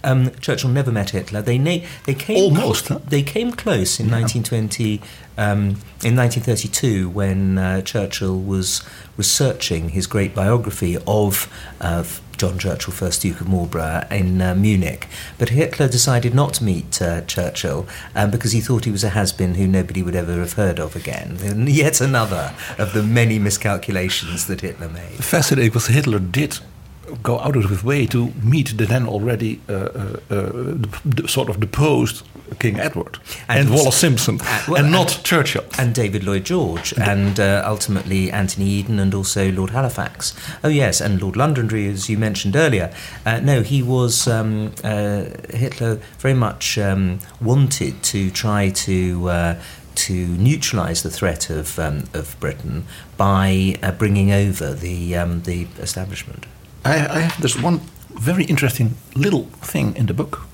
Um, 0.05 0.31
Churchill 0.41 0.71
never 0.71 0.93
met 0.93 1.11
Hitler. 1.11 1.43
They 1.43 1.59
na- 1.59 1.85
they 2.05 2.15
came 2.15 2.37
Almost, 2.37 2.89
huh? 2.89 3.01
They 3.07 3.23
came 3.23 3.53
close 3.53 3.99
in 3.99 4.11
1920, 4.11 5.01
um, 5.37 5.61
in 6.05 6.17
1932, 6.17 7.09
when 7.09 7.59
uh, 7.59 7.83
Churchill 7.83 8.39
was 8.39 8.83
researching 9.17 9.91
his 9.91 10.07
great 10.07 10.35
biography 10.35 10.97
of 11.07 11.53
uh, 11.81 12.05
John 12.39 12.57
Churchill, 12.57 12.93
first 12.93 13.23
Duke 13.23 13.41
of 13.41 13.49
Marlborough, 13.49 14.07
in 14.11 14.41
uh, 14.41 14.55
Munich. 14.55 15.09
But 15.39 15.51
Hitler 15.51 15.89
decided 15.89 16.35
not 16.35 16.55
to 16.55 16.65
meet 16.65 17.03
uh, 17.03 17.23
Churchill 17.23 17.87
um, 18.15 18.31
because 18.31 18.53
he 18.53 18.61
thought 18.61 18.85
he 18.85 18.93
was 18.93 19.03
a 19.03 19.11
has-been 19.11 19.57
who 19.57 19.67
nobody 19.67 20.03
would 20.03 20.15
ever 20.15 20.39
have 20.39 20.53
heard 20.53 20.79
of 20.79 20.95
again. 20.95 21.39
And 21.43 21.69
yet 21.83 22.01
another 22.01 22.55
of 22.79 22.93
the 22.93 23.03
many 23.03 23.41
miscalculations 23.41 24.47
that 24.47 24.61
Hitler 24.61 24.89
made. 24.89 25.25
Fascinating 25.25 25.71
because 25.71 25.89
Hitler 25.89 26.21
did 26.21 26.61
go 27.23 27.39
out 27.41 27.57
of 27.57 27.71
his 27.71 27.83
way 27.85 28.07
to 28.07 28.33
meet 28.43 28.77
the 28.77 28.87
then 28.87 29.07
already 29.07 29.61
uh, 29.69 29.73
uh, 29.73 29.79
uh, 30.31 30.43
the, 30.53 30.89
the 31.05 31.29
sort 31.29 31.49
of 31.49 31.61
deposed 31.61 32.23
King 32.59 32.79
Edward 32.81 33.19
and, 33.49 33.61
And- 33.61 33.71
Wallace 33.71 33.97
Simpson, 33.97 34.41
Uh, 34.43 34.63
well, 34.69 34.83
and 34.83 34.91
not 34.93 35.21
Churchill. 35.23 35.65
and 35.79 35.95
David 35.95 36.25
Lloyd 36.25 36.45
George, 36.45 36.95
and 36.99 37.39
uh, 37.39 37.63
ultimately 37.67 38.31
Anthony 38.33 38.67
Eden, 38.67 38.99
and 38.99 39.15
also 39.15 39.53
Lord 39.53 39.71
Halifax. 39.71 40.35
Oh 40.65 40.69
yes, 40.69 41.01
and 41.01 41.21
Lord 41.21 41.37
Londonderry, 41.37 41.87
as 41.89 42.09
you 42.09 42.17
mentioned 42.19 42.57
earlier. 42.57 42.91
Uh, 43.27 43.41
no, 43.41 43.63
he 43.63 43.83
was 43.83 44.27
um, 44.27 44.73
uh, 44.83 45.25
Hitler 45.51 46.01
very 46.19 46.35
much 46.35 46.79
um, 46.79 47.19
wanted 47.41 48.03
to 48.05 48.31
try 48.31 48.71
to. 48.71 49.29
Uh, 49.29 49.61
to 49.95 50.29
neutralise 50.39 51.03
the 51.03 51.11
threat 51.11 51.51
of, 51.51 51.77
um, 51.77 52.05
of 52.15 52.37
Britain 52.39 52.85
by 53.17 53.75
uh, 53.83 53.91
bringing 53.91 54.31
over 54.31 54.73
the 54.73 55.17
um, 55.17 55.43
the 55.43 55.67
establishment. 55.81 56.47
I, 56.89 57.17
I 57.17 57.21
have 57.21 57.41
there's 57.41 57.61
one 57.63 57.81
very 58.11 58.45
interesting 58.45 58.95
little 59.15 59.45
thing 59.61 59.97
in 59.97 60.07
the 60.07 60.15
book. 60.15 60.47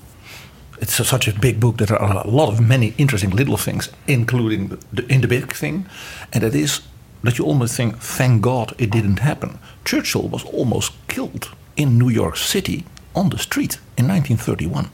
It's 0.81 0.99
a, 0.99 1.05
such 1.05 1.27
a 1.27 1.39
big 1.39 1.59
book 1.59 1.77
that 1.77 1.87
there 1.87 2.01
are 2.01 2.25
a 2.25 2.29
lot 2.29 2.49
of 2.49 2.59
many 2.59 2.93
interesting 2.97 3.29
little 3.29 3.57
things, 3.57 3.89
including 4.07 4.67
the, 4.67 4.77
the, 4.93 5.13
in 5.13 5.21
the 5.21 5.27
big 5.27 5.53
thing, 5.53 5.85
and 6.33 6.43
that 6.43 6.53
is 6.53 6.81
that 7.23 7.37
you 7.37 7.45
almost 7.45 7.75
think, 7.75 7.97
thank 7.97 8.41
God 8.41 8.73
it 8.77 8.91
didn't 8.91 9.19
happen. 9.19 9.57
Churchill 9.85 10.27
was 10.27 10.43
almost 10.43 10.91
killed 11.07 11.51
in 11.75 11.97
New 11.97 12.09
York 12.09 12.37
City 12.37 12.83
on 13.15 13.29
the 13.29 13.37
street 13.37 13.79
in 13.97 14.07
1931. 14.07 14.89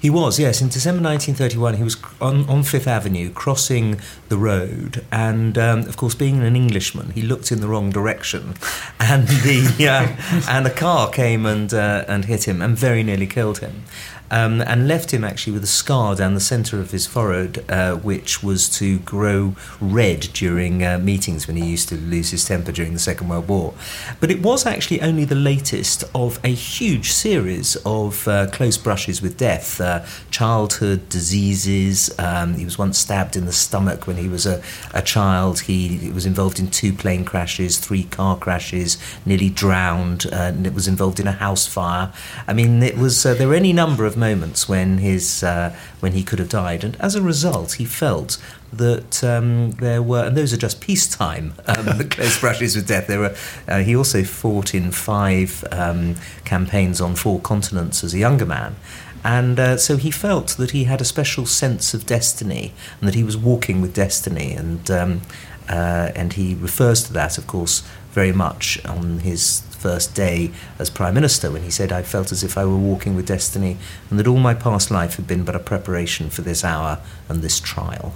He 0.00 0.10
was, 0.10 0.38
yes. 0.38 0.60
In 0.60 0.68
December 0.68 1.02
1931, 1.02 1.74
he 1.74 1.82
was 1.82 1.96
on, 2.20 2.48
on 2.48 2.62
Fifth 2.62 2.86
Avenue 2.86 3.30
crossing 3.30 4.00
the 4.28 4.36
road, 4.36 5.04
and 5.10 5.56
um, 5.58 5.80
of 5.80 5.96
course, 5.96 6.14
being 6.14 6.42
an 6.42 6.56
Englishman, 6.56 7.10
he 7.10 7.22
looked 7.22 7.52
in 7.52 7.60
the 7.60 7.68
wrong 7.68 7.90
direction, 7.90 8.54
and 9.00 9.28
the 9.28 9.88
uh, 9.88 10.50
and 10.50 10.66
a 10.66 10.70
car 10.70 11.10
came 11.10 11.46
and 11.46 11.72
uh, 11.72 12.04
and 12.08 12.24
hit 12.24 12.48
him 12.48 12.62
and 12.62 12.76
very 12.76 13.02
nearly 13.02 13.26
killed 13.26 13.58
him. 13.58 13.84
Um, 14.32 14.62
and 14.62 14.88
left 14.88 15.12
him 15.12 15.24
actually 15.24 15.52
with 15.52 15.62
a 15.62 15.68
scar 15.68 16.16
down 16.16 16.32
the 16.32 16.40
centre 16.40 16.80
of 16.80 16.90
his 16.90 17.06
forehead, 17.06 17.64
uh, 17.68 17.96
which 17.96 18.42
was 18.42 18.68
to 18.78 18.98
grow 19.00 19.54
red 19.78 20.20
during 20.32 20.82
uh, 20.82 20.98
meetings 20.98 21.46
when 21.46 21.56
he 21.56 21.66
used 21.66 21.90
to 21.90 21.96
lose 21.96 22.30
his 22.30 22.44
temper 22.44 22.72
during 22.72 22.94
the 22.94 22.98
Second 22.98 23.28
World 23.28 23.46
War. 23.46 23.74
But 24.20 24.30
it 24.30 24.42
was 24.42 24.64
actually 24.64 25.02
only 25.02 25.26
the 25.26 25.34
latest 25.34 26.04
of 26.14 26.40
a 26.42 26.48
huge 26.48 27.12
series 27.12 27.76
of 27.84 28.26
uh, 28.26 28.46
close 28.50 28.78
brushes 28.78 29.20
with 29.20 29.36
death, 29.36 29.80
uh, 29.80 30.04
childhood 30.30 31.08
diseases. 31.10 32.18
Um, 32.18 32.54
he 32.54 32.64
was 32.64 32.78
once 32.78 32.98
stabbed 32.98 33.36
in 33.36 33.44
the 33.44 33.52
stomach 33.52 34.06
when 34.06 34.16
he 34.16 34.28
was 34.28 34.46
a, 34.46 34.62
a 34.94 35.02
child. 35.02 35.60
He, 35.60 36.10
was 36.12 36.26
involved 36.26 36.58
in 36.58 36.68
two 36.68 36.92
plane 36.92 37.24
crashes, 37.24 37.78
three 37.78 38.04
car 38.04 38.36
crashes, 38.36 38.98
nearly 39.26 39.50
drowned, 39.50 40.26
uh, 40.26 40.36
and 40.36 40.66
it 40.66 40.74
was 40.74 40.88
involved 40.88 41.20
in 41.20 41.26
a 41.26 41.32
house 41.32 41.66
fire. 41.66 42.12
I 42.46 42.52
mean, 42.52 42.82
it 42.82 42.96
was 42.96 43.26
uh, 43.26 43.34
there 43.34 43.48
were 43.48 43.54
any 43.54 43.72
number 43.72 44.04
of 44.06 44.16
moments 44.28 44.68
when 44.68 44.98
his 44.98 45.42
uh, 45.42 45.68
when 46.00 46.12
he 46.12 46.22
could 46.22 46.38
have 46.38 46.48
died, 46.48 46.84
and 46.84 46.94
as 47.00 47.14
a 47.14 47.22
result, 47.22 47.72
he 47.80 47.84
felt 47.84 48.38
that 48.72 49.22
um, 49.22 49.72
there 49.72 50.02
were, 50.02 50.24
and 50.26 50.36
those 50.36 50.52
are 50.52 50.62
just 50.68 50.80
peacetime, 50.80 51.54
um, 51.66 52.08
close 52.14 52.40
brushes 52.40 52.76
with 52.76 52.86
death. 52.86 53.06
There 53.06 53.20
were. 53.20 53.36
Uh, 53.68 53.80
he 53.88 53.94
also 53.96 54.22
fought 54.24 54.74
in 54.74 54.92
five 54.92 55.64
um, 55.70 56.16
campaigns 56.44 57.00
on 57.00 57.16
four 57.16 57.40
continents 57.40 58.04
as 58.04 58.14
a 58.14 58.18
younger 58.18 58.46
man. 58.46 58.76
And 59.24 59.60
uh, 59.60 59.76
so 59.76 59.96
he 59.96 60.10
felt 60.10 60.48
that 60.56 60.72
he 60.72 60.84
had 60.84 61.00
a 61.00 61.04
special 61.04 61.46
sense 61.46 61.94
of 61.94 62.06
destiny 62.06 62.72
and 62.98 63.08
that 63.08 63.14
he 63.14 63.22
was 63.22 63.36
walking 63.36 63.80
with 63.80 63.94
destiny. 63.94 64.52
And, 64.52 64.90
um, 64.90 65.20
uh, 65.68 66.10
and 66.16 66.32
he 66.32 66.54
refers 66.54 67.04
to 67.04 67.12
that, 67.12 67.38
of 67.38 67.46
course, 67.46 67.82
very 68.12 68.32
much 68.32 68.84
on 68.84 69.20
his 69.20 69.60
first 69.82 70.14
day 70.14 70.52
as 70.78 70.90
Prime 70.90 71.14
Minister 71.14 71.50
when 71.50 71.62
he 71.62 71.70
said, 71.70 71.90
I 71.90 72.02
felt 72.02 72.30
as 72.30 72.44
if 72.44 72.56
I 72.56 72.64
were 72.64 72.76
walking 72.76 73.16
with 73.16 73.26
destiny 73.26 73.78
and 74.10 74.18
that 74.18 74.28
all 74.28 74.38
my 74.38 74.54
past 74.54 74.90
life 74.90 75.16
had 75.16 75.26
been 75.26 75.44
but 75.44 75.56
a 75.56 75.58
preparation 75.58 76.30
for 76.30 76.42
this 76.42 76.64
hour 76.64 77.00
and 77.28 77.42
this 77.42 77.58
trial. 77.58 78.14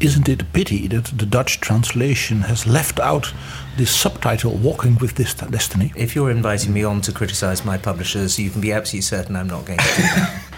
Isn't 0.00 0.28
it 0.28 0.42
a 0.42 0.46
pity 0.46 0.86
that 0.88 1.06
the 1.06 1.26
Dutch 1.26 1.60
translation 1.60 2.42
has 2.42 2.66
left 2.66 2.98
out 3.00 3.34
this 3.76 3.94
subtitle, 3.94 4.52
Walking 4.52 4.96
with 4.96 5.14
This 5.14 5.34
Destiny? 5.34 5.92
If 5.94 6.14
you're 6.14 6.30
inviting 6.30 6.72
me 6.72 6.84
on 6.84 7.02
to 7.02 7.12
criticise 7.12 7.66
my 7.66 7.76
publishers, 7.76 8.38
you 8.38 8.48
can 8.48 8.62
be 8.62 8.72
absolutely 8.72 9.02
certain 9.02 9.36
I'm 9.36 9.48
not 9.48 9.66
going 9.66 9.78
to 9.78 9.96
do 9.96 10.02
that. 10.02 10.42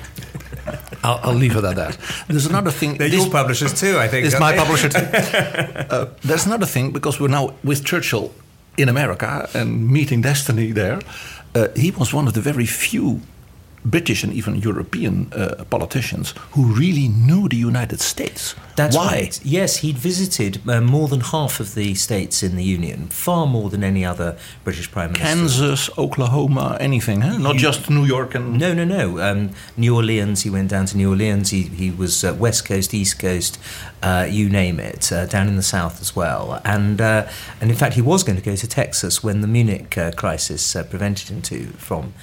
I'll, 1.03 1.21
I'll 1.23 1.35
leave 1.35 1.57
it 1.57 1.65
at 1.65 1.77
that. 1.77 1.99
There's 2.29 2.47
another 2.47 2.71
thing. 2.71 2.97
They're 2.99 3.09
your 3.09 3.31
publishers 3.31 3.79
too, 3.79 3.99
I 3.99 4.09
think. 4.09 4.27
It's 4.27 4.39
my 4.39 4.53
they? 4.53 4.59
publisher 4.59 4.89
too. 4.89 4.99
uh, 5.91 6.07
there's 6.23 6.47
another 6.47 6.67
thing 6.67 6.93
because 6.93 7.21
we're 7.21 7.29
now 7.29 7.55
with 7.65 7.85
Churchill 7.85 8.33
in 8.77 8.89
America 8.89 9.49
and 9.55 9.89
meeting 9.89 10.23
destiny 10.23 10.73
there. 10.73 11.01
Uh, 11.55 11.69
he 11.77 11.91
was 11.91 12.15
one 12.15 12.27
of 12.27 12.35
the 12.35 12.41
very 12.41 12.67
few 12.67 13.21
British 13.85 14.23
and 14.23 14.33
even 14.33 14.57
European 14.57 15.33
uh, 15.33 15.65
politicians 15.71 16.35
who 16.53 16.65
really 16.65 17.09
knew 17.09 17.49
the 17.49 17.57
United 17.57 18.01
States. 18.01 18.55
That's 18.77 18.97
Why? 18.97 19.07
right. 19.07 19.41
Yes, 19.45 19.79
he'd 19.79 19.99
visited 19.99 20.67
uh, 20.69 20.81
more 20.81 21.09
than 21.09 21.21
half 21.21 21.61
of 21.61 21.75
the 21.75 21.95
states 21.95 22.43
in 22.43 22.57
the 22.57 22.65
Union, 22.65 23.09
far 23.09 23.47
more 23.47 23.69
than 23.71 23.85
any 23.85 24.05
other 24.05 24.37
British 24.65 24.91
Prime 24.91 25.13
Minister. 25.13 25.27
Kansas, 25.27 25.91
Oklahoma, 25.99 26.77
anything, 26.81 27.21
huh? 27.21 27.39
Not 27.39 27.57
just 27.57 27.91
New 27.91 28.05
York 28.05 28.35
and. 28.35 28.59
No, 28.59 28.73
no, 28.73 28.85
no. 28.85 29.21
Um, 29.21 29.51
New 29.77 29.95
Orleans, 29.95 30.43
he 30.43 30.51
went 30.51 30.71
down 30.71 30.87
to 30.87 30.97
New 30.97 31.11
Orleans. 31.11 31.51
He, 31.51 31.63
he 31.63 31.91
was 31.91 32.25
uh, 32.25 32.35
West 32.39 32.65
Coast, 32.65 32.95
East 32.95 33.19
Coast, 33.19 33.59
uh, 34.03 34.27
you 34.31 34.49
name 34.49 34.81
it, 34.81 35.13
uh, 35.13 35.27
down 35.27 35.49
in 35.49 35.57
the 35.57 35.63
South 35.63 36.01
as 36.01 36.17
well. 36.17 36.61
And, 36.65 37.01
uh, 37.01 37.29
and 37.61 37.71
in 37.71 37.77
fact, 37.77 37.95
he 37.95 38.03
was 38.03 38.23
going 38.25 38.39
to 38.39 38.45
go 38.45 38.57
to 38.57 38.67
Texas 38.67 39.23
when 39.23 39.41
the 39.41 39.49
Munich 39.49 39.99
uh, 39.99 40.13
crisis 40.13 40.75
uh, 40.75 40.85
prevented 40.85 41.29
him 41.29 41.43
to 41.43 41.67
from. 41.73 42.15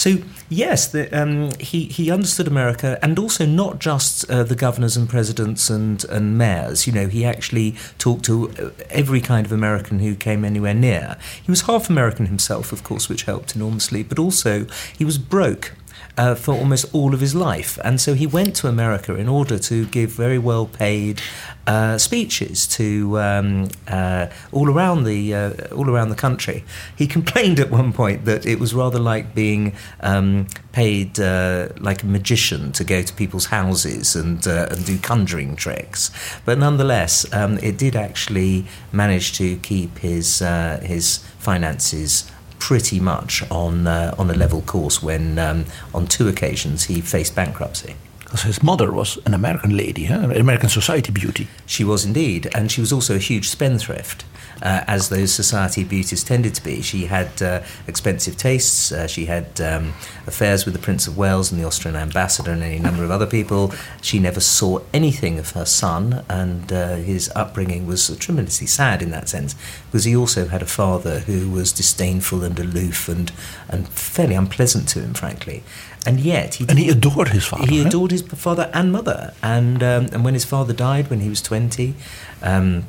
So, 0.00 0.16
yes, 0.48 0.86
the, 0.86 1.10
um, 1.12 1.50
he, 1.60 1.84
he 1.84 2.10
understood 2.10 2.48
America 2.48 2.98
and 3.02 3.18
also 3.18 3.44
not 3.44 3.80
just 3.80 4.30
uh, 4.30 4.44
the 4.44 4.54
governors 4.54 4.96
and 4.96 5.06
presidents 5.06 5.68
and, 5.68 6.02
and 6.04 6.38
mayors. 6.38 6.86
You 6.86 6.94
know, 6.94 7.06
he 7.06 7.22
actually 7.22 7.76
talked 7.98 8.24
to 8.24 8.48
uh, 8.52 8.70
every 8.88 9.20
kind 9.20 9.44
of 9.44 9.52
American 9.52 9.98
who 9.98 10.14
came 10.14 10.42
anywhere 10.42 10.72
near. 10.72 11.18
He 11.42 11.50
was 11.50 11.60
half 11.62 11.90
American 11.90 12.24
himself, 12.24 12.72
of 12.72 12.82
course, 12.82 13.10
which 13.10 13.24
helped 13.24 13.54
enormously, 13.54 14.02
but 14.02 14.18
also 14.18 14.64
he 14.96 15.04
was 15.04 15.18
broke. 15.18 15.72
Uh, 16.20 16.34
for 16.34 16.52
almost 16.52 16.84
all 16.92 17.14
of 17.14 17.20
his 17.20 17.34
life, 17.34 17.78
and 17.82 17.98
so 17.98 18.12
he 18.12 18.26
went 18.26 18.54
to 18.54 18.68
America 18.68 19.14
in 19.14 19.26
order 19.26 19.58
to 19.58 19.86
give 19.86 20.10
very 20.10 20.38
well 20.38 20.66
paid 20.66 21.18
uh, 21.66 21.96
speeches 21.96 22.66
to 22.66 23.18
um, 23.18 23.68
uh, 23.88 24.26
all 24.52 24.68
around 24.68 25.04
the 25.04 25.34
uh, 25.34 25.52
all 25.74 25.88
around 25.88 26.10
the 26.10 26.20
country. 26.26 26.62
He 26.94 27.06
complained 27.16 27.58
at 27.58 27.70
one 27.70 27.92
point 27.94 28.26
that 28.26 28.44
it 28.44 28.58
was 28.58 28.74
rather 28.74 28.98
like 28.98 29.34
being 29.34 29.74
um, 30.00 30.46
paid 30.72 31.18
uh, 31.18 31.68
like 31.78 32.02
a 32.02 32.06
magician 32.06 32.72
to 32.72 32.84
go 32.84 33.00
to 33.02 33.12
people's 33.14 33.46
houses 33.46 34.14
and 34.14 34.46
uh, 34.46 34.66
and 34.70 34.84
do 34.84 34.98
conjuring 34.98 35.56
tricks. 35.56 36.10
But 36.44 36.58
nonetheless, 36.58 37.24
um, 37.32 37.56
it 37.58 37.78
did 37.78 37.96
actually 37.96 38.66
manage 38.92 39.32
to 39.38 39.56
keep 39.58 39.98
his 39.98 40.40
his 40.82 41.18
finances 41.38 42.30
pretty 42.60 43.00
much 43.00 43.42
on 43.50 43.88
uh, 43.88 44.14
on 44.16 44.30
a 44.30 44.34
level 44.34 44.60
course 44.60 45.02
when 45.02 45.38
um, 45.38 45.64
on 45.92 46.06
two 46.06 46.28
occasions 46.28 46.84
he 46.84 47.00
faced 47.00 47.34
bankruptcy. 47.34 47.96
Because 48.20 48.42
his 48.42 48.62
mother 48.62 48.92
was 48.92 49.18
an 49.26 49.34
American 49.34 49.76
lady, 49.76 50.04
huh? 50.04 50.20
an 50.20 50.40
American 50.40 50.68
society 50.68 51.10
beauty. 51.10 51.48
She 51.66 51.82
was 51.82 52.04
indeed, 52.04 52.48
and 52.54 52.70
she 52.70 52.80
was 52.80 52.92
also 52.92 53.16
a 53.16 53.18
huge 53.18 53.48
spendthrift. 53.48 54.24
Uh, 54.62 54.84
as 54.86 55.08
those 55.08 55.32
society 55.32 55.84
beauties 55.84 56.22
tended 56.22 56.54
to 56.54 56.62
be. 56.62 56.82
She 56.82 57.06
had 57.06 57.40
uh, 57.40 57.62
expensive 57.86 58.36
tastes. 58.36 58.92
Uh, 58.92 59.06
she 59.06 59.24
had 59.24 59.58
um, 59.60 59.94
affairs 60.26 60.66
with 60.66 60.74
the 60.74 60.80
Prince 60.80 61.06
of 61.06 61.16
Wales 61.16 61.50
and 61.50 61.58
the 61.58 61.66
Austrian 61.66 61.96
ambassador 61.96 62.52
and 62.52 62.62
any 62.62 62.78
number 62.78 63.02
of 63.02 63.10
other 63.10 63.26
people. 63.26 63.72
She 64.02 64.18
never 64.18 64.40
saw 64.40 64.80
anything 64.92 65.38
of 65.38 65.52
her 65.52 65.64
son, 65.64 66.24
and 66.28 66.70
uh, 66.72 66.96
his 66.96 67.30
upbringing 67.34 67.86
was 67.86 68.14
tremendously 68.18 68.66
sad 68.66 69.00
in 69.00 69.10
that 69.12 69.28
sense, 69.30 69.54
because 69.86 70.04
he 70.04 70.14
also 70.14 70.46
had 70.48 70.62
a 70.62 70.66
father 70.66 71.20
who 71.20 71.50
was 71.50 71.72
disdainful 71.72 72.44
and 72.44 72.58
aloof 72.58 73.08
and, 73.08 73.32
and 73.68 73.88
fairly 73.88 74.34
unpleasant 74.34 74.88
to 74.90 75.00
him, 75.00 75.14
frankly. 75.14 75.62
And 76.06 76.20
yet, 76.20 76.56
he 76.56 76.66
And 76.68 76.78
he 76.78 76.90
adored 76.90 77.28
his 77.28 77.46
father. 77.46 77.66
he 77.66 77.80
adored 77.80 78.10
his 78.10 78.22
father 78.22 78.70
and 78.72 78.92
mother. 78.92 79.32
And 79.42 79.82
um, 79.82 80.08
and 80.12 80.24
when 80.24 80.34
his 80.34 80.44
father 80.44 80.72
died 80.74 81.08
when 81.10 81.20
he 81.20 81.28
was 81.28 81.42
twenty, 81.42 81.94
um, 82.42 82.84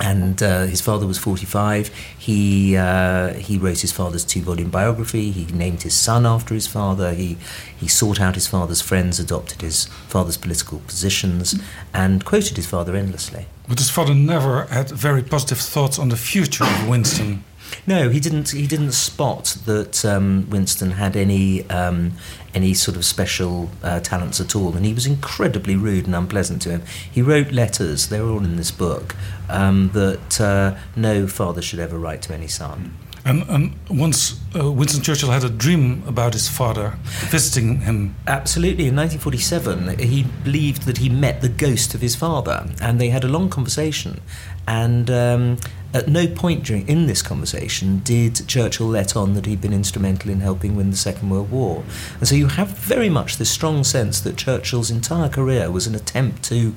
and 0.00 0.42
uh, 0.42 0.62
his 0.64 0.80
father 0.80 1.06
was 1.06 1.18
45. 1.18 1.88
He 2.18 2.76
uh, 2.76 3.34
he 3.34 3.58
wrote 3.58 3.80
his 3.80 3.92
father's 3.92 4.24
two-volume 4.24 4.70
biography. 4.70 5.30
He 5.30 5.44
named 5.52 5.82
his 5.82 5.94
son 5.94 6.26
after 6.26 6.54
his 6.54 6.66
father. 6.66 7.12
He 7.12 7.36
he 7.76 7.86
sought 7.86 8.20
out 8.20 8.34
his 8.34 8.46
father's 8.46 8.80
friends, 8.80 9.20
adopted 9.20 9.60
his 9.60 9.86
father's 10.08 10.36
political 10.36 10.78
positions, 10.80 11.60
and 11.92 12.24
quoted 12.24 12.56
his 12.56 12.66
father 12.66 12.96
endlessly. 12.96 13.46
But 13.68 13.78
his 13.78 13.90
father 13.90 14.14
never 14.14 14.64
had 14.64 14.90
very 14.90 15.22
positive 15.22 15.58
thoughts 15.58 15.98
on 15.98 16.08
the 16.08 16.16
future 16.16 16.64
of 16.64 16.88
Winston. 16.88 17.44
No, 17.86 18.08
he 18.08 18.20
didn't. 18.20 18.50
He 18.50 18.66
didn't 18.66 18.92
spot 18.92 19.56
that 19.66 20.04
um, 20.04 20.48
Winston 20.50 20.92
had 20.92 21.16
any 21.16 21.68
um, 21.70 22.12
any 22.54 22.74
sort 22.74 22.96
of 22.96 23.04
special 23.04 23.70
uh, 23.82 24.00
talents 24.00 24.40
at 24.40 24.54
all, 24.56 24.76
and 24.76 24.84
he 24.84 24.94
was 24.94 25.06
incredibly 25.06 25.76
rude 25.76 26.06
and 26.06 26.14
unpleasant 26.14 26.62
to 26.62 26.70
him. 26.70 26.82
He 27.10 27.22
wrote 27.22 27.52
letters; 27.52 28.08
they're 28.08 28.26
all 28.26 28.44
in 28.44 28.56
this 28.56 28.70
book 28.70 29.14
um, 29.48 29.90
that 29.94 30.40
uh, 30.40 30.76
no 30.96 31.26
father 31.26 31.62
should 31.62 31.78
ever 31.78 31.98
write 31.98 32.22
to 32.22 32.34
any 32.34 32.48
son. 32.48 32.96
And, 33.24 33.42
and 33.50 33.74
once 33.90 34.40
uh, 34.58 34.70
Winston 34.72 35.02
Churchill 35.02 35.30
had 35.30 35.44
a 35.44 35.50
dream 35.50 36.02
about 36.06 36.32
his 36.32 36.48
father 36.48 36.98
visiting 37.28 37.82
him. 37.82 38.14
Absolutely. 38.26 38.86
In 38.86 38.96
1947, 38.96 39.98
he 39.98 40.24
believed 40.42 40.82
that 40.84 40.98
he 40.98 41.08
met 41.08 41.42
the 41.42 41.48
ghost 41.48 41.94
of 41.94 42.00
his 42.00 42.16
father, 42.16 42.66
and 42.80 43.00
they 43.00 43.10
had 43.10 43.24
a 43.24 43.28
long 43.28 43.50
conversation. 43.50 44.20
And 44.66 45.10
um, 45.10 45.58
at 45.92 46.08
no 46.08 46.26
point 46.26 46.64
during 46.64 46.86
in 46.88 47.06
this 47.06 47.22
conversation 47.22 47.98
did 48.00 48.46
Churchill 48.46 48.86
let 48.86 49.16
on 49.16 49.34
that 49.34 49.46
he'd 49.46 49.60
been 49.60 49.72
instrumental 49.72 50.30
in 50.30 50.40
helping 50.40 50.76
win 50.76 50.90
the 50.90 50.96
Second 50.96 51.30
World 51.30 51.50
War. 51.50 51.82
And 52.18 52.28
so 52.28 52.34
you 52.34 52.46
have 52.46 52.68
very 52.68 53.08
much 53.08 53.36
this 53.36 53.50
strong 53.50 53.84
sense 53.84 54.20
that 54.20 54.36
Churchill's 54.36 54.90
entire 54.90 55.28
career 55.28 55.70
was 55.70 55.86
an 55.86 55.94
attempt 55.94 56.44
to 56.44 56.74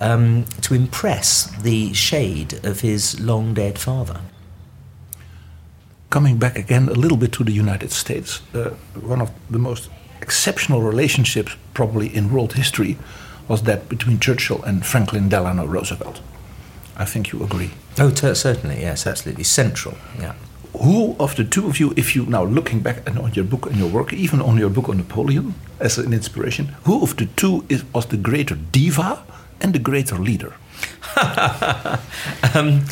um, 0.00 0.46
to 0.62 0.74
impress 0.74 1.50
the 1.60 1.92
shade 1.92 2.64
of 2.64 2.80
his 2.80 3.20
long 3.20 3.52
dead 3.54 3.78
father. 3.78 4.20
Coming 6.08 6.38
back 6.38 6.56
again 6.56 6.88
a 6.88 6.94
little 6.94 7.18
bit 7.18 7.32
to 7.32 7.44
the 7.44 7.52
United 7.52 7.92
States, 7.92 8.40
uh, 8.54 8.70
one 9.00 9.20
of 9.20 9.30
the 9.48 9.58
most 9.58 9.90
exceptional 10.22 10.82
relationships 10.82 11.54
probably 11.74 12.14
in 12.14 12.32
world 12.32 12.54
history 12.54 12.96
was 13.46 13.62
that 13.64 13.88
between 13.88 14.18
Churchill 14.18 14.62
and 14.62 14.84
Franklin 14.86 15.28
Delano 15.28 15.66
Roosevelt. 15.66 16.20
I 17.00 17.06
think 17.06 17.32
you 17.32 17.42
agree. 17.42 17.70
Oh, 17.98 18.10
t- 18.10 18.34
certainly, 18.34 18.82
yes, 18.82 19.06
absolutely. 19.06 19.44
Central, 19.44 19.94
yeah. 20.18 20.34
Who 20.82 21.16
of 21.18 21.34
the 21.34 21.44
two 21.44 21.66
of 21.66 21.80
you, 21.80 21.94
if 21.96 22.14
you 22.14 22.26
now 22.26 22.44
looking 22.44 22.80
back 22.80 23.08
on 23.08 23.32
your 23.32 23.46
book 23.46 23.66
and 23.66 23.76
your 23.76 23.88
work, 23.88 24.12
even 24.12 24.42
on 24.42 24.58
your 24.58 24.68
book 24.68 24.88
on 24.90 24.98
Napoleon 24.98 25.54
as 25.80 25.96
an 25.96 26.12
inspiration, 26.12 26.76
who 26.84 27.02
of 27.02 27.16
the 27.16 27.26
two 27.36 27.64
is, 27.70 27.84
was 27.94 28.06
the 28.06 28.18
greater 28.18 28.54
diva 28.54 29.24
and 29.62 29.72
the 29.72 29.78
greater 29.78 30.16
leader? 30.16 30.52
um, 32.54 32.84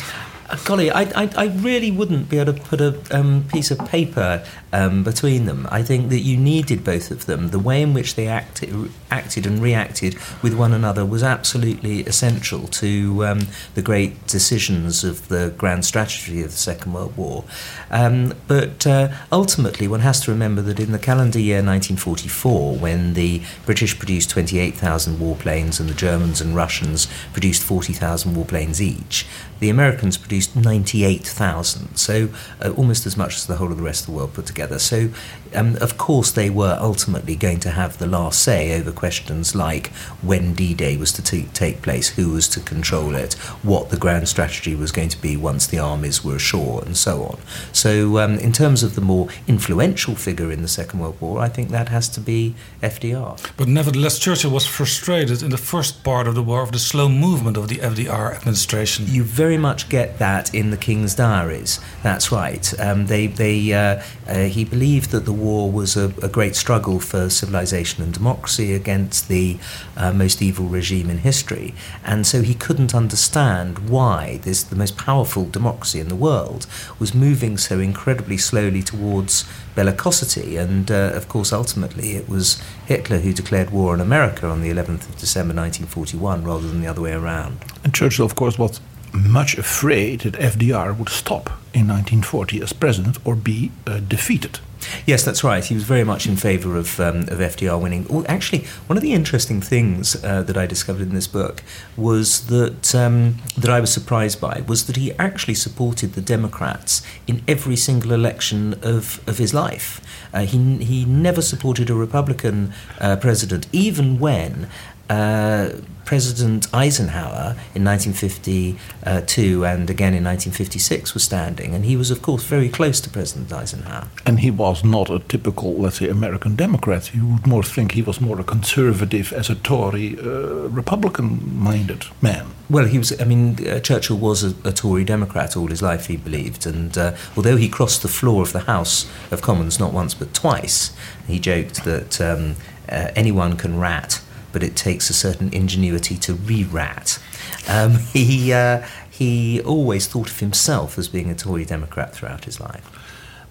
golly, 0.65 0.91
I, 0.91 1.03
I, 1.23 1.29
I, 1.35 1.45
really 1.47 1.91
wouldn't 1.91 2.29
be 2.29 2.39
able 2.39 2.53
to 2.53 2.59
put 2.61 2.81
a 2.81 2.99
um, 3.11 3.45
piece 3.51 3.71
of 3.71 3.79
paper 3.79 4.43
um, 4.73 5.03
between 5.03 5.45
them. 5.45 5.67
I 5.71 5.83
think 5.83 6.09
that 6.09 6.19
you 6.19 6.37
needed 6.37 6.83
both 6.83 7.11
of 7.11 7.25
them. 7.25 7.49
The 7.49 7.59
way 7.59 7.81
in 7.81 7.93
which 7.93 8.15
they 8.15 8.27
acted, 8.27 8.91
acted 9.11 9.45
and 9.45 9.61
reacted 9.61 10.15
with 10.41 10.53
one 10.53 10.73
another 10.73 11.05
was 11.05 11.23
absolutely 11.23 12.01
essential 12.01 12.67
to 12.67 13.25
um, 13.25 13.47
the 13.75 13.81
great 13.81 14.27
decisions 14.27 15.03
of 15.03 15.27
the 15.27 15.53
grand 15.57 15.85
strategy 15.85 16.41
of 16.41 16.51
the 16.51 16.57
Second 16.57 16.93
World 16.93 17.15
War. 17.17 17.43
Um, 17.91 18.33
but 18.47 18.85
uh, 18.87 19.09
ultimately, 19.31 19.87
one 19.87 20.01
has 20.01 20.19
to 20.21 20.31
remember 20.31 20.61
that 20.63 20.79
in 20.79 20.91
the 20.91 20.99
calendar 20.99 21.39
year 21.39 21.57
1944, 21.57 22.75
when 22.75 23.13
the 23.13 23.41
British 23.65 23.97
produced 23.97 24.29
28,000 24.29 25.17
warplanes 25.17 25.79
and 25.79 25.89
the 25.89 25.93
Germans 25.93 26.41
and 26.41 26.55
Russians 26.55 27.07
produced 27.33 27.63
40,000 27.63 28.35
warplanes 28.35 28.79
each, 28.79 29.25
the 29.59 29.69
Americans 29.69 30.17
produced 30.17 30.38
98,000, 30.55 31.95
so 31.95 32.29
uh, 32.61 32.71
almost 32.71 33.05
as 33.05 33.17
much 33.17 33.35
as 33.35 33.47
the 33.47 33.55
whole 33.57 33.71
of 33.71 33.77
the 33.77 33.83
rest 33.83 34.01
of 34.01 34.07
the 34.07 34.11
world 34.13 34.33
put 34.33 34.45
together. 34.45 34.79
So, 34.79 35.09
um, 35.55 35.77
of 35.77 35.97
course, 35.97 36.31
they 36.31 36.49
were 36.49 36.77
ultimately 36.79 37.35
going 37.35 37.59
to 37.61 37.71
have 37.71 37.97
the 37.97 38.07
last 38.07 38.41
say 38.43 38.79
over 38.79 38.91
questions 38.91 39.55
like 39.55 39.87
when 40.21 40.53
D 40.53 40.73
Day 40.73 40.97
was 40.97 41.11
to 41.13 41.23
t- 41.23 41.49
take 41.53 41.81
place, 41.81 42.09
who 42.09 42.31
was 42.31 42.47
to 42.49 42.59
control 42.59 43.15
it, 43.15 43.33
what 43.63 43.89
the 43.89 43.97
grand 43.97 44.27
strategy 44.27 44.75
was 44.75 44.91
going 44.91 45.09
to 45.09 45.21
be 45.21 45.35
once 45.35 45.67
the 45.67 45.79
armies 45.79 46.23
were 46.23 46.35
ashore, 46.35 46.83
and 46.85 46.95
so 46.95 47.23
on. 47.23 47.39
So, 47.73 48.19
um, 48.19 48.37
in 48.39 48.51
terms 48.51 48.83
of 48.83 48.95
the 48.95 49.01
more 49.01 49.27
influential 49.47 50.15
figure 50.15 50.51
in 50.51 50.61
the 50.61 50.67
Second 50.67 50.99
World 50.99 51.19
War, 51.19 51.39
I 51.39 51.49
think 51.49 51.69
that 51.69 51.89
has 51.89 52.07
to 52.09 52.19
be 52.19 52.55
FDR. 52.81 53.39
But 53.57 53.67
nevertheless, 53.67 54.19
Churchill 54.19 54.51
was 54.51 54.65
frustrated 54.65 55.41
in 55.41 55.49
the 55.49 55.57
first 55.57 56.03
part 56.03 56.27
of 56.27 56.35
the 56.35 56.43
war 56.43 56.61
of 56.61 56.71
the 56.71 56.79
slow 56.79 57.09
movement 57.09 57.57
of 57.57 57.67
the 57.67 57.77
FDR 57.77 58.35
administration. 58.35 59.05
You 59.07 59.23
very 59.23 59.57
much 59.57 59.89
get 59.89 60.19
that 60.19 60.28
in 60.53 60.71
the 60.71 60.77
King's 60.77 61.15
diaries. 61.15 61.79
That's 62.03 62.31
right. 62.31 62.79
Um, 62.79 63.07
they, 63.07 63.27
they, 63.27 63.73
uh, 63.73 64.01
uh, 64.27 64.45
he 64.45 64.63
believed 64.63 65.11
that 65.11 65.25
the 65.25 65.33
war 65.33 65.71
was 65.71 65.95
a, 65.97 66.13
a, 66.21 66.29
great 66.29 66.55
struggle 66.55 66.99
for 66.99 67.29
civilization 67.29 68.03
and 68.03 68.13
democracy 68.13 68.73
against 68.73 69.27
the 69.27 69.57
uh, 69.97 70.13
most 70.13 70.41
evil 70.41 70.67
regime 70.67 71.09
in 71.09 71.19
history, 71.19 71.73
and 72.03 72.25
so 72.25 72.41
he 72.41 72.53
couldn't 72.53 72.93
understand 72.93 73.89
why 73.89 74.39
this, 74.43 74.63
the 74.63 74.75
most 74.75 74.97
powerful 74.97 75.45
democracy 75.45 75.99
in 75.99 76.07
the 76.07 76.15
world, 76.15 76.67
was 76.99 77.13
moving 77.13 77.57
so 77.57 77.79
incredibly 77.79 78.37
slowly 78.37 78.83
towards 78.83 79.45
bellicosity. 79.75 80.59
And 80.59 80.91
uh, 80.91 81.11
of 81.15 81.27
course, 81.29 81.53
ultimately, 81.53 82.11
it 82.11 82.27
was 82.27 82.61
Hitler 82.85 83.19
who 83.19 83.33
declared 83.33 83.69
war 83.69 83.93
on 83.93 84.01
America 84.01 84.47
on 84.47 84.61
the 84.61 84.69
11th 84.69 85.07
of 85.09 85.17
December 85.17 85.53
1941 85.53 86.43
rather 86.43 86.67
than 86.67 86.81
the 86.81 86.87
other 86.87 87.01
way 87.01 87.13
around. 87.13 87.63
And 87.83 87.93
Churchill, 87.93 88.25
of 88.25 88.35
course, 88.35 88.57
was 88.57 88.79
much 89.13 89.57
afraid 89.57 90.21
that 90.21 90.33
FDR 90.33 90.97
would 90.97 91.09
stop 91.09 91.47
in 91.73 91.87
1940 91.87 92.61
as 92.61 92.73
president 92.73 93.17
or 93.25 93.35
be 93.35 93.71
uh, 93.85 93.99
defeated. 93.99 94.59
Yes, 95.05 95.23
that's 95.23 95.43
right. 95.43 95.63
He 95.63 95.73
was 95.73 95.83
very 95.83 96.03
much 96.03 96.25
in 96.25 96.35
favour 96.35 96.77
of, 96.77 96.99
um, 96.99 97.21
of 97.23 97.39
FDR 97.39 97.81
winning. 97.81 98.05
Well, 98.09 98.25
actually, 98.27 98.65
one 98.87 98.97
of 98.97 99.03
the 99.03 99.13
interesting 99.13 99.61
things 99.61 100.21
uh, 100.23 100.43
that 100.43 100.57
I 100.57 100.65
discovered 100.65 101.03
in 101.03 101.13
this 101.13 101.27
book 101.27 101.63
was 101.97 102.47
that 102.47 102.95
um, 102.95 103.37
that 103.57 103.69
I 103.69 103.79
was 103.79 103.93
surprised 103.93 104.39
by 104.39 104.61
was 104.67 104.87
that 104.87 104.95
he 104.95 105.11
actually 105.13 105.55
supported 105.55 106.13
the 106.13 106.21
Democrats 106.21 107.01
in 107.27 107.43
every 107.47 107.75
single 107.75 108.11
election 108.11 108.75
of, 108.81 109.21
of 109.27 109.37
his 109.37 109.53
life. 109.53 110.01
Uh, 110.33 110.41
he 110.41 110.77
he 110.77 111.05
never 111.05 111.41
supported 111.41 111.89
a 111.89 111.95
Republican 111.95 112.73
uh, 112.99 113.15
president, 113.17 113.67
even 113.71 114.19
when. 114.19 114.69
Uh, 115.09 115.71
President 116.09 116.65
Eisenhower 116.73 117.55
in 117.75 117.83
1952 117.83 119.63
and 119.63 119.89
again 119.91 120.15
in 120.15 120.23
1956 120.23 121.13
was 121.13 121.23
standing, 121.23 121.75
and 121.75 121.85
he 121.85 121.95
was, 121.95 122.09
of 122.09 122.23
course, 122.23 122.43
very 122.43 122.67
close 122.67 122.99
to 123.01 123.11
President 123.11 123.53
Eisenhower. 123.53 124.07
And 124.25 124.39
he 124.39 124.49
was 124.49 124.83
not 124.83 125.11
a 125.11 125.19
typical, 125.19 125.75
let's 125.75 125.99
say, 125.99 126.09
American 126.09 126.55
Democrat. 126.55 127.13
You 127.13 127.27
would 127.27 127.45
more 127.45 127.61
think 127.61 127.91
he 127.91 128.01
was 128.01 128.19
more 128.19 128.39
a 128.39 128.43
conservative, 128.43 129.31
as 129.31 129.51
a 129.51 129.55
Tory, 129.55 130.17
uh, 130.17 130.69
Republican-minded 130.69 132.05
man. 132.23 132.47
Well, 132.71 132.85
he 132.85 132.97
was. 132.97 133.21
I 133.21 133.25
mean, 133.25 133.67
uh, 133.67 133.79
Churchill 133.79 134.17
was 134.17 134.43
a, 134.43 134.55
a, 134.67 134.71
Tory 134.71 135.03
Democrat 135.03 135.55
all 135.55 135.67
his 135.67 135.83
life. 135.83 136.07
He 136.07 136.17
believed, 136.17 136.65
and 136.65 136.97
uh, 136.97 137.15
although 137.37 137.57
he 137.57 137.69
crossed 137.69 138.01
the 138.01 138.07
floor 138.07 138.41
of 138.41 138.51
the 138.51 138.61
House 138.61 139.07
of 139.29 139.43
Commons 139.43 139.79
not 139.79 139.93
once 139.93 140.15
but 140.15 140.33
twice, 140.33 140.91
he 141.27 141.37
joked 141.37 141.83
that 141.83 142.19
um, 142.19 142.55
uh, 142.89 143.11
anyone 143.15 143.57
can 143.57 143.79
rat 143.79 144.21
but 144.51 144.63
it 144.63 144.75
takes 144.75 145.09
a 145.09 145.13
certain 145.13 145.53
ingenuity 145.53 146.17
to 146.17 146.33
re-rat. 146.33 147.19
Um, 147.67 147.97
he, 148.13 148.53
uh, 148.53 148.85
he 149.09 149.61
always 149.61 150.07
thought 150.07 150.29
of 150.29 150.39
himself 150.39 150.97
as 150.97 151.07
being 151.07 151.29
a 151.29 151.35
Tory 151.35 151.65
Democrat 151.65 152.13
throughout 152.13 152.45
his 152.45 152.59
life. 152.59 152.89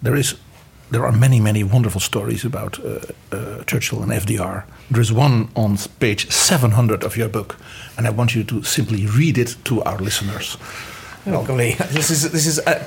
There 0.01 0.17
is, 0.17 0.37
there 0.91 1.05
are 1.05 1.13
many, 1.13 1.41
many 1.41 1.63
wonderful 1.65 2.01
stories 2.01 2.45
about 2.45 2.79
uh, 2.85 3.01
uh, 3.33 3.65
Churchill 3.65 4.03
and 4.03 4.13
FDR. 4.13 4.65
There 4.91 5.01
is 5.01 5.13
one 5.13 5.51
on 5.55 5.77
page 6.01 6.31
700 6.31 7.05
of 7.05 7.17
your 7.17 7.29
book, 7.29 7.57
and 7.97 8.07
I 8.07 8.11
want 8.11 8.35
you 8.35 8.45
to 8.45 8.63
simply 8.63 9.07
read 9.07 9.37
it 9.37 9.57
to 9.65 9.83
our 9.83 9.99
listeners. 9.99 10.57
Oh, 11.31 11.45
golly, 11.45 11.73
this 11.91 12.11
is 12.11 12.31
this 12.33 12.47
is 12.47 12.59
uh, 12.61 12.85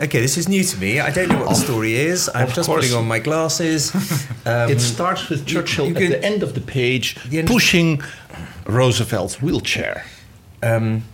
okay. 0.00 0.20
This 0.20 0.36
is 0.36 0.48
new 0.48 0.62
to 0.62 0.78
me. 0.78 1.00
I 1.00 1.10
don't 1.10 1.28
know 1.28 1.40
what 1.40 1.48
the 1.48 1.54
story 1.54 1.94
is. 1.94 2.30
I'm 2.34 2.48
just 2.48 2.68
course. 2.68 2.84
putting 2.84 2.96
on 2.96 3.06
my 3.06 3.18
glasses. 3.18 3.92
Um, 4.46 4.70
it 4.70 4.78
starts 4.78 5.30
with 5.30 5.46
Churchill 5.46 5.86
you, 5.86 5.94
you 5.94 6.04
at 6.04 6.20
the 6.20 6.22
end 6.22 6.42
of 6.42 6.54
the 6.54 6.60
page 6.60 7.14
the 7.30 7.44
pushing 7.44 8.02
Roosevelt's 8.66 9.40
wheelchair. 9.40 10.04
Um, 10.62 11.04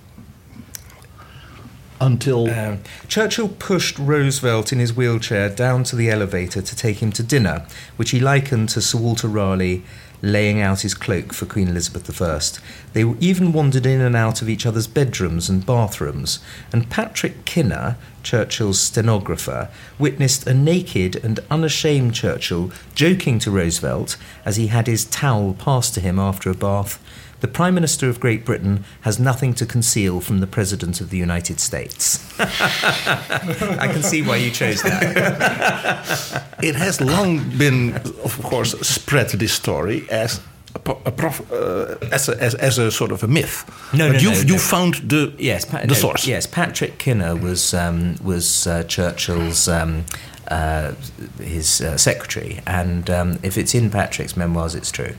until 2.01 2.51
um, 2.51 2.81
Churchill 3.07 3.49
pushed 3.49 3.99
Roosevelt 4.01 4.73
in 4.73 4.81
his 4.81 4.93
wheelchair 4.93 5.49
down 5.49 5.85
to 5.85 5.97
the 5.97 6.11
elevator 6.11 6.61
to 6.61 6.77
take 6.77 7.01
him 7.01 7.13
to 7.13 7.23
dinner, 7.23 7.67
which 7.97 8.11
he 8.11 8.19
likened 8.19 8.71
to 8.71 8.81
Sir 8.81 8.99
Walter 8.99 9.29
Raleigh 9.29 9.85
laying 10.23 10.61
out 10.61 10.81
his 10.81 10.95
cloak 10.95 11.33
for 11.33 11.47
Queen 11.47 11.69
Elizabeth 11.69 12.21
I. 12.21 12.41
They 12.93 13.05
even 13.21 13.53
wandered 13.53 13.87
in 13.87 14.01
and 14.01 14.17
out 14.17 14.43
of 14.43 14.49
each 14.49 14.67
other's 14.67 14.87
bedrooms 14.87 15.49
and 15.49 15.65
bathrooms, 15.65 16.41
and 16.73 16.91
Patrick 16.91 17.45
Kinner, 17.45 17.97
Churchill's 18.23 18.81
stenographer, 18.81 19.71
witnessed 19.99 20.47
a 20.47 20.55
naked 20.55 21.17
and 21.17 21.41
unashamed 21.51 22.15
Churchill 22.15 22.71
joking 22.95 23.39
to 23.41 23.51
Roosevelt 23.51 24.17
as 24.45 24.57
he 24.57 24.67
had 24.67 24.87
his 24.87 25.05
towel 25.05 25.55
passed 25.55 25.95
to 25.95 26.01
him 26.01 26.19
after 26.19 26.51
a 26.51 26.55
bath 26.55 27.03
The 27.41 27.49
Prime 27.49 27.75
Minister 27.75 28.09
of 28.09 28.21
Great 28.21 28.45
Britain 28.45 28.85
has 29.01 29.19
nothing 29.19 29.55
to 29.55 29.67
conceal 29.67 30.21
from 30.21 30.41
the 30.41 30.47
President 30.47 31.01
of 31.01 31.09
the 31.09 31.17
United 31.17 31.59
States. 31.59 32.19
I 32.41 33.89
can 33.91 34.03
see 34.03 34.21
why 34.21 34.37
you 34.37 34.51
chose 34.51 34.83
that. 34.83 36.55
it 36.63 36.75
has 36.77 37.01
long 37.01 37.57
been, 37.57 37.95
of 37.97 38.39
course, 38.43 38.79
spread 38.81 39.31
this 39.31 39.55
story 39.55 40.07
as 40.11 40.41
a, 40.75 40.79
prof, 40.79 41.51
uh, 41.51 41.97
as, 42.13 42.29
a, 42.29 42.43
as, 42.43 42.55
as 42.55 42.79
a 42.79 42.91
sort 42.91 43.11
of 43.11 43.23
a 43.23 43.29
myth. 43.29 43.65
No, 43.95 44.09
but 44.09 44.15
no, 44.15 44.19
you 44.19 44.31
no, 44.33 44.41
you 44.41 44.55
no. 44.55 44.59
found 44.59 44.95
the 44.97 45.35
yes, 45.39 45.65
Pa- 45.65 45.81
the 45.81 45.89
no, 45.89 45.95
source. 45.95 46.27
Yes, 46.27 46.47
Patrick 46.47 46.99
Kinner 46.99 47.41
was 47.41 47.75
um, 47.75 48.17
was 48.23 48.67
uh, 48.67 48.85
Churchill's 48.85 49.67
um, 49.67 50.05
uh, 50.49 50.93
his 51.39 51.81
uh, 51.81 51.97
secretary, 51.97 52.61
and 52.67 53.11
um, 53.11 53.39
if 53.43 53.59
it's 53.59 53.75
in 53.75 53.91
Patrick's 53.91 54.37
memoirs, 54.37 54.75
it's 54.75 54.93
true. 54.93 55.15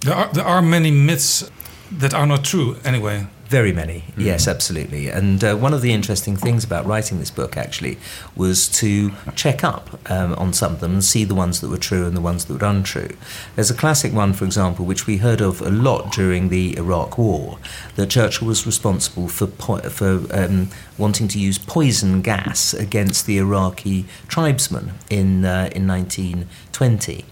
There 0.00 0.14
are, 0.14 0.32
there 0.32 0.44
are 0.44 0.62
many 0.62 0.90
myths 0.90 1.50
that 1.98 2.14
are 2.14 2.26
not 2.26 2.44
true, 2.44 2.76
anyway. 2.84 3.26
Very 3.52 3.72
many, 3.74 4.04
yes, 4.16 4.48
absolutely. 4.48 5.08
And 5.08 5.44
uh, 5.44 5.54
one 5.56 5.74
of 5.74 5.82
the 5.82 5.92
interesting 5.92 6.38
things 6.38 6.64
about 6.64 6.86
writing 6.86 7.18
this 7.18 7.30
book 7.30 7.54
actually 7.54 7.98
was 8.34 8.66
to 8.80 9.10
check 9.34 9.62
up 9.62 10.10
um, 10.10 10.32
on 10.36 10.54
some 10.54 10.72
of 10.72 10.80
them 10.80 10.92
and 10.94 11.04
see 11.04 11.24
the 11.24 11.34
ones 11.34 11.60
that 11.60 11.68
were 11.68 11.76
true 11.76 12.06
and 12.06 12.16
the 12.16 12.22
ones 12.22 12.46
that 12.46 12.58
were 12.58 12.66
untrue. 12.66 13.14
There's 13.54 13.70
a 13.70 13.74
classic 13.74 14.14
one, 14.14 14.32
for 14.32 14.46
example, 14.46 14.86
which 14.86 15.06
we 15.06 15.18
heard 15.18 15.42
of 15.42 15.60
a 15.60 15.68
lot 15.68 16.12
during 16.12 16.48
the 16.48 16.74
Iraq 16.78 17.18
War, 17.18 17.58
that 17.96 18.08
Churchill 18.08 18.48
was 18.48 18.64
responsible 18.64 19.28
for 19.28 19.46
po- 19.46 19.86
for 19.90 20.22
um, 20.30 20.70
wanting 20.96 21.28
to 21.28 21.38
use 21.38 21.58
poison 21.58 22.22
gas 22.22 22.72
against 22.72 23.26
the 23.26 23.36
Iraqi 23.36 24.06
tribesmen 24.28 24.92
in 25.10 25.44
uh, 25.44 25.68
in 25.74 25.86
1920. 25.86 27.26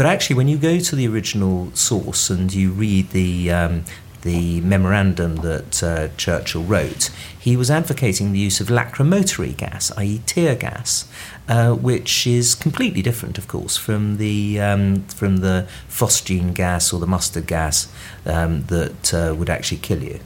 But 0.00 0.06
actually, 0.06 0.36
when 0.36 0.48
you 0.48 0.56
go 0.56 0.78
to 0.80 0.96
the 0.96 1.06
original 1.06 1.70
source 1.74 2.30
and 2.30 2.50
you 2.54 2.70
read 2.70 3.10
the 3.10 3.50
um, 3.50 3.84
the 4.22 4.62
memorandum 4.62 5.36
that 5.48 5.82
uh, 5.82 6.08
Churchill 6.16 6.62
wrote, 6.62 7.10
he 7.38 7.54
was 7.54 7.70
advocating 7.70 8.32
the 8.32 8.38
use 8.38 8.62
of 8.62 8.68
lacrimatory 8.68 9.54
gas, 9.54 9.92
i.e., 9.98 10.22
tear 10.24 10.54
gas, 10.54 11.06
uh, 11.48 11.74
which 11.74 12.26
is 12.26 12.54
completely 12.54 13.02
different, 13.02 13.36
of 13.36 13.46
course, 13.46 13.76
from 13.76 14.16
the 14.16 14.58
um, 14.58 15.02
from 15.04 15.36
the 15.44 15.68
phosgene 15.90 16.54
gas 16.54 16.94
or 16.94 16.98
the 16.98 17.06
mustard 17.06 17.46
gas 17.46 17.92
um, 18.24 18.62
that 18.68 19.12
uh, 19.12 19.34
would 19.36 19.50
actually 19.50 19.82
kill 19.82 20.02
you. 20.02 20.18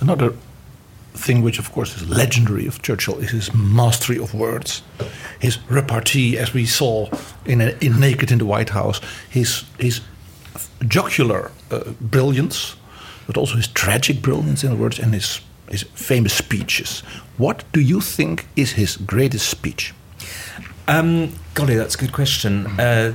Another 0.00 0.32
thing 1.14 1.42
which, 1.42 1.58
of 1.58 1.72
course, 1.72 1.96
is 1.96 2.08
legendary 2.08 2.66
of 2.66 2.82
Churchill 2.82 3.18
is 3.18 3.30
his 3.30 3.54
mastery 3.54 4.18
of 4.18 4.34
words, 4.34 4.82
his 5.38 5.58
repartee, 5.68 6.38
as 6.38 6.54
we 6.54 6.66
saw 6.66 7.08
in, 7.44 7.60
a, 7.60 7.76
in 7.80 8.00
Naked 8.00 8.30
in 8.30 8.38
the 8.38 8.46
White 8.46 8.70
House, 8.70 9.00
his 9.28 9.64
his 9.78 10.00
jocular 10.86 11.50
uh, 11.70 11.92
brilliance, 12.00 12.76
but 13.26 13.36
also 13.36 13.56
his 13.56 13.68
tragic 13.68 14.22
brilliance 14.22 14.64
in 14.64 14.78
words 14.78 14.98
and 14.98 15.14
his 15.14 15.40
his 15.70 15.84
famous 15.94 16.32
speeches. 16.32 17.02
What 17.38 17.64
do 17.72 17.80
you 17.80 18.00
think 18.00 18.46
is 18.56 18.72
his 18.72 18.96
greatest 18.96 19.48
speech? 19.48 19.94
Um, 20.88 21.32
golly, 21.54 21.76
that's 21.76 21.94
a 21.94 21.98
good 21.98 22.12
question. 22.12 22.66
Uh, 22.66 23.12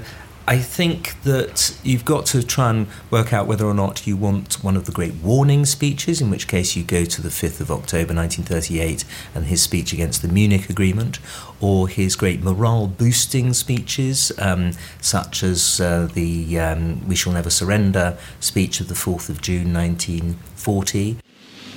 I 0.47 0.59
think 0.59 1.19
that 1.23 1.75
you've 1.83 2.05
got 2.05 2.27
to 2.27 2.43
try 2.43 2.69
and 2.69 2.85
work 3.09 3.33
out 3.33 3.47
whether 3.47 3.65
or 3.65 3.73
not 3.73 4.05
you 4.05 4.15
want 4.15 4.63
one 4.63 4.77
of 4.77 4.85
the 4.85 4.91
great 4.91 5.15
warning 5.15 5.65
speeches, 5.65 6.21
in 6.21 6.29
which 6.29 6.47
case 6.47 6.75
you 6.75 6.83
go 6.83 7.03
to 7.03 7.21
the 7.21 7.29
5th 7.29 7.61
of 7.61 7.71
October 7.71 8.13
1938 8.13 9.05
and 9.33 9.45
his 9.45 9.63
speech 9.63 9.91
against 9.91 10.21
the 10.21 10.27
Munich 10.27 10.69
Agreement, 10.69 11.17
or 11.59 11.87
his 11.87 12.15
great 12.15 12.43
morale 12.43 12.85
boosting 12.85 13.53
speeches, 13.53 14.31
um, 14.37 14.73
such 15.01 15.41
as 15.41 15.81
uh, 15.81 16.07
the 16.13 16.59
um, 16.59 17.07
We 17.07 17.15
Shall 17.15 17.33
Never 17.33 17.49
Surrender 17.49 18.15
speech 18.39 18.79
of 18.79 18.87
the 18.87 18.93
4th 18.93 19.29
of 19.29 19.41
June 19.41 19.73
1940. 19.73 21.17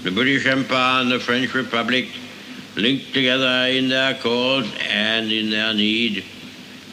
The 0.03 0.11
British 0.11 0.45
Empire 0.45 1.01
and 1.01 1.11
the 1.11 1.21
French 1.21 1.55
Republic, 1.55 2.09
linked 2.77 3.15
together 3.15 3.67
in 3.71 3.89
their 3.89 4.15
cause 4.15 4.71
and 4.89 5.33
in 5.33 5.51
their 5.51 5.73
need, 5.73 6.23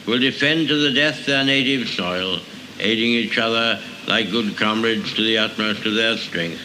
will 0.06 0.18
defend 0.20 0.68
to 0.68 0.76
the 0.76 0.92
death 0.92 1.26
their 1.26 1.44
native 1.44 1.88
soil, 1.88 2.38
aiding 2.78 3.10
each 3.10 3.38
other 3.38 3.80
like 4.06 4.30
good 4.30 4.56
comrades 4.56 5.12
to 5.14 5.22
the 5.22 5.38
utmost 5.38 5.84
of 5.84 5.94
their 5.94 6.16
strength. 6.16 6.60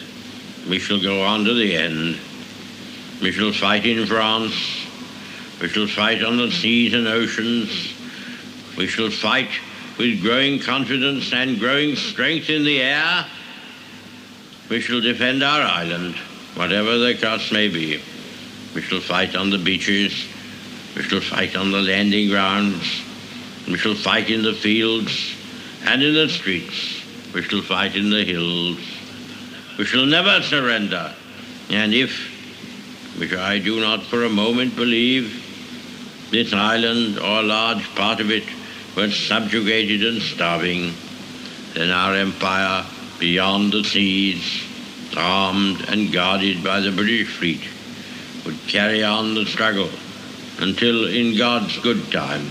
We 0.68 0.78
shall 0.78 1.00
go 1.00 1.22
on 1.22 1.44
to 1.44 1.54
the 1.54 1.76
end. 1.76 2.18
We 3.20 3.32
shall 3.32 3.52
fight 3.52 3.84
in 3.84 4.06
France. 4.06 4.54
We 5.60 5.68
shall 5.68 5.88
fight 5.88 6.22
on 6.22 6.36
the 6.36 6.50
seas 6.50 6.94
and 6.94 7.08
oceans. 7.08 7.94
We 8.76 8.86
shall 8.86 9.10
fight 9.10 9.50
with 9.98 10.22
growing 10.22 10.60
confidence 10.60 11.32
and 11.32 11.58
growing 11.58 11.96
strength 11.96 12.48
in 12.48 12.64
the 12.64 12.80
air. 12.80 13.26
We 14.68 14.80
shall 14.80 15.00
defend 15.00 15.42
our 15.42 15.62
island, 15.62 16.14
whatever 16.54 16.98
the 16.98 17.14
cost 17.14 17.52
may 17.52 17.68
be. 17.68 18.00
We 18.74 18.82
shall 18.82 19.00
fight 19.00 19.34
on 19.34 19.50
the 19.50 19.58
beaches. 19.58 20.26
We 20.96 21.02
shall 21.02 21.20
fight 21.20 21.56
on 21.56 21.72
the 21.72 21.82
landing 21.82 22.28
grounds. 22.28 23.02
We 23.72 23.78
shall 23.78 23.94
fight 23.94 24.28
in 24.28 24.42
the 24.42 24.52
fields 24.52 25.34
and 25.86 26.02
in 26.02 26.12
the 26.12 26.28
streets. 26.28 27.02
We 27.32 27.40
shall 27.42 27.62
fight 27.62 27.96
in 27.96 28.10
the 28.10 28.22
hills. 28.22 28.76
We 29.78 29.86
shall 29.86 30.04
never 30.04 30.42
surrender. 30.42 31.14
And 31.70 31.94
if, 31.94 32.12
which 33.18 33.32
I 33.32 33.60
do 33.60 33.80
not 33.80 34.02
for 34.02 34.24
a 34.24 34.28
moment 34.28 34.76
believe, 34.76 36.28
this 36.30 36.52
island 36.52 37.18
or 37.18 37.40
a 37.40 37.42
large 37.42 37.82
part 37.94 38.20
of 38.20 38.30
it 38.30 38.44
were 38.94 39.10
subjugated 39.10 40.04
and 40.04 40.20
starving, 40.20 40.92
then 41.72 41.90
our 41.90 42.14
empire 42.14 42.84
beyond 43.18 43.72
the 43.72 43.84
seas, 43.84 44.64
armed 45.16 45.80
and 45.88 46.12
guarded 46.12 46.62
by 46.62 46.80
the 46.80 46.92
British 46.92 47.28
fleet, 47.28 47.62
would 48.44 48.58
carry 48.68 49.02
on 49.02 49.34
the 49.34 49.46
struggle 49.46 49.88
until, 50.58 51.06
in 51.06 51.38
God's 51.38 51.78
good 51.78 52.12
time, 52.12 52.50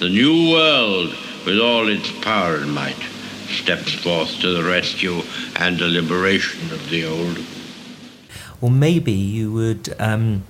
the 0.00 0.08
new 0.08 0.52
world, 0.52 1.10
with 1.44 1.58
all 1.58 1.88
its 1.88 2.10
power 2.20 2.56
and 2.56 2.72
might, 2.72 3.02
steps 3.48 3.94
forth 3.94 4.40
to 4.40 4.52
the 4.52 4.62
rescue 4.62 5.22
and 5.56 5.78
the 5.78 5.88
liberation 5.88 6.72
of 6.72 6.88
the 6.90 7.04
old. 7.04 7.38
Or 8.60 8.70
maybe 8.70 9.12
you 9.12 9.52
would 9.52 9.94
um, 9.98 10.44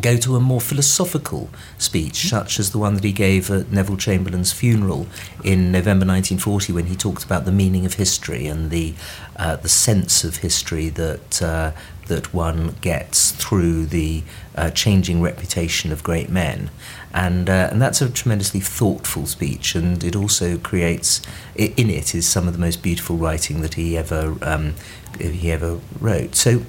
go 0.00 0.16
to 0.16 0.36
a 0.36 0.40
more 0.40 0.60
philosophical 0.60 1.50
speech, 1.78 2.28
such 2.28 2.58
as 2.58 2.70
the 2.70 2.78
one 2.78 2.94
that 2.94 3.04
he 3.04 3.12
gave 3.12 3.50
at 3.50 3.70
Neville 3.70 3.96
Chamberlain's 3.96 4.52
funeral 4.52 5.06
in 5.42 5.72
November 5.72 6.06
1940, 6.06 6.72
when 6.72 6.86
he 6.86 6.96
talked 6.96 7.24
about 7.24 7.44
the 7.44 7.52
meaning 7.52 7.86
of 7.86 7.94
history 7.94 8.46
and 8.46 8.70
the 8.70 8.94
uh, 9.36 9.56
the 9.56 9.68
sense 9.68 10.24
of 10.24 10.36
history 10.36 10.88
that 10.88 11.42
uh, 11.42 11.72
that 12.06 12.32
one 12.32 12.74
gets 12.80 13.32
through 13.32 13.86
the 13.86 14.22
uh, 14.54 14.70
changing 14.70 15.20
reputation 15.20 15.92
of 15.92 16.02
great 16.02 16.28
men. 16.30 16.70
And, 17.16 17.48
uh, 17.48 17.70
and 17.72 17.80
that's 17.80 18.02
a 18.02 18.10
tremendously 18.10 18.60
thoughtful 18.60 19.26
speech, 19.26 19.74
and 19.74 20.04
it 20.04 20.14
also 20.14 20.58
creates, 20.58 21.22
in 21.54 21.88
it 21.88 22.14
is 22.14 22.28
some 22.28 22.46
of 22.46 22.52
the 22.52 22.60
most 22.60 22.82
beautiful 22.82 23.16
writing 23.16 23.62
that 23.62 23.74
he 23.74 23.96
ever, 23.96 24.36
um, 24.42 24.74
he 25.18 25.50
ever 25.50 25.80
wrote. 25.98 26.36
So 26.36 26.60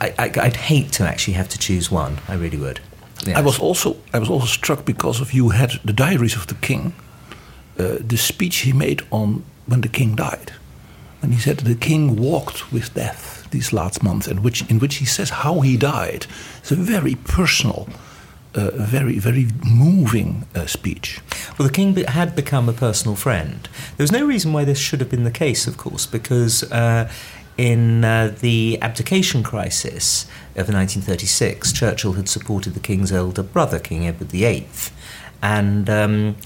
I, 0.00 0.14
I'd 0.18 0.56
hate 0.56 0.92
to 0.92 1.04
actually 1.04 1.34
have 1.34 1.48
to 1.50 1.58
choose 1.58 1.90
one, 1.90 2.18
I 2.26 2.34
really 2.34 2.56
would. 2.56 2.80
Yeah. 3.26 3.38
I 3.38 3.42
was 3.42 3.58
also 3.58 3.96
I 4.12 4.18
was 4.18 4.30
also 4.30 4.46
struck 4.46 4.84
because 4.84 5.20
of 5.20 5.32
you 5.32 5.50
had 5.50 5.72
the 5.84 5.92
diaries 5.92 6.36
of 6.36 6.46
the 6.46 6.56
king, 6.56 6.92
uh, 7.78 7.98
the 8.00 8.16
speech 8.16 8.56
he 8.58 8.72
made 8.72 9.02
on 9.10 9.44
when 9.66 9.82
the 9.82 9.88
king 9.88 10.16
died, 10.16 10.52
and 11.20 11.32
he 11.32 11.40
said 11.40 11.58
the 11.58 11.76
king 11.76 12.16
walked 12.16 12.72
with 12.72 12.94
death 12.94 13.46
these 13.50 13.72
last 13.72 14.02
months, 14.02 14.26
and 14.26 14.40
which 14.40 14.68
in 14.70 14.80
which 14.80 14.96
he 14.96 15.04
says 15.04 15.30
how 15.30 15.60
he 15.60 15.76
died. 15.76 16.26
It's 16.60 16.72
a 16.72 16.76
very 16.76 17.14
personal, 17.14 17.88
uh, 18.54 18.70
very 18.74 19.18
very 19.18 19.48
moving 19.64 20.46
uh, 20.54 20.66
speech. 20.66 21.20
Well, 21.58 21.68
the 21.68 21.74
king 21.74 21.94
had 21.96 22.36
become 22.36 22.68
a 22.68 22.72
personal 22.72 23.16
friend. 23.16 23.68
There 23.96 24.04
was 24.04 24.12
no 24.12 24.24
reason 24.26 24.52
why 24.52 24.64
this 24.64 24.78
should 24.78 25.00
have 25.00 25.10
been 25.10 25.24
the 25.24 25.30
case, 25.30 25.66
of 25.66 25.76
course, 25.76 26.06
because 26.06 26.62
uh, 26.72 27.10
in 27.56 28.04
uh, 28.04 28.34
the 28.40 28.78
abdication 28.80 29.42
crisis 29.42 30.24
of 30.56 30.68
1936, 30.68 31.72
Churchill 31.72 32.14
had 32.14 32.28
supported 32.28 32.74
the 32.74 32.80
king's 32.80 33.12
elder 33.12 33.42
brother, 33.42 33.78
King 33.78 34.06
Edward 34.06 34.30
VIII, 34.30 34.66
and 35.42 35.90
um, 35.90 36.36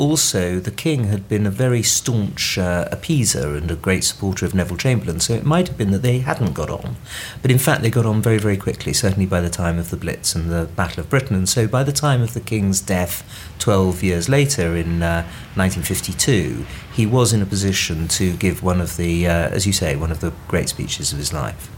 also 0.00 0.58
the 0.58 0.70
king 0.70 1.04
had 1.04 1.28
been 1.28 1.46
a 1.46 1.50
very 1.50 1.82
staunch 1.82 2.56
uh, 2.56 2.88
appeaser 2.90 3.54
and 3.54 3.70
a 3.70 3.76
great 3.76 4.02
supporter 4.02 4.46
of 4.46 4.54
Neville 4.54 4.78
Chamberlain, 4.78 5.20
so 5.20 5.34
it 5.34 5.44
might 5.44 5.68
have 5.68 5.76
been 5.76 5.90
that 5.90 6.00
they 6.00 6.20
hadn't 6.20 6.54
got 6.54 6.70
on. 6.70 6.96
But 7.42 7.50
in 7.50 7.58
fact, 7.58 7.82
they 7.82 7.90
got 7.90 8.06
on 8.06 8.22
very, 8.22 8.38
very 8.38 8.56
quickly, 8.56 8.94
certainly 8.94 9.26
by 9.26 9.42
the 9.42 9.50
time 9.50 9.78
of 9.78 9.90
the 9.90 9.98
Blitz 9.98 10.34
and 10.34 10.50
the 10.50 10.70
Battle 10.74 11.00
of 11.00 11.10
Britain. 11.10 11.36
And 11.36 11.46
so 11.46 11.68
by 11.68 11.84
the 11.84 11.92
time 11.92 12.22
of 12.22 12.32
the 12.32 12.40
king's 12.40 12.80
death, 12.80 13.22
12 13.58 14.02
years 14.02 14.28
later 14.30 14.74
in 14.74 15.02
uh, 15.02 15.22
1952, 15.54 16.64
he 16.94 17.04
was 17.04 17.34
in 17.34 17.42
a 17.42 17.46
position 17.46 18.08
to 18.08 18.34
give 18.38 18.62
one 18.62 18.80
of 18.80 18.96
the, 18.96 19.26
uh, 19.26 19.50
as 19.50 19.66
you 19.66 19.72
say, 19.74 19.96
one 19.96 20.10
of 20.10 20.20
the 20.20 20.32
great 20.48 20.70
speeches 20.70 21.12
of 21.12 21.18
his 21.18 21.34
life. 21.34 21.70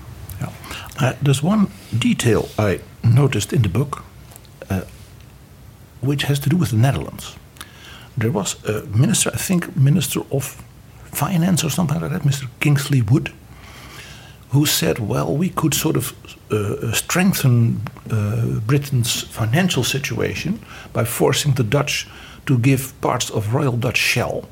Uh, 1.00 1.14
there's 1.20 1.42
one 1.42 1.70
detail 1.98 2.48
I 2.56 2.80
noticed 3.02 3.52
in 3.52 3.62
the 3.62 3.68
book, 3.68 4.04
uh, 4.70 4.82
which 6.00 6.22
has 6.24 6.38
to 6.40 6.48
do 6.48 6.56
with 6.56 6.70
the 6.70 6.76
Netherlands. 6.76 7.36
There 8.16 8.30
was 8.30 8.62
a 8.64 8.82
minister, 8.86 9.30
I 9.32 9.38
think, 9.38 9.76
Minister 9.76 10.20
of 10.30 10.62
Finance 11.04 11.64
or 11.64 11.70
something 11.70 12.00
like 12.00 12.10
that, 12.10 12.22
Mr. 12.22 12.48
Kingsley 12.60 13.02
Wood, 13.02 13.32
who 14.50 14.66
said, 14.66 14.98
well, 14.98 15.34
we 15.34 15.48
could 15.48 15.74
sort 15.74 15.96
of 15.96 16.14
uh, 16.50 16.92
strengthen 16.92 17.80
uh, 18.10 18.60
Britain's 18.66 19.22
financial 19.22 19.84
situation 19.84 20.58
by 20.92 21.04
forcing 21.04 21.54
the 21.54 21.64
Dutch 21.64 22.06
to 22.46 22.58
give 22.58 22.92
parts 23.00 23.30
of 23.30 23.54
Royal 23.54 23.76
Dutch 23.76 23.96
Shell 23.96 24.48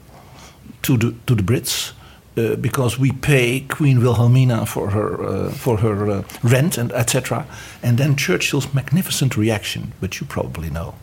to 0.82 0.96
the, 0.96 1.14
to 1.26 1.34
the 1.34 1.42
Brits. 1.42 1.92
Uh, 2.36 2.54
because 2.54 2.96
we 2.96 3.10
pay 3.10 3.60
Queen 3.60 4.00
Wilhelmina 4.00 4.64
for 4.64 4.90
her 4.90 5.20
uh, 5.20 5.50
for 5.50 5.78
her 5.78 6.08
uh, 6.08 6.22
rent 6.44 6.78
and 6.78 6.92
etc. 6.92 7.44
And 7.82 7.98
then 7.98 8.14
Churchill's 8.14 8.72
magnificent 8.72 9.36
reaction, 9.36 9.92
which 9.98 10.20
you 10.20 10.26
probably 10.28 10.70
know. 10.70 10.94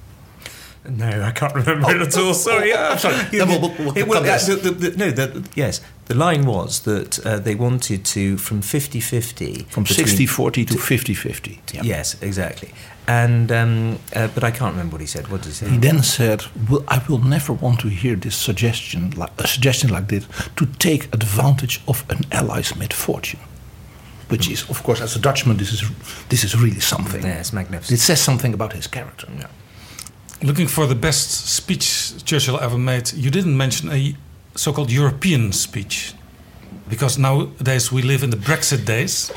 No, 0.90 1.22
I 1.22 1.32
can't 1.32 1.54
remember 1.54 1.96
it 1.96 2.02
at 2.02 2.18
all. 2.18 2.34
Sorry. 2.34 2.70
Yeah, 2.70 2.98
No, 3.34 3.46
uh, 3.46 3.94
the- 4.56 4.94
no, 4.98 5.44
yes. 5.56 5.82
The 6.06 6.16
line 6.16 6.46
was 6.46 6.82
that 6.82 7.20
uh, 7.26 7.40
they 7.40 7.54
wanted 7.56 8.06
to, 8.06 8.38
from 8.38 8.62
50 8.62 9.00
50. 9.02 9.66
From 9.70 9.86
60 9.86 10.26
40 10.26 10.66
to 10.66 10.78
50 10.78 11.14
50. 11.14 11.62
Yes, 11.84 12.16
exactly. 12.22 12.74
And 13.08 13.52
um, 13.52 14.00
uh, 14.16 14.28
But 14.34 14.44
I 14.44 14.52
can't 14.52 14.72
remember 14.72 14.94
what 14.94 15.02
he 15.02 15.08
said. 15.08 15.28
What 15.28 15.42
did 15.42 15.50
he 15.50 15.54
say? 15.54 15.70
He 15.70 15.78
then 15.78 16.04
said, 16.04 16.44
well, 16.70 16.84
I 16.88 17.02
will 17.10 17.20
never 17.24 17.54
want 17.54 17.80
to 17.82 17.90
hear 17.90 18.16
this 18.16 18.36
suggestion, 18.36 19.12
like, 19.12 19.32
a 19.38 19.48
suggestion 19.48 19.90
like 19.90 20.08
this, 20.08 20.28
to 20.56 20.66
take 20.80 21.06
advantage 21.14 21.82
of 21.88 22.04
an 22.10 22.26
ally's 22.32 22.76
misfortune. 22.76 23.40
Which 24.30 24.50
is, 24.50 24.70
of 24.70 24.84
course, 24.84 25.00
as 25.02 25.16
a 25.16 25.20
Dutchman, 25.20 25.56
this 25.58 25.72
is, 25.72 25.84
this 26.28 26.44
is 26.44 26.54
really 26.56 26.82
something. 26.82 27.24
Yeah, 27.24 27.40
it's 27.40 27.54
magnificent. 27.54 27.98
It 27.98 28.02
says 28.02 28.20
something 28.20 28.54
about 28.54 28.74
his 28.74 28.88
character. 28.88 29.28
Looking 30.44 30.68
for 30.68 30.86
the 30.86 30.96
best 30.96 31.48
speech 31.48 32.24
Churchill 32.24 32.60
ever 32.60 32.78
made, 32.78 33.12
you 33.14 33.32
didn't 33.32 33.58
mention 33.58 33.92
a 33.92 34.16
so 34.56 34.72
called 34.72 34.92
European 34.92 35.52
speech. 35.52 36.14
Because 36.90 37.18
nowadays 37.18 37.92
we 37.92 38.02
live 38.02 38.24
in 38.24 38.30
the 38.30 38.38
Brexit 38.38 38.86
days. 38.86 39.32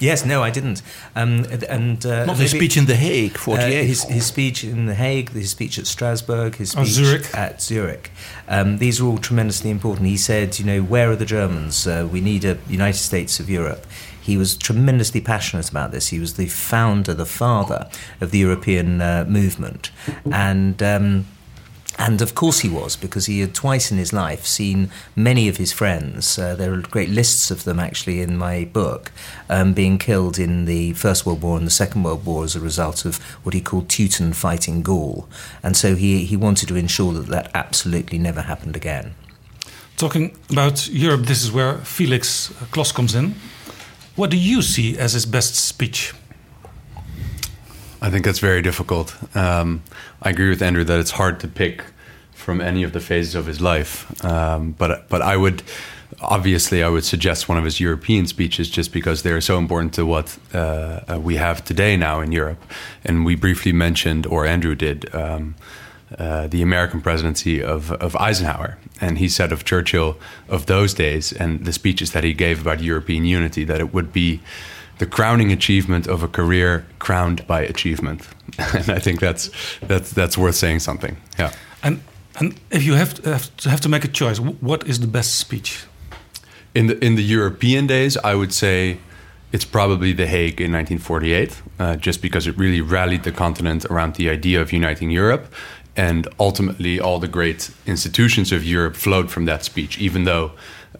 Yes, 0.00 0.24
no, 0.26 0.42
I 0.42 0.50
didn't. 0.50 0.82
Um, 1.14 1.46
and 1.68 2.04
uh, 2.04 2.26
Not 2.26 2.36
his 2.36 2.52
maybe- 2.52 2.66
speech 2.66 2.76
in 2.76 2.86
The 2.86 2.96
Hague, 2.96 3.38
48. 3.38 3.64
Uh, 3.64 3.84
his, 3.84 4.02
his 4.04 4.26
speech 4.26 4.64
in 4.64 4.86
The 4.86 4.94
Hague, 4.94 5.30
his 5.30 5.50
speech 5.50 5.78
at 5.78 5.86
Strasbourg, 5.86 6.56
his 6.56 6.74
Oh, 6.76 6.82
speech 6.82 6.94
Zurich. 6.94 7.34
at 7.34 7.62
Zurich. 7.62 8.10
Um, 8.48 8.78
these 8.78 9.00
are 9.00 9.04
all 9.06 9.18
tremendously 9.18 9.70
important. 9.70 10.08
He 10.08 10.16
said, 10.16 10.58
you 10.58 10.64
know, 10.66 10.82
where 10.82 11.10
are 11.12 11.16
the 11.16 11.24
Germans? 11.24 11.86
Uh, 11.86 12.06
we 12.10 12.20
need 12.20 12.44
a 12.44 12.58
United 12.68 12.98
States 12.98 13.38
of 13.40 13.48
Europe. 13.48 13.86
He 14.24 14.38
was 14.38 14.56
tremendously 14.56 15.20
passionate 15.20 15.68
about 15.68 15.90
this. 15.92 16.08
He 16.08 16.18
was 16.18 16.34
the 16.34 16.46
founder, 16.46 17.12
the 17.12 17.26
father 17.26 17.90
of 18.22 18.30
the 18.30 18.38
European 18.38 19.00
uh, 19.00 19.24
movement. 19.28 19.90
And. 20.32 20.82
Um, 20.82 21.26
and 21.96 22.20
of 22.20 22.34
course 22.34 22.60
he 22.60 22.68
was, 22.68 22.96
because 22.96 23.26
he 23.26 23.38
had 23.38 23.54
twice 23.54 23.92
in 23.92 23.98
his 23.98 24.12
life 24.12 24.44
seen 24.44 24.90
many 25.14 25.46
of 25.46 25.58
his 25.58 25.72
friends, 25.72 26.36
uh, 26.38 26.56
there 26.56 26.72
are 26.74 26.80
great 26.80 27.08
lists 27.08 27.52
of 27.52 27.62
them 27.62 27.78
actually 27.78 28.20
in 28.20 28.36
my 28.36 28.64
book, 28.64 29.12
um, 29.48 29.74
being 29.74 29.98
killed 29.98 30.36
in 30.36 30.64
the 30.64 30.94
First 30.94 31.24
World 31.24 31.42
War 31.42 31.56
and 31.56 31.66
the 31.66 31.70
Second 31.70 32.02
World 32.02 32.26
War 32.26 32.42
as 32.42 32.56
a 32.56 32.60
result 32.60 33.04
of 33.04 33.22
what 33.44 33.54
he 33.54 33.60
called 33.60 33.88
Teuton 33.88 34.34
fighting 34.34 34.82
Gaul. 34.82 35.28
And 35.62 35.76
so 35.76 35.94
he, 35.94 36.24
he 36.24 36.36
wanted 36.36 36.68
to 36.68 36.76
ensure 36.76 37.12
that 37.12 37.28
that 37.28 37.50
absolutely 37.54 38.18
never 38.18 38.42
happened 38.42 38.74
again. 38.74 39.14
Talking 39.96 40.36
about 40.50 40.88
Europe, 40.88 41.26
this 41.26 41.44
is 41.44 41.52
where 41.52 41.78
Felix 41.78 42.52
Kloss 42.72 42.92
comes 42.92 43.14
in. 43.14 43.36
What 44.16 44.30
do 44.30 44.36
you 44.36 44.62
see 44.62 44.96
as 44.96 45.12
his 45.14 45.26
best 45.26 45.56
speech? 45.56 46.14
I 48.00 48.10
think 48.10 48.24
that's 48.24 48.38
very 48.38 48.62
difficult. 48.62 49.16
Um, 49.34 49.82
I 50.22 50.30
agree 50.30 50.50
with 50.50 50.62
Andrew 50.62 50.84
that 50.84 51.00
it's 51.00 51.12
hard 51.12 51.40
to 51.40 51.48
pick 51.48 51.82
from 52.32 52.60
any 52.60 52.84
of 52.84 52.92
the 52.92 53.00
phases 53.00 53.34
of 53.34 53.46
his 53.46 53.60
life. 53.60 54.24
Um, 54.24 54.72
but 54.72 55.08
but 55.08 55.20
I 55.22 55.36
would 55.36 55.62
obviously 56.20 56.82
I 56.82 56.88
would 56.88 57.04
suggest 57.04 57.48
one 57.48 57.58
of 57.58 57.64
his 57.64 57.80
European 57.80 58.26
speeches 58.26 58.70
just 58.70 58.92
because 58.92 59.22
they're 59.22 59.40
so 59.40 59.58
important 59.58 59.94
to 59.94 60.06
what 60.06 60.38
uh, 60.52 61.00
uh, 61.08 61.20
we 61.20 61.36
have 61.36 61.64
today 61.64 61.96
now 61.96 62.20
in 62.20 62.30
Europe. 62.30 62.62
And 63.04 63.24
we 63.24 63.34
briefly 63.34 63.72
mentioned, 63.72 64.26
or 64.26 64.46
Andrew 64.46 64.74
did. 64.74 65.12
Um, 65.14 65.54
uh, 66.18 66.46
the 66.46 66.62
American 66.62 67.00
presidency 67.00 67.62
of, 67.62 67.92
of 67.92 68.14
Eisenhower. 68.16 68.78
And 69.00 69.18
he 69.18 69.28
said 69.28 69.52
of 69.52 69.64
Churchill 69.64 70.16
of 70.48 70.66
those 70.66 70.94
days 70.94 71.32
and 71.32 71.64
the 71.64 71.72
speeches 71.72 72.12
that 72.12 72.24
he 72.24 72.34
gave 72.34 72.60
about 72.60 72.80
European 72.80 73.24
unity 73.24 73.64
that 73.64 73.80
it 73.80 73.92
would 73.92 74.12
be 74.12 74.40
the 74.98 75.06
crowning 75.06 75.50
achievement 75.50 76.06
of 76.06 76.22
a 76.22 76.28
career 76.28 76.84
crowned 76.98 77.46
by 77.46 77.62
achievement. 77.62 78.28
and 78.58 78.90
I 78.90 78.98
think 78.98 79.20
that's 79.20 79.50
that's 79.82 80.12
that's 80.12 80.38
worth 80.38 80.54
saying 80.54 80.80
something. 80.80 81.16
Yeah. 81.38 81.52
And 81.82 82.00
and 82.38 82.60
if 82.70 82.84
you 82.84 82.94
have 82.94 83.14
to 83.14 83.32
have 83.32 83.56
to, 83.56 83.70
have 83.70 83.80
to 83.80 83.88
make 83.88 84.04
a 84.04 84.08
choice, 84.08 84.38
what 84.38 84.86
is 84.86 85.00
the 85.00 85.06
best 85.06 85.34
speech? 85.34 85.84
In 86.74 86.86
the 86.86 87.04
in 87.04 87.16
the 87.16 87.24
European 87.24 87.86
days, 87.86 88.16
I 88.18 88.34
would 88.34 88.52
say 88.52 88.98
it's 89.52 89.64
probably 89.64 90.12
The 90.12 90.26
Hague 90.26 90.60
in 90.60 90.72
1948, 90.72 91.62
uh, 91.78 91.96
just 91.96 92.20
because 92.20 92.48
it 92.48 92.58
really 92.58 92.80
rallied 92.80 93.22
the 93.22 93.30
continent 93.30 93.84
around 93.84 94.16
the 94.16 94.28
idea 94.28 94.60
of 94.60 94.72
uniting 94.72 95.12
Europe, 95.12 95.46
and 95.96 96.26
ultimately 96.38 97.00
all 97.00 97.18
the 97.18 97.28
great 97.28 97.70
institutions 97.86 98.52
of 98.52 98.64
Europe 98.64 98.96
flowed 98.96 99.30
from 99.30 99.44
that 99.44 99.64
speech. 99.64 99.98
Even 99.98 100.24
though 100.24 100.52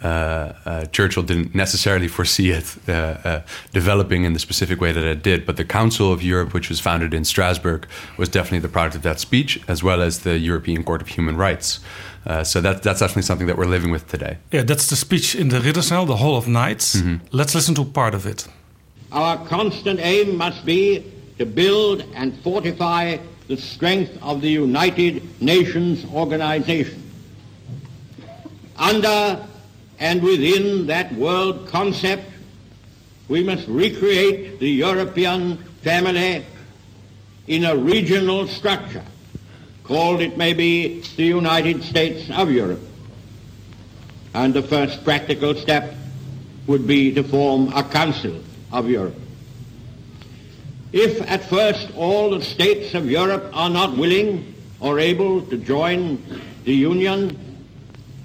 uh, 0.02 0.52
uh, 0.64 0.84
Churchill 0.86 1.22
didn't 1.22 1.54
necessarily 1.54 2.08
foresee 2.08 2.50
it 2.50 2.76
uh, 2.88 2.92
uh, 2.92 3.42
developing 3.72 4.24
in 4.24 4.32
the 4.32 4.38
specific 4.38 4.80
way 4.80 4.92
that 4.92 5.04
it 5.04 5.22
did, 5.22 5.46
but 5.46 5.56
the 5.56 5.64
Council 5.64 6.12
of 6.12 6.22
Europe, 6.22 6.52
which 6.52 6.68
was 6.68 6.80
founded 6.80 7.14
in 7.14 7.24
Strasbourg, 7.24 7.86
was 8.18 8.28
definitely 8.28 8.60
the 8.60 8.68
product 8.68 8.96
of 8.96 9.02
that 9.02 9.20
speech, 9.20 9.60
as 9.68 9.82
well 9.82 10.02
as 10.02 10.20
the 10.20 10.38
European 10.38 10.84
Court 10.84 11.02
of 11.02 11.08
Human 11.08 11.36
Rights. 11.36 11.80
Uh, 12.26 12.42
so 12.42 12.60
that, 12.60 12.82
that's 12.82 13.00
definitely 13.00 13.22
something 13.22 13.46
that 13.46 13.56
we're 13.58 13.66
living 13.66 13.90
with 13.90 14.08
today. 14.08 14.38
Yeah, 14.50 14.62
that's 14.62 14.88
the 14.88 14.96
speech 14.96 15.34
in 15.34 15.48
the 15.48 15.58
Ridderzaal, 15.58 16.06
the 16.06 16.16
Hall 16.16 16.36
of 16.36 16.48
Knights. 16.48 16.96
Mm-hmm. 16.96 17.26
Let's 17.32 17.54
listen 17.54 17.74
to 17.74 17.84
part 17.84 18.14
of 18.14 18.26
it. 18.26 18.48
Our 19.12 19.46
constant 19.46 20.00
aim 20.00 20.36
must 20.36 20.64
be 20.64 21.12
to 21.38 21.46
build 21.46 22.04
and 22.14 22.34
fortify 22.42 23.18
the 23.48 23.56
strength 23.56 24.18
of 24.22 24.40
the 24.40 24.50
United 24.50 25.40
Nations 25.40 26.04
organization. 26.12 27.02
Under 28.76 29.46
and 29.98 30.22
within 30.22 30.86
that 30.86 31.12
world 31.14 31.68
concept, 31.68 32.24
we 33.28 33.42
must 33.42 33.66
recreate 33.68 34.58
the 34.60 34.68
European 34.68 35.58
family 35.82 36.44
in 37.46 37.64
a 37.64 37.76
regional 37.76 38.46
structure, 38.48 39.04
called 39.84 40.20
it 40.20 40.36
may 40.36 40.52
be 40.52 41.00
the 41.16 41.24
United 41.24 41.82
States 41.82 42.28
of 42.30 42.50
Europe. 42.50 42.80
And 44.34 44.52
the 44.52 44.62
first 44.62 45.04
practical 45.04 45.54
step 45.54 45.94
would 46.66 46.86
be 46.86 47.14
to 47.14 47.22
form 47.22 47.72
a 47.74 47.82
Council 47.84 48.42
of 48.72 48.88
Europe. 48.88 49.14
If 50.94 51.28
at 51.28 51.42
first 51.50 51.90
all 51.96 52.30
the 52.30 52.40
states 52.40 52.94
of 52.94 53.10
Europe 53.10 53.50
are 53.52 53.68
not 53.68 53.96
willing 53.96 54.54
or 54.78 55.00
able 55.00 55.42
to 55.46 55.58
join 55.58 56.24
the 56.62 56.72
Union, 56.72 57.36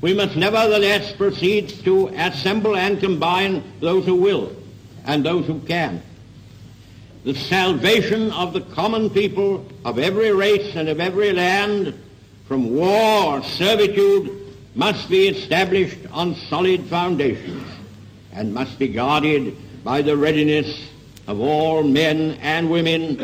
we 0.01 0.13
must 0.13 0.35
nevertheless 0.35 1.11
proceed 1.13 1.69
to 1.83 2.09
assemble 2.09 2.75
and 2.75 2.99
combine 2.99 3.63
those 3.79 4.05
who 4.05 4.13
will 4.13 4.55
and 5.05 5.25
those 5.25 5.47
who 5.47 5.59
can. 5.61 6.03
The 7.23 7.33
salvation 7.33 8.31
of 8.33 8.53
the 8.53 8.61
common 8.61 9.09
people 9.09 9.65
of 9.83 9.97
every 9.97 10.31
race 10.31 10.75
and 10.75 10.89
of 10.89 10.99
every 10.99 11.33
land 11.33 11.99
from 12.47 12.75
war 12.75 13.39
or 13.39 13.43
servitude 13.43 14.29
must 14.75 15.09
be 15.09 15.27
established 15.27 15.97
on 16.11 16.35
solid 16.35 16.83
foundations 16.85 17.67
and 18.31 18.53
must 18.53 18.77
be 18.77 18.89
guarded 18.89 19.57
by 19.83 20.03
the 20.03 20.15
readiness 20.15 20.88
of 21.29 21.39
all 21.39 21.83
men 21.83 22.31
and 22.41 22.71
women 22.71 23.15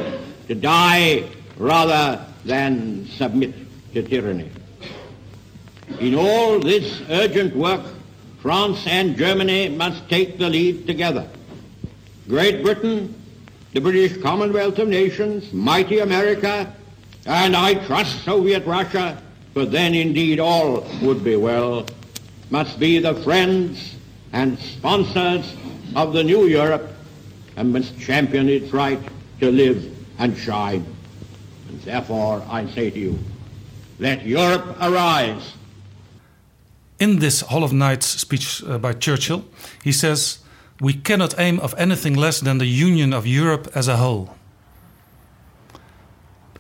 to 0.48 0.53
die 0.53 1.23
rather 1.57 2.23
than 2.45 3.07
submit 3.07 3.52
to 3.95 4.03
tyranny. 4.03 4.48
In 5.99 6.14
all 6.14 6.60
this 6.60 7.02
urgent 7.10 7.56
work, 7.56 7.82
France 8.41 8.86
and 8.86 9.18
Germany 9.18 9.69
must 9.69 10.07
take 10.07 10.38
the 10.38 10.48
lead 10.48 10.86
together. 10.86 11.27
Great 12.27 12.64
Britain, 12.64 13.19
the 13.73 13.82
British 13.82 14.22
Commonwealth 14.22 14.77
of 14.77 14.88
Nations, 14.88 15.52
mighty 15.52 15.98
America, 15.98 16.72
and 17.26 17.56
I 17.56 17.73
trust 17.88 18.23
Soviet 18.23 18.68
Russia, 18.68 19.19
for 19.56 19.65
then 19.65 19.95
indeed 19.95 20.40
all 20.40 20.88
would 21.02 21.23
be 21.23 21.38
well, 21.38 21.88
must 22.52 22.80
be 22.80 22.99
the 22.99 23.15
friends 23.23 23.95
and 24.32 24.60
sponsors 24.60 25.56
of 25.95 26.14
the 26.14 26.23
new 26.23 26.45
Europe 26.45 26.94
and 27.56 27.72
must 27.73 27.99
champion 27.99 28.49
its 28.49 28.73
right 28.73 28.99
to 29.40 29.52
live 29.52 29.84
and 30.19 30.38
shine. 30.38 30.86
And 31.69 31.82
therefore 31.82 32.44
I 32.49 32.68
say 32.68 32.90
to 32.90 32.99
you, 32.99 33.19
let 33.99 34.26
Europe 34.26 34.77
arise. 34.82 35.53
In 36.99 37.19
this 37.19 37.41
Hall 37.41 37.64
of 37.64 37.73
Knights 37.73 38.06
speech 38.06 38.64
uh, 38.64 38.77
by 38.77 38.94
Churchill, 38.94 39.45
he 39.84 39.91
says, 39.91 40.40
We 40.80 40.94
cannot 40.94 41.38
aim 41.38 41.60
of 41.60 41.73
anything 41.77 42.14
less 42.14 42.40
than 42.40 42.57
the 42.57 42.65
union 42.65 43.14
of 43.14 43.26
Europe 43.26 43.69
as 43.76 43.88
a 43.88 43.98
whole. 43.98 44.36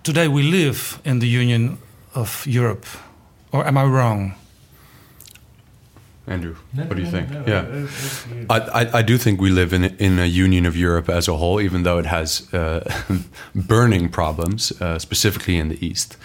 Today 0.03 0.27
we 0.27 0.43
live 0.43 1.01
in 1.03 1.19
the 1.19 1.27
union 1.27 1.77
of 2.13 2.45
Europe. 2.45 2.85
Or 3.51 3.65
am 3.65 3.77
I 3.77 3.85
wrong? 3.85 4.35
Andrew, 6.27 6.55
No, 6.73 6.83
what 6.85 6.95
do 6.95 7.01
you 7.03 7.11
no, 7.11 7.11
think? 7.11 7.29
no, 7.29 7.41
no, 7.41 7.45
yeah, 7.47 7.61
no, 7.61 7.79
no, 7.81 8.45
I, 8.49 8.81
I, 8.81 8.99
I 8.99 9.01
do 9.03 9.17
think 9.17 9.39
we 9.39 9.49
live 9.51 9.73
in 9.73 9.83
in 9.99 10.19
a 10.19 10.25
union 10.25 10.65
of 10.65 10.75
Europe 10.75 11.07
as 11.09 11.27
a 11.27 11.33
whole, 11.33 11.61
even 11.61 11.83
though 11.83 11.99
it 11.99 12.05
has 12.05 12.51
uh, 12.53 12.79
burning 13.55 14.09
problems, 14.09 14.71
uh, 14.81 14.97
specifically 14.99 15.57
in 15.57 15.69
the 15.69 15.77
east, 15.85 16.17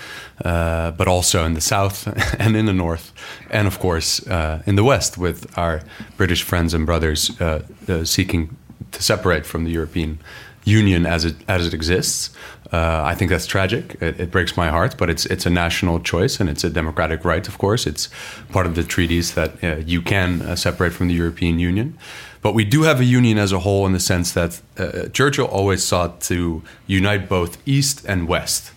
uh, 0.45 0.91
but 0.97 1.07
also 1.07 1.45
in 1.45 1.55
the 1.55 1.61
south 1.61 2.07
and 2.41 2.57
in 2.57 2.67
the 2.67 2.73
north, 2.73 3.13
and 3.51 3.67
of 3.67 3.79
course 3.79 4.27
uh, 4.27 4.63
in 4.67 4.77
the 4.77 4.85
west, 4.85 5.19
with 5.19 5.47
our 5.59 5.81
British 6.17 6.43
friends 6.45 6.75
and 6.75 6.87
brothers 6.87 7.31
uh, 7.41 7.63
uh, 7.89 8.05
seeking 8.05 8.49
to 8.93 9.03
separate 9.03 9.45
from 9.47 9.65
the 9.65 9.71
European 9.71 10.19
Union 10.65 11.07
as 11.07 11.25
it 11.25 11.35
as 11.47 11.67
it 11.67 11.75
exists. 11.75 12.31
Uh, 12.73 13.03
I 13.05 13.15
think 13.17 13.31
that's 13.31 13.47
tragic. 13.47 13.97
It, 14.01 14.21
it 14.21 14.31
breaks 14.31 14.57
my 14.57 14.69
heart, 14.69 14.97
but 14.97 15.11
it's 15.11 15.27
it's 15.27 15.47
a 15.47 15.51
national 15.51 16.01
choice 16.01 16.41
and 16.41 16.49
it's 16.49 16.63
a 16.65 16.71
democratic 16.71 17.25
right. 17.25 17.49
Of 17.49 17.59
course, 17.59 17.87
it's 17.87 18.09
part 18.53 18.67
of 18.67 18.75
the 18.75 18.85
treaties 18.85 19.35
that 19.35 19.63
uh, 19.65 19.77
you 19.85 20.03
can 20.03 20.43
uh, 20.43 20.55
separate 20.57 20.93
from 20.93 21.09
the 21.09 21.15
European 21.15 21.59
Union. 21.59 21.99
But 22.43 22.55
we 22.55 22.65
do 22.65 22.83
have 22.83 23.01
a 23.01 23.05
union 23.05 23.39
as 23.39 23.53
a 23.53 23.59
whole 23.59 23.87
in 23.87 23.93
the 23.93 24.01
sense 24.01 24.33
that 24.33 24.61
uh, 24.79 25.09
Churchill 25.13 25.47
always 25.47 25.85
sought 25.85 26.21
to 26.23 26.63
unite 26.87 27.29
both 27.29 27.59
East 27.67 28.05
and 28.07 28.29
West. 28.29 28.73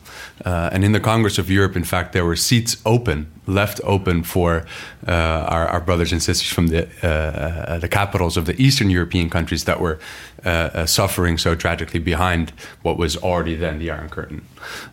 Uh, 0.45 0.69
and 0.73 0.83
in 0.83 0.91
the 0.91 0.99
Congress 0.99 1.37
of 1.37 1.49
Europe, 1.49 1.75
in 1.75 1.83
fact, 1.83 2.11
there 2.11 2.25
were 2.25 2.35
seats 2.35 2.77
open, 2.85 3.31
left 3.47 3.79
open 3.83 4.23
for 4.23 4.65
uh, 5.07 5.11
our, 5.11 5.67
our, 5.67 5.79
brothers 5.79 6.11
and 6.11 6.21
sisters 6.21 6.51
from 6.51 6.67
the 6.67 6.87
uh, 7.01 7.79
the 7.79 7.87
capitals 7.87 8.35
of 8.35 8.45
the 8.45 8.61
Eastern 8.61 8.89
European 8.89 9.29
countries 9.29 9.63
that 9.63 9.79
were 9.79 9.99
uh, 10.45 10.49
uh, 10.49 10.85
suffering 10.85 11.37
so 11.37 11.55
tragically 11.55 11.99
behind 11.99 12.51
what 12.81 12.97
was 12.97 13.15
already 13.15 13.55
then 13.55 13.79
the 13.79 13.89
Iron 13.89 14.09
Curtain. 14.09 14.45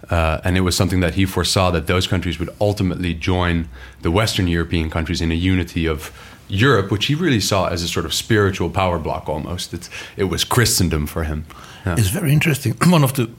Uh, 0.09 0.41
and 0.45 0.57
it 0.57 0.61
was 0.61 0.77
something 0.77 1.01
that 1.01 1.15
he 1.15 1.27
foresaw 1.27 1.73
that 1.73 1.87
those 1.89 2.07
countries 2.07 2.39
would 2.39 2.51
ultimately 2.61 3.15
join 3.15 3.69
the 4.03 4.11
Western 4.11 4.47
European 4.47 4.89
countries 4.91 5.21
in 5.21 5.33
a 5.33 5.35
unity 5.35 5.87
of 5.87 6.13
Europe, 6.49 6.93
which 6.93 7.07
he 7.07 7.15
really 7.17 7.41
saw 7.41 7.67
as 7.67 7.83
a 7.83 7.89
sort 7.89 8.07
of 8.07 8.15
spiritual 8.15 8.71
power 8.71 8.99
block 8.99 9.29
almost. 9.29 9.75
It's, 9.75 9.91
it 10.17 10.25
was 10.25 10.45
Christendom 10.45 11.07
for 11.07 11.25
him. 11.25 11.47
Yeah. 11.85 11.97
It's 11.99 12.09
very 12.09 12.33
interesting. 12.33 12.77
One 12.89 13.05
of 13.05 13.15
the 13.15 13.31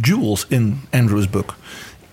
jewels 0.00 0.46
in 0.50 0.80
Andrew's 0.92 1.26
book 1.26 1.56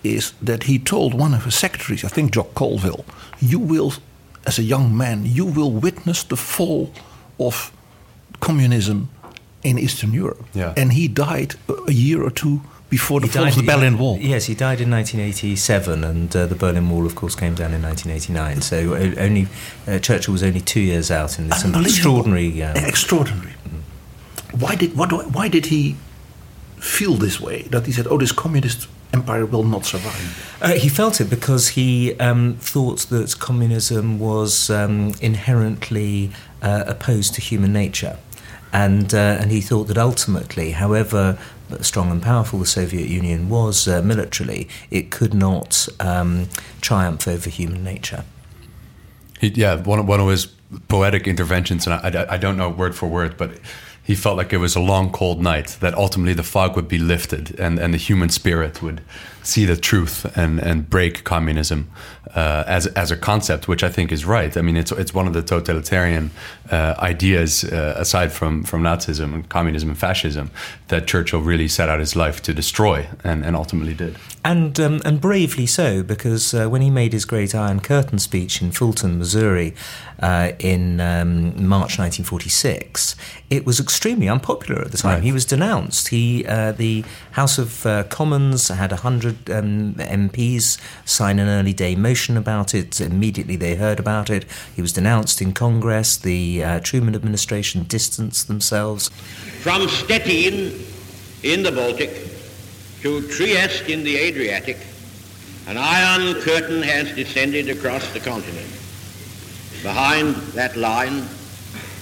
is 0.02 0.32
that 0.42 0.64
he 0.64 0.78
told 0.78 1.14
one 1.14 1.34
of 1.34 1.44
his 1.44 1.54
secretaries, 1.54 2.04
I 2.04 2.08
think 2.08 2.32
Jock 2.32 2.54
Colville, 2.54 3.04
you 3.40 3.58
will, 3.58 3.94
as 4.46 4.58
a 4.58 4.62
young 4.62 4.96
man, 4.96 5.24
you 5.24 5.46
will 5.46 5.70
witness 5.70 6.22
the 6.22 6.36
fall 6.36 6.92
of 7.40 7.72
communism 8.40 9.08
in 9.62 9.78
Eastern 9.78 10.12
Europe. 10.12 10.44
Yeah. 10.52 10.74
And 10.76 10.92
he 10.92 11.08
died 11.08 11.54
a 11.88 11.92
year 11.92 12.22
or 12.22 12.30
two 12.30 12.60
before 12.90 13.20
the 13.20 13.26
he 13.26 13.32
fall 13.32 13.44
died, 13.44 13.52
of 13.52 13.56
the 13.56 13.72
Berlin 13.72 13.98
Wall. 13.98 14.18
Yes, 14.18 14.44
he 14.44 14.54
died 14.54 14.80
in 14.80 14.90
1987, 14.90 16.04
and 16.04 16.36
uh, 16.36 16.46
the 16.46 16.54
Berlin 16.54 16.90
Wall, 16.90 17.06
of 17.06 17.14
course, 17.14 17.34
came 17.34 17.54
down 17.54 17.72
in 17.72 17.82
1989. 17.82 18.60
So 18.60 18.94
only 19.18 19.48
uh, 19.88 19.98
Churchill 19.98 20.32
was 20.32 20.42
only 20.42 20.60
two 20.60 20.80
years 20.80 21.10
out 21.10 21.38
in 21.38 21.48
this 21.48 21.64
extraordinary. 21.64 22.62
Um, 22.62 22.76
extraordinary. 22.76 23.54
Mm. 23.66 24.60
Why 24.60 24.76
did 24.76 24.96
what, 24.96 25.10
why 25.30 25.48
did 25.48 25.66
he 25.66 25.96
feel 26.84 27.14
this 27.14 27.40
way? 27.40 27.62
That 27.70 27.86
he 27.86 27.92
said, 27.92 28.06
"Oh, 28.06 28.18
this 28.18 28.32
communist 28.32 28.88
empire 29.12 29.46
will 29.46 29.64
not 29.64 29.84
survive." 29.84 30.58
Uh, 30.60 30.72
he 30.72 30.88
felt 30.88 31.20
it 31.20 31.30
because 31.30 31.68
he 31.68 32.14
um, 32.20 32.56
thought 32.60 33.00
that 33.08 33.38
communism 33.38 34.18
was 34.18 34.70
um, 34.70 35.12
inherently 35.20 36.30
uh, 36.62 36.84
opposed 36.86 37.34
to 37.34 37.40
human 37.40 37.72
nature. 37.72 38.18
And, 38.72 39.14
uh, 39.14 39.38
and 39.40 39.52
he 39.52 39.60
thought 39.60 39.84
that 39.84 39.98
ultimately, 39.98 40.72
however 40.72 41.38
strong 41.80 42.10
and 42.10 42.20
powerful 42.20 42.58
the 42.58 42.66
Soviet 42.66 43.08
Union 43.08 43.48
was 43.48 43.86
uh, 43.86 44.02
militarily, 44.02 44.68
it 44.90 45.10
could 45.10 45.32
not 45.32 45.88
um, 46.00 46.48
triumph 46.80 47.28
over 47.28 47.50
human 47.50 47.84
nature. 47.84 48.24
He, 49.40 49.48
yeah, 49.48 49.76
one 49.76 50.00
of, 50.00 50.08
one 50.08 50.20
of 50.20 50.28
his 50.28 50.46
poetic 50.88 51.26
interventions, 51.28 51.86
and 51.86 51.94
I, 51.94 52.24
I, 52.24 52.34
I 52.34 52.36
don't 52.36 52.56
know 52.56 52.68
word 52.68 52.94
for 52.94 53.08
word, 53.08 53.36
but 53.36 53.52
he 54.04 54.14
felt 54.14 54.36
like 54.36 54.52
it 54.52 54.58
was 54.58 54.76
a 54.76 54.80
long, 54.80 55.10
cold 55.10 55.40
night, 55.40 55.78
that 55.80 55.94
ultimately 55.94 56.34
the 56.34 56.42
fog 56.42 56.76
would 56.76 56.88
be 56.88 56.98
lifted 56.98 57.58
and, 57.58 57.78
and 57.78 57.94
the 57.94 57.98
human 57.98 58.28
spirit 58.28 58.82
would 58.82 59.00
see 59.46 59.64
the 59.64 59.76
truth 59.76 60.36
and, 60.36 60.58
and 60.58 60.88
break 60.88 61.24
communism 61.24 61.90
uh, 62.34 62.64
as, 62.66 62.86
as 62.88 63.10
a 63.10 63.16
concept, 63.16 63.68
which 63.68 63.84
I 63.84 63.88
think 63.88 64.10
is 64.10 64.24
right. 64.24 64.56
I 64.56 64.62
mean, 64.62 64.76
it's, 64.76 64.90
it's 64.92 65.14
one 65.14 65.26
of 65.26 65.34
the 65.34 65.42
totalitarian 65.42 66.30
uh, 66.70 66.94
ideas, 66.98 67.64
uh, 67.64 67.94
aside 67.96 68.32
from, 68.32 68.64
from 68.64 68.82
Nazism 68.82 69.34
and 69.34 69.48
communism 69.48 69.90
and 69.90 69.98
fascism, 69.98 70.50
that 70.88 71.06
Churchill 71.06 71.40
really 71.40 71.68
set 71.68 71.88
out 71.88 72.00
his 72.00 72.16
life 72.16 72.42
to 72.42 72.54
destroy 72.54 73.06
and, 73.22 73.44
and 73.44 73.54
ultimately 73.54 73.94
did. 73.94 74.16
And, 74.44 74.78
um, 74.80 75.00
and 75.04 75.20
bravely 75.20 75.66
so, 75.66 76.02
because 76.02 76.52
uh, 76.52 76.68
when 76.68 76.82
he 76.82 76.90
made 76.90 77.12
his 77.12 77.24
great 77.24 77.54
Iron 77.54 77.80
Curtain 77.80 78.18
speech 78.18 78.60
in 78.60 78.72
Fulton, 78.72 79.18
Missouri, 79.18 79.74
uh, 80.20 80.52
in 80.58 81.00
um, 81.00 81.66
March 81.66 81.98
1946, 81.98 83.16
it 83.50 83.64
was 83.64 83.78
extremely 83.78 84.28
unpopular 84.28 84.82
at 84.82 84.90
the 84.90 84.98
time. 84.98 85.14
Right. 85.14 85.22
He 85.22 85.32
was 85.32 85.44
denounced. 85.44 86.08
He, 86.08 86.44
uh, 86.46 86.72
the 86.72 87.04
House 87.34 87.58
of 87.58 87.84
uh, 87.84 88.04
Commons 88.04 88.68
had 88.68 88.92
100 88.92 89.50
um, 89.50 89.94
MPs 89.94 90.78
sign 91.04 91.40
an 91.40 91.48
early 91.48 91.72
day 91.72 91.96
motion 91.96 92.36
about 92.36 92.76
it. 92.76 93.00
Immediately 93.00 93.56
they 93.56 93.74
heard 93.74 93.98
about 93.98 94.30
it. 94.30 94.44
He 94.76 94.80
was 94.80 94.92
denounced 94.92 95.42
in 95.42 95.52
Congress. 95.52 96.16
The 96.16 96.62
uh, 96.62 96.80
Truman 96.80 97.16
administration 97.16 97.86
distanced 97.88 98.46
themselves. 98.46 99.08
From 99.62 99.88
Stettin 99.88 100.80
in 101.42 101.64
the 101.64 101.72
Baltic 101.72 102.10
to 103.02 103.26
Trieste 103.26 103.88
in 103.88 104.04
the 104.04 104.16
Adriatic, 104.16 104.78
an 105.66 105.76
iron 105.76 106.40
curtain 106.42 106.82
has 106.82 107.16
descended 107.16 107.68
across 107.68 108.12
the 108.12 108.20
continent. 108.20 108.70
Behind 109.82 110.36
that 110.54 110.76
line 110.76 111.24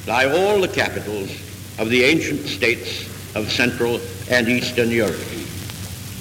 lie 0.07 0.27
all 0.27 0.61
the 0.61 0.69
capitals 0.69 1.31
of 1.79 1.89
the 1.89 2.05
ancient 2.05 2.41
states 2.41 3.12
of 3.35 3.51
Central 3.51 4.01
and 4.31 4.49
Eastern 4.49 4.91
Europe. 4.91 5.21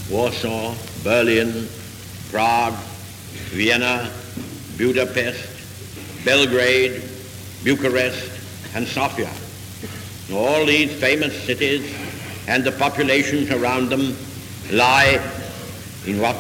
Warsaw, 0.09 0.75
Berlin, 1.03 1.67
Prague, 2.29 2.75
Vienna, 3.51 4.11
Budapest, 4.77 5.47
Belgrade, 6.25 7.01
Bucharest, 7.63 8.31
and 8.75 8.87
Sofia. 8.87 9.31
All 10.31 10.65
these 10.65 10.93
famous 10.99 11.37
cities 11.43 11.93
and 12.47 12.63
the 12.63 12.71
populations 12.71 13.51
around 13.51 13.89
them 13.89 14.15
lie 14.71 15.19
in 16.05 16.19
what 16.19 16.35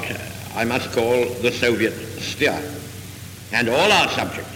I 0.55 0.63
must 0.65 0.91
call 0.91 1.25
the 1.41 1.51
Soviet 1.51 1.93
sphere. 2.19 2.61
And 3.51 3.69
all 3.69 3.91
are 3.91 4.09
subject, 4.09 4.47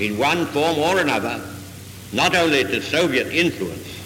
in 0.00 0.16
one 0.16 0.46
form 0.46 0.78
or 0.78 1.00
another, 1.00 1.40
not 2.12 2.34
only 2.34 2.64
to 2.64 2.80
Soviet 2.80 3.26
influence, 3.28 3.97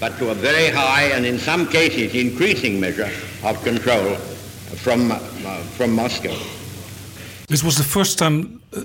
but 0.00 0.16
to 0.18 0.30
a 0.30 0.34
very 0.34 0.68
high 0.68 1.04
and 1.14 1.24
in 1.24 1.38
some 1.38 1.66
cases 1.66 2.14
increasing 2.14 2.78
measure 2.80 3.10
of 3.44 3.62
control 3.64 4.16
from, 4.84 5.10
uh, 5.10 5.16
from 5.76 5.92
Moscow. 5.92 6.36
This 7.48 7.62
was 7.62 7.76
the 7.76 7.84
first 7.84 8.18
time 8.18 8.60
uh, 8.76 8.82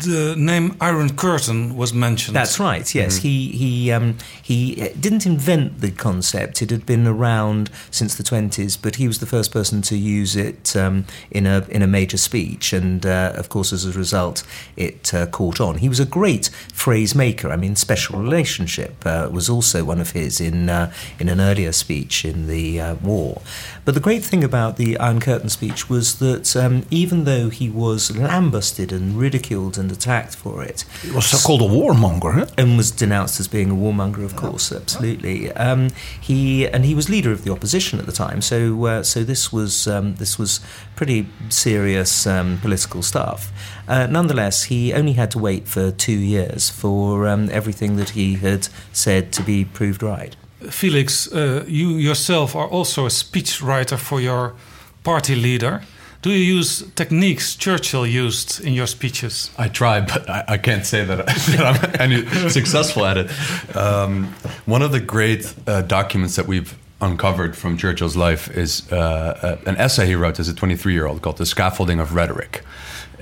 the 0.00 0.34
name 0.36 0.76
Iron 0.80 1.16
Curtain 1.16 1.76
was 1.76 1.92
mentioned. 1.92 2.36
That's 2.36 2.58
right. 2.58 2.94
Yes, 2.94 3.18
mm-hmm. 3.18 3.28
he 3.28 3.50
he 3.52 3.92
um, 3.92 4.18
he 4.42 4.74
didn't 4.98 5.26
invent 5.26 5.80
the 5.80 5.90
concept. 5.90 6.62
It 6.62 6.70
had 6.70 6.86
been 6.86 7.06
around 7.06 7.70
since 7.90 8.14
the 8.14 8.22
twenties, 8.22 8.76
but 8.76 8.96
he 8.96 9.06
was 9.06 9.18
the 9.18 9.26
first 9.26 9.52
person 9.52 9.82
to 9.82 9.96
use 9.96 10.36
it 10.36 10.76
um, 10.76 11.04
in 11.30 11.46
a 11.46 11.66
in 11.68 11.82
a 11.82 11.86
major 11.86 12.16
speech, 12.16 12.72
and 12.72 13.04
uh, 13.04 13.32
of 13.34 13.48
course, 13.48 13.72
as 13.72 13.84
a 13.84 13.92
result, 13.92 14.42
it 14.76 15.12
uh, 15.14 15.26
caught 15.26 15.60
on. 15.60 15.78
He 15.78 15.88
was 15.88 16.00
a 16.00 16.06
great 16.06 16.50
phrase 16.72 17.14
maker. 17.14 17.50
I 17.50 17.56
mean, 17.56 17.76
special 17.76 18.18
relationship 18.18 19.04
uh, 19.04 19.28
was 19.32 19.48
also 19.48 19.84
one 19.84 20.00
of 20.00 20.12
his 20.12 20.40
in 20.40 20.68
uh, 20.68 20.92
in 21.18 21.28
an 21.28 21.40
earlier 21.40 21.72
speech 21.72 22.24
in 22.24 22.46
the 22.46 22.80
uh, 22.80 22.94
war. 22.96 23.42
But 23.88 23.94
the 23.94 24.00
great 24.00 24.22
thing 24.22 24.44
about 24.44 24.76
the 24.76 24.98
Iron 24.98 25.18
Curtain 25.18 25.48
speech 25.48 25.88
was 25.88 26.18
that 26.18 26.54
um, 26.54 26.84
even 26.90 27.24
though 27.24 27.48
he 27.48 27.70
was 27.70 28.14
lambasted 28.14 28.92
and 28.92 29.18
ridiculed 29.18 29.78
and 29.78 29.90
attacked 29.90 30.36
for 30.36 30.62
it. 30.62 30.84
He 31.00 31.10
was 31.10 31.24
so 31.24 31.38
called 31.38 31.62
a 31.62 31.64
warmonger, 31.64 32.34
huh? 32.34 32.46
and 32.58 32.76
was 32.76 32.90
denounced 32.90 33.40
as 33.40 33.48
being 33.48 33.70
a 33.70 33.74
warmonger. 33.74 34.22
Of 34.26 34.36
course, 34.36 34.72
absolutely. 34.72 35.50
Um, 35.52 35.88
he 36.20 36.68
and 36.68 36.84
he 36.84 36.94
was 36.94 37.08
leader 37.08 37.32
of 37.32 37.44
the 37.44 37.50
opposition 37.50 37.98
at 37.98 38.04
the 38.04 38.12
time, 38.12 38.42
so 38.42 38.84
uh, 38.84 39.02
so 39.02 39.24
this 39.24 39.50
was 39.54 39.88
um, 39.88 40.16
this 40.16 40.38
was 40.38 40.60
pretty 40.94 41.26
serious 41.48 42.26
um, 42.26 42.58
political 42.58 43.02
stuff. 43.02 43.50
Uh, 43.88 44.06
nonetheless, 44.06 44.64
he 44.64 44.92
only 44.92 45.14
had 45.14 45.30
to 45.30 45.38
wait 45.38 45.66
for 45.66 45.90
two 45.90 46.12
years 46.12 46.68
for 46.68 47.26
um, 47.26 47.48
everything 47.50 47.96
that 47.96 48.10
he 48.10 48.34
had 48.34 48.68
said 48.92 49.32
to 49.32 49.42
be 49.42 49.64
proved 49.64 50.02
right. 50.02 50.36
Felix, 50.70 51.32
uh, 51.32 51.64
you 51.68 51.96
yourself 51.96 52.56
are 52.56 52.66
also 52.66 53.06
a 53.06 53.10
speechwriter 53.10 53.96
for 53.96 54.20
your 54.20 54.54
party 55.04 55.34
leader. 55.34 55.82
Do 56.20 56.30
you 56.30 56.56
use 56.56 56.82
techniques 56.96 57.54
Churchill 57.54 58.04
used 58.04 58.60
in 58.60 58.74
your 58.74 58.88
speeches? 58.88 59.50
I 59.56 59.68
try, 59.68 60.00
but 60.00 60.28
I, 60.28 60.44
I 60.48 60.58
can't 60.58 60.84
say 60.84 61.04
that, 61.04 61.26
that 61.26 61.60
I'm 61.60 62.00
any 62.00 62.50
successful 62.50 63.04
at 63.04 63.16
it. 63.16 63.76
Um, 63.76 64.24
one 64.66 64.82
of 64.82 64.90
the 64.90 65.00
great 65.00 65.54
uh, 65.66 65.82
documents 65.82 66.34
that 66.34 66.46
we've 66.46 66.76
uncovered 67.00 67.56
from 67.56 67.76
Churchill's 67.76 68.16
life 68.16 68.50
is 68.50 68.90
uh, 68.90 69.58
an 69.64 69.76
essay 69.76 70.06
he 70.06 70.16
wrote 70.16 70.40
as 70.40 70.48
a 70.48 70.54
23 70.54 70.92
year 70.92 71.06
old 71.06 71.22
called 71.22 71.36
The 71.36 71.46
Scaffolding 71.46 72.00
of 72.00 72.14
Rhetoric. 72.14 72.64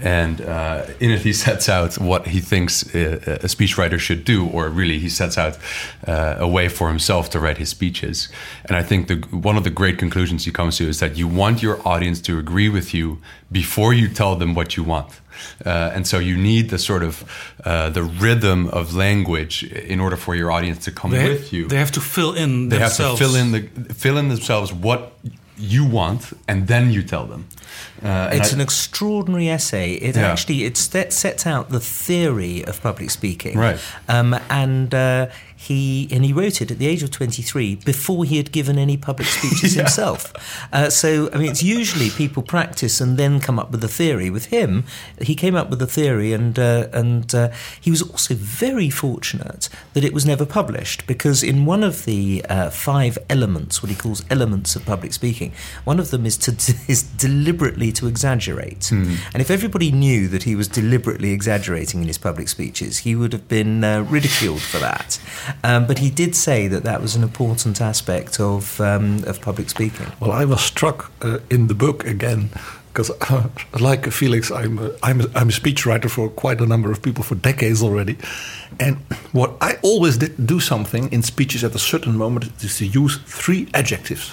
And 0.03 0.41
uh, 0.41 0.85
in 1.01 1.11
it, 1.11 1.21
he 1.23 1.33
sets 1.33 1.69
out 1.69 1.99
what 1.99 2.27
he 2.27 2.41
thinks 2.41 2.83
a, 2.95 3.15
a 3.45 3.49
speechwriter 3.49 3.99
should 3.99 4.25
do, 4.25 4.47
or 4.47 4.69
really, 4.69 4.99
he 4.99 5.09
sets 5.09 5.39
out 5.39 5.57
uh, 6.07 6.37
a 6.39 6.47
way 6.47 6.69
for 6.69 6.89
himself 6.89 7.31
to 7.31 7.41
write 7.41 7.59
his 7.59 7.71
speeches. 7.71 8.29
And 8.67 8.77
I 8.77 8.83
think 8.83 9.09
the, 9.09 9.17
one 9.31 9.57
of 9.57 9.65
the 9.65 9.71
great 9.71 9.99
conclusions 9.99 10.45
he 10.45 10.51
comes 10.53 10.77
to 10.77 10.85
is 10.89 10.99
that 11.01 11.17
you 11.17 11.27
want 11.27 11.63
your 11.63 11.81
audience 11.89 12.21
to 12.23 12.39
agree 12.39 12.69
with 12.69 12.93
you 12.93 13.19
before 13.51 13.95
you 13.95 14.09
tell 14.09 14.37
them 14.37 14.55
what 14.55 14.77
you 14.77 14.85
want. 14.85 15.09
Uh, 15.65 15.93
and 15.95 16.07
so 16.07 16.19
you 16.19 16.37
need 16.37 16.69
the 16.71 16.79
sort 16.79 17.03
of 17.03 17.25
uh, 17.65 17.91
the 17.91 18.03
rhythm 18.03 18.69
of 18.69 18.95
language 18.95 19.63
in 19.65 20.01
order 20.01 20.17
for 20.17 20.35
your 20.35 20.51
audience 20.51 20.85
to 20.85 20.91
come 20.91 21.11
They, 21.11 21.29
with 21.29 21.53
you. 21.53 21.69
they 21.69 21.77
have 21.79 21.93
to 21.93 22.01
fill 22.01 22.35
in 22.35 22.69
They 22.69 22.79
themselves. 22.79 23.21
have 23.21 23.29
to 23.29 23.35
fill 23.35 23.35
in 23.43 23.53
the 23.53 23.95
fill 23.95 24.17
in 24.19 24.29
themselves 24.29 24.73
what 24.73 25.13
you 25.59 25.85
want, 25.85 26.33
and 26.49 26.67
then 26.69 26.91
you 26.93 27.03
tell 27.03 27.27
them. 27.27 27.47
Uh, 28.03 28.31
It's 28.33 28.53
I- 28.53 28.57
an 28.57 28.61
extraordinary 28.61 29.49
essay. 29.49 29.93
It 29.95 30.17
Yeah. 30.17 30.31
actually 30.33 30.65
it 30.65 30.77
set, 30.77 31.13
sets 31.13 31.47
out 31.47 31.71
the 31.71 31.81
theory 31.81 32.65
of 32.65 32.81
public 32.83 33.11
speaking, 33.11 33.59
Right. 33.59 33.79
Um, 34.09 34.39
and 34.51 34.95
uh, 34.95 35.27
he 35.67 36.09
and 36.11 36.25
he 36.25 36.33
wrote 36.33 36.61
it 36.61 36.71
at 36.71 36.79
the 36.79 36.87
age 36.87 37.03
of 37.03 37.11
twenty 37.11 37.43
three 37.43 37.77
before 37.77 38.25
he 38.25 38.37
had 38.37 38.53
given 38.53 38.79
any 38.79 38.97
public 38.97 39.29
speeches 39.29 39.75
himself. 39.83 40.33
Uh, 40.73 40.91
so 40.91 41.31
I 41.33 41.39
mean, 41.39 41.51
it's 41.51 41.63
usually 41.63 42.11
people 42.11 42.43
practice 42.43 43.01
and 43.01 43.19
then 43.19 43.41
come 43.41 43.59
up 43.59 43.71
with 43.71 43.83
a 43.85 43.89
theory. 43.89 44.31
With 44.31 44.47
him, 44.47 44.85
he 45.21 45.35
came 45.35 45.55
up 45.55 45.71
with 45.71 45.81
a 45.83 45.87
theory, 45.87 46.33
and 46.33 46.59
uh, 46.59 46.89
and 46.93 47.35
uh, 47.35 47.51
he 47.81 47.91
was 47.91 48.03
also 48.03 48.35
very 48.35 48.91
fortunate 48.91 49.69
that 49.95 50.05
it 50.05 50.13
was 50.13 50.25
never 50.25 50.47
published 50.47 51.07
because 51.07 51.43
in 51.43 51.65
one 51.65 51.83
of 51.83 52.05
the 52.05 52.45
uh, 52.49 52.71
five 52.71 53.19
elements, 53.29 53.83
what 53.83 53.91
he 53.91 53.97
calls 53.97 54.25
elements 54.31 54.77
of 54.77 54.85
public 54.85 55.13
speaking, 55.13 55.53
one 55.85 55.99
of 55.99 56.11
them 56.11 56.27
is 56.27 56.37
to 56.37 56.51
is 56.89 57.03
deliberately 57.03 57.93
to 57.93 58.07
exaggerate. 58.07 58.91
And 59.33 59.41
if 59.41 59.51
everybody 59.51 59.91
knew 59.91 60.29
that 60.29 60.45
he 60.45 60.55
was 60.55 60.69
deliberately 60.69 61.33
exaggerating 61.33 62.01
in 62.03 62.07
his 62.07 62.19
public 62.19 62.49
speeches, 62.49 62.99
he 62.99 63.15
would 63.15 63.33
have 63.33 63.49
been 63.49 63.85
uh, 63.85 64.03
ridiculed 64.03 64.63
for 64.63 64.79
that. 64.79 65.19
Um, 65.65 65.87
but 65.87 65.99
he 65.99 66.11
did 66.11 66.35
say 66.35 66.69
that 66.69 66.85
that 66.85 67.01
was 67.01 67.17
an 67.17 67.23
important 67.23 67.81
aspect 67.81 68.41
of 68.41 68.81
um, 68.81 69.25
of 69.25 69.41
public 69.41 69.71
speaking. 69.71 70.07
Well, 70.21 70.33
I 70.33 70.45
was 70.45 70.61
struck 70.61 71.11
uh, 71.23 71.39
in 71.51 71.67
the 71.67 71.75
book 71.75 72.05
again 72.05 72.51
because, 72.97 73.11
uh, 73.31 73.49
like 73.81 74.11
Felix, 74.11 74.51
I'm 74.51 74.79
a, 74.79 74.91
I'm, 75.03 75.21
a, 75.21 75.25
I'm 75.35 75.49
a 75.49 75.53
speechwriter 75.53 76.11
for 76.11 76.31
quite 76.31 76.61
a 76.61 76.67
number 76.67 76.91
of 76.91 77.03
people 77.03 77.23
for 77.23 77.35
decades 77.35 77.83
already. 77.83 78.17
And 78.81 78.97
what 79.33 79.55
I 79.61 79.77
always 79.83 80.17
did 80.17 80.47
do 80.47 80.61
something 80.61 81.13
in 81.13 81.23
speeches 81.23 81.63
at 81.63 81.75
a 81.75 81.79
certain 81.79 82.17
moment 82.17 82.51
is 82.63 82.79
to 82.79 82.87
use 82.87 83.19
three 83.27 83.69
adjectives. 83.75 84.33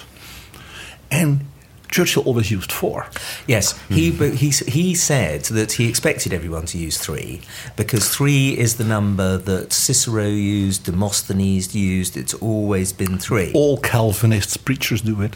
And 1.11 1.45
Churchill 1.93 2.23
always 2.23 2.49
used 2.49 2.71
four. 2.71 3.05
Yes, 3.45 3.79
he 3.87 4.09
hmm. 4.09 4.17
but 4.17 4.33
he 4.33 4.49
he 4.49 4.95
said 4.95 5.41
that 5.57 5.73
he 5.73 5.87
expected 5.87 6.33
everyone 6.33 6.65
to 6.65 6.77
use 6.79 6.97
three 6.97 7.41
because 7.75 8.09
three 8.09 8.57
is 8.57 8.77
the 8.77 8.83
number 8.83 9.37
that 9.37 9.71
Cicero 9.71 10.25
used, 10.25 10.85
Demosthenes 10.85 11.75
used. 11.75 12.17
It's 12.17 12.33
always 12.33 12.91
been 12.91 13.19
three. 13.19 13.51
All 13.53 13.77
Calvinist 13.77 14.65
preachers 14.65 15.01
do 15.01 15.21
it. 15.21 15.35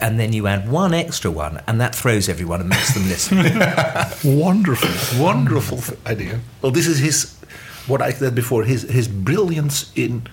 And 0.00 0.18
then 0.18 0.32
you 0.32 0.46
add 0.46 0.70
one 0.70 0.94
extra 0.94 1.30
one, 1.30 1.60
and 1.66 1.80
that 1.80 1.94
throws 1.94 2.28
everyone 2.28 2.60
and 2.60 2.70
makes 2.70 2.94
them 2.94 3.08
listen. 3.14 3.38
wonderful, 4.38 5.22
wonderful 5.22 5.80
idea. 6.06 6.40
Well, 6.62 6.72
this 6.72 6.86
is 6.86 6.98
his, 6.98 7.36
what 7.86 8.00
I 8.00 8.12
said 8.12 8.34
before, 8.34 8.64
his, 8.64 8.82
his 8.82 9.08
brilliance 9.08 9.90
in, 9.96 10.26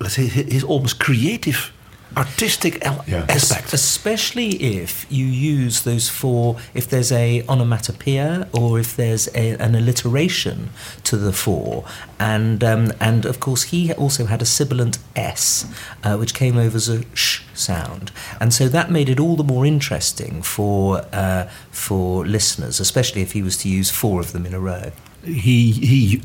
let's 0.00 0.14
say, 0.14 0.26
his 0.26 0.64
almost 0.64 0.98
creative, 0.98 1.72
artistic 2.16 2.84
el- 2.84 3.04
aspect. 3.28 3.72
Especially 3.72 4.50
if 4.78 5.06
you 5.10 5.26
use 5.26 5.82
those 5.82 6.08
four, 6.08 6.56
if 6.74 6.88
there's 6.88 7.12
a 7.12 7.42
onomatopoeia 7.48 8.48
or 8.52 8.78
if 8.78 8.96
there's 8.96 9.28
a, 9.34 9.56
an 9.58 9.74
alliteration 9.74 10.70
to 11.04 11.16
the 11.16 11.32
four. 11.32 11.84
And, 12.18 12.62
um, 12.62 12.92
and 13.00 13.24
of 13.26 13.40
course, 13.40 13.64
he 13.64 13.92
also 13.94 14.26
had 14.26 14.42
a 14.42 14.46
sibilant 14.46 14.98
S, 15.16 15.66
uh, 16.04 16.16
which 16.16 16.34
came 16.34 16.56
over 16.56 16.76
as 16.76 16.88
a 16.88 17.04
sh 17.14 17.42
sound. 17.54 18.12
And 18.40 18.52
so 18.52 18.68
that 18.68 18.90
made 18.90 19.08
it 19.08 19.20
all 19.20 19.36
the 19.36 19.44
more 19.44 19.66
interesting 19.66 20.42
for, 20.42 21.04
uh, 21.12 21.48
for 21.70 22.26
listeners, 22.26 22.80
especially 22.80 23.22
if 23.22 23.32
he 23.32 23.42
was 23.42 23.56
to 23.58 23.68
use 23.68 23.90
four 23.90 24.20
of 24.20 24.32
them 24.32 24.46
in 24.46 24.54
a 24.54 24.60
row. 24.60 24.92
He, 25.24 25.72
he 25.72 26.22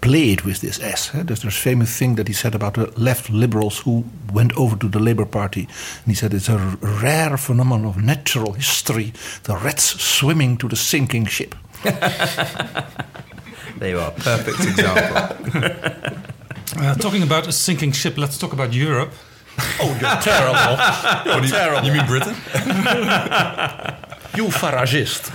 played 0.00 0.40
with 0.42 0.60
this 0.60 0.80
S. 0.80 1.10
There's 1.14 1.42
this 1.42 1.56
famous 1.56 1.96
thing 1.98 2.16
that 2.16 2.28
he 2.28 2.34
said 2.34 2.54
about 2.54 2.74
the 2.74 2.86
left 2.96 3.28
liberals 3.30 3.78
who 3.80 4.04
went 4.32 4.52
over 4.56 4.76
to 4.76 4.88
the 4.88 4.98
Labour 4.98 5.26
Party. 5.26 5.60
And 5.62 6.06
he 6.06 6.14
said 6.14 6.32
it's 6.34 6.48
a 6.48 6.58
rare 7.02 7.36
phenomenon 7.36 7.86
of 7.86 7.96
natural 7.96 8.52
history, 8.54 9.12
the 9.44 9.56
rats 9.56 9.84
swimming 10.00 10.56
to 10.58 10.68
the 10.68 10.76
sinking 10.76 11.26
ship. 11.26 11.54
There 13.78 13.90
you 13.90 13.98
are, 14.00 14.10
perfect 14.12 14.60
example. 14.60 15.52
Uh, 16.78 16.94
talking 16.96 17.22
about 17.22 17.46
a 17.46 17.52
sinking 17.52 17.92
ship, 17.92 18.18
let's 18.18 18.36
talk 18.36 18.52
about 18.52 18.72
Europe. 18.74 19.10
Oh, 19.80 19.96
you're 20.00 20.20
terrible. 20.20 20.76
You're 21.24 21.34
What 21.34 21.40
do 21.42 21.46
you- 21.46 21.54
terrible. 21.54 21.86
you 21.86 21.92
mean 21.92 22.06
Britain? 22.06 22.34
you 24.34 24.48
faragist. 24.50 25.30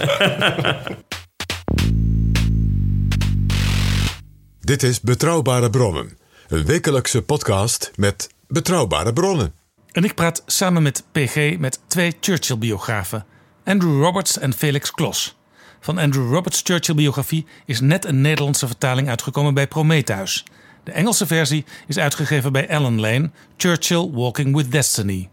Dit 4.64 4.84
is 4.84 5.02
Betrouwbare 5.02 5.70
Bronnen, 5.70 6.18
een 6.48 6.66
wekelijkse 6.66 7.22
podcast 7.22 7.92
met 7.96 8.30
betrouwbare 8.48 9.14
bronnen. 9.14 9.54
En 9.92 10.04
ik 10.04 10.16
praat 10.16 10.44
samen 10.46 10.84
met 10.84 11.04
PG 11.12 11.58
met 11.58 11.80
twee 11.88 12.14
Churchill-biografen, 12.20 13.26
Andrew 13.64 14.04
Roberts 14.04 14.38
en 14.38 14.54
Felix 14.54 14.92
Klos. 14.92 15.38
Van 15.80 15.98
Andrew 15.98 16.34
Roberts' 16.34 16.62
Churchill-biografie 16.64 17.46
is 17.66 17.80
net 17.80 18.06
een 18.06 18.22
Nederlandse 18.22 18.68
vertaling 18.68 19.10
uitgekomen 19.10 19.54
bij 19.54 19.68
Prometheus. 19.68 20.46
De 20.84 20.92
Engelse 20.92 21.28
versie 21.28 21.66
is 21.88 21.98
uitgegeven 21.98 22.52
bij 22.52 22.70
Allen 22.70 23.00
Lane, 23.00 23.32
Churchill 23.58 24.10
Walking 24.12 24.56
with 24.56 24.72
Destiny. 24.72 25.30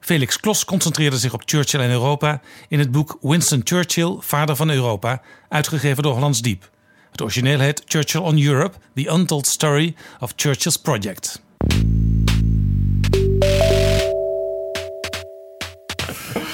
Felix 0.00 0.40
Klos 0.40 0.64
concentreerde 0.64 1.18
zich 1.18 1.34
op 1.34 1.42
Churchill 1.44 1.80
en 1.80 1.90
Europa 1.90 2.40
in 2.68 2.78
het 2.78 2.90
boek 2.90 3.18
Winston 3.20 3.60
Churchill, 3.64 4.16
Vader 4.18 4.56
van 4.56 4.70
Europa, 4.70 5.22
uitgegeven 5.48 6.02
door 6.02 6.12
Hollands 6.12 6.42
Diep. 6.42 6.70
Het 7.12 7.20
origineel 7.20 7.58
heet 7.58 7.82
Churchill 7.86 8.22
on 8.22 8.38
Europe: 8.38 8.76
The 8.94 9.06
Untold 9.06 9.46
Story 9.46 9.94
of 10.20 10.32
Churchill's 10.36 10.76
Project. 10.76 11.40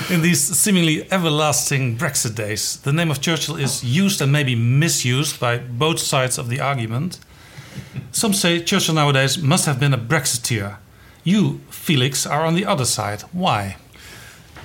In 0.09 0.21
these 0.21 0.57
seemingly 0.57 1.07
everlasting 1.11 1.97
Brexit 1.99 2.35
days, 2.35 2.79
the 2.83 2.93
name 2.93 3.11
of 3.11 3.21
Churchill 3.21 3.57
is 3.57 3.83
used 3.85 4.21
and 4.21 4.33
maybe 4.33 4.57
misused 4.57 5.39
by 5.39 5.59
both 5.59 5.99
sides 5.99 6.39
of 6.39 6.49
the 6.49 6.61
argument. 6.61 7.19
Some 8.11 8.35
say 8.35 8.65
Churchill 8.65 8.95
nowadays 8.95 9.39
must 9.39 9.67
have 9.67 9.79
been 9.79 9.95
a 9.95 9.99
Brexiteer. 9.99 10.77
You, 11.23 11.61
Felix, 11.71 12.27
are 12.27 12.45
on 12.47 12.55
the 12.55 12.67
other 12.67 12.87
side. 12.87 13.23
Why? 13.33 13.77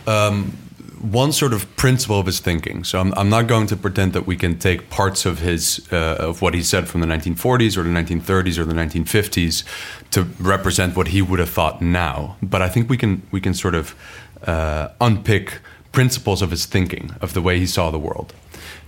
um, 0.07 0.57
one 1.03 1.33
sort 1.33 1.51
of 1.51 1.75
principle 1.75 2.17
of 2.17 2.25
his 2.25 2.39
thinking. 2.39 2.85
So 2.85 2.99
I'm, 2.99 3.13
I'm 3.15 3.29
not 3.29 3.47
going 3.47 3.67
to 3.67 3.75
pretend 3.75 4.13
that 4.13 4.25
we 4.25 4.37
can 4.37 4.57
take 4.57 4.89
parts 4.89 5.25
of 5.25 5.39
his 5.39 5.85
uh, 5.91 6.15
of 6.17 6.41
what 6.41 6.53
he 6.53 6.63
said 6.63 6.87
from 6.87 7.01
the 7.01 7.07
1940s 7.07 7.77
or 7.77 7.83
the 7.83 7.89
1930s 7.89 8.57
or 8.57 8.63
the 8.63 8.73
1950s 8.73 9.63
to 10.11 10.23
represent 10.39 10.95
what 10.95 11.09
he 11.09 11.21
would 11.21 11.39
have 11.39 11.49
thought 11.49 11.81
now. 11.81 12.37
But 12.41 12.61
I 12.61 12.69
think 12.69 12.89
we 12.89 12.97
can 12.97 13.21
we 13.31 13.41
can 13.41 13.53
sort 13.53 13.75
of 13.75 13.95
uh, 14.47 14.89
unpick 15.01 15.59
principles 15.91 16.41
of 16.41 16.51
his 16.51 16.65
thinking 16.65 17.11
of 17.21 17.33
the 17.33 17.41
way 17.41 17.59
he 17.59 17.67
saw 17.67 17.91
the 17.91 17.99
world. 17.99 18.33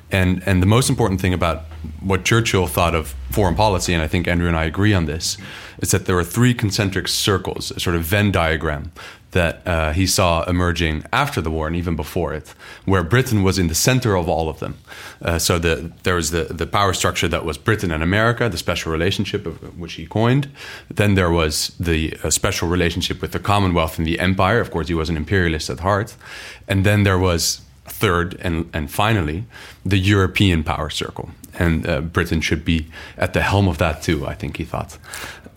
And 0.09 0.41
and 0.45 0.61
the 0.61 0.67
most 0.67 0.89
important 0.89 1.19
thing 1.19 1.33
about 1.33 1.63
what 1.99 2.23
Churchill 2.23 2.67
thought 2.67 2.95
of 2.95 3.13
foreign 3.29 3.55
policy, 3.55 3.93
and 3.93 4.01
I 4.01 4.07
think 4.07 4.27
Andrew 4.27 4.47
and 4.47 4.55
I 4.55 4.63
agree 4.63 4.93
on 4.93 5.05
this, 5.05 5.37
is 5.79 5.91
that 5.91 6.05
there 6.05 6.17
are 6.17 6.23
three 6.23 6.53
concentric 6.53 7.09
circles, 7.09 7.71
a 7.71 7.79
sort 7.81 7.97
of 7.97 8.03
Venn 8.03 8.31
diagram 8.31 8.93
that 9.35 9.67
uh, 9.67 9.91
he 9.91 10.07
saw 10.07 10.43
emerging 10.45 11.03
after 11.11 11.41
the 11.41 11.51
war 11.51 11.67
and 11.67 11.75
even 11.75 11.95
before 11.95 12.33
it, 12.33 12.55
where 12.85 13.03
Britain 13.03 13.43
was 13.43 13.59
in 13.59 13.67
the 13.67 13.75
center 13.75 14.15
of 14.15 14.29
all 14.29 14.47
of 14.47 14.59
them. 14.59 14.73
Uh, 15.21 15.37
so 15.37 15.59
the, 15.59 15.91
there 16.03 16.15
was 16.15 16.31
the, 16.31 16.45
the 16.45 16.65
power 16.65 16.93
structure 16.93 17.27
that 17.27 17.43
was 17.43 17.57
Britain 17.57 17.91
and 17.91 18.01
America, 18.01 18.47
the 18.49 18.57
special 18.57 18.91
relationship 18.91 19.45
of, 19.45 19.77
which 19.77 19.93
he 19.93 20.05
coined. 20.07 20.47
Then 20.89 21.15
there 21.15 21.29
was 21.29 21.75
the 21.79 22.17
uh, 22.23 22.29
special 22.29 22.69
relationship 22.69 23.21
with 23.21 23.31
the 23.33 23.39
Commonwealth 23.39 23.97
and 23.99 24.07
the 24.07 24.19
Empire. 24.19 24.61
Of 24.61 24.71
course, 24.71 24.87
he 24.87 24.95
was 24.95 25.09
an 25.09 25.17
imperialist 25.17 25.69
at 25.69 25.79
heart. 25.81 26.15
And 26.67 26.85
then 26.85 27.03
there 27.03 27.19
was 27.19 27.61
third 27.85 28.39
and, 28.41 28.69
and 28.73 28.89
finally 28.89 29.43
the 29.85 29.97
European 29.97 30.63
power 30.63 30.89
circle. 30.89 31.29
And 31.59 31.85
uh, 31.85 32.01
Britain 32.01 32.41
should 32.41 32.63
be 32.63 32.87
at 33.17 33.33
the 33.33 33.41
helm 33.41 33.67
of 33.67 33.77
that 33.77 34.01
too, 34.01 34.25
I 34.25 34.33
think 34.33 34.57
he 34.57 34.63
thought. 34.63 34.97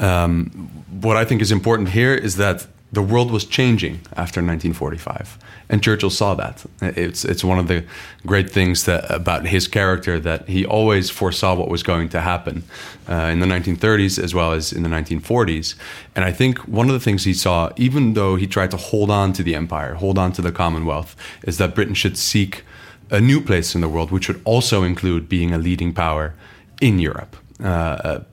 Um, 0.00 0.68
what 1.00 1.16
I 1.16 1.24
think 1.24 1.42
is 1.42 1.50
important 1.50 1.88
here 1.90 2.14
is 2.14 2.36
that 2.36 2.66
the 2.90 3.02
world 3.02 3.30
was 3.30 3.44
changing 3.44 3.94
after 4.16 4.40
1945, 4.40 5.38
and 5.68 5.82
Churchill 5.82 6.10
saw 6.10 6.34
that. 6.34 6.64
It's 6.80 7.24
it's 7.24 7.44
one 7.44 7.58
of 7.58 7.68
the 7.68 7.84
great 8.26 8.50
things 8.50 8.84
that 8.84 9.10
about 9.10 9.46
his 9.46 9.68
character 9.68 10.18
that 10.20 10.48
he 10.48 10.64
always 10.64 11.10
foresaw 11.10 11.54
what 11.54 11.68
was 11.68 11.82
going 11.82 12.08
to 12.10 12.20
happen 12.20 12.64
uh, 13.08 13.30
in 13.32 13.40
the 13.40 13.46
1930s 13.46 14.22
as 14.22 14.34
well 14.34 14.52
as 14.52 14.72
in 14.72 14.82
the 14.84 14.88
1940s. 14.88 15.74
And 16.16 16.24
I 16.24 16.32
think 16.32 16.58
one 16.66 16.88
of 16.88 16.94
the 16.94 17.00
things 17.00 17.24
he 17.24 17.34
saw, 17.34 17.70
even 17.76 18.14
though 18.14 18.36
he 18.36 18.46
tried 18.46 18.70
to 18.70 18.78
hold 18.78 19.10
on 19.10 19.32
to 19.34 19.42
the 19.42 19.54
empire, 19.54 19.94
hold 19.94 20.16
on 20.16 20.32
to 20.32 20.42
the 20.42 20.52
Commonwealth, 20.52 21.14
is 21.42 21.58
that 21.58 21.74
Britain 21.74 21.94
should 21.94 22.16
seek 22.16 22.64
a 23.10 23.20
new 23.20 23.40
place 23.40 23.74
in 23.74 23.80
the 23.82 23.88
world, 23.88 24.10
which 24.10 24.28
would 24.28 24.40
also 24.44 24.82
include 24.82 25.28
being 25.28 25.52
a 25.52 25.58
leading 25.58 25.92
power 25.92 26.34
in 26.80 26.98
Europe. 26.98 27.36
Uh, 27.62 27.66
uh, 27.66 28.24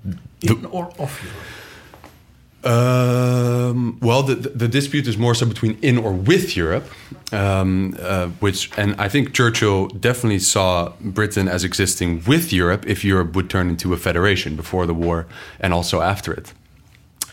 In 0.42 0.66
or 0.66 0.86
of 1.00 1.22
Europe? 1.24 1.65
Um, 2.66 4.00
well, 4.02 4.24
the, 4.24 4.36
the 4.36 4.68
dispute 4.68 5.08
is 5.08 5.18
more 5.18 5.36
so 5.36 5.46
between 5.46 5.78
in 5.82 5.98
or 6.00 6.12
with 6.12 6.58
Europe, 6.58 6.90
um, 7.32 7.96
uh, 8.00 8.28
which, 8.40 8.72
and 8.76 9.00
I 9.00 9.08
think 9.08 9.34
Churchill 9.34 9.88
definitely 9.88 10.40
saw 10.40 10.94
Britain 11.00 11.48
as 11.48 11.64
existing 11.64 12.24
with 12.26 12.52
Europe 12.52 12.86
if 12.88 13.06
Europe 13.06 13.36
would 13.36 13.50
turn 13.52 13.70
into 13.70 13.94
a 13.94 13.98
federation 13.98 14.56
before 14.56 14.88
the 14.88 14.96
war 14.96 15.28
and 15.60 15.74
also 15.74 16.02
after 16.02 16.34
it. 16.34 16.54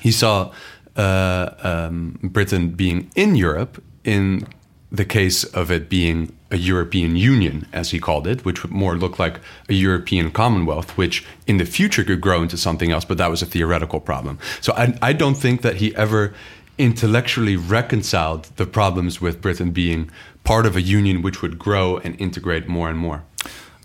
He 0.00 0.12
saw 0.12 0.52
uh, 0.96 1.50
um, 1.62 2.18
Britain 2.22 2.70
being 2.70 3.10
in 3.16 3.34
Europe 3.34 3.82
in 4.04 4.46
the 4.90 5.06
case 5.06 5.44
of 5.44 5.70
it 5.70 5.88
being 5.88 6.36
a 6.52 6.56
European 6.56 7.16
Union, 7.16 7.66
as 7.72 7.90
he 7.90 7.98
called 7.98 8.26
it, 8.26 8.44
which 8.44 8.62
would 8.62 8.70
more 8.70 8.94
look 8.94 9.18
like 9.18 9.40
a 9.68 9.72
European 9.72 10.30
Commonwealth, 10.30 10.96
which 10.96 11.24
in 11.46 11.56
the 11.56 11.64
future 11.64 12.04
could 12.04 12.20
grow 12.20 12.42
into 12.42 12.56
something 12.56 12.92
else, 12.92 13.04
but 13.04 13.18
that 13.18 13.30
was 13.30 13.42
a 13.42 13.46
theoretical 13.46 13.98
problem. 14.00 14.38
So 14.60 14.72
I, 14.74 14.94
I 15.00 15.12
don't 15.14 15.34
think 15.34 15.62
that 15.62 15.76
he 15.76 15.96
ever 15.96 16.34
intellectually 16.78 17.56
reconciled 17.56 18.44
the 18.56 18.66
problems 18.66 19.20
with 19.20 19.40
Britain 19.40 19.70
being 19.70 20.10
part 20.44 20.66
of 20.66 20.76
a 20.76 20.82
union 20.82 21.22
which 21.22 21.40
would 21.42 21.58
grow 21.58 21.98
and 21.98 22.20
integrate 22.20 22.68
more 22.68 22.90
and 22.90 22.98
more. 22.98 23.22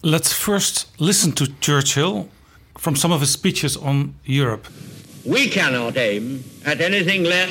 Let's 0.03 0.33
first 0.33 0.87
listen 0.99 1.31
to 1.33 1.47
Churchill 1.59 2.29
from 2.77 2.95
some 2.95 3.11
of 3.11 3.21
his 3.21 3.31
speeches 3.31 3.77
on 3.77 4.13
Europe. 4.25 4.67
We 5.25 5.49
cannot 5.49 5.97
aim 5.97 6.43
at 6.65 6.81
anything 6.81 7.23
less 7.23 7.49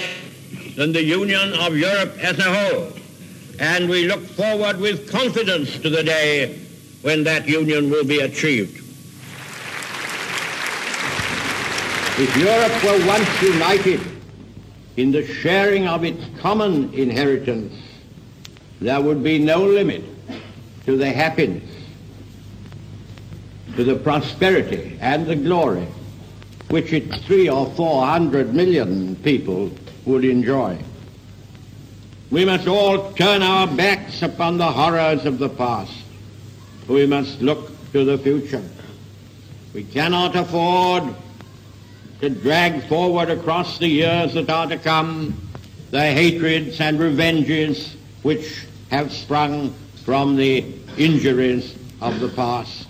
than 0.76 0.93
the 0.93 1.02
union 1.02 1.52
of 1.55 1.76
Europe 1.76 2.16
as 2.18 2.38
a 2.38 2.55
whole. 2.55 2.95
And 3.59 3.89
we 3.89 4.07
look 4.07 4.23
forward 4.23 4.78
with 4.78 5.11
confidence 5.11 5.78
to 5.78 5.91
the 5.91 6.03
day 6.03 6.59
when 7.03 7.24
that 7.24 7.49
union 7.49 7.91
will 7.91 8.05
be 8.05 8.20
achieved. 8.20 8.83
If 12.19 12.35
Europe 12.37 12.83
were 12.83 13.07
once 13.07 13.43
united 13.43 14.01
in 14.97 15.12
the 15.12 15.27
sharing 15.27 15.87
of 15.87 16.05
its 16.05 16.24
common 16.41 16.93
inheritance, 16.95 17.74
there 18.81 19.01
would 19.01 19.23
be 19.23 19.39
no 19.39 19.62
limit 19.62 20.03
to 20.87 20.97
the 20.97 21.11
happiness, 21.11 21.69
to 23.77 23.85
the 23.85 23.97
prosperity 23.97 24.97
and 25.01 25.27
the 25.27 25.37
glory 25.37 25.87
which 26.69 26.93
its 26.93 27.16
three 27.27 27.49
or 27.49 27.66
four 27.73 28.05
hundred 28.05 28.55
million 28.55 29.15
people 29.16 29.70
would 30.05 30.24
enjoy. 30.24 30.77
We 32.31 32.44
must 32.44 32.66
all 32.66 33.12
turn 33.12 33.43
our 33.43 33.69
backs 33.69 34.23
upon 34.23 34.59
the 34.59 34.70
horrors 34.70 35.24
of 35.27 35.39
the 35.39 35.48
past. 35.48 35.93
We 36.89 37.07
must 37.07 37.40
look 37.40 37.70
to 37.93 38.05
the 38.05 38.19
future. 38.19 38.65
We 39.73 39.85
cannot 39.85 40.35
afford 40.35 41.15
to 42.20 42.31
drag 42.31 42.89
forward 42.89 43.31
across 43.31 43.78
the 43.78 43.86
years 43.86 44.35
that 44.35 44.51
are 44.51 44.66
to 44.66 44.78
come 44.78 45.40
the 45.90 46.01
hatreds 46.01 46.81
and 46.81 46.98
revenges 46.98 47.94
which 48.23 48.65
have 48.90 49.12
sprung 49.12 49.73
from 50.05 50.36
the 50.36 50.65
injuries 50.98 51.77
of 52.01 52.19
the 52.20 52.28
past. 52.31 52.89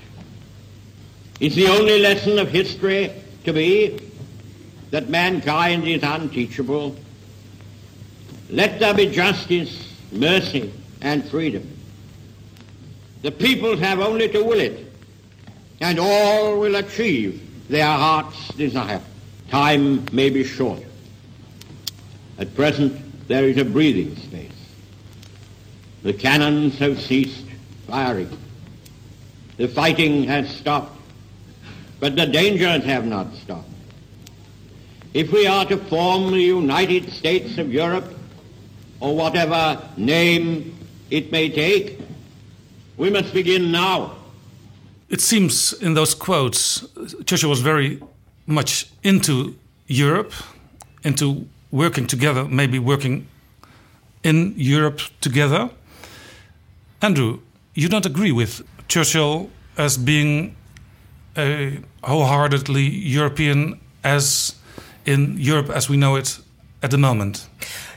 It's 1.41 1.55
the 1.55 1.67
only 1.67 1.99
lesson 1.99 2.39
of 2.39 2.49
history 2.49 3.13
to 3.45 3.53
be 3.53 3.99
that 4.91 5.11
mankind 5.11 5.87
is 5.87 6.03
unteachable. 6.03 6.97
Let 8.51 8.79
there 8.79 8.95
be 8.95 9.07
justice, 9.07 9.95
mercy, 10.13 10.73
and 11.01 11.25
freedom. 11.29 11.69
The 13.23 13.33
peoples 13.33 13.81
have 13.81 13.99
only 13.99 14.29
to 14.29 14.43
will 14.43 14.61
it, 14.61 14.87
and 15.81 15.99
all 15.99 16.59
will 16.59 16.77
achieve 16.77 17.43
their 17.69 17.87
heart's 17.87 18.49
desire. 18.55 19.01
Time 19.51 20.05
may 20.13 20.31
be 20.31 20.45
short. 20.45 20.83
At 22.39 22.55
present, 22.55 23.29
there 23.29 23.49
is 23.49 23.57
a 23.57 23.65
breathing 23.65 24.15
space. 24.17 24.53
The 26.03 26.13
cannons 26.13 26.79
have 26.79 27.01
ceased 27.01 27.47
firing. 27.89 28.37
The 29.57 29.67
fighting 29.67 30.25
has 30.25 30.49
stopped, 30.51 30.97
but 31.99 32.15
the 32.15 32.27
dangers 32.27 32.85
have 32.85 33.07
not 33.07 33.35
stopped. 33.35 33.71
If 35.15 35.33
we 35.33 35.47
are 35.47 35.65
to 35.67 35.79
form 35.79 36.31
the 36.31 36.41
United 36.41 37.11
States 37.11 37.59
of 37.59 37.73
Europe, 37.73 38.16
or 39.01 39.17
whatever 39.17 39.81
name 39.97 40.77
it 41.11 41.31
may 41.33 41.49
take, 41.49 41.99
we 42.97 43.11
must 43.11 43.33
begin 43.33 43.71
now. 43.71 44.17
It 45.09 45.21
seems 45.21 45.73
in 45.73 45.95
those 45.95 46.15
quotes, 46.15 46.85
Churchill 47.27 47.51
was 47.51 47.61
very 47.61 48.01
much 48.47 48.87
into 49.03 49.55
Europe, 49.87 50.33
into 51.05 51.47
working 51.71 52.07
together, 52.07 52.45
maybe 52.45 52.79
working 52.79 53.27
in 54.23 54.55
Europe 54.57 55.01
together. 55.21 55.71
Andrew, 57.03 57.41
you 57.75 57.89
don't 57.89 58.07
agree 58.07 58.33
with 58.33 58.63
Churchill 58.89 59.51
as 59.77 59.97
being 59.99 60.57
a 61.37 61.79
wholeheartedly 62.03 62.83
European 62.83 63.79
as 64.03 64.55
in 65.05 65.37
Europe 65.39 65.71
as 65.71 65.89
we 65.89 65.97
know 65.97 66.17
it 66.17 66.39
at 66.83 66.91
the 66.91 66.99
moment? 66.99 67.49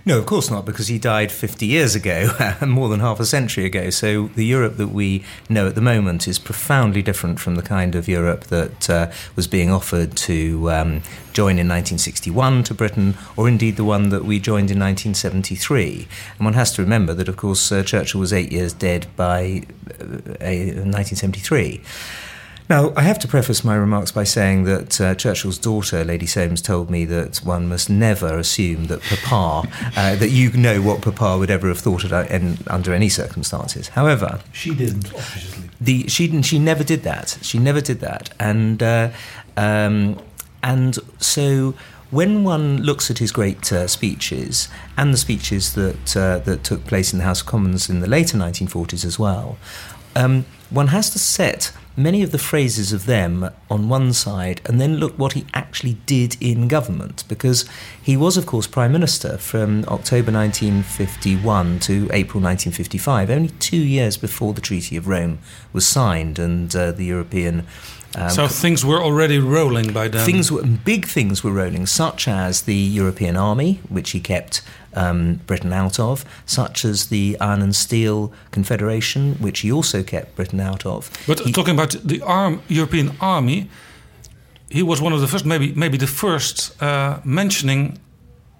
No, 0.05 0.17
of 0.17 0.25
course 0.25 0.49
not, 0.49 0.65
because 0.65 0.87
he 0.87 0.97
died 0.97 1.31
50 1.31 1.65
years 1.65 1.95
ago, 1.95 2.31
more 2.65 2.89
than 2.89 2.99
half 2.99 3.19
a 3.19 3.25
century 3.25 3.65
ago. 3.65 3.89
So 3.89 4.27
the 4.35 4.45
Europe 4.45 4.77
that 4.77 4.87
we 4.89 5.23
know 5.49 5.67
at 5.67 5.75
the 5.75 5.81
moment 5.81 6.27
is 6.27 6.39
profoundly 6.39 7.01
different 7.01 7.39
from 7.39 7.55
the 7.55 7.61
kind 7.61 7.95
of 7.95 8.07
Europe 8.07 8.45
that 8.45 8.89
uh, 8.89 9.11
was 9.35 9.47
being 9.47 9.71
offered 9.71 10.15
to 10.17 10.71
um, 10.71 11.01
join 11.33 11.53
in 11.53 11.67
1961 11.67 12.63
to 12.63 12.73
Britain, 12.73 13.15
or 13.35 13.47
indeed 13.47 13.75
the 13.75 13.83
one 13.83 14.09
that 14.09 14.25
we 14.25 14.39
joined 14.39 14.71
in 14.71 14.79
1973. 14.79 16.07
And 16.37 16.45
one 16.45 16.53
has 16.53 16.71
to 16.73 16.81
remember 16.81 17.13
that, 17.13 17.29
of 17.29 17.37
course, 17.37 17.71
uh, 17.71 17.83
Churchill 17.83 18.19
was 18.19 18.33
eight 18.33 18.51
years 18.51 18.73
dead 18.73 19.07
by 19.15 19.63
uh, 19.99 20.85
1973. 20.85 21.81
Now, 22.69 22.93
I 22.95 23.01
have 23.01 23.17
to 23.19 23.27
preface 23.27 23.63
my 23.63 23.73
remarks 23.73 24.11
by 24.11 24.23
saying 24.23 24.65
that 24.65 25.01
uh, 25.01 25.15
Churchill's 25.15 25.57
daughter, 25.57 26.03
Lady 26.03 26.27
Soames, 26.27 26.61
told 26.61 26.91
me 26.91 27.03
that 27.05 27.37
one 27.37 27.67
must 27.67 27.89
never 27.89 28.37
assume 28.37 28.85
that 28.85 29.01
Papa, 29.01 29.67
uh, 29.97 30.15
that 30.15 30.29
you 30.29 30.51
know 30.51 30.79
what 30.79 31.01
Papa 31.01 31.39
would 31.39 31.49
ever 31.49 31.67
have 31.67 31.79
thought 31.79 32.03
of 32.03 32.13
in, 32.29 32.59
under 32.67 32.93
any 32.93 33.09
circumstances. 33.09 33.87
However, 33.87 34.41
She 34.53 34.75
didn't, 34.75 35.07
obviously. 35.07 35.69
the 35.81 36.07
she 36.07 36.41
she 36.43 36.59
never 36.59 36.83
did 36.83 37.01
that. 37.01 37.39
She 37.41 37.57
never 37.57 37.81
did 37.81 38.01
that, 38.01 38.29
and 38.39 38.83
uh, 38.83 39.09
um, 39.57 40.19
and 40.61 40.99
so 41.17 41.73
when 42.11 42.43
one 42.43 42.83
looks 42.83 43.09
at 43.09 43.17
his 43.17 43.31
great 43.31 43.73
uh, 43.73 43.87
speeches 43.87 44.69
and 44.95 45.11
the 45.11 45.17
speeches 45.17 45.73
that 45.73 46.15
uh, 46.15 46.37
that 46.37 46.63
took 46.63 46.85
place 46.85 47.13
in 47.13 47.17
the 47.17 47.25
House 47.25 47.41
of 47.41 47.47
Commons 47.47 47.89
in 47.89 47.99
the 47.99 48.07
later 48.07 48.37
1940s 48.37 49.03
as 49.05 49.17
well, 49.17 49.57
um, 50.15 50.45
one 50.69 50.89
has 50.89 51.09
to 51.09 51.17
set 51.17 51.71
many 51.99 52.23
of 52.23 52.31
the 52.31 52.37
phrases 52.37 52.93
of 52.93 53.05
them 53.05 53.49
on 53.69 53.89
one 53.89 54.13
side 54.13 54.61
and 54.65 54.79
then 54.79 54.97
look 54.97 55.17
what 55.19 55.33
he 55.33 55.45
actually 55.53 55.95
did 56.05 56.37
in 56.41 56.67
government 56.67 57.23
because 57.27 57.69
he 58.01 58.15
was 58.15 58.37
of 58.37 58.45
course 58.45 58.67
prime 58.67 58.91
minister 58.91 59.37
from 59.37 59.83
October 59.85 60.31
1951 60.31 61.79
to 61.79 62.09
April 62.11 62.41
1955 62.41 63.29
only 63.29 63.49
2 63.49 63.77
years 63.77 64.17
before 64.17 64.53
the 64.53 64.61
treaty 64.61 64.95
of 64.95 65.07
Rome 65.07 65.39
was 65.73 65.85
signed 65.85 66.39
and 66.39 66.75
uh, 66.75 66.91
the 66.91 67.05
European 67.05 67.67
um, 68.15 68.29
so 68.31 68.47
things 68.47 68.83
were 68.83 69.01
already 69.03 69.37
rolling 69.37 69.93
by 69.93 70.07
then. 70.07 70.25
Things 70.25 70.51
were 70.51 70.63
big 70.63 71.05
things 71.05 71.43
were 71.43 71.51
rolling, 71.51 71.85
such 71.85 72.27
as 72.27 72.63
the 72.63 72.75
European 72.75 73.37
Army, 73.37 73.81
which 73.87 74.11
he 74.11 74.19
kept 74.19 74.63
um, 74.99 75.39
Britain 75.47 75.73
out 75.73 75.99
of, 75.99 76.23
such 76.45 76.85
as 76.85 77.07
the 77.07 77.37
Iron 77.39 77.61
and 77.61 77.75
Steel 77.75 78.31
Confederation, 78.51 79.35
which 79.39 79.59
he 79.63 79.71
also 79.71 80.03
kept 80.03 80.35
Britain 80.35 80.59
out 80.59 80.85
of. 80.85 81.09
But 81.27 81.39
He- 81.39 81.51
talking 81.51 81.73
about 81.79 81.95
the 82.03 82.21
arm, 82.21 82.61
European 82.67 83.11
army, 83.19 83.69
he 84.69 84.83
was 84.83 85.01
one 85.01 85.13
of 85.15 85.21
the 85.21 85.27
first, 85.27 85.45
maybe 85.45 85.73
maybe 85.75 85.97
the 85.97 86.07
first, 86.07 86.81
uh, 86.81 87.19
mentioning 87.23 87.97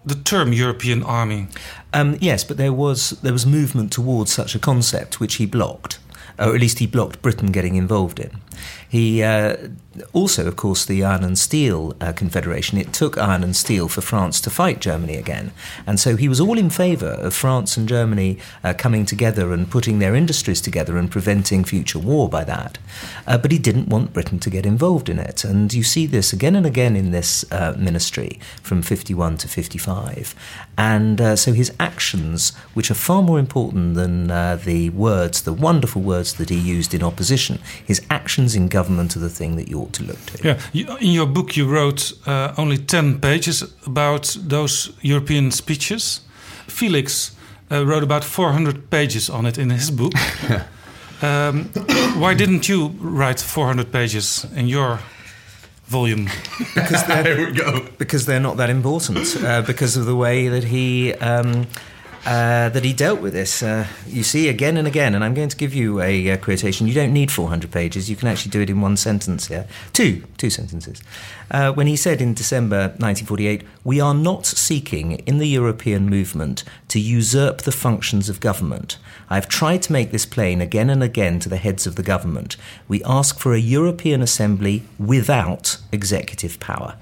the 0.05 0.15
term 0.15 0.53
European 0.53 1.03
army. 1.03 1.47
Um, 1.93 2.17
yes, 2.21 2.43
but 2.47 2.57
there 2.57 2.73
was 2.73 3.09
there 3.21 3.33
was 3.33 3.45
movement 3.45 3.91
towards 3.93 4.31
such 4.33 4.55
a 4.55 4.59
concept 4.59 5.19
which 5.19 5.35
he 5.35 5.45
blocked, 5.47 5.99
or 6.37 6.55
at 6.55 6.61
least 6.61 6.79
he 6.79 6.87
blocked 6.87 7.21
Britain 7.21 7.51
getting 7.51 7.75
involved 7.77 8.19
in. 8.19 8.29
He 8.89 9.21
uh, 9.23 9.55
also, 10.13 10.47
of 10.47 10.55
course, 10.55 10.85
the 10.85 11.03
Iron 11.03 11.23
and 11.23 11.37
Steel 11.37 11.95
uh, 12.01 12.13
Confederation. 12.13 12.77
It 12.77 12.93
took 12.93 13.17
iron 13.17 13.43
and 13.43 13.55
steel 13.55 13.87
for 13.87 14.01
France 14.01 14.39
to 14.41 14.49
fight 14.49 14.79
Germany 14.79 15.15
again, 15.15 15.51
and 15.85 15.99
so 15.99 16.15
he 16.15 16.29
was 16.29 16.39
all 16.39 16.57
in 16.57 16.69
favour 16.69 17.11
of 17.11 17.33
France 17.33 17.77
and 17.77 17.87
Germany 17.87 18.37
uh, 18.63 18.73
coming 18.77 19.05
together 19.05 19.51
and 19.53 19.69
putting 19.69 19.99
their 19.99 20.15
industries 20.15 20.61
together 20.61 20.97
and 20.97 21.11
preventing 21.11 21.63
future 21.63 21.99
war 21.99 22.29
by 22.29 22.43
that. 22.43 22.77
Uh, 23.27 23.37
but 23.37 23.51
he 23.51 23.59
didn't 23.59 23.89
want 23.89 24.13
Britain 24.13 24.39
to 24.39 24.49
get 24.49 24.65
involved 24.65 25.09
in 25.09 25.19
it, 25.19 25.43
and 25.43 25.73
you 25.73 25.83
see 25.83 26.05
this 26.05 26.31
again 26.31 26.55
and 26.55 26.65
again 26.65 26.95
in 26.95 27.11
this 27.11 27.43
uh, 27.51 27.75
ministry 27.77 28.39
from 28.61 28.81
51 28.81 29.37
to 29.37 29.47
55. 29.47 30.35
And 30.77 31.19
uh, 31.19 31.35
so 31.35 31.53
his 31.53 31.73
actions, 31.79 32.55
which 32.73 32.89
are 32.89 32.95
far 32.95 33.21
more 33.21 33.39
important 33.39 33.95
than 33.95 34.31
uh, 34.31 34.55
the 34.55 34.89
words, 34.91 35.41
the 35.41 35.53
wonderful 35.53 36.01
words 36.01 36.35
that 36.35 36.49
he 36.49 36.57
used 36.57 36.93
in 36.93 37.03
opposition, 37.03 37.59
his 37.85 38.01
actions 38.09 38.55
in 38.55 38.67
government 38.67 39.15
are 39.15 39.19
the 39.19 39.29
thing 39.29 39.55
that 39.57 39.67
you 39.67 39.79
ought 39.89 39.93
to 39.93 40.03
look 40.03 40.25
to. 40.25 40.47
Yeah, 40.47 40.59
you, 40.73 40.97
in 40.97 41.11
your 41.11 41.25
book, 41.27 41.57
you 41.57 41.67
wrote 41.67 42.13
uh, 42.25 42.53
only 42.57 42.77
10 42.77 43.19
pages 43.19 43.63
about 43.85 44.37
those 44.39 44.91
European 45.01 45.51
speeches. 45.51 46.21
Felix 46.67 47.35
uh, 47.71 47.85
wrote 47.85 48.03
about 48.03 48.23
400 48.23 48.89
pages 48.89 49.29
on 49.29 49.45
it 49.45 49.57
in 49.57 49.69
his 49.69 49.91
book. 49.91 50.13
um, 51.21 51.65
why 52.19 52.33
didn't 52.33 52.69
you 52.69 52.89
write 52.99 53.39
400 53.39 53.91
pages 53.91 54.45
in 54.55 54.67
your 54.67 54.99
volume? 55.85 56.29
because 56.75 57.03
they're, 57.07 57.51
Because 57.97 58.25
they're 58.25 58.39
not 58.39 58.57
that 58.57 58.69
important. 58.69 59.35
Uh, 59.43 59.61
because 59.61 59.97
of 59.97 60.05
the 60.05 60.15
way 60.15 60.49
that 60.49 60.63
he. 60.63 61.13
Um, 61.13 61.67
uh, 62.25 62.69
that 62.69 62.83
he 62.83 62.93
dealt 62.93 63.21
with 63.21 63.33
this. 63.33 63.63
Uh, 63.63 63.87
you 64.07 64.23
see 64.23 64.49
again 64.49 64.77
and 64.77 64.87
again, 64.87 65.15
and 65.15 65.23
I'm 65.23 65.33
going 65.33 65.49
to 65.49 65.57
give 65.57 65.73
you 65.73 66.01
a, 66.01 66.31
uh 66.31 66.37
quotation. 66.37 66.87
You 66.87 66.93
don't 66.93 67.13
need 67.13 67.31
400 67.31 67.71
pages. 67.71 68.09
You 68.09 68.15
can 68.15 68.27
actually 68.27 68.51
do 68.51 68.61
it 68.61 68.69
in 68.69 68.81
one 68.81 68.97
sentence 68.97 69.47
here. 69.47 69.67
Two, 69.93 70.23
two 70.37 70.49
sentences. 70.49 71.01
Uh, 71.51 71.71
when 71.71 71.87
he 71.87 71.95
said 71.95 72.21
in 72.21 72.33
December 72.33 72.89
1948, 72.97 73.63
we 73.83 73.99
are 73.99 74.13
not 74.13 74.45
seeking 74.45 75.13
in 75.19 75.37
the 75.37 75.47
European 75.47 76.09
movement 76.09 76.63
to 76.89 76.99
usurp 76.99 77.61
the 77.61 77.71
functions 77.71 78.29
of 78.29 78.39
government. 78.39 78.97
I've 79.29 79.47
tried 79.47 79.81
to 79.83 79.93
make 79.93 80.11
this 80.11 80.25
plain 80.25 80.61
again 80.61 80.89
and 80.89 81.01
again 81.01 81.39
to 81.39 81.49
the 81.49 81.57
heads 81.57 81.87
of 81.87 81.95
the 81.95 82.03
government. 82.03 82.57
We 82.87 83.03
ask 83.03 83.39
for 83.39 83.53
a 83.53 83.59
European 83.59 84.21
Assembly 84.21 84.83
without 84.97 85.77
executive 85.91 86.59
power. 86.59 86.95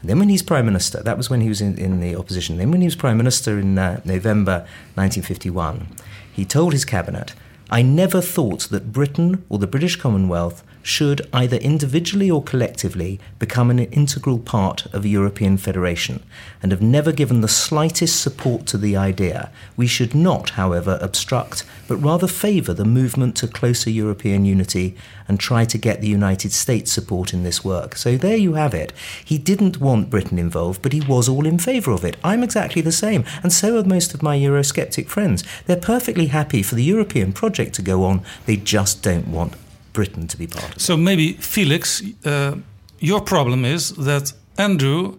And 0.00 0.10
then, 0.10 0.18
when 0.18 0.28
he's 0.28 0.42
prime 0.42 0.66
minister, 0.66 1.02
that 1.02 1.16
was 1.16 1.28
when 1.28 1.40
he 1.40 1.48
was 1.48 1.60
in, 1.60 1.76
in 1.76 2.00
the 2.00 2.14
opposition. 2.14 2.58
Then, 2.58 2.70
when 2.70 2.80
he 2.80 2.86
was 2.86 2.94
prime 2.94 3.16
minister 3.16 3.58
in 3.58 3.78
uh, 3.78 4.00
November 4.04 4.60
1951, 4.94 5.88
he 6.32 6.44
told 6.44 6.72
his 6.72 6.84
cabinet, 6.84 7.34
I 7.70 7.82
never 7.82 8.20
thought 8.20 8.68
that 8.70 8.92
Britain 8.92 9.44
or 9.48 9.58
the 9.58 9.66
British 9.66 9.96
Commonwealth 9.96 10.62
should, 10.88 11.28
either 11.34 11.58
individually 11.58 12.30
or 12.30 12.42
collectively, 12.42 13.20
become 13.38 13.70
an 13.70 13.78
integral 13.78 14.38
part 14.38 14.86
of 14.94 15.04
a 15.04 15.08
European 15.08 15.58
federation, 15.58 16.22
and 16.62 16.72
have 16.72 16.80
never 16.80 17.12
given 17.12 17.42
the 17.42 17.48
slightest 17.48 18.20
support 18.20 18.66
to 18.66 18.78
the 18.78 18.96
idea. 18.96 19.50
We 19.76 19.86
should 19.86 20.14
not, 20.14 20.50
however, 20.50 20.98
obstruct, 21.02 21.64
but 21.86 21.98
rather 21.98 22.26
favour 22.26 22.72
the 22.72 22.86
movement 22.86 23.36
to 23.36 23.48
closer 23.48 23.90
European 23.90 24.46
unity 24.46 24.96
and 25.28 25.38
try 25.38 25.66
to 25.66 25.76
get 25.76 26.00
the 26.00 26.08
United 26.08 26.52
States 26.52 26.90
support 26.90 27.34
in 27.34 27.42
this 27.42 27.62
work. 27.62 27.94
So 27.94 28.16
there 28.16 28.36
you 28.36 28.54
have 28.54 28.72
it. 28.72 28.92
He 29.22 29.36
didn't 29.36 29.80
want 29.80 30.08
Britain 30.08 30.38
involved, 30.38 30.80
but 30.80 30.94
he 30.94 31.02
was 31.02 31.28
all 31.28 31.46
in 31.46 31.58
favour 31.58 31.92
of 31.92 32.04
it. 32.04 32.16
I'm 32.24 32.42
exactly 32.42 32.80
the 32.80 32.92
same, 32.92 33.24
and 33.42 33.52
so 33.52 33.78
are 33.78 33.84
most 33.84 34.14
of 34.14 34.22
my 34.22 34.38
Eurosceptic 34.38 35.08
friends. 35.08 35.44
They're 35.66 35.76
perfectly 35.76 36.28
happy 36.28 36.62
for 36.62 36.76
the 36.76 36.84
European 36.84 37.34
project 37.34 37.74
to 37.74 37.82
go 37.82 38.04
on, 38.04 38.22
they 38.46 38.56
just 38.56 39.02
don't 39.02 39.28
want 39.28 39.54
Britain 39.98 40.26
to 40.28 40.36
be 40.38 40.46
part 40.46 40.64
of 40.64 40.70
it. 40.76 40.80
So 40.80 40.96
maybe, 40.96 41.26
Felix, 41.40 42.02
uh, 42.24 42.52
your 43.00 43.20
problem 43.20 43.64
is 43.64 43.92
that 44.04 44.32
Andrew 44.56 45.14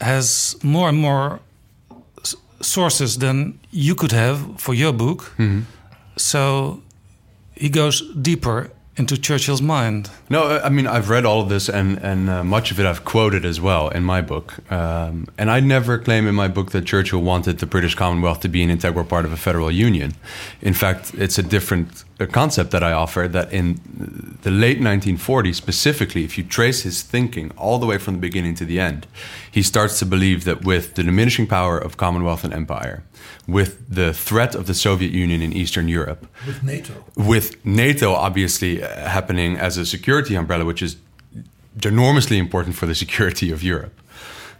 has 0.00 0.56
more 0.62 0.88
and 0.88 0.98
more 0.98 1.38
s- 2.24 2.36
sources 2.60 3.16
than 3.18 3.58
you 3.70 3.94
could 3.94 4.12
have 4.12 4.38
for 4.58 4.74
your 4.74 4.92
book. 4.92 5.20
So 6.16 6.80
he 7.54 7.68
goes 7.68 8.02
deeper 8.22 8.70
into 8.96 9.16
Churchill's 9.16 9.62
mind. 9.62 10.10
No, 10.28 10.60
I 10.64 10.68
mean 10.68 10.86
I've 10.86 11.08
read 11.10 11.24
all 11.24 11.40
of 11.40 11.48
this, 11.48 11.68
and 11.70 11.98
and 12.02 12.28
uh, 12.28 12.44
much 12.44 12.70
of 12.72 12.78
it 12.78 12.86
I've 12.86 13.04
quoted 13.04 13.44
as 13.44 13.58
well 13.60 13.88
in 13.96 14.02
my 14.04 14.22
book. 14.22 14.54
Um, 14.70 15.26
and 15.38 15.50
I 15.50 15.60
never 15.60 15.98
claim 15.98 16.26
in 16.28 16.34
my 16.34 16.48
book 16.48 16.70
that 16.70 16.84
Churchill 16.84 17.22
wanted 17.22 17.58
the 17.58 17.66
British 17.66 17.94
Commonwealth 17.94 18.40
to 18.40 18.48
be 18.48 18.62
an 18.62 18.70
integral 18.70 19.04
part 19.04 19.24
of 19.24 19.32
a 19.32 19.36
federal 19.36 19.70
union. 19.70 20.12
In 20.60 20.74
fact, 20.74 21.12
it's 21.14 21.38
a 21.38 21.42
different 21.42 22.04
uh, 22.20 22.26
concept 22.26 22.70
that 22.70 22.82
I 22.82 22.92
offer. 22.92 23.28
That 23.28 23.52
in 23.52 24.38
the 24.42 24.50
late 24.50 24.80
1940s, 24.80 25.54
specifically, 25.54 26.24
if 26.24 26.36
you 26.38 26.44
trace 26.44 26.82
his 26.82 27.02
thinking 27.02 27.50
all 27.56 27.78
the 27.78 27.86
way 27.86 27.98
from 27.98 28.14
the 28.14 28.20
beginning 28.20 28.54
to 28.56 28.64
the 28.64 28.80
end, 28.80 29.06
he 29.50 29.62
starts 29.62 29.98
to 30.00 30.06
believe 30.06 30.44
that 30.44 30.64
with 30.64 30.94
the 30.94 31.02
diminishing 31.02 31.46
power 31.46 31.78
of 31.78 31.96
Commonwealth 31.96 32.44
and 32.44 32.52
Empire, 32.52 33.02
with 33.46 33.88
the 33.88 34.12
threat 34.12 34.54
of 34.54 34.66
the 34.66 34.74
Soviet 34.74 35.12
Union 35.12 35.42
in 35.42 35.52
Eastern 35.52 35.88
Europe, 35.88 36.26
With 36.46 36.62
NATO. 36.62 37.04
with 37.16 37.64
NATO 37.64 38.12
obviously 38.12 38.82
uh, 38.82 39.08
happening 39.08 39.56
as 39.56 39.76
a 39.78 39.84
security 39.86 40.34
umbrella, 40.34 40.64
which 40.64 40.82
is 40.82 40.96
enormously 41.84 42.38
important 42.38 42.76
for 42.76 42.86
the 42.86 42.94
security 42.94 43.50
of 43.50 43.62
Europe, 43.62 44.00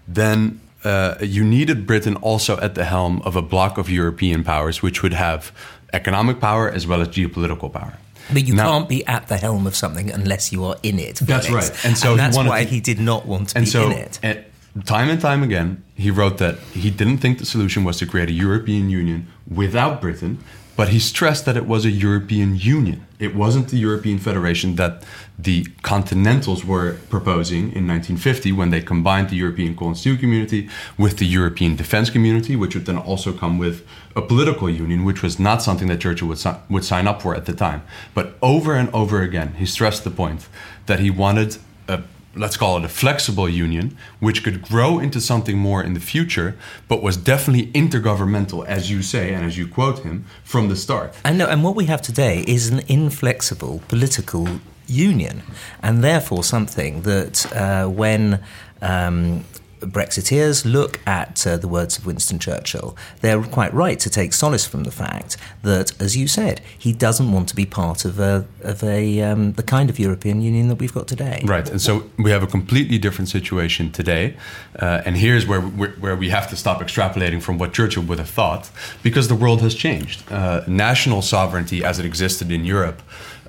then 0.08 0.60
uh, 0.84 1.14
you 1.20 1.44
needed 1.44 1.86
Britain 1.86 2.16
also 2.16 2.58
at 2.60 2.74
the 2.74 2.84
helm 2.84 3.22
of 3.24 3.36
a 3.36 3.42
bloc 3.42 3.78
of 3.78 3.88
European 3.88 4.42
powers, 4.42 4.82
which 4.82 5.02
would 5.02 5.12
have 5.12 5.52
economic 5.92 6.40
power 6.40 6.70
as 6.70 6.86
well 6.86 7.00
as 7.00 7.08
geopolitical 7.08 7.72
power. 7.72 7.94
But 8.32 8.46
you 8.46 8.54
Now- 8.54 8.70
can't 8.70 8.88
be 8.88 9.04
at 9.06 9.28
the 9.28 9.36
helm 9.36 9.66
of 9.66 9.74
something 9.76 10.10
unless 10.10 10.52
you 10.52 10.64
are 10.64 10.76
in 10.82 10.98
it. 10.98 11.16
That's 11.16 11.50
right. 11.50 11.70
And 11.84 11.96
so 11.98 12.12
he 12.12 12.16
that's 12.16 12.36
wanted 12.36 12.50
why 12.50 12.64
to- 12.64 12.70
he 12.70 12.80
did 12.80 13.00
not 13.00 13.26
want 13.26 13.48
to 13.50 13.56
and 13.58 13.64
be 13.66 13.70
so, 13.70 13.86
in 13.90 13.92
it. 13.92 14.18
at- 14.22 14.48
time 14.86 15.08
and 15.10 15.20
time 15.20 15.42
again, 15.42 15.82
he 15.94 16.10
wrote 16.10 16.38
that 16.38 16.56
he 16.72 16.90
didn't 16.90 17.18
think 17.18 17.38
the 17.38 17.46
solution 17.46 17.84
was 17.84 17.98
to 17.98 18.06
create 18.06 18.28
a 18.30 18.32
European 18.32 18.88
Union 18.90 19.26
without 19.48 20.00
Britain, 20.00 20.38
but 20.76 20.88
he 20.88 20.98
stressed 20.98 21.44
that 21.44 21.56
it 21.56 21.66
was 21.66 21.84
a 21.84 21.90
European 21.90 22.56
Union. 22.56 23.02
It 23.18 23.34
wasn't 23.36 23.68
the 23.68 23.76
European 23.76 24.18
Federation 24.18 24.76
that 24.76 25.02
the 25.38 25.66
Continentals 25.82 26.64
were 26.64 26.94
proposing 27.10 27.64
in 27.72 27.86
1950 27.86 28.52
when 28.52 28.70
they 28.70 28.80
combined 28.80 29.28
the 29.28 29.36
European 29.36 29.74
Coal 29.76 29.88
and 29.88 29.96
Steel 29.98 30.16
Community 30.16 30.68
with 30.96 31.18
the 31.18 31.26
European 31.26 31.76
Defense 31.76 32.08
Community, 32.10 32.56
which 32.56 32.74
would 32.74 32.86
then 32.86 32.96
also 32.96 33.32
come 33.32 33.58
with 33.58 33.82
a 34.14 34.22
political 34.22 34.68
union, 34.68 35.04
which 35.04 35.22
was 35.22 35.38
not 35.38 35.62
something 35.62 35.88
that 35.88 36.00
Churchill 36.00 36.28
would, 36.28 36.38
si- 36.38 36.50
would 36.68 36.84
sign 36.84 37.06
up 37.06 37.22
for 37.22 37.34
at 37.34 37.46
the 37.46 37.52
time. 37.52 37.82
But 38.14 38.36
over 38.42 38.74
and 38.74 38.88
over 38.94 39.22
again, 39.22 39.54
he 39.54 39.66
stressed 39.66 40.04
the 40.04 40.10
point 40.10 40.48
that 40.86 41.00
he 41.00 41.10
wanted 41.10 41.58
a 41.88 42.02
let's 42.34 42.56
call 42.56 42.78
it 42.78 42.84
a 42.84 42.88
flexible 42.88 43.48
union, 43.48 43.96
which 44.20 44.42
could 44.42 44.62
grow 44.62 44.98
into 44.98 45.20
something 45.20 45.58
more 45.58 45.82
in 45.82 45.94
the 45.94 46.00
future, 46.00 46.56
but 46.88 47.02
was 47.02 47.16
definitely 47.16 47.70
intergovernmental, 47.72 48.66
as 48.66 48.90
you 48.90 49.02
say 49.02 49.34
and 49.34 49.44
as 49.44 49.58
you 49.58 49.68
quote 49.68 50.00
him, 50.00 50.24
from 50.42 50.68
the 50.68 50.76
start. 50.76 51.14
And 51.24 51.62
what 51.62 51.76
we 51.76 51.86
have 51.86 52.00
today 52.00 52.42
is 52.46 52.68
an 52.68 52.80
inflexible 52.88 53.82
political 53.88 54.48
union, 54.86 55.42
and 55.82 56.02
therefore 56.02 56.42
something 56.42 57.02
that 57.02 57.52
uh, 57.54 57.86
when 57.86 58.40
um, 58.80 59.44
Brexiteers 59.82 60.64
look 60.64 61.00
at 61.06 61.46
uh, 61.46 61.56
the 61.56 61.68
words 61.68 61.98
of 61.98 62.06
Winston 62.06 62.38
Churchill, 62.38 62.96
they're 63.20 63.42
quite 63.42 63.72
right 63.74 63.98
to 64.00 64.10
take 64.10 64.32
solace 64.32 64.66
from 64.66 64.84
the 64.84 64.90
fact 64.90 65.36
that, 65.62 66.00
as 66.00 66.16
you 66.16 66.26
said, 66.26 66.60
he 66.78 66.92
doesn't 66.92 67.32
want 67.32 67.48
to 67.48 67.56
be 67.56 67.66
part 67.66 68.04
of 68.04 68.18
a, 68.18 68.46
of 68.62 68.82
a 68.82 69.20
um, 69.22 69.52
the 69.52 69.62
kind 69.62 69.90
of 69.90 69.98
European 69.98 70.40
Union 70.42 70.68
that 70.68 70.76
we've 70.76 70.94
got 70.94 71.08
today. 71.08 71.42
Right, 71.44 71.68
and 71.68 71.80
so 71.80 72.10
we 72.18 72.30
have 72.30 72.42
a 72.42 72.46
completely 72.46 72.98
different 72.98 73.28
situation 73.28 73.90
today, 73.90 74.36
uh, 74.78 75.02
and 75.04 75.16
here's 75.16 75.46
where 75.46 75.60
we, 75.60 75.88
where 75.88 76.16
we 76.16 76.30
have 76.30 76.48
to 76.50 76.56
stop 76.56 76.80
extrapolating 76.80 77.42
from 77.42 77.58
what 77.58 77.72
Churchill 77.72 78.02
would 78.04 78.18
have 78.18 78.30
thought, 78.30 78.70
because 79.02 79.28
the 79.28 79.34
world 79.34 79.60
has 79.62 79.74
changed. 79.74 80.30
Uh, 80.30 80.62
national 80.66 81.22
sovereignty, 81.22 81.84
as 81.84 81.98
it 81.98 82.06
existed 82.06 82.50
in 82.50 82.64
Europe 82.64 83.02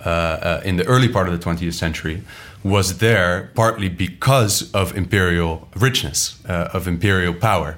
uh, 0.06 0.10
uh, 0.10 0.62
in 0.66 0.76
the 0.76 0.86
early 0.86 1.08
part 1.08 1.30
of 1.30 1.34
the 1.38 1.44
20th 1.44 1.74
century, 1.74 2.22
was 2.64 3.00
there 3.00 3.52
partly 3.56 3.90
because 3.90 4.72
of 4.74 4.96
imperial 4.96 5.68
richness, 5.76 6.40
uh, 6.48 6.70
of 6.74 6.88
imperial 6.88 7.34
power. 7.34 7.78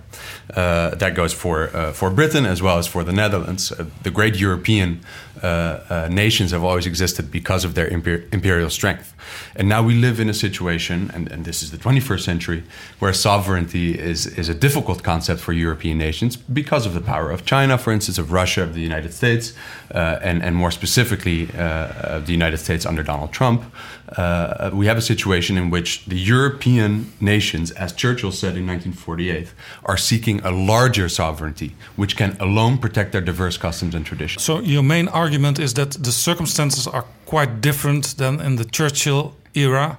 Uh, 0.55 0.93
that 0.95 1.15
goes 1.15 1.33
for 1.33 1.75
uh, 1.75 1.91
for 1.91 2.09
Britain 2.09 2.45
as 2.45 2.61
well 2.61 2.77
as 2.77 2.87
for 2.87 3.03
the 3.03 3.11
Netherlands. 3.11 3.71
Uh, 3.71 3.85
the 4.03 4.11
great 4.11 4.35
European 4.35 5.01
uh, 5.41 6.07
nations 6.09 6.51
have 6.51 6.63
always 6.63 6.85
existed 6.85 7.29
because 7.29 7.65
of 7.65 7.73
their 7.73 7.89
imper- 7.89 8.31
imperial 8.33 8.69
strength. 8.69 9.13
And 9.55 9.67
now 9.67 9.83
we 9.83 9.95
live 9.95 10.19
in 10.19 10.29
a 10.29 10.33
situation, 10.33 11.11
and, 11.13 11.31
and 11.31 11.45
this 11.45 11.61
is 11.61 11.71
the 11.71 11.77
21st 11.77 12.21
century, 12.21 12.63
where 12.99 13.13
sovereignty 13.13 13.99
is, 13.99 14.27
is 14.27 14.49
a 14.49 14.53
difficult 14.53 15.03
concept 15.03 15.41
for 15.41 15.51
European 15.51 15.97
nations 15.97 16.35
because 16.37 16.85
of 16.85 16.93
the 16.93 17.01
power 17.01 17.31
of 17.31 17.45
China, 17.45 17.77
for 17.77 17.91
instance, 17.91 18.17
of 18.17 18.31
Russia, 18.31 18.63
of 18.63 18.73
the 18.73 18.81
United 18.81 19.13
States, 19.13 19.53
and, 19.91 20.41
and 20.41 20.55
more 20.55 20.71
specifically, 20.71 21.49
of 21.53 22.25
the 22.25 22.31
United 22.31 22.57
States 22.57 22.85
under 22.85 23.03
Donald 23.03 23.31
Trump, 23.31 23.63
uh, 24.09 24.69
we 24.73 24.85
have 24.85 24.97
a 24.97 25.01
situation 25.01 25.57
in 25.57 25.69
which 25.69 26.05
the 26.05 26.15
European 26.15 27.11
nations, 27.19 27.71
as 27.71 27.91
Churchill 27.93 28.31
said 28.31 28.55
in 28.57 28.67
1948, 28.67 29.53
are 29.85 29.97
seeking 29.97 30.39
a 30.41 30.51
larger 30.51 31.09
sovereignty, 31.09 31.75
which 31.95 32.15
can 32.15 32.37
alone 32.39 32.77
protect 32.77 33.11
their 33.11 33.21
diverse 33.21 33.57
customs 33.57 33.95
and 33.95 34.05
traditions. 34.05 34.43
So 34.43 34.59
your 34.59 34.83
main 34.83 35.07
argument 35.07 35.59
is 35.59 35.73
that 35.73 35.91
the 35.91 36.11
circumstances 36.11 36.87
are 36.87 37.05
quite 37.25 37.61
different 37.61 38.17
than 38.17 38.39
in 38.39 38.57
the 38.57 38.65
Churchill 38.65 39.35
era. 39.55 39.97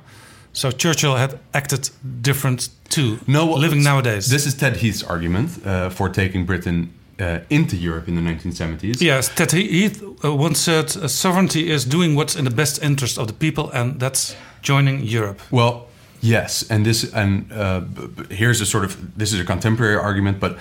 So 0.53 0.70
Churchill 0.70 1.16
had 1.16 1.39
acted 1.53 1.91
different 2.23 2.70
too. 2.89 3.19
No, 3.27 3.45
living 3.53 3.83
nowadays. 3.83 4.31
This 4.31 4.47
is 4.47 4.55
Ted 4.55 4.77
Heath's 4.77 5.03
argument 5.03 5.66
uh, 5.66 5.91
for 5.91 6.09
taking 6.09 6.47
Britain 6.47 6.93
uh, 7.21 7.39
into 7.49 7.77
Europe 7.77 8.09
in 8.09 8.15
the 8.15 8.21
1970s. 8.21 9.01
Yes, 9.01 9.29
Ted 9.35 9.53
Heath 9.53 10.03
uh, 10.25 10.35
once 10.35 10.61
said 10.61 10.91
sovereignty 11.11 11.71
is 11.71 11.85
doing 11.85 12.15
what's 12.15 12.37
in 12.37 12.45
the 12.45 12.51
best 12.51 12.83
interest 12.83 13.19
of 13.19 13.27
the 13.27 13.33
people, 13.33 13.71
and 13.71 14.01
that's 14.01 14.37
joining 14.63 15.01
Europe. 15.01 15.41
Well, 15.51 15.87
yes, 16.21 16.65
and 16.71 16.85
this 16.85 17.13
and 17.13 17.51
uh, 17.53 17.83
here's 18.31 18.61
a 18.61 18.67
sort 18.67 18.85
of 18.85 18.97
this 19.19 19.33
is 19.33 19.41
a 19.41 19.45
contemporary 19.45 19.97
argument, 19.97 20.41
but 20.41 20.59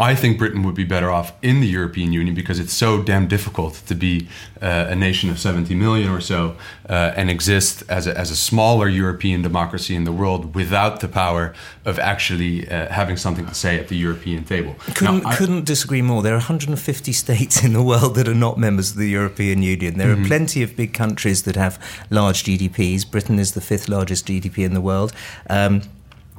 I 0.00 0.14
think 0.14 0.38
Britain 0.38 0.62
would 0.62 0.76
be 0.76 0.84
better 0.84 1.10
off 1.10 1.32
in 1.42 1.60
the 1.60 1.66
European 1.66 2.12
Union 2.12 2.34
because 2.34 2.60
it's 2.60 2.72
so 2.72 3.02
damn 3.02 3.26
difficult 3.26 3.82
to 3.86 3.94
be 3.96 4.28
uh, 4.62 4.86
a 4.88 4.94
nation 4.94 5.28
of 5.28 5.38
70 5.40 5.74
million 5.74 6.08
or 6.08 6.20
so 6.20 6.56
uh, 6.88 7.12
and 7.16 7.28
exist 7.28 7.82
as 7.88 8.06
a, 8.06 8.16
as 8.16 8.30
a 8.30 8.36
smaller 8.36 8.88
European 8.88 9.42
democracy 9.42 9.96
in 9.96 10.04
the 10.04 10.12
world 10.12 10.54
without 10.54 11.00
the 11.00 11.08
power 11.08 11.52
of 11.84 11.98
actually 11.98 12.68
uh, 12.70 12.86
having 12.92 13.16
something 13.16 13.44
to 13.46 13.54
say 13.54 13.76
at 13.78 13.88
the 13.88 13.96
European 13.96 14.44
table. 14.44 14.76
Couldn't, 14.94 15.22
Now, 15.24 15.30
I- 15.30 15.34
couldn't 15.36 15.64
disagree 15.64 16.02
more. 16.02 16.22
There 16.22 16.34
are 16.34 16.36
150 16.38 17.12
states 17.12 17.64
in 17.64 17.72
the 17.72 17.82
world 17.82 18.14
that 18.14 18.28
are 18.28 18.34
not 18.34 18.56
members 18.56 18.92
of 18.92 18.98
the 18.98 19.08
European 19.08 19.62
Union. 19.62 19.98
There 19.98 20.14
Mhm. 20.14 20.24
are 20.24 20.26
plenty 20.28 20.62
of 20.62 20.76
big 20.76 20.92
countries 20.94 21.42
that 21.42 21.56
have 21.56 21.76
large 22.10 22.44
GDPs. 22.44 23.04
Britain 23.04 23.38
is 23.40 23.52
the 23.52 23.60
fifth 23.60 23.88
largest 23.88 24.26
GDP 24.26 24.62
in 24.64 24.74
the 24.74 24.80
world. 24.80 25.12
Um, 25.50 25.82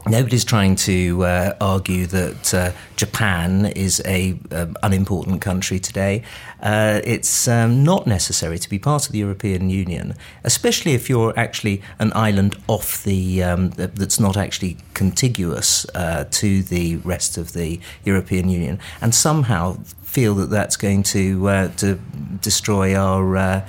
Nobody's 0.10 0.44
trying 0.44 0.76
to 0.78 1.24
uh, 1.24 1.56
argue 1.62 2.08
that 2.08 2.52
uh, 2.52 2.72
Japan 2.96 3.68
is 3.68 4.02
a 4.06 4.40
um, 4.52 4.76
unimportant 4.82 5.40
country 5.40 5.80
today. 5.80 6.24
Uh, 6.64 7.00
it's 7.04 7.48
um, 7.48 7.84
not 7.84 8.08
necessary 8.08 8.58
to 8.58 8.68
be 8.68 8.80
part 8.80 9.06
of 9.06 9.12
the 9.12 9.20
European 9.20 9.70
Union, 9.70 10.16
especially 10.44 10.94
if 10.94 11.10
you're 11.10 11.38
actually 11.38 11.84
an 12.00 12.12
island 12.16 12.58
off 12.68 13.04
the 13.04 13.44
um, 13.44 13.70
that's 13.70 14.20
not 14.20 14.36
actually 14.36 14.78
contiguous 14.96 15.86
uh, 15.94 16.26
to 16.32 16.64
the 16.64 16.96
rest 16.98 17.38
of 17.38 17.54
the 17.54 17.80
European 18.04 18.50
Union, 18.50 18.80
and 19.02 19.14
somehow 19.14 19.78
feel 20.02 20.34
that 20.34 20.50
that's 20.50 20.76
going 20.76 21.04
to 21.04 21.48
uh, 21.48 21.68
to 21.78 22.00
destroy 22.42 22.96
our. 22.96 23.38
Uh, 23.38 23.68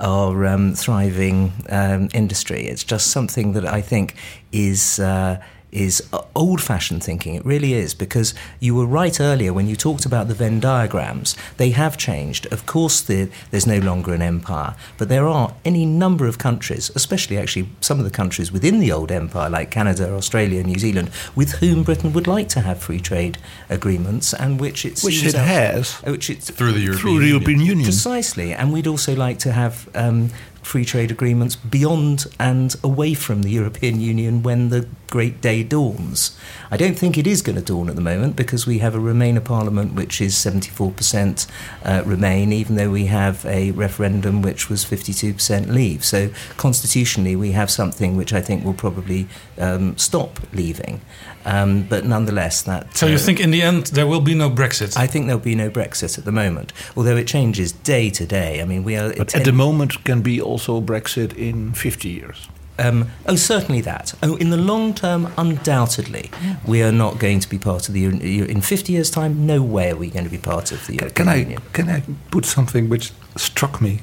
our 0.00 0.46
um, 0.46 0.74
thriving 0.74 1.52
um, 1.68 2.08
industry. 2.12 2.64
It's 2.64 2.82
just 2.82 3.12
something 3.12 3.52
that 3.52 3.64
I 3.64 3.80
think 3.80 4.16
is. 4.50 4.98
Uh, 4.98 5.40
is 5.72 6.06
old 6.36 6.60
fashioned 6.60 7.02
thinking. 7.02 7.34
It 7.34 7.44
really 7.44 7.72
is, 7.72 7.94
because 7.94 8.34
you 8.60 8.74
were 8.74 8.86
right 8.86 9.18
earlier 9.20 9.52
when 9.52 9.66
you 9.66 9.74
talked 9.74 10.04
about 10.04 10.28
the 10.28 10.34
Venn 10.34 10.60
diagrams. 10.60 11.34
They 11.56 11.70
have 11.70 11.96
changed. 11.96 12.46
Of 12.52 12.66
course, 12.66 13.00
the, 13.00 13.30
there's 13.50 13.66
no 13.66 13.78
longer 13.78 14.12
an 14.12 14.22
empire, 14.22 14.76
but 14.98 15.08
there 15.08 15.26
are 15.26 15.54
any 15.64 15.86
number 15.86 16.26
of 16.26 16.38
countries, 16.38 16.90
especially 16.94 17.38
actually 17.38 17.70
some 17.80 17.98
of 17.98 18.04
the 18.04 18.10
countries 18.10 18.52
within 18.52 18.80
the 18.80 18.92
old 18.92 19.10
empire, 19.10 19.48
like 19.48 19.70
Canada, 19.70 20.12
Australia, 20.12 20.62
New 20.62 20.78
Zealand, 20.78 21.10
with 21.34 21.52
whom 21.52 21.82
Britain 21.82 22.12
would 22.12 22.26
like 22.26 22.48
to 22.50 22.60
have 22.60 22.78
free 22.82 23.00
trade 23.00 23.38
agreements 23.70 24.34
and 24.34 24.60
which 24.60 24.84
it 24.84 25.00
Which 25.02 25.20
seems 25.20 25.34
it 25.34 25.38
has. 25.38 25.94
which 26.02 26.28
it, 26.28 26.42
Through 26.42 26.72
the 26.72 26.80
European 26.80 27.00
Through 27.00 27.20
the 27.20 27.28
European 27.28 27.60
Union. 27.60 27.84
Precisely, 27.84 28.52
and 28.52 28.72
we'd 28.72 28.86
also 28.86 29.16
like 29.16 29.38
to 29.40 29.52
have 29.52 29.88
um, 29.94 30.30
free 30.62 30.84
trade 30.84 31.10
agreements 31.10 31.56
beyond 31.56 32.26
and 32.38 32.76
away 32.82 33.14
from 33.14 33.42
the 33.42 33.50
European 33.50 34.00
Union 34.00 34.42
when 34.42 34.68
the 34.68 34.88
great 35.10 35.42
day 35.42 35.62
dawns. 35.62 36.38
I 36.70 36.78
don't 36.78 36.98
think 36.98 37.18
it 37.18 37.26
is 37.26 37.42
going 37.42 37.56
to 37.56 37.62
dawn 37.62 37.90
at 37.90 37.96
the 37.96 38.00
moment 38.00 38.34
because 38.34 38.66
we 38.66 38.78
have 38.78 38.94
a 38.94 38.98
Remainer 38.98 39.44
Parliament 39.44 39.94
which 39.94 40.22
is 40.22 40.34
74% 40.34 41.46
uh, 41.84 42.02
Remain, 42.06 42.52
even 42.52 42.76
though 42.76 42.90
we 42.90 43.06
have 43.06 43.44
a 43.44 43.72
referendum 43.72 44.40
which 44.40 44.70
was 44.70 44.84
52% 44.84 45.68
Leave. 45.68 46.02
So 46.04 46.30
constitutionally, 46.56 47.36
we 47.36 47.52
have 47.52 47.70
something 47.70 48.16
which 48.16 48.32
I 48.32 48.40
think 48.40 48.64
will 48.64 48.72
probably 48.72 49.28
um, 49.58 49.98
stop 49.98 50.40
leaving. 50.54 51.02
Um, 51.44 51.82
but 51.82 52.04
nonetheless, 52.04 52.62
that. 52.62 52.96
So 52.96 53.06
you 53.06 53.16
uh, 53.16 53.18
think 53.18 53.40
in 53.40 53.50
the 53.50 53.62
end 53.62 53.86
there 53.86 54.06
will 54.06 54.20
be 54.20 54.34
no 54.34 54.48
Brexit? 54.50 54.96
I 54.96 55.06
think 55.06 55.26
there'll 55.26 55.40
be 55.42 55.54
no 55.56 55.70
Brexit 55.70 56.18
at 56.18 56.24
the 56.24 56.32
moment, 56.32 56.72
although 56.96 57.16
it 57.16 57.26
changes 57.26 57.72
day 57.72 58.10
to 58.10 58.24
day. 58.26 58.60
I 58.62 58.64
mean, 58.64 58.84
we 58.84 58.96
are. 58.96 59.12
But 59.16 59.34
at 59.34 59.44
the 59.44 59.52
moment, 59.52 60.04
can 60.04 60.22
be 60.22 60.40
also 60.40 60.80
Brexit 60.80 61.32
in 61.36 61.72
50 61.72 62.08
years. 62.08 62.48
Um, 62.78 63.10
oh, 63.26 63.36
certainly 63.36 63.80
that. 63.82 64.14
Oh, 64.22 64.36
in 64.36 64.50
the 64.50 64.56
long 64.56 64.94
term, 64.94 65.32
undoubtedly, 65.36 66.30
we 66.66 66.82
are 66.82 66.92
not 66.92 67.18
going 67.18 67.40
to 67.40 67.48
be 67.48 67.58
part 67.58 67.88
of 67.88 67.94
the. 67.94 68.00
Eu- 68.00 68.44
In 68.46 68.60
50 68.60 68.92
years' 68.92 69.10
time, 69.10 69.46
no 69.46 69.62
way 69.62 69.90
are 69.90 69.96
we 69.96 70.10
going 70.10 70.24
to 70.24 70.30
be 70.30 70.38
part 70.38 70.72
of 70.72 70.86
the 70.86 70.94
European 70.94 71.14
Can 71.14 71.28
I 71.28 71.36
Union. 71.40 71.60
can 71.72 71.88
I 71.90 72.02
put 72.30 72.44
something 72.44 72.88
which 72.88 73.12
struck 73.36 73.80
me? 73.80 74.00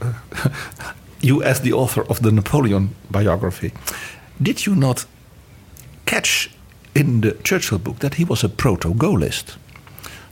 Uh, 0.00 0.12
you, 1.20 1.42
as 1.42 1.60
the 1.60 1.72
author 1.72 2.02
of 2.08 2.20
the 2.22 2.30
Napoleon 2.30 2.94
biography, 3.10 3.72
did 4.40 4.66
you 4.66 4.74
not 4.74 5.06
catch 6.06 6.50
in 6.96 7.20
the 7.20 7.32
Churchill 7.42 7.78
book 7.78 7.98
that 7.98 8.14
he 8.14 8.24
was 8.24 8.44
a 8.44 8.48
proto-Gaullist? 8.48 9.56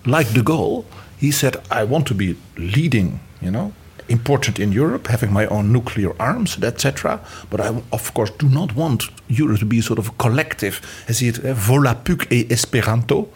Like 0.07 0.33
de 0.33 0.43
Gaulle, 0.43 0.85
he 1.19 1.31
said, 1.31 1.57
"I 1.71 1.85
want 1.85 2.07
to 2.07 2.15
be 2.15 2.37
leading, 2.57 3.21
you 3.41 3.51
know, 3.51 3.73
important 4.09 4.59
in 4.59 4.73
Europe, 4.73 5.09
having 5.09 5.33
my 5.33 5.47
own 5.47 5.73
nuclear 5.73 6.15
arms, 6.19 6.59
etc. 6.63 7.21
But 7.51 7.61
I, 7.61 7.83
of 7.93 8.13
course, 8.15 8.33
do 8.39 8.49
not 8.49 8.75
want 8.77 9.05
Europe 9.29 9.59
to 9.61 9.67
be 9.67 9.81
sort 9.81 9.99
of 9.99 10.17
collective, 10.19 10.81
as 11.09 11.21
he 11.21 11.27
had, 11.27 11.39
uh, 11.39 11.55
Volapük 11.55 12.27
et 12.31 12.51
Esperanto, 12.51 13.29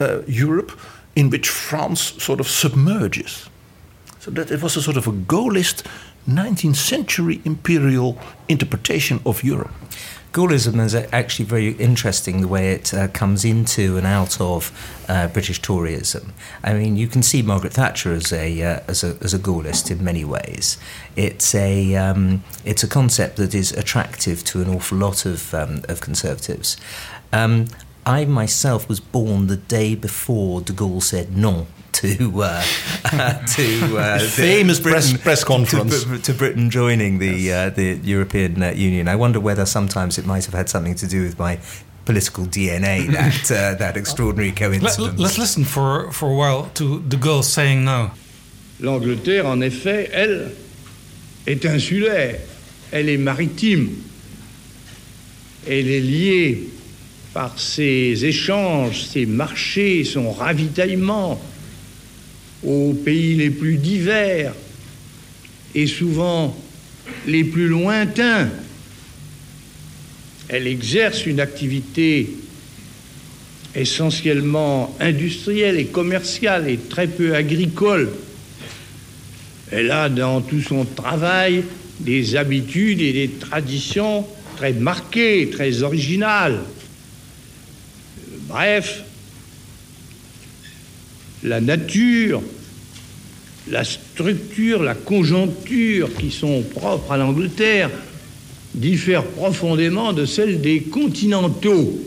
uh, 0.00 0.22
Europe, 0.26 0.72
in 1.14 1.30
which 1.30 1.48
France 1.48 2.14
sort 2.18 2.40
of 2.40 2.48
submerges. 2.48 3.48
So 4.20 4.30
that 4.32 4.50
it 4.50 4.62
was 4.62 4.76
a 4.76 4.82
sort 4.82 4.96
of 4.96 5.06
a 5.06 5.12
Gaullist 5.12 5.84
19th 6.26 6.76
century 6.76 7.40
imperial 7.44 8.18
interpretation 8.48 9.20
of 9.24 9.44
Europe. 9.44 9.70
Gaullism 10.36 10.84
is 10.84 10.94
actually 10.94 11.46
very 11.46 11.70
interesting 11.76 12.42
the 12.42 12.46
way 12.46 12.72
it 12.72 12.92
uh, 12.92 13.08
comes 13.08 13.42
into 13.42 13.96
and 13.96 14.06
out 14.06 14.38
of 14.38 14.70
uh, 15.08 15.28
British 15.28 15.62
Toryism. 15.62 16.32
I 16.62 16.74
mean, 16.74 16.98
you 16.98 17.08
can 17.08 17.22
see 17.22 17.40
Margaret 17.40 17.72
Thatcher 17.72 18.12
as 18.12 18.34
a 18.34 18.62
uh, 18.62 18.80
as 18.86 19.02
a 19.02 19.16
as 19.22 19.32
a 19.32 19.38
Gaullist 19.38 19.90
in 19.90 20.04
many 20.04 20.26
ways. 20.26 20.76
It's 21.16 21.54
a 21.54 21.94
um, 21.94 22.44
it's 22.66 22.84
a 22.84 22.86
concept 22.86 23.36
that 23.36 23.54
is 23.54 23.72
attractive 23.72 24.44
to 24.44 24.60
an 24.60 24.68
awful 24.68 24.98
lot 24.98 25.24
of 25.24 25.54
um, 25.54 25.80
of 25.88 26.02
conservatives. 26.02 26.76
Um, 27.32 27.68
I 28.04 28.26
myself 28.26 28.90
was 28.90 29.00
born 29.00 29.46
the 29.46 29.56
day 29.56 29.94
before 29.94 30.60
de 30.60 30.74
Gaulle 30.74 31.02
said 31.02 31.34
non 31.34 31.66
to 31.96 32.42
uh, 32.42 32.62
to 33.46 33.98
uh, 33.98 34.18
His 34.18 34.34
famous 34.34 34.80
press- 34.80 35.16
press 35.16 35.44
conference. 35.44 36.04
to, 36.04 36.18
to 36.18 36.34
Britain 36.34 36.70
joining 36.70 37.18
the 37.18 37.52
uh, 37.52 37.70
the 37.70 37.98
European 38.02 38.62
uh, 38.62 38.70
Union. 38.70 39.08
I 39.08 39.16
wonder 39.16 39.40
whether 39.40 39.66
sometimes 39.66 40.18
it 40.18 40.26
might 40.26 40.44
have 40.44 40.54
had 40.54 40.68
something 40.68 40.94
to 40.96 41.06
do 41.06 41.22
with 41.22 41.38
my 41.38 41.58
political 42.04 42.44
DNA 42.44 43.10
that 43.12 43.50
uh, 43.50 43.74
that 43.78 43.96
extraordinary 43.96 44.52
coincidence. 44.52 44.98
Let, 44.98 45.16
coincidence. 45.16 45.32
us 45.32 45.38
listen 45.38 45.64
for, 45.64 46.12
for 46.12 46.30
a 46.30 46.34
while 46.34 46.70
to 46.74 47.00
the 47.00 47.16
girl 47.16 47.42
saying 47.42 47.84
no. 47.84 48.10
L'Angleterre, 48.78 49.46
en 49.46 49.62
effet, 49.62 50.10
elle, 50.12 50.52
est 51.46 51.64
insulaire, 51.64 52.38
elle 52.92 53.08
est 53.08 53.16
maritime, 53.16 53.88
elle 55.66 55.88
est 55.88 56.00
liée 56.00 56.68
par 57.32 57.58
ses 57.58 58.24
échanges, 58.26 59.06
ses 59.06 59.24
marchés, 59.24 60.04
son 60.04 60.30
ravitaillement 60.30 61.40
aux 62.66 62.92
pays 62.92 63.36
les 63.36 63.50
plus 63.50 63.76
divers 63.76 64.52
et 65.74 65.86
souvent 65.86 66.56
les 67.26 67.44
plus 67.44 67.68
lointains. 67.68 68.48
Elle 70.48 70.66
exerce 70.66 71.26
une 71.26 71.40
activité 71.40 72.28
essentiellement 73.74 74.96
industrielle 75.00 75.78
et 75.78 75.86
commerciale 75.86 76.68
et 76.68 76.78
très 76.78 77.06
peu 77.06 77.34
agricole. 77.34 78.10
Elle 79.70 79.90
a 79.90 80.08
dans 80.08 80.40
tout 80.40 80.62
son 80.62 80.84
travail 80.84 81.62
des 82.00 82.36
habitudes 82.36 83.00
et 83.00 83.12
des 83.12 83.28
traditions 83.28 84.26
très 84.56 84.72
marquées, 84.72 85.50
très 85.50 85.82
originales. 85.82 86.60
Bref, 88.48 89.02
la 91.42 91.60
nature, 91.60 92.42
la 93.68 93.84
structure, 93.84 94.82
la 94.82 94.94
conjoncture 94.94 96.14
qui 96.14 96.30
sont 96.30 96.62
propres 96.62 97.12
à 97.12 97.16
l'Angleterre 97.16 97.90
diffèrent 98.74 99.24
profondément 99.24 100.12
de 100.12 100.24
celles 100.26 100.60
des 100.60 100.82
continentaux. 100.82 101.98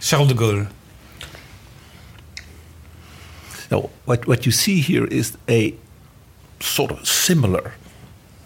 Charles 0.00 0.28
de 0.28 0.34
Gaulle. 0.34 0.68
Now, 3.70 3.90
what, 4.04 4.26
what 4.26 4.44
you 4.44 4.52
see 4.52 4.80
here 4.80 5.06
is 5.06 5.36
a 5.48 5.74
sort 6.60 6.90
of 6.90 7.06
similar 7.06 7.72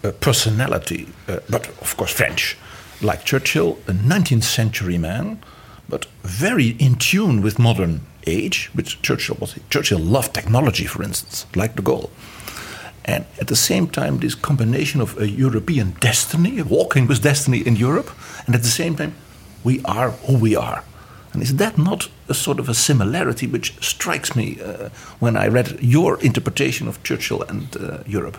uh, 0.05 0.13
personality, 0.21 1.09
uh, 1.29 1.39
but 1.49 1.69
of 1.81 1.97
course 1.97 2.13
French, 2.13 2.57
like 3.03 3.25
Churchill, 3.25 3.79
a 3.89 3.93
19th 3.93 4.45
century 4.45 4.99
man, 4.99 5.39
but 5.89 6.07
very 6.23 6.77
in 6.79 6.95
tune 6.97 7.43
with 7.43 7.59
modern 7.59 8.01
age, 8.27 8.71
which 8.75 9.01
Churchill 9.03 9.37
was. 9.41 9.59
Churchill 9.71 9.99
loved 9.99 10.35
technology, 10.35 10.85
for 10.85 11.03
instance, 11.03 11.47
like 11.55 11.77
de 11.77 11.83
Gaulle. 11.83 12.11
And 13.05 13.25
at 13.41 13.47
the 13.47 13.57
same 13.57 13.87
time, 13.87 14.19
this 14.19 14.35
combination 14.35 15.01
of 15.01 15.17
a 15.21 15.29
European 15.29 15.97
destiny, 16.01 16.61
walking 16.63 17.07
with 17.07 17.23
destiny 17.23 17.59
in 17.59 17.77
Europe, 17.77 18.11
and 18.47 18.55
at 18.55 18.63
the 18.63 18.69
same 18.69 18.97
time, 18.97 19.15
we 19.63 19.81
are 19.85 20.11
who 20.11 20.37
we 20.37 20.57
are. 20.57 20.83
And 21.33 21.43
is 21.43 21.57
that 21.57 21.79
not 21.79 22.09
a 22.29 22.35
sort 22.35 22.59
of 22.59 22.69
a 22.69 22.75
similarity 22.75 23.47
which 23.47 23.75
strikes 23.81 24.35
me 24.35 24.59
uh, 24.61 24.89
when 25.19 25.37
I 25.37 25.49
read 25.49 25.79
your 25.81 26.21
interpretation 26.21 26.89
of 26.89 27.03
Churchill 27.03 27.43
and 27.43 27.77
uh, 27.77 27.99
Europe? 28.07 28.39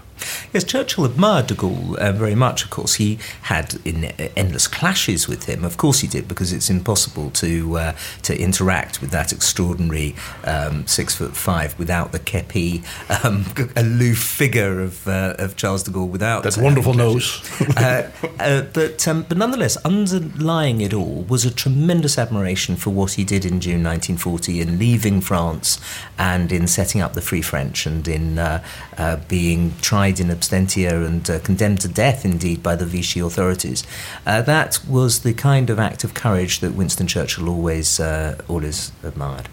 Yes, 0.53 0.63
Churchill 0.63 1.05
admired 1.05 1.47
de 1.47 1.53
Gaulle 1.53 1.95
uh, 1.97 2.11
very 2.11 2.35
much, 2.35 2.63
of 2.63 2.69
course. 2.69 2.95
He 2.95 3.19
had 3.43 3.75
in, 3.85 4.05
uh, 4.05 4.29
endless 4.35 4.67
clashes 4.67 5.27
with 5.27 5.45
him. 5.45 5.63
Of 5.63 5.77
course 5.77 5.99
he 5.99 6.07
did, 6.07 6.27
because 6.27 6.51
it's 6.51 6.69
impossible 6.69 7.29
to, 7.31 7.77
uh, 7.77 7.95
to 8.23 8.39
interact 8.39 9.01
with 9.01 9.11
that 9.11 9.31
extraordinary 9.31 10.15
um, 10.43 10.87
six 10.87 11.15
foot 11.15 11.35
five 11.35 11.77
without 11.77 12.11
the 12.11 12.19
kepi, 12.19 12.83
um, 13.23 13.45
aloof 13.75 14.17
figure 14.17 14.79
of, 14.81 15.07
uh, 15.07 15.35
of 15.37 15.55
Charles 15.55 15.83
de 15.83 15.91
Gaulle 15.91 16.09
without 16.09 16.43
that 16.43 16.57
wonderful 16.57 16.93
nose. 16.93 17.41
but, 17.75 19.07
um, 19.07 19.23
but 19.23 19.37
nonetheless, 19.37 19.77
underlying 19.77 20.81
it 20.81 20.93
all 20.93 21.23
was 21.27 21.45
a 21.45 21.51
tremendous 21.51 22.17
admiration 22.17 22.75
for 22.75 22.89
what 22.89 23.13
he 23.13 23.23
did 23.23 23.45
in 23.45 23.59
June 23.59 23.76
1940 23.83 24.61
in 24.61 24.79
leaving 24.79 25.21
France 25.21 25.79
and 26.17 26.51
in 26.51 26.67
setting 26.67 27.01
up 27.01 27.13
the 27.13 27.21
Free 27.21 27.41
French 27.41 27.85
and 27.85 28.07
in 28.07 28.39
uh, 28.39 28.63
uh, 28.97 29.17
being 29.27 29.73
tried 29.81 30.19
in 30.19 30.27
absentia 30.27 31.05
and 31.05 31.29
uh, 31.29 31.39
condemned 31.39 31.81
to 31.81 31.87
death, 31.87 32.25
indeed, 32.25 32.61
by 32.63 32.75
the 32.75 32.85
Vichy 32.85 33.19
authorities. 33.19 33.83
Uh, 34.25 34.41
that 34.41 34.79
was 34.87 35.21
the 35.21 35.33
kind 35.33 35.69
of 35.69 35.79
act 35.79 36.03
of 36.03 36.13
courage 36.13 36.59
that 36.59 36.73
Winston 36.73 37.07
Churchill 37.07 37.49
always, 37.49 37.99
uh, 37.99 38.37
always 38.47 38.91
admired. 39.03 39.49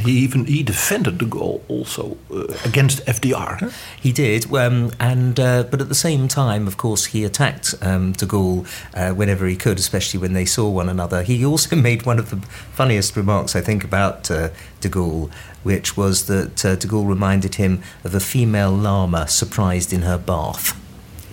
He 0.00 0.10
even 0.18 0.46
he 0.46 0.64
defended 0.64 1.18
de 1.18 1.24
Gaulle 1.24 1.62
also 1.68 2.16
uh, 2.32 2.46
against 2.64 3.04
FDR. 3.06 3.72
He 4.00 4.12
did, 4.12 4.52
um, 4.52 4.90
and 4.98 5.38
uh, 5.38 5.62
but 5.64 5.80
at 5.80 5.88
the 5.88 5.94
same 5.94 6.26
time, 6.26 6.66
of 6.66 6.76
course, 6.76 7.06
he 7.06 7.24
attacked 7.24 7.74
um, 7.80 8.12
de 8.12 8.26
Gaulle 8.26 8.66
uh, 8.94 9.14
whenever 9.14 9.46
he 9.46 9.54
could, 9.54 9.78
especially 9.78 10.18
when 10.18 10.32
they 10.32 10.44
saw 10.44 10.68
one 10.68 10.88
another. 10.88 11.22
He 11.22 11.44
also 11.44 11.76
made 11.90 12.04
one 12.06 12.18
of 12.18 12.30
the 12.30 12.38
funniest 12.72 13.16
remarks, 13.16 13.54
I 13.54 13.60
think, 13.60 13.84
about 13.84 14.30
uh, 14.32 14.48
de 14.80 14.88
Gaulle, 14.88 15.30
which 15.62 15.96
was 15.96 16.26
that 16.26 16.64
uh, 16.64 16.74
de 16.74 16.88
Gaulle 16.88 17.06
reminded 17.06 17.54
him 17.54 17.80
of 18.02 18.16
a 18.16 18.20
female 18.20 18.72
llama 18.72 19.28
surprised 19.28 19.92
in 19.92 20.02
her 20.02 20.18
bath. 20.18 20.80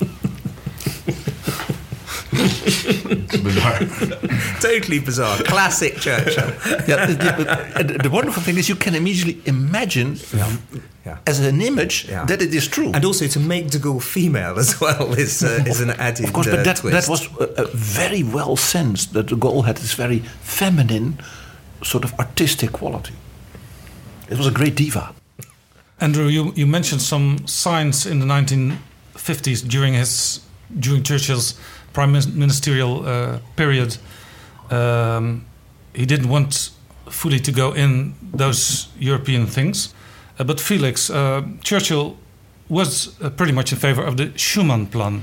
it's 2.33 3.37
bizarre. 3.37 3.79
totally 4.61 4.99
bizarre. 4.99 5.37
Classic 5.43 5.95
Churchill. 5.97 6.49
yeah, 6.87 7.05
the, 7.05 7.83
the, 7.83 7.99
the, 8.03 8.09
wonderful 8.09 8.41
thing 8.41 8.57
is 8.57 8.69
you 8.69 8.75
can 8.75 8.95
immediately 8.95 9.41
imagine 9.45 10.17
yeah. 10.33 10.57
Yeah. 11.05 11.17
as 11.27 11.39
an 11.39 11.61
image 11.61 12.07
yeah. 12.07 12.25
that 12.25 12.41
it 12.41 12.53
is 12.53 12.67
true. 12.67 12.91
And 12.93 13.03
also 13.03 13.27
to 13.27 13.39
make 13.39 13.69
de 13.69 13.79
Gaulle 13.79 14.01
female 14.01 14.57
as 14.59 14.79
well 14.79 15.13
is, 15.13 15.43
uh, 15.43 15.63
is 15.65 15.81
an 15.81 15.91
added 15.91 16.25
Of 16.25 16.33
course, 16.33 16.47
but 16.47 16.59
uh, 16.59 16.63
that, 16.63 16.77
twist. 16.77 17.07
that 17.07 17.11
was 17.11 17.27
uh, 17.37 17.67
very 17.73 18.23
well 18.23 18.55
sensed 18.55 19.13
that 19.13 19.27
de 19.27 19.35
Gaulle 19.35 19.65
had 19.65 19.77
this 19.77 19.93
very 19.93 20.19
feminine 20.41 21.19
sort 21.83 22.03
of 22.03 22.13
artistic 22.19 22.71
quality. 22.71 23.13
It 24.29 24.37
was 24.37 24.47
a 24.47 24.51
great 24.51 24.75
diva. 24.75 25.13
Andrew, 25.99 26.27
you, 26.27 26.53
you 26.55 26.65
mentioned 26.65 27.01
some 27.01 27.45
signs 27.45 28.05
in 28.05 28.19
the 28.19 28.25
1950s 28.25 29.67
during 29.67 29.93
his 29.93 30.39
during 30.79 31.03
Churchill's 31.03 31.59
prime 31.93 32.11
ministerial 32.11 33.05
uh, 33.05 33.39
period, 33.55 33.97
um, 34.69 35.45
he 35.93 36.05
didn't 36.05 36.29
want 36.29 36.71
fully 37.09 37.39
to 37.39 37.51
go 37.51 37.73
in 37.73 38.13
those 38.33 38.87
European 38.99 39.45
things. 39.45 39.93
Uh, 40.39 40.43
but 40.43 40.59
Felix, 40.59 41.09
uh, 41.09 41.43
Churchill 41.61 42.17
was 42.69 43.21
uh, 43.21 43.29
pretty 43.29 43.51
much 43.51 43.71
in 43.71 43.77
favor 43.77 44.03
of 44.03 44.15
the 44.15 44.27
Schuman 44.37 44.89
Plan. 44.89 45.21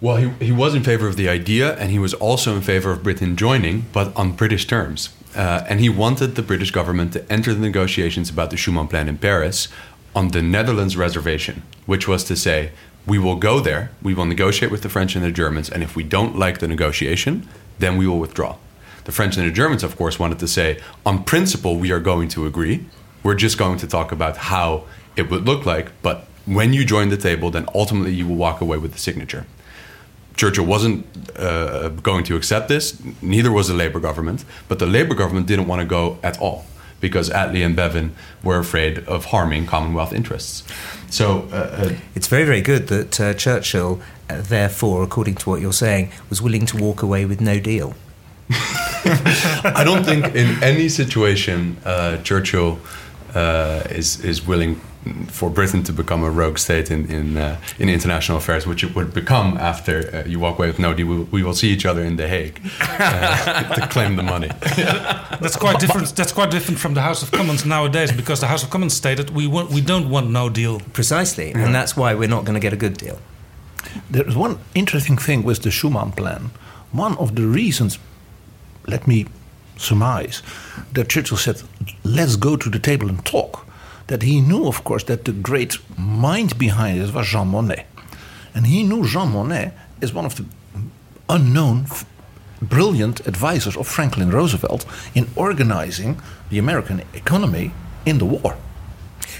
Well, 0.00 0.16
he, 0.16 0.46
he 0.46 0.52
was 0.52 0.74
in 0.74 0.82
favor 0.82 1.08
of 1.08 1.16
the 1.16 1.28
idea, 1.28 1.74
and 1.76 1.90
he 1.90 1.98
was 1.98 2.14
also 2.14 2.54
in 2.54 2.62
favor 2.62 2.92
of 2.92 3.02
Britain 3.02 3.36
joining, 3.36 3.86
but 3.92 4.14
on 4.16 4.32
British 4.32 4.66
terms. 4.66 5.10
Uh, 5.34 5.64
and 5.68 5.80
he 5.80 5.88
wanted 5.88 6.34
the 6.34 6.42
British 6.42 6.70
government 6.70 7.12
to 7.12 7.32
enter 7.32 7.52
the 7.52 7.60
negotiations 7.60 8.30
about 8.30 8.50
the 8.50 8.56
Schuman 8.56 8.88
Plan 8.88 9.08
in 9.08 9.18
Paris 9.18 9.68
on 10.14 10.28
the 10.28 10.42
Netherlands 10.42 10.96
reservation, 10.96 11.62
which 11.86 12.08
was 12.08 12.24
to 12.24 12.36
say, 12.36 12.70
we 13.06 13.18
will 13.18 13.36
go 13.36 13.60
there, 13.60 13.90
we 14.02 14.14
will 14.14 14.24
negotiate 14.24 14.72
with 14.72 14.82
the 14.82 14.88
French 14.88 15.14
and 15.14 15.24
the 15.24 15.30
Germans, 15.30 15.70
and 15.70 15.82
if 15.82 15.94
we 15.94 16.02
don't 16.02 16.36
like 16.36 16.58
the 16.58 16.68
negotiation, 16.68 17.48
then 17.78 17.96
we 17.96 18.06
will 18.06 18.18
withdraw. 18.18 18.56
The 19.04 19.12
French 19.12 19.36
and 19.36 19.46
the 19.46 19.52
Germans, 19.52 19.84
of 19.84 19.96
course, 19.96 20.18
wanted 20.18 20.40
to 20.40 20.48
say, 20.48 20.80
on 21.04 21.22
principle, 21.22 21.76
we 21.76 21.92
are 21.92 22.00
going 22.00 22.28
to 22.30 22.46
agree. 22.46 22.84
We're 23.22 23.36
just 23.36 23.56
going 23.58 23.78
to 23.78 23.86
talk 23.86 24.10
about 24.10 24.36
how 24.36 24.84
it 25.14 25.30
would 25.30 25.46
look 25.46 25.64
like, 25.64 25.92
but 26.02 26.26
when 26.46 26.72
you 26.72 26.84
join 26.84 27.08
the 27.08 27.16
table, 27.16 27.50
then 27.50 27.66
ultimately 27.74 28.12
you 28.12 28.26
will 28.26 28.36
walk 28.36 28.60
away 28.60 28.78
with 28.78 28.92
the 28.92 28.98
signature. 28.98 29.46
Churchill 30.36 30.66
wasn't 30.66 31.06
uh, 31.38 31.88
going 31.88 32.24
to 32.24 32.36
accept 32.36 32.68
this, 32.68 33.00
neither 33.22 33.52
was 33.52 33.68
the 33.68 33.74
Labour 33.74 34.00
government, 34.00 34.44
but 34.68 34.78
the 34.80 34.86
Labour 34.86 35.14
government 35.14 35.46
didn't 35.46 35.68
want 35.68 35.80
to 35.80 35.86
go 35.86 36.18
at 36.22 36.38
all 36.40 36.66
because 37.00 37.30
Attlee 37.30 37.64
and 37.64 37.76
Bevin 37.76 38.10
were 38.42 38.58
afraid 38.58 38.98
of 39.00 39.26
harming 39.26 39.66
Commonwealth 39.66 40.12
interests. 40.12 40.64
So 41.10 41.48
uh, 41.52 41.56
uh, 41.56 41.92
it's 42.14 42.26
very, 42.26 42.44
very 42.44 42.62
good 42.62 42.88
that 42.88 43.20
uh, 43.20 43.34
Churchill, 43.34 44.00
uh, 44.28 44.40
therefore, 44.40 45.02
according 45.02 45.36
to 45.36 45.50
what 45.50 45.60
you're 45.60 45.72
saying, 45.72 46.10
was 46.30 46.42
willing 46.42 46.66
to 46.66 46.76
walk 46.76 47.02
away 47.02 47.24
with 47.24 47.40
no 47.40 47.60
deal. 47.60 47.94
I 48.50 49.82
don't 49.84 50.04
think 50.04 50.34
in 50.34 50.62
any 50.62 50.88
situation 50.88 51.76
uh, 51.84 52.18
Churchill 52.18 52.78
uh, 53.34 53.82
is 53.90 54.24
is 54.24 54.46
willing 54.46 54.80
for 55.28 55.50
Britain 55.50 55.82
to 55.84 55.92
become 55.92 56.22
a 56.22 56.30
rogue 56.30 56.58
state 56.58 56.90
in 56.90 57.06
in, 57.10 57.36
uh, 57.36 57.60
in 57.78 57.88
international 57.88 58.38
affairs, 58.38 58.66
which 58.66 58.82
it 58.84 58.94
would 58.94 59.12
become 59.14 59.56
after 59.56 59.94
uh, 60.14 60.28
you 60.28 60.38
walk 60.38 60.58
away 60.58 60.68
with 60.68 60.78
no 60.78 60.94
deal. 60.94 61.06
We, 61.06 61.18
we, 61.24 61.42
will 61.42 61.54
see 61.54 61.68
each 61.68 61.86
other 61.86 62.02
in 62.02 62.16
The 62.16 62.28
Hague 62.28 62.60
uh, 62.80 63.74
to 63.74 63.86
claim 63.88 64.16
the 64.16 64.22
money. 64.22 64.48
that's 65.40 65.56
quite 65.56 65.78
different. 65.78 66.14
That's 66.16 66.32
quite 66.32 66.50
different 66.50 66.78
from 66.80 66.94
the 66.94 67.02
House 67.02 67.22
of 67.22 67.30
Commons 67.30 67.64
nowadays, 67.64 68.12
because 68.12 68.40
the 68.40 68.46
House 68.46 68.62
of 68.62 68.70
Commons 68.70 68.94
stated 68.94 69.30
we 69.30 69.46
want, 69.46 69.70
we 69.70 69.80
don't 69.80 70.08
want 70.10 70.30
no 70.30 70.48
deal. 70.48 70.80
Precisely, 70.92 71.50
yeah. 71.50 71.64
and 71.64 71.74
that's 71.74 71.96
why 71.96 72.14
we're 72.14 72.28
not 72.28 72.44
going 72.44 72.54
to 72.54 72.60
get 72.60 72.72
a 72.72 72.76
good 72.76 72.96
deal. 72.96 73.18
There's 74.10 74.36
one 74.36 74.58
interesting 74.74 75.16
thing 75.16 75.42
with 75.42 75.62
the 75.62 75.70
Schuman 75.70 76.14
Plan. 76.16 76.50
One 76.92 77.16
of 77.18 77.34
the 77.34 77.46
reasons, 77.46 77.98
let 78.86 79.06
me 79.06 79.26
surmise, 79.76 80.42
that 80.92 81.08
Churchill 81.08 81.36
said, 81.36 81.62
"Let's 82.04 82.36
go 82.36 82.56
to 82.56 82.70
the 82.70 82.78
table 82.78 83.08
and 83.08 83.24
talk." 83.24 83.66
That 84.06 84.22
he 84.22 84.40
knew, 84.40 84.66
of 84.66 84.84
course, 84.84 85.04
that 85.04 85.24
the 85.24 85.32
great 85.32 85.78
mind 85.98 86.58
behind 86.58 87.00
it 87.00 87.12
was 87.12 87.26
Jean 87.26 87.48
Monnet. 87.48 87.84
And 88.54 88.66
he 88.66 88.82
knew 88.82 89.06
Jean 89.06 89.32
Monnet 89.32 89.72
is 90.00 90.12
one 90.12 90.24
of 90.24 90.36
the 90.36 90.44
unknown, 91.28 91.86
brilliant 92.62 93.26
advisors 93.26 93.76
of 93.76 93.86
Franklin 93.86 94.30
Roosevelt 94.30 94.86
in 95.14 95.28
organizing 95.36 96.20
the 96.50 96.58
American 96.58 97.02
economy 97.14 97.72
in 98.04 98.18
the 98.18 98.24
war. 98.24 98.56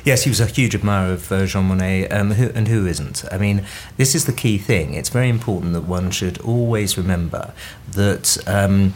Yes, 0.05 0.23
he 0.25 0.31
was 0.31 0.41
a 0.41 0.47
huge 0.47 0.75
admirer 0.75 1.15
of 1.15 1.33
uh, 1.33 1.47
Jean 1.47 1.69
Monnet, 1.69 2.13
um, 2.13 2.33
who, 2.33 2.51
and 2.55 2.69
who 2.69 2.87
isn't? 2.87 3.25
I 3.33 3.39
mean, 3.39 3.65
this 3.97 4.15
is 4.15 4.27
the 4.27 4.33
key 4.33 4.59
thing. 4.59 4.95
It's 4.95 5.09
very 5.09 5.29
important 5.29 5.73
that 5.73 5.83
one 5.83 6.11
should 6.11 6.39
always 6.41 6.97
remember 6.97 7.53
that. 7.93 8.39
Um, 8.47 8.95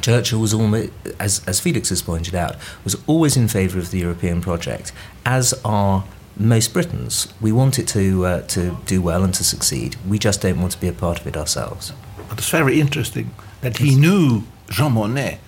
Churchill 0.00 0.40
was 0.40 0.54
almost, 0.54 0.90
as, 1.18 1.42
as 1.46 1.60
Felix 1.60 1.90
has 1.90 2.02
pointed 2.02 2.34
out, 2.34 2.56
was 2.84 2.96
always 3.06 3.36
in 3.36 3.48
favour 3.48 3.78
of 3.78 3.90
the 3.90 3.98
European 3.98 4.40
project, 4.40 4.92
as 5.26 5.52
are 5.64 6.04
most 6.36 6.72
Britons. 6.72 7.32
We 7.40 7.52
want 7.52 7.78
it 7.78 7.86
to, 7.88 8.24
uh, 8.24 8.42
to 8.48 8.78
do 8.86 9.02
well 9.02 9.22
and 9.22 9.34
to 9.34 9.44
succeed. 9.44 9.96
We 10.08 10.18
just 10.18 10.40
don't 10.40 10.60
want 10.60 10.72
to 10.72 10.80
be 10.80 10.88
a 10.88 10.92
part 10.92 11.20
of 11.20 11.26
it 11.26 11.36
ourselves. 11.36 11.92
But 12.28 12.38
it's 12.38 12.48
very 12.48 12.80
interesting 12.80 13.34
that 13.60 13.78
he 13.78 13.94
knew 13.94 14.44
Jean 14.70 14.92
Monnet 14.92 15.38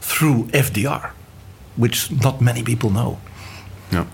through 0.00 0.44
FDR, 0.44 1.10
which 1.76 2.10
not 2.10 2.40
many 2.40 2.62
people 2.62 2.90
know. 2.90 3.20
No. 3.90 4.06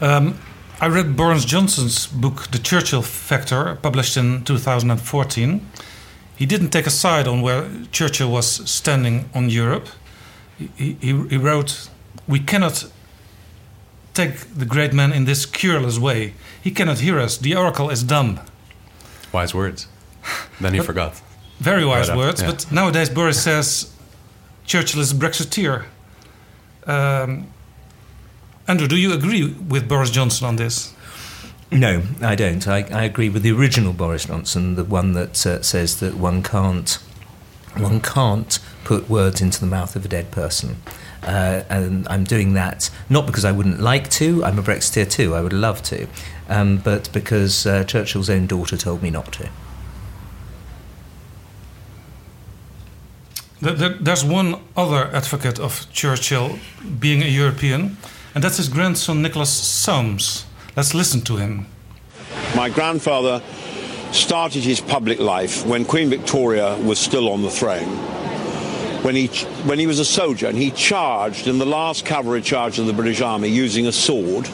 Um, 0.00 0.38
I 0.80 0.88
read 0.88 1.16
Boris 1.16 1.44
Johnson's 1.44 2.06
book, 2.06 2.48
The 2.50 2.58
Churchill 2.58 3.02
Factor, 3.02 3.76
published 3.76 4.16
in 4.16 4.44
2014 4.44 5.66
he 6.42 6.46
didn't 6.46 6.70
take 6.70 6.88
a 6.88 6.90
side 6.90 7.28
on 7.28 7.40
where 7.40 7.68
Churchill 7.92 8.28
was 8.32 8.68
standing 8.68 9.30
on 9.32 9.48
Europe. 9.48 9.86
He, 10.58 10.96
he, 11.00 11.12
he 11.28 11.36
wrote, 11.36 11.88
We 12.26 12.40
cannot 12.40 12.90
take 14.12 14.34
the 14.58 14.64
great 14.66 14.92
man 14.92 15.12
in 15.12 15.24
this 15.24 15.46
cureless 15.46 15.98
way. 16.00 16.34
He 16.60 16.72
cannot 16.72 16.98
hear 16.98 17.20
us. 17.20 17.38
The 17.38 17.54
oracle 17.54 17.90
is 17.90 18.02
dumb. 18.02 18.40
Wise 19.32 19.54
words. 19.54 19.86
Then 20.60 20.74
he 20.74 20.80
forgot. 20.80 21.22
Very 21.60 21.84
wise 21.84 22.08
Right 22.08 22.14
up, 22.14 22.18
words. 22.18 22.40
yeah. 22.40 22.50
But 22.50 22.72
nowadays, 22.72 23.08
Boris 23.08 23.40
says 23.40 23.92
Churchill 24.66 25.00
is 25.00 25.12
a 25.12 25.14
Brexiteer. 25.14 25.84
Um, 26.88 27.46
Andrew, 28.66 28.88
do 28.88 28.96
you 28.96 29.12
agree 29.12 29.46
with 29.68 29.88
Boris 29.88 30.10
Johnson 30.10 30.48
on 30.48 30.56
this? 30.56 30.92
No, 31.72 32.02
I 32.20 32.34
don't. 32.34 32.66
I, 32.68 32.78
I 32.92 33.04
agree 33.04 33.28
with 33.30 33.42
the 33.42 33.52
original 33.52 33.92
Boris 33.92 34.26
Johnson, 34.26 34.74
the 34.74 34.84
one 34.84 35.12
that 35.14 35.46
uh, 35.46 35.62
says 35.62 36.00
that 36.00 36.14
one 36.16 36.42
can't 36.42 36.98
one 37.78 38.00
can't 38.02 38.58
put 38.84 39.08
words 39.08 39.40
into 39.40 39.58
the 39.58 39.66
mouth 39.66 39.96
of 39.96 40.04
a 40.04 40.08
dead 40.08 40.30
person. 40.30 40.76
Uh, 41.22 41.62
and 41.70 42.06
I'm 42.08 42.24
doing 42.24 42.52
that 42.54 42.90
not 43.08 43.24
because 43.26 43.44
I 43.46 43.52
wouldn't 43.52 43.80
like 43.80 44.10
to. 44.10 44.44
I'm 44.44 44.58
a 44.58 44.62
Brexiteer 44.62 45.10
too. 45.10 45.34
I 45.34 45.40
would 45.40 45.52
love 45.54 45.82
to, 45.84 46.06
um, 46.48 46.78
but 46.78 47.10
because 47.12 47.64
uh, 47.64 47.84
Churchill's 47.84 48.28
own 48.28 48.46
daughter 48.46 48.76
told 48.76 49.02
me 49.02 49.08
not 49.10 49.32
to. 49.34 49.48
There- 53.62 53.74
there- 53.74 53.96
There's 54.00 54.24
one 54.24 54.56
other 54.76 55.08
advocate 55.14 55.58
of 55.58 55.86
Churchill 55.92 56.58
being 56.98 57.22
a 57.22 57.26
European, 57.26 57.96
and 58.34 58.42
that's 58.44 58.56
his 58.58 58.68
grandson 58.68 59.22
Nicholas 59.22 59.50
Soames. 59.50 60.44
Let's 60.74 60.94
listen 60.94 61.20
to 61.22 61.36
him. 61.36 61.66
My 62.56 62.70
grandfather 62.70 63.42
started 64.10 64.62
his 64.62 64.80
public 64.80 65.18
life 65.20 65.66
when 65.66 65.84
Queen 65.84 66.08
Victoria 66.08 66.76
was 66.78 66.98
still 66.98 67.30
on 67.30 67.42
the 67.42 67.50
throne. 67.50 67.88
When 69.02 69.14
he, 69.14 69.26
when 69.66 69.78
he 69.78 69.86
was 69.86 69.98
a 69.98 70.04
soldier 70.04 70.46
and 70.46 70.56
he 70.56 70.70
charged 70.70 71.46
in 71.46 71.58
the 71.58 71.66
last 71.66 72.06
cavalry 72.06 72.40
charge 72.40 72.78
of 72.78 72.86
the 72.86 72.94
British 72.94 73.20
Army 73.20 73.48
using 73.48 73.86
a 73.86 73.92
sword. 73.92 74.46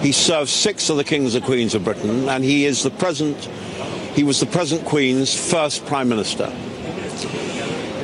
He 0.00 0.12
served 0.12 0.48
six 0.48 0.88
of 0.88 0.96
the 0.96 1.04
kings 1.04 1.34
and 1.34 1.44
queens 1.44 1.74
of 1.74 1.84
Britain 1.84 2.26
and 2.30 2.42
he 2.42 2.64
is 2.64 2.82
the 2.82 2.90
present, 2.90 3.36
he 4.14 4.22
was 4.22 4.40
the 4.40 4.46
present 4.46 4.86
Queen's 4.86 5.34
first 5.34 5.84
Prime 5.84 6.08
Minister. 6.08 6.46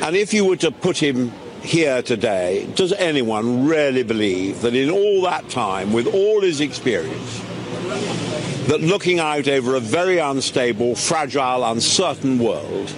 And 0.03 0.15
if 0.15 0.35
you 0.35 0.45
were 0.45 0.57
to 0.57 0.69
put 0.69 0.97
him 0.97 1.31
here 1.67 2.01
today, 2.01 2.65
does 2.75 2.93
anyone 2.93 3.67
really 3.67 4.01
believe 4.01 4.61
that 4.61 4.73
in 4.73 4.89
all 4.89 5.21
that 5.23 5.49
time, 5.49 5.91
with 5.91 6.07
all 6.07 6.41
his 6.41 6.61
experience, 6.61 7.41
that 8.67 8.79
looking 8.79 9.19
out 9.19 9.49
over 9.49 9.75
a 9.75 9.79
very 9.79 10.17
unstable, 10.17 10.95
fragile, 10.95 11.65
uncertain 11.65 12.39
world, 12.39 12.89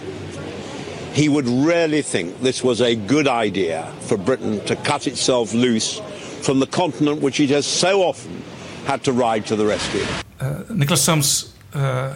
he 1.14 1.28
would 1.28 1.48
really 1.48 2.04
think 2.04 2.40
this 2.42 2.64
was 2.64 2.80
a 2.80 2.96
good 2.96 3.28
idea 3.28 3.92
for 4.02 4.18
Britain 4.18 4.64
to 4.66 4.76
cut 4.76 5.08
itself 5.08 5.54
loose 5.54 6.00
from 6.42 6.60
the 6.60 6.68
continent 6.68 7.22
which 7.22 7.40
it 7.40 7.50
has 7.50 7.66
so 7.66 8.04
often 8.04 8.42
had 8.86 9.04
to 9.04 9.12
ride 9.12 9.48
to 9.48 9.56
the 9.56 9.66
rescue. 9.66 10.06
Uh, 10.40 10.64
Nicholas 10.70 11.04
Soames, 11.04 11.56
uh, 11.74 12.14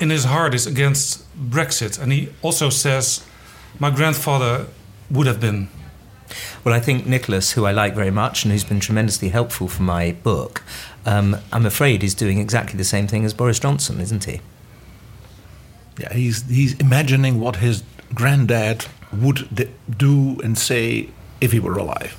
in 0.00 0.10
his 0.10 0.24
heart, 0.24 0.54
is 0.54 0.66
against 0.66 1.24
Brexit, 1.50 1.98
and 2.00 2.12
he 2.12 2.28
also 2.42 2.68
says, 2.68 3.22
"My 3.78 3.90
grandfather 3.90 4.66
would 5.10 5.26
have 5.26 5.40
been." 5.40 5.68
Well, 6.64 6.74
I 6.74 6.80
think 6.80 7.06
Nicholas, 7.06 7.52
who 7.52 7.66
I 7.66 7.72
like 7.72 7.94
very 7.94 8.10
much 8.10 8.44
and 8.44 8.50
who's 8.52 8.64
been 8.64 8.80
tremendously 8.80 9.28
helpful 9.28 9.68
for 9.68 9.82
my 9.82 10.12
book, 10.12 10.62
um, 11.04 11.36
I'm 11.52 11.66
afraid 11.66 12.02
is 12.02 12.14
doing 12.14 12.38
exactly 12.38 12.78
the 12.78 12.84
same 12.84 13.06
thing 13.06 13.26
as 13.26 13.34
Boris 13.34 13.58
Johnson, 13.58 14.00
isn't 14.00 14.24
he? 14.24 14.40
Yeah, 15.98 16.12
he's 16.12 16.48
he's 16.48 16.72
imagining 16.80 17.38
what 17.38 17.56
his 17.56 17.84
granddad 18.14 18.86
would 19.12 19.54
d- 19.54 19.68
do 19.96 20.40
and 20.42 20.56
say 20.56 21.10
if 21.40 21.52
he 21.52 21.60
were 21.60 21.76
alive. 21.76 22.16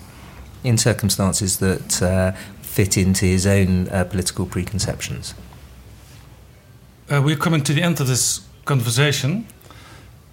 In 0.64 0.78
circumstances 0.78 1.58
that 1.58 2.02
uh, 2.02 2.32
fit 2.62 2.98
into 2.98 3.26
his 3.26 3.48
own 3.48 3.90
uh, 3.90 4.04
political 4.04 4.46
preconceptions. 4.46 5.34
Uh, 7.12 7.22
we're 7.22 7.36
coming 7.36 7.64
to 7.64 7.74
the 7.74 7.82
end 7.82 8.00
of 8.00 8.08
this 8.08 8.42
conversation. 8.66 9.48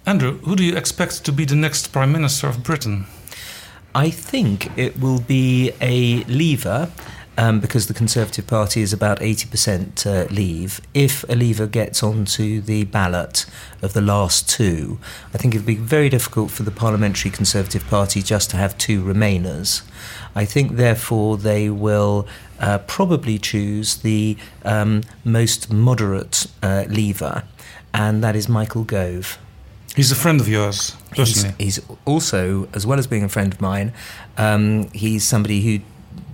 Andrew, 0.05 0.39
who 0.39 0.55
do 0.55 0.63
you 0.63 0.75
expect 0.75 1.23
to 1.25 1.31
be 1.31 1.45
the 1.45 1.55
next 1.55 1.87
Prime 1.87 2.11
Minister 2.11 2.47
of 2.47 2.63
Britain? 2.63 3.05
I 3.95 4.09
think 4.09 4.75
it 4.77 4.99
will 4.99 5.19
be 5.19 5.71
a 5.81 6.23
leaver. 6.25 6.91
Um, 7.35 7.59
because 7.59 7.87
the 7.87 7.95
Conservative 7.95 8.45
Party 8.45 8.81
is 8.83 8.93
about 8.93 9.19
80% 9.19 10.05
uh, 10.05 10.31
leave. 10.31 10.79
If 10.93 11.27
a 11.27 11.33
leaver 11.33 11.65
gets 11.65 12.03
onto 12.03 12.61
the 12.61 12.83
ballot 12.83 13.47
of 13.81 13.93
the 13.93 14.01
last 14.01 14.47
two, 14.47 14.99
I 15.33 15.39
think 15.39 15.55
it 15.55 15.57
would 15.57 15.65
be 15.65 15.75
very 15.75 16.09
difficult 16.09 16.51
for 16.51 16.61
the 16.61 16.69
Parliamentary 16.69 17.31
Conservative 17.31 17.87
Party 17.87 18.21
just 18.21 18.51
to 18.51 18.57
have 18.57 18.77
two 18.77 19.03
remainers. 19.03 19.81
I 20.35 20.45
think, 20.45 20.73
therefore, 20.75 21.37
they 21.37 21.71
will 21.71 22.27
uh, 22.59 22.77
probably 22.79 23.39
choose 23.39 23.97
the 23.97 24.37
um, 24.63 25.01
most 25.25 25.73
moderate 25.73 26.45
uh, 26.61 26.85
leaver, 26.87 27.45
and 27.95 28.23
that 28.23 28.35
is 28.35 28.47
Michael 28.47 28.83
Gove. 28.83 29.39
He's 29.95 30.11
a 30.11 30.15
friend 30.15 30.39
of 30.39 30.47
yours, 30.47 30.95
He's, 31.59 31.77
he's 31.77 31.85
also, 32.05 32.67
as 32.73 32.85
well 32.85 32.99
as 32.99 33.07
being 33.07 33.23
a 33.23 33.29
friend 33.29 33.53
of 33.53 33.61
mine, 33.61 33.93
um, 34.37 34.89
he's 34.91 35.23
somebody 35.27 35.61
who 35.61 35.83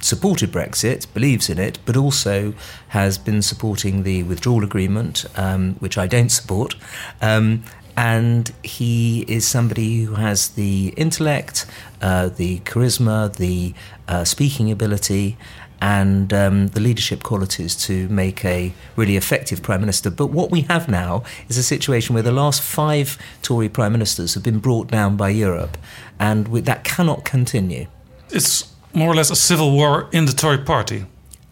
supported 0.02 0.52
Brexit, 0.52 1.12
believes 1.14 1.50
in 1.50 1.60
it, 1.60 1.80
but 1.86 1.98
also 1.98 2.54
has 2.90 3.18
been 3.18 3.42
supporting 3.42 4.04
the 4.04 4.24
withdrawal 4.24 4.64
agreement, 4.64 5.26
um, 5.36 5.76
which 5.76 5.98
I 5.98 6.08
don't 6.08 6.30
support. 6.30 6.76
Um, 7.22 7.64
and 7.98 8.54
he 8.64 9.22
is 9.28 9.46
somebody 9.46 10.04
who 10.04 10.16
has 10.16 10.50
the 10.50 10.94
intellect, 10.96 11.66
uh, 12.02 12.30
the 12.30 12.60
charisma, 12.60 13.36
the 13.36 13.74
uh, 14.08 14.24
speaking 14.24 14.72
ability, 14.72 15.38
and 15.82 16.34
um, 16.34 16.68
the 16.70 16.80
leadership 16.80 17.24
qualities 17.24 17.76
to 17.76 18.08
make 18.10 18.44
a 18.44 18.74
really 18.96 19.16
effective 19.16 19.62
prime 19.62 19.80
minister. 19.80 20.10
But 20.10 20.28
what 20.28 20.52
we 20.52 20.62
have 20.62 20.90
now 20.90 21.24
is 21.48 21.58
a 21.58 21.64
situation 21.64 22.14
where 22.14 22.24
the 22.24 22.32
last 22.32 22.62
five 22.62 23.18
Tory 23.42 23.70
prime 23.70 23.92
ministers 23.92 24.34
have 24.34 24.44
been 24.44 24.60
brought 24.60 24.88
down 24.88 25.16
by 25.16 25.30
Europe, 25.30 25.78
and 26.20 26.48
we, 26.48 26.62
that 26.62 26.84
cannot 26.84 27.24
continue. 27.24 27.88
It's 28.30 28.74
more 28.94 29.10
or 29.10 29.16
less 29.16 29.30
a 29.30 29.36
civil 29.36 29.72
war 29.72 30.10
in 30.12 30.26
the 30.26 30.34
Tory 30.34 30.58
party. 30.58 31.06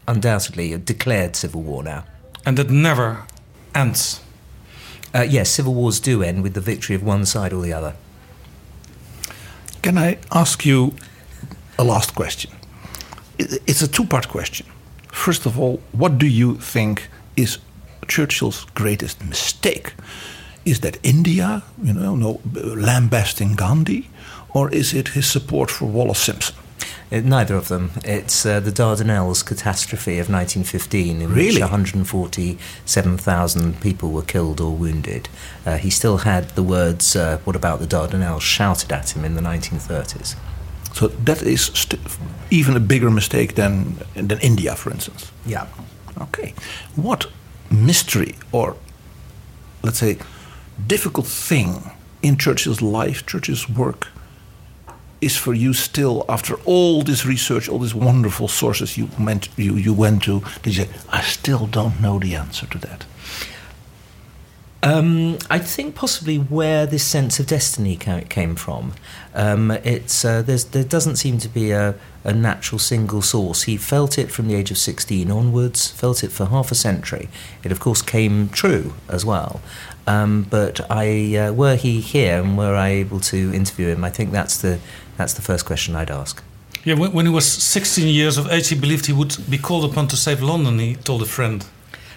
Undoubtedly, 0.07 0.73
a 0.73 0.77
declared 0.77 1.35
civil 1.35 1.61
war 1.61 1.83
now. 1.83 2.05
And 2.45 2.57
that 2.57 2.69
never 2.69 3.25
ends. 3.75 4.21
Uh, 5.13 5.21
yes, 5.21 5.49
civil 5.49 5.73
wars 5.73 5.99
do 5.99 6.23
end 6.23 6.43
with 6.43 6.53
the 6.53 6.61
victory 6.61 6.95
of 6.95 7.03
one 7.03 7.25
side 7.25 7.53
or 7.53 7.61
the 7.61 7.73
other. 7.73 7.95
Can 9.81 9.97
I 9.97 10.17
ask 10.31 10.65
you 10.65 10.93
a 11.77 11.83
last 11.83 12.15
question? 12.15 12.51
It's 13.39 13.81
a 13.81 13.87
two 13.87 14.05
part 14.05 14.27
question. 14.27 14.65
First 15.11 15.45
of 15.45 15.59
all, 15.59 15.79
what 15.91 16.17
do 16.17 16.27
you 16.27 16.55
think 16.55 17.09
is 17.35 17.59
Churchill's 18.07 18.65
greatest 18.73 19.23
mistake? 19.23 19.93
Is 20.65 20.79
that 20.81 20.97
India, 21.03 21.63
you 21.81 21.93
know, 21.93 22.15
no, 22.15 22.41
lambasting 22.53 23.55
Gandhi, 23.55 24.09
or 24.53 24.69
is 24.73 24.93
it 24.93 25.09
his 25.09 25.29
support 25.31 25.69
for 25.71 25.85
Wallace 25.85 26.19
Simpson? 26.19 26.55
Uh, 27.09 27.21
neither 27.23 27.55
of 27.55 27.69
them. 27.69 27.91
It's 28.03 28.45
uh, 28.45 28.59
the 28.59 28.71
Dardanelles 28.71 29.45
catastrophe 29.45 30.19
of 30.19 30.27
1915, 30.29 31.21
in 31.21 31.29
Really? 31.33 31.53
which 31.53 31.61
147,000 31.61 33.79
people 33.81 34.11
were 34.11 34.23
killed 34.23 34.59
or 34.59 34.75
wounded. 34.75 35.29
Uh, 35.65 35.77
he 35.77 35.89
still 35.89 36.17
had 36.17 36.49
the 36.55 36.63
words, 36.63 37.15
uh, 37.15 37.37
What 37.45 37.55
about 37.55 37.79
the 37.79 37.87
Dardanelles, 37.87 38.41
shouted 38.41 38.91
at 38.91 39.15
him 39.15 39.23
in 39.23 39.35
the 39.35 39.41
1930s. 39.41 40.35
So 40.97 41.09
that 41.25 41.43
is 41.43 41.65
st- 41.73 42.01
even 42.49 42.75
a 42.75 42.79
bigger 42.79 43.11
mistake 43.11 43.53
than 43.53 43.97
than 44.15 44.39
India, 44.39 44.75
for 44.75 44.91
instance. 44.91 45.31
Yeah. 45.45 45.67
Okay. 46.21 46.53
What 46.95 47.27
mystery 47.69 48.35
or 48.51 48.75
let's 49.83 49.99
say 49.99 50.17
difficult 50.87 51.27
thing 51.27 51.91
in 52.21 52.37
Churchill's 52.37 52.81
life, 52.81 53.25
Churchill's 53.27 53.69
work, 53.69 54.07
is 55.21 55.37
for 55.37 55.53
you 55.53 55.73
still 55.73 56.25
after 56.27 56.55
all 56.65 57.03
this 57.03 57.25
research, 57.25 57.69
all 57.69 57.79
these 57.79 57.95
wonderful 57.95 58.47
sources 58.47 58.97
you 58.97 59.07
went 59.19 59.49
you, 59.55 59.75
you 59.75 59.93
went 59.93 60.23
to, 60.23 60.41
did 60.63 60.75
you 60.77 60.85
say, 60.85 60.89
I 61.09 61.21
still 61.21 61.67
don't 61.67 62.01
know 62.01 62.19
the 62.19 62.35
answer 62.35 62.65
to 62.67 62.77
that? 62.79 63.05
Um, 64.83 65.39
I 65.49 65.57
think 65.57 65.95
possibly 65.95 66.37
where 66.37 66.85
this 66.85 67.03
sense 67.03 67.39
of 67.39 67.47
destiny 67.47 67.95
came 67.95 68.55
from. 68.55 68.93
Um, 69.33 69.71
it's 69.71 70.23
uh, 70.23 70.43
there 70.43 70.83
doesn't 70.83 71.15
seem 71.15 71.39
to 71.39 71.49
be 71.49 71.71
a, 71.71 71.95
a 72.23 72.33
natural 72.33 72.77
single 72.77 73.21
source. 73.21 73.63
He 73.63 73.75
felt 73.75 74.19
it 74.19 74.31
from 74.31 74.47
the 74.47 74.55
age 74.55 74.69
of 74.69 74.77
16 74.77 75.31
onwards, 75.31 75.89
felt 75.89 76.23
it 76.23 76.31
for 76.31 76.45
half 76.45 76.71
a 76.71 76.75
century. 76.75 77.27
It, 77.63 77.71
of 77.71 77.79
course, 77.79 78.01
came 78.03 78.49
true 78.49 78.93
as 79.09 79.25
well. 79.25 79.61
Um, 80.05 80.45
but 80.49 80.79
I, 80.91 81.35
uh, 81.35 81.53
were 81.53 81.75
he 81.75 81.99
here 81.99 82.41
and 82.41 82.57
were 82.57 82.75
I 82.75 82.89
able 82.89 83.19
to 83.21 83.53
interview 83.53 83.87
him, 83.87 84.03
I 84.03 84.09
think 84.09 84.31
that's 84.31 84.57
the, 84.61 84.79
that's 85.17 85.33
the 85.33 85.41
first 85.41 85.65
question 85.65 85.95
I'd 85.95 86.11
ask. 86.11 86.41
Yeah, 86.85 86.93
when, 86.93 87.11
when 87.11 87.25
he 87.25 87.31
was 87.31 87.45
16 87.51 88.07
years 88.07 88.37
of 88.37 88.49
age, 88.49 88.69
he 88.69 88.75
believed 88.75 89.07
he 89.07 89.13
would 89.13 89.35
be 89.49 89.57
called 89.57 89.83
upon 89.83 90.07
to 90.09 90.15
save 90.15 90.41
London, 90.41 90.79
he 90.79 90.95
told 90.95 91.21
a 91.21 91.25
friend. 91.25 91.65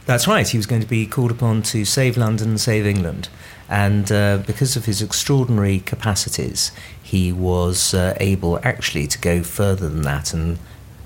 That's 0.07 0.27
right. 0.27 0.47
He 0.49 0.57
was 0.57 0.67
going 0.67 0.83
to 0.83 0.89
be 0.89 1.07
called 1.07 1.31
upon 1.31 1.63
to 1.63 1.85
save 1.85 2.17
London, 2.17 2.59
save 2.59 2.87
England. 2.87 3.29
And 3.69 4.11
uh, 4.11 4.39
because 4.47 4.77
of 4.77 4.87
his 4.87 5.01
extraordinary 5.01 5.81
capacities, 5.81 6.73
he 7.01 7.33
was 7.33 7.95
uh, 7.95 8.17
able 8.19 8.59
actually 8.65 9.07
to 9.07 9.19
go 9.19 9.43
further 9.43 9.89
than 9.89 10.03
that 10.03 10.35
and 10.35 10.59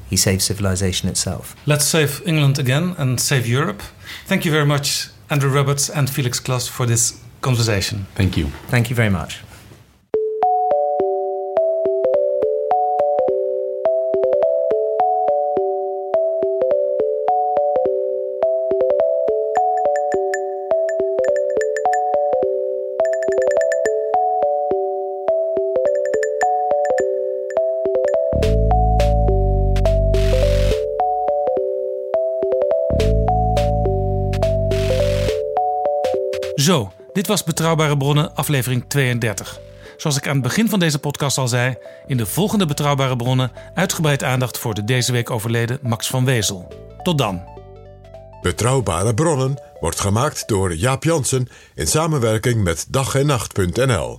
he 0.08 0.16
saved 0.16 0.42
civilization 0.42 1.08
itself. 1.08 1.54
Let's 1.66 1.84
save 1.84 2.22
England 2.26 2.58
again 2.58 2.94
and 2.98 3.20
save 3.20 3.46
Europe. 3.46 3.82
Thank 4.26 4.44
you 4.44 4.50
very 4.50 4.66
much, 4.66 5.08
Andrew 5.28 5.50
Roberts 5.50 5.90
and 5.90 6.08
Felix 6.08 6.40
Klaas, 6.40 6.68
for 6.68 6.86
this 6.86 7.20
conversation. 7.40 8.06
Thank 8.14 8.36
you. 8.36 8.46
Thank 8.68 8.90
you 8.90 8.96
very 8.96 9.10
much. 9.10 9.40
Zo, 36.64 36.92
dit 37.12 37.26
was 37.26 37.44
Betrouwbare 37.44 37.96
Bronnen, 37.96 38.34
aflevering 38.34 38.84
32. 38.88 39.60
Zoals 39.96 40.16
ik 40.16 40.26
aan 40.26 40.34
het 40.34 40.42
begin 40.42 40.68
van 40.68 40.78
deze 40.78 40.98
podcast 40.98 41.38
al 41.38 41.48
zei, 41.48 41.76
in 42.06 42.16
de 42.16 42.26
volgende 42.26 42.66
Betrouwbare 42.66 43.16
Bronnen 43.16 43.52
uitgebreid 43.74 44.22
aandacht 44.22 44.58
voor 44.58 44.74
de 44.74 44.84
deze 44.84 45.12
week 45.12 45.30
overleden 45.30 45.78
Max 45.82 46.06
van 46.06 46.24
Wezel. 46.24 46.72
Tot 47.02 47.18
dan. 47.18 47.42
Betrouwbare 48.42 49.14
bronnen 49.14 49.62
wordt 49.80 50.00
gemaakt 50.00 50.48
door 50.48 50.74
Jaap 50.74 51.04
Jansen 51.04 51.48
in 51.74 51.86
samenwerking 51.86 52.62
met 52.62 52.86
dag 52.88 53.14
en 53.14 53.26
nacht.nl. 53.26 54.18